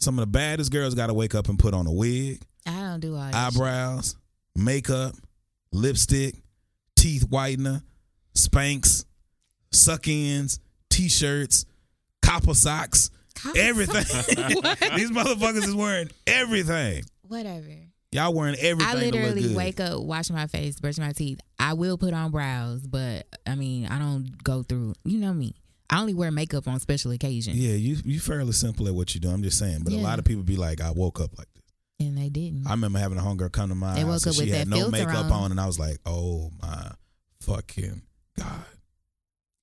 Some 0.01 0.17
of 0.17 0.23
the 0.23 0.31
baddest 0.31 0.71
girls 0.71 0.95
got 0.95 1.07
to 1.07 1.13
wake 1.13 1.35
up 1.35 1.47
and 1.47 1.59
put 1.59 1.75
on 1.75 1.85
a 1.85 1.91
wig, 1.91 2.41
I 2.65 2.71
don't 2.81 2.99
do 2.99 3.15
all 3.15 3.29
eyebrows, 3.33 4.15
makeup, 4.55 5.13
lipstick, 5.71 6.35
teeth 6.95 7.27
whitener, 7.29 7.83
Spanx, 8.35 9.05
suck 9.71 10.07
ins, 10.07 10.59
t 10.89 11.07
shirts, 11.07 11.65
copper 12.23 12.55
socks, 12.55 13.11
Copper 13.35 13.59
everything. 13.59 14.03
These 14.95 15.11
motherfuckers 15.11 15.67
is 15.67 15.75
wearing 15.75 16.09
everything. 16.25 17.03
Whatever. 17.27 17.67
Y'all 18.11 18.33
wearing 18.33 18.55
everything. 18.59 18.93
I 18.93 18.99
literally 18.99 19.55
wake 19.55 19.79
up, 19.79 20.01
wash 20.01 20.29
my 20.31 20.47
face, 20.47 20.79
brush 20.79 20.97
my 20.97 21.13
teeth. 21.13 21.39
I 21.59 21.73
will 21.73 21.97
put 21.97 22.13
on 22.13 22.31
brows, 22.31 22.85
but 22.85 23.25
I 23.47 23.55
mean, 23.55 23.85
I 23.85 23.99
don't 23.99 24.43
go 24.43 24.63
through. 24.63 24.95
You 25.05 25.19
know 25.19 25.33
me. 25.33 25.55
I 25.91 25.99
only 25.99 26.13
wear 26.13 26.31
makeup 26.31 26.67
on 26.67 26.79
special 26.79 27.11
occasions, 27.11 27.57
Yeah, 27.57 27.73
you 27.75 27.97
you 28.05 28.19
fairly 28.19 28.53
simple 28.53 28.87
at 28.87 28.93
what 28.95 29.13
you 29.13 29.19
do. 29.21 29.29
I'm 29.29 29.43
just 29.43 29.57
saying, 29.59 29.81
but 29.83 29.93
a 29.93 29.97
lot 29.97 30.19
of 30.19 30.25
people 30.25 30.43
be 30.43 30.55
like, 30.55 30.79
I 30.81 30.91
woke 30.91 31.19
up 31.19 31.37
like 31.37 31.47
this. 31.53 31.63
and 32.07 32.17
they 32.17 32.29
didn't. 32.29 32.65
I 32.65 32.71
remember 32.71 32.97
having 32.99 33.17
a 33.17 33.21
homegirl 33.21 33.51
come 33.51 33.69
to 33.69 33.75
my 33.75 33.95
They 33.95 34.01
house 34.01 34.07
woke 34.09 34.21
and 34.25 34.27
up 34.29 34.35
she 34.35 34.41
with 34.49 34.53
had 34.57 34.67
that 34.67 34.75
no 34.75 34.89
makeup 34.89 35.25
on. 35.25 35.31
on. 35.31 35.51
and 35.51 35.59
I 35.59 35.65
was 35.67 35.77
like, 35.77 35.97
oh 36.05 36.49
my 36.61 36.91
fucking 37.41 38.01
god, 38.39 38.63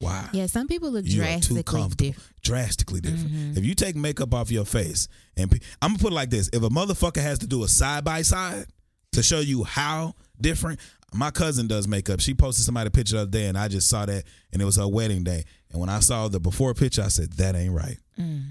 why? 0.00 0.28
yeah, 0.32 0.46
some 0.46 0.68
people 0.68 0.90
look 0.90 1.04
You 1.06 1.16
drastically 1.16 1.62
different. 1.96 2.16
drastically 2.42 3.00
different. 3.00 3.30
Mhm. 3.32 3.56
If 3.56 3.64
you 3.64 3.74
take 3.74 3.96
makeup 3.96 4.34
off 4.34 4.50
your 4.50 4.64
face, 4.64 5.08
and 5.36 5.50
pe- 5.50 5.58
I'm 5.82 5.92
gonna 5.92 5.98
put 6.02 6.12
it 6.12 6.16
like 6.16 6.30
this: 6.30 6.48
if 6.52 6.62
a 6.62 6.68
motherfucker 6.68 7.22
has 7.22 7.38
to 7.40 7.46
do 7.46 7.62
a 7.64 7.68
side 7.68 8.04
by 8.04 8.22
side 8.22 8.66
to 9.12 9.22
show 9.22 9.40
you 9.40 9.64
how 9.64 10.14
different, 10.40 10.78
my 11.14 11.30
cousin 11.30 11.66
does 11.66 11.88
makeup. 11.88 12.20
She 12.20 12.34
posted 12.34 12.64
somebody 12.64 12.88
a 12.88 12.90
picture 12.90 13.16
the 13.16 13.22
other 13.22 13.30
day, 13.30 13.46
and 13.46 13.56
I 13.56 13.68
just 13.68 13.88
saw 13.88 14.04
that, 14.06 14.24
and 14.52 14.60
it 14.60 14.64
was 14.64 14.76
her 14.76 14.86
wedding 14.88 15.24
day. 15.24 15.44
And 15.70 15.80
when 15.80 15.88
I 15.88 16.00
saw 16.00 16.28
the 16.28 16.38
before 16.40 16.74
picture, 16.74 17.02
I 17.02 17.08
said, 17.08 17.32
"That 17.34 17.54
ain't 17.56 17.72
right." 17.74 17.98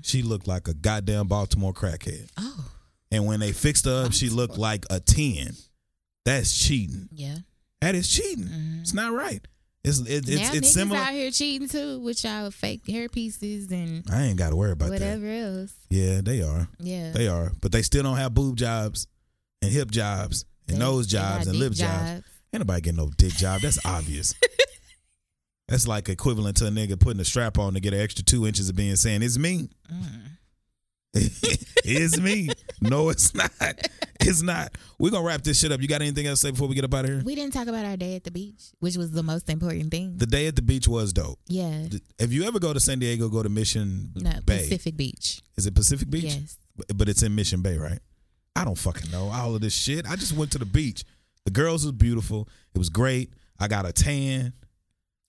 She 0.01 0.22
looked 0.24 0.47
like 0.47 0.68
a 0.70 0.74
goddamn 0.74 1.28
Baltimore 1.28 1.74
crackhead. 1.74 2.30
Oh, 2.38 2.70
And 3.12 3.26
when 3.26 3.39
they 3.41 3.51
fixed 3.51 3.84
her 3.86 4.05
up, 4.05 4.14
she 4.14 4.30
looked 4.30 4.58
like 4.58 4.86
a 4.89 4.99
10. 5.01 5.55
That's 6.26 6.58
cheating. 6.58 7.10
yeah. 7.12 7.38
That 7.82 7.93
is 7.95 8.08
cheating. 8.10 8.49
It's 8.82 8.93
not 8.93 9.12
right. 9.14 9.45
It's 9.84 9.99
it, 9.99 10.28
it's 10.28 10.30
Mm-hmm. 10.30 10.36
now 10.36 10.41
it's 10.53 10.68
niggas 10.68 10.72
similar. 10.74 10.99
out 11.01 11.12
here 11.12 11.32
cheating 11.32 11.68
too 11.70 11.99
with 11.99 12.24
y'all 12.24 12.49
fake 12.51 12.88
hair 12.88 13.08
pieces 13.10 13.70
and 13.72 14.03
I 14.12 14.24
ain't 14.24 14.38
got 14.39 14.49
to 14.49 14.55
worry 14.55 14.72
about 14.72 14.86
that. 14.89 14.93
whatever 14.93 15.26
that. 15.26 15.38
else. 15.60 15.74
Yeah, 15.89 16.22
they 16.22 16.41
are. 16.41 16.68
Yeah, 16.80 17.12
They 17.12 17.28
are. 17.28 17.51
But 17.62 17.72
they 17.72 17.82
still 17.82 18.03
don't 18.03 18.18
have 18.18 18.34
boob 18.34 18.55
jobs 18.58 19.08
and 19.62 19.72
hip 19.72 19.91
jobs 19.91 20.45
and 20.68 20.78
They- 20.78 20.80
nose 20.80 21.08
jobs 21.08 21.47
and 21.47 21.58
lip 21.58 21.74
jobs. 21.74 22.10
jobs. 22.22 22.26
Ain't 22.58 22.66
nobody 22.68 22.82
getting 22.82 22.97
no 22.97 23.12
dick 23.16 23.34
job. 23.34 23.62
That's 23.62 23.78
obvious. 23.86 24.34
That's 25.68 25.88
like 25.88 26.10
equivalent 26.10 26.58
to 26.58 26.66
a 26.66 26.70
nigga 26.72 26.99
putting 26.99 27.20
a 27.20 27.26
strap 27.26 27.60
on 27.60 27.76
to 27.76 27.80
get 27.80 27.93
an 27.93 27.99
extra 27.99 28.26
two 28.26 28.47
inches 28.47 28.68
of 28.68 28.76
being 28.76 28.95
saying, 28.95 29.22
it's 29.22 29.38
me. 29.38 29.70
Mm. 29.93 30.22
it's 31.14 32.20
me. 32.20 32.49
No, 32.82 33.10
it's 33.10 33.36
not. 33.36 33.51
It's 34.20 34.41
not. 34.41 34.76
We're 34.97 35.12
gonna 35.12 35.24
wrap 35.28 35.43
this 35.43 35.60
shit 35.60 35.72
up. 35.72 35.82
You 35.82 35.88
got 35.88 36.01
anything 36.01 36.26
else 36.26 36.39
to 36.41 36.47
say 36.47 36.51
before 36.51 36.68
we 36.68 36.74
get 36.74 36.84
up 36.84 36.93
out 36.95 37.05
of 37.05 37.12
here? 37.12 37.22
We 37.24 37.36
didn't 37.36 37.53
talk 37.53 37.68
about 37.68 37.86
our 37.86 37.95
day 37.95 38.16
at 38.16 38.24
the 38.24 38.32
beach, 38.32 38.72
which 38.80 38.97
was 38.97 39.12
the 39.12 39.22
most 39.24 39.49
important 39.51 39.91
thing. 39.91 40.18
The 40.18 40.26
day 40.26 40.47
at 40.47 40.55
the 40.55 40.64
beach 40.64 40.88
was 40.88 41.14
dope. 41.14 41.38
yeah, 41.47 41.86
If 42.18 42.34
you 42.34 42.43
ever 42.45 42.60
go 42.60 42.74
to 42.74 42.80
San 42.80 42.97
Diego, 42.97 43.30
go 43.30 43.43
to 43.43 43.49
Mission 43.49 44.14
no, 44.16 44.32
Bay. 44.43 44.58
Pacific 44.58 44.97
Beach. 44.97 45.41
Is 45.58 45.68
it 45.68 45.76
Pacific 45.76 46.10
Beach? 46.10 46.24
Yes. 46.24 46.58
But- 46.76 46.97
But 46.97 47.08
it's 47.10 47.22
in 47.22 47.36
Mission 47.36 47.62
Bay, 47.62 47.78
right? 47.78 47.99
I 48.55 48.66
don't 48.66 48.78
fucking 48.78 49.12
know 49.12 49.30
all 49.30 49.53
of 49.53 49.62
this 49.62 49.76
shit. 49.76 50.08
I 50.08 50.16
just 50.16 50.34
went 50.34 50.51
to 50.53 50.58
the 50.58 50.66
beach. 50.66 51.03
The 51.48 51.52
girls 51.52 51.86
was 51.86 51.93
beautiful. 51.93 52.50
It 52.76 52.78
was 52.78 52.89
great. 52.89 53.32
I 53.58 53.70
got 53.70 53.86
a 53.86 53.93
tan. 53.93 54.52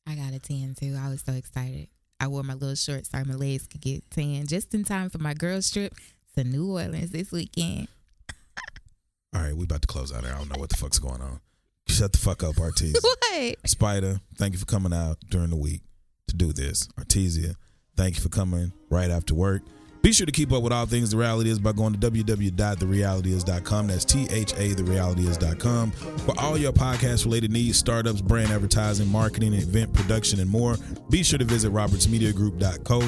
I 0.05 0.17
got 0.17 0.33
a 0.33 0.41
tan 0.41 0.75
too. 0.75 0.99
I 0.99 1.11
was 1.11 1.23
so 1.25 1.33
excited. 1.33 1.87
I 2.19 2.27
wore 2.27 2.43
my 2.43 2.55
little 2.55 2.75
shorts 2.75 3.11
so 3.11 3.23
my 3.25 3.35
legs 3.35 3.69
could 3.69 3.81
get 3.83 4.03
tan 4.11 4.49
just 4.49 4.75
in 4.75 4.83
time 4.83 5.11
for 5.11 5.19
my 5.19 5.33
girls 5.33 5.71
trip 5.71 5.95
to 6.35 6.43
New 6.43 6.73
Orleans 6.73 7.13
this 7.13 7.31
weekend. 7.31 7.87
All 9.33 9.43
right, 9.43 9.55
we 9.55 9.63
about 9.63 9.83
to 9.83 9.87
close 9.87 10.13
out 10.13 10.25
here. 10.25 10.35
I 10.35 10.39
don't 10.39 10.49
know 10.53 10.59
what 10.59 10.71
the 10.71 10.77
fuck's 10.77 10.99
going 10.99 11.21
on. 11.23 11.39
Shut 11.87 12.11
the 12.11 12.19
fuck 12.19 12.43
up, 12.43 12.57
Artesia. 12.57 12.97
What? 13.31 13.57
Spider, 13.69 14.21
thank 14.39 14.55
you 14.55 14.59
for 14.59 14.67
coming 14.67 14.93
out 14.93 15.19
during 15.31 15.51
the 15.51 15.57
week 15.57 15.83
to 16.27 16.35
do 16.35 16.53
this. 16.53 16.89
Artesia, 16.99 17.55
thank 17.97 18.17
you 18.17 18.23
for 18.23 18.29
coming 18.29 18.73
right 18.91 19.09
after 19.09 19.37
work. 19.37 19.63
Be 20.09 20.15
sure 20.15 20.25
to 20.25 20.33
keep 20.33 20.53
up 20.53 20.63
with 20.63 20.73
all 20.73 20.87
things 20.87 21.11
The 21.11 21.19
Reality 21.19 21.51
Is 21.51 21.59
by 21.59 21.73
going 21.73 21.93
to 21.93 21.99
www.therealityis.com. 21.99 23.89
That's 23.89 24.07
T-H-A, 24.07 24.75
therealityis.com. 24.75 25.91
For 25.91 26.41
all 26.41 26.57
your 26.57 26.73
podcast 26.73 27.27
related 27.27 27.53
needs, 27.53 27.77
startups, 27.77 28.23
brand 28.23 28.51
advertising, 28.51 29.07
marketing, 29.09 29.53
event 29.53 29.93
production, 29.93 30.41
and 30.41 30.49
more, 30.49 30.77
be 31.11 31.23
sure 31.23 31.39
to 31.39 31.45
visit 31.45 31.75
robertsmediagroup.co. 31.75 33.01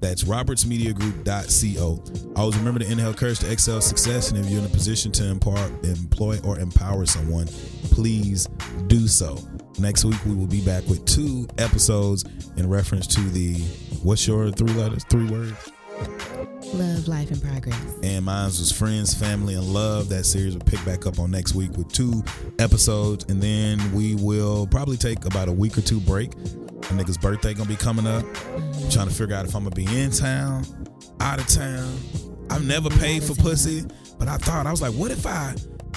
That's 0.00 0.24
robertsmediagroup.co. 0.24 2.40
Always 2.40 2.56
remember 2.56 2.80
to 2.80 2.90
inhale 2.90 3.12
courage 3.12 3.40
to 3.40 3.52
excel 3.52 3.82
success. 3.82 4.30
And 4.30 4.42
if 4.42 4.50
you're 4.50 4.60
in 4.60 4.64
a 4.64 4.70
position 4.70 5.12
to 5.12 5.28
impart, 5.28 5.84
employ 5.84 6.40
or 6.42 6.58
empower 6.58 7.04
someone, 7.04 7.48
please 7.90 8.46
do 8.86 9.08
so. 9.08 9.36
Next 9.78 10.06
week, 10.06 10.24
we 10.24 10.34
will 10.34 10.46
be 10.46 10.64
back 10.64 10.86
with 10.86 11.04
two 11.04 11.46
episodes 11.58 12.24
in 12.56 12.66
reference 12.66 13.06
to 13.08 13.20
the, 13.20 13.58
what's 14.02 14.26
your 14.26 14.50
three 14.52 14.72
letters, 14.72 15.04
three 15.10 15.26
words? 15.26 15.70
Love, 16.74 17.08
life, 17.08 17.30
and 17.30 17.42
progress. 17.42 17.98
and 18.02 18.24
mine 18.24 18.46
was 18.46 18.72
friends, 18.72 19.14
family, 19.14 19.54
and 19.54 19.64
love. 19.72 20.08
That 20.08 20.24
series 20.24 20.54
will 20.54 20.64
pick 20.64 20.84
back 20.84 21.06
up 21.06 21.18
on 21.18 21.30
next 21.30 21.54
week 21.54 21.70
with 21.76 21.90
two 21.92 22.22
episodes, 22.58 23.24
and 23.28 23.40
then 23.40 23.92
we 23.92 24.14
will 24.16 24.66
probably 24.66 24.96
take 24.96 25.24
about 25.24 25.48
a 25.48 25.52
week 25.52 25.78
or 25.78 25.80
two 25.80 26.00
break. 26.00 26.32
A 26.34 26.88
nigga's 26.90 27.16
birthday 27.18 27.54
gonna 27.54 27.68
be 27.68 27.76
coming 27.76 28.06
up. 28.06 28.24
Mm-hmm. 28.24 28.84
I'm 28.84 28.90
trying 28.90 29.08
to 29.08 29.14
figure 29.14 29.34
out 29.34 29.46
if 29.46 29.54
I'm 29.54 29.64
gonna 29.64 29.74
be 29.74 29.86
in 29.86 30.10
town, 30.10 30.64
out 31.20 31.40
of 31.40 31.46
town. 31.46 31.98
I've 32.50 32.64
never 32.66 32.90
paid 32.90 33.22
for 33.24 33.34
pussy, 33.34 33.84
but 34.18 34.28
I 34.28 34.36
thought 34.36 34.66
I 34.66 34.70
was 34.70 34.82
like, 34.82 34.92
what 34.92 35.10
if 35.10 35.26
I 35.26 35.54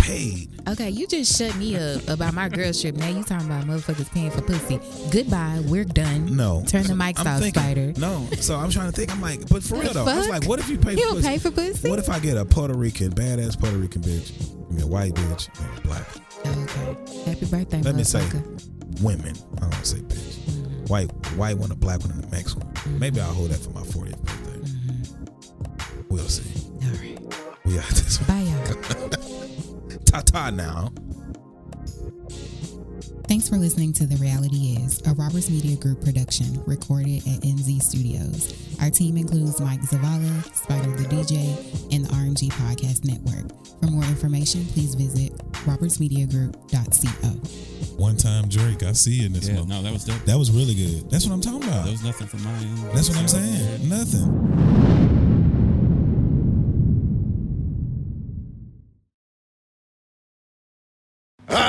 paid? 0.09 0.49
Okay, 0.67 0.89
you 0.89 1.07
just 1.07 1.37
shut 1.37 1.55
me 1.55 1.75
up 1.77 2.07
about 2.07 2.33
my 2.33 2.49
girl 2.49 2.71
trip. 2.73 2.95
Now 2.95 3.09
you 3.09 3.23
talking 3.23 3.45
about 3.47 3.65
motherfuckers 3.65 4.11
paying 4.11 4.31
for 4.31 4.41
pussy. 4.41 4.79
Goodbye. 5.11 5.61
We're 5.65 5.83
done. 5.85 6.35
No. 6.35 6.63
Turn 6.67 6.83
the 6.83 6.93
mics 6.93 7.19
I'm 7.19 7.27
off, 7.27 7.39
thinking- 7.41 7.61
Spider. 7.61 7.93
No. 7.97 8.27
So 8.39 8.55
I'm 8.55 8.69
trying 8.71 8.91
to 8.91 8.95
think. 8.95 9.11
I'm 9.11 9.21
like, 9.21 9.47
but 9.49 9.63
for 9.63 9.75
real 9.75 9.93
though, 9.93 10.05
I 10.05 10.17
was 10.17 10.29
like, 10.29 10.45
what 10.47 10.59
if 10.59 10.69
you 10.69 10.77
pay 10.77 10.91
You 10.93 10.97
for 10.97 11.03
don't 11.03 11.15
pussy? 11.17 11.27
pay 11.27 11.37
for 11.37 11.51
pussy? 11.51 11.89
What 11.89 11.99
if 11.99 12.09
I 12.09 12.19
get 12.19 12.37
a 12.37 12.45
Puerto 12.45 12.73
Rican, 12.73 13.11
badass 13.13 13.59
Puerto 13.59 13.77
Rican 13.77 14.01
bitch, 14.01 14.31
I 14.69 14.73
mean 14.73 14.83
a 14.83 14.87
white 14.87 15.13
bitch, 15.13 15.49
and 15.59 15.77
a 15.77 15.81
black? 15.81 16.07
Okay. 16.45 17.23
Happy 17.29 17.45
birthday, 17.45 17.81
Let 17.81 17.95
me 17.95 18.03
say 18.03 18.23
women. 19.01 19.35
I 19.57 19.59
don't 19.61 19.69
want 19.69 19.73
to 19.73 19.85
say 19.85 19.97
bitch. 19.99 20.89
white 20.89 21.11
white 21.35 21.57
one, 21.57 21.71
a 21.71 21.75
black 21.75 21.99
one, 22.01 22.11
and 22.11 22.23
a 22.23 22.27
Mex 22.29 22.55
one. 22.55 22.71
Maybe 22.99 23.19
I'll 23.21 23.33
hold 23.33 23.51
that 23.51 23.59
for 23.59 23.71
my 23.71 23.81
40th 23.81 24.19
birthday. 24.23 24.59
Mm-hmm. 24.59 26.01
We'll 26.09 26.27
see. 26.27 26.49
All 26.83 26.89
right. 26.91 27.19
We 27.65 27.75
got 27.75 27.87
this 27.89 28.19
one. 28.21 28.27
Bye, 28.27 28.49
y'all. 28.49 29.35
Ta 30.09 30.21
ta 30.21 30.49
now. 30.49 30.91
Thanks 33.27 33.47
for 33.47 33.57
listening 33.57 33.93
to 33.93 34.07
The 34.07 34.15
Reality 34.15 34.75
Is, 34.83 34.99
a 35.05 35.13
Roberts 35.13 35.51
Media 35.51 35.75
Group 35.77 36.03
production 36.03 36.63
recorded 36.65 37.17
at 37.27 37.41
NZ 37.45 37.79
Studios. 37.83 38.55
Our 38.81 38.89
team 38.89 39.17
includes 39.17 39.61
Mike 39.61 39.81
Zavala, 39.81 40.43
Spider 40.55 40.89
the 40.97 41.03
DJ, 41.03 41.53
and 41.95 42.05
the 42.05 42.09
RMG 42.09 42.49
Podcast 42.49 43.05
Network. 43.05 43.51
For 43.79 43.85
more 43.91 44.01
information, 44.05 44.65
please 44.65 44.95
visit 44.95 45.37
robertsmediagroup.co. 45.67 47.29
One 48.01 48.17
time 48.17 48.47
Drake, 48.49 48.81
I 48.81 48.93
see 48.93 49.19
you 49.19 49.27
in 49.27 49.33
this 49.33 49.47
Yeah, 49.47 49.59
one. 49.59 49.67
no, 49.67 49.83
that 49.83 49.93
was 49.93 50.05
dope. 50.05 50.25
That 50.25 50.39
was 50.39 50.49
really 50.49 50.73
good. 50.73 51.11
That's 51.11 51.27
what 51.27 51.33
I'm 51.33 51.41
talking 51.41 51.61
about. 51.67 51.83
There 51.83 51.91
was 51.91 52.03
nothing 52.03 52.25
from 52.27 52.43
my 52.43 52.51
end. 52.53 52.77
That's 52.95 53.09
what 53.09 53.19
I'm 53.19 53.27
saying. 53.27 53.87
Nothing. 53.87 54.25
Ah! 61.51 61.68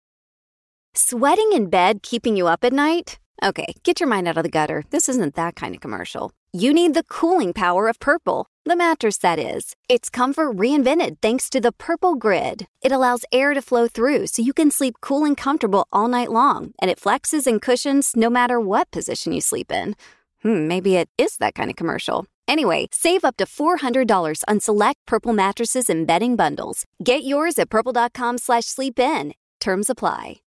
Sweating 0.93 1.53
in 1.53 1.69
bed 1.69 2.03
keeping 2.03 2.35
you 2.35 2.47
up 2.47 2.65
at 2.65 2.73
night? 2.73 3.17
Okay, 3.41 3.75
get 3.83 4.01
your 4.01 4.09
mind 4.09 4.27
out 4.27 4.37
of 4.37 4.43
the 4.43 4.49
gutter. 4.49 4.83
This 4.89 5.07
isn't 5.07 5.35
that 5.35 5.55
kind 5.55 5.73
of 5.73 5.79
commercial. 5.79 6.31
You 6.51 6.73
need 6.73 6.93
the 6.93 7.03
cooling 7.03 7.53
power 7.53 7.87
of 7.87 7.97
Purple, 7.99 8.47
the 8.65 8.75
mattress 8.75 9.17
that 9.19 9.39
is. 9.39 9.73
It's 9.87 10.09
comfort 10.09 10.57
reinvented 10.57 11.19
thanks 11.21 11.49
to 11.51 11.61
the 11.61 11.71
Purple 11.71 12.15
Grid. 12.15 12.67
It 12.81 12.91
allows 12.91 13.23
air 13.31 13.53
to 13.53 13.61
flow 13.61 13.87
through 13.87 14.27
so 14.27 14.41
you 14.41 14.51
can 14.51 14.69
sleep 14.69 14.95
cool 15.01 15.23
and 15.23 15.37
comfortable 15.37 15.87
all 15.93 16.09
night 16.09 16.29
long, 16.29 16.73
and 16.81 16.91
it 16.91 16.99
flexes 16.99 17.47
and 17.47 17.61
cushions 17.61 18.11
no 18.17 18.29
matter 18.29 18.59
what 18.59 18.91
position 18.91 19.31
you 19.31 19.39
sleep 19.39 19.71
in. 19.71 19.95
Hmm, 20.43 20.67
maybe 20.67 20.97
it 20.97 21.09
is 21.17 21.37
that 21.37 21.55
kind 21.55 21.69
of 21.69 21.77
commercial. 21.77 22.25
Anyway, 22.49 22.89
save 22.91 23.23
up 23.23 23.37
to 23.37 23.45
$400 23.45 24.43
on 24.45 24.59
select 24.59 24.99
Purple 25.05 25.33
mattresses 25.33 25.89
and 25.89 26.05
bedding 26.05 26.35
bundles. 26.35 26.85
Get 27.01 27.23
yours 27.23 27.57
at 27.57 27.69
purple.com 27.69 28.39
slash 28.39 28.65
sleep 28.65 28.99
in. 28.99 29.33
Terms 29.61 29.89
apply. 29.89 30.39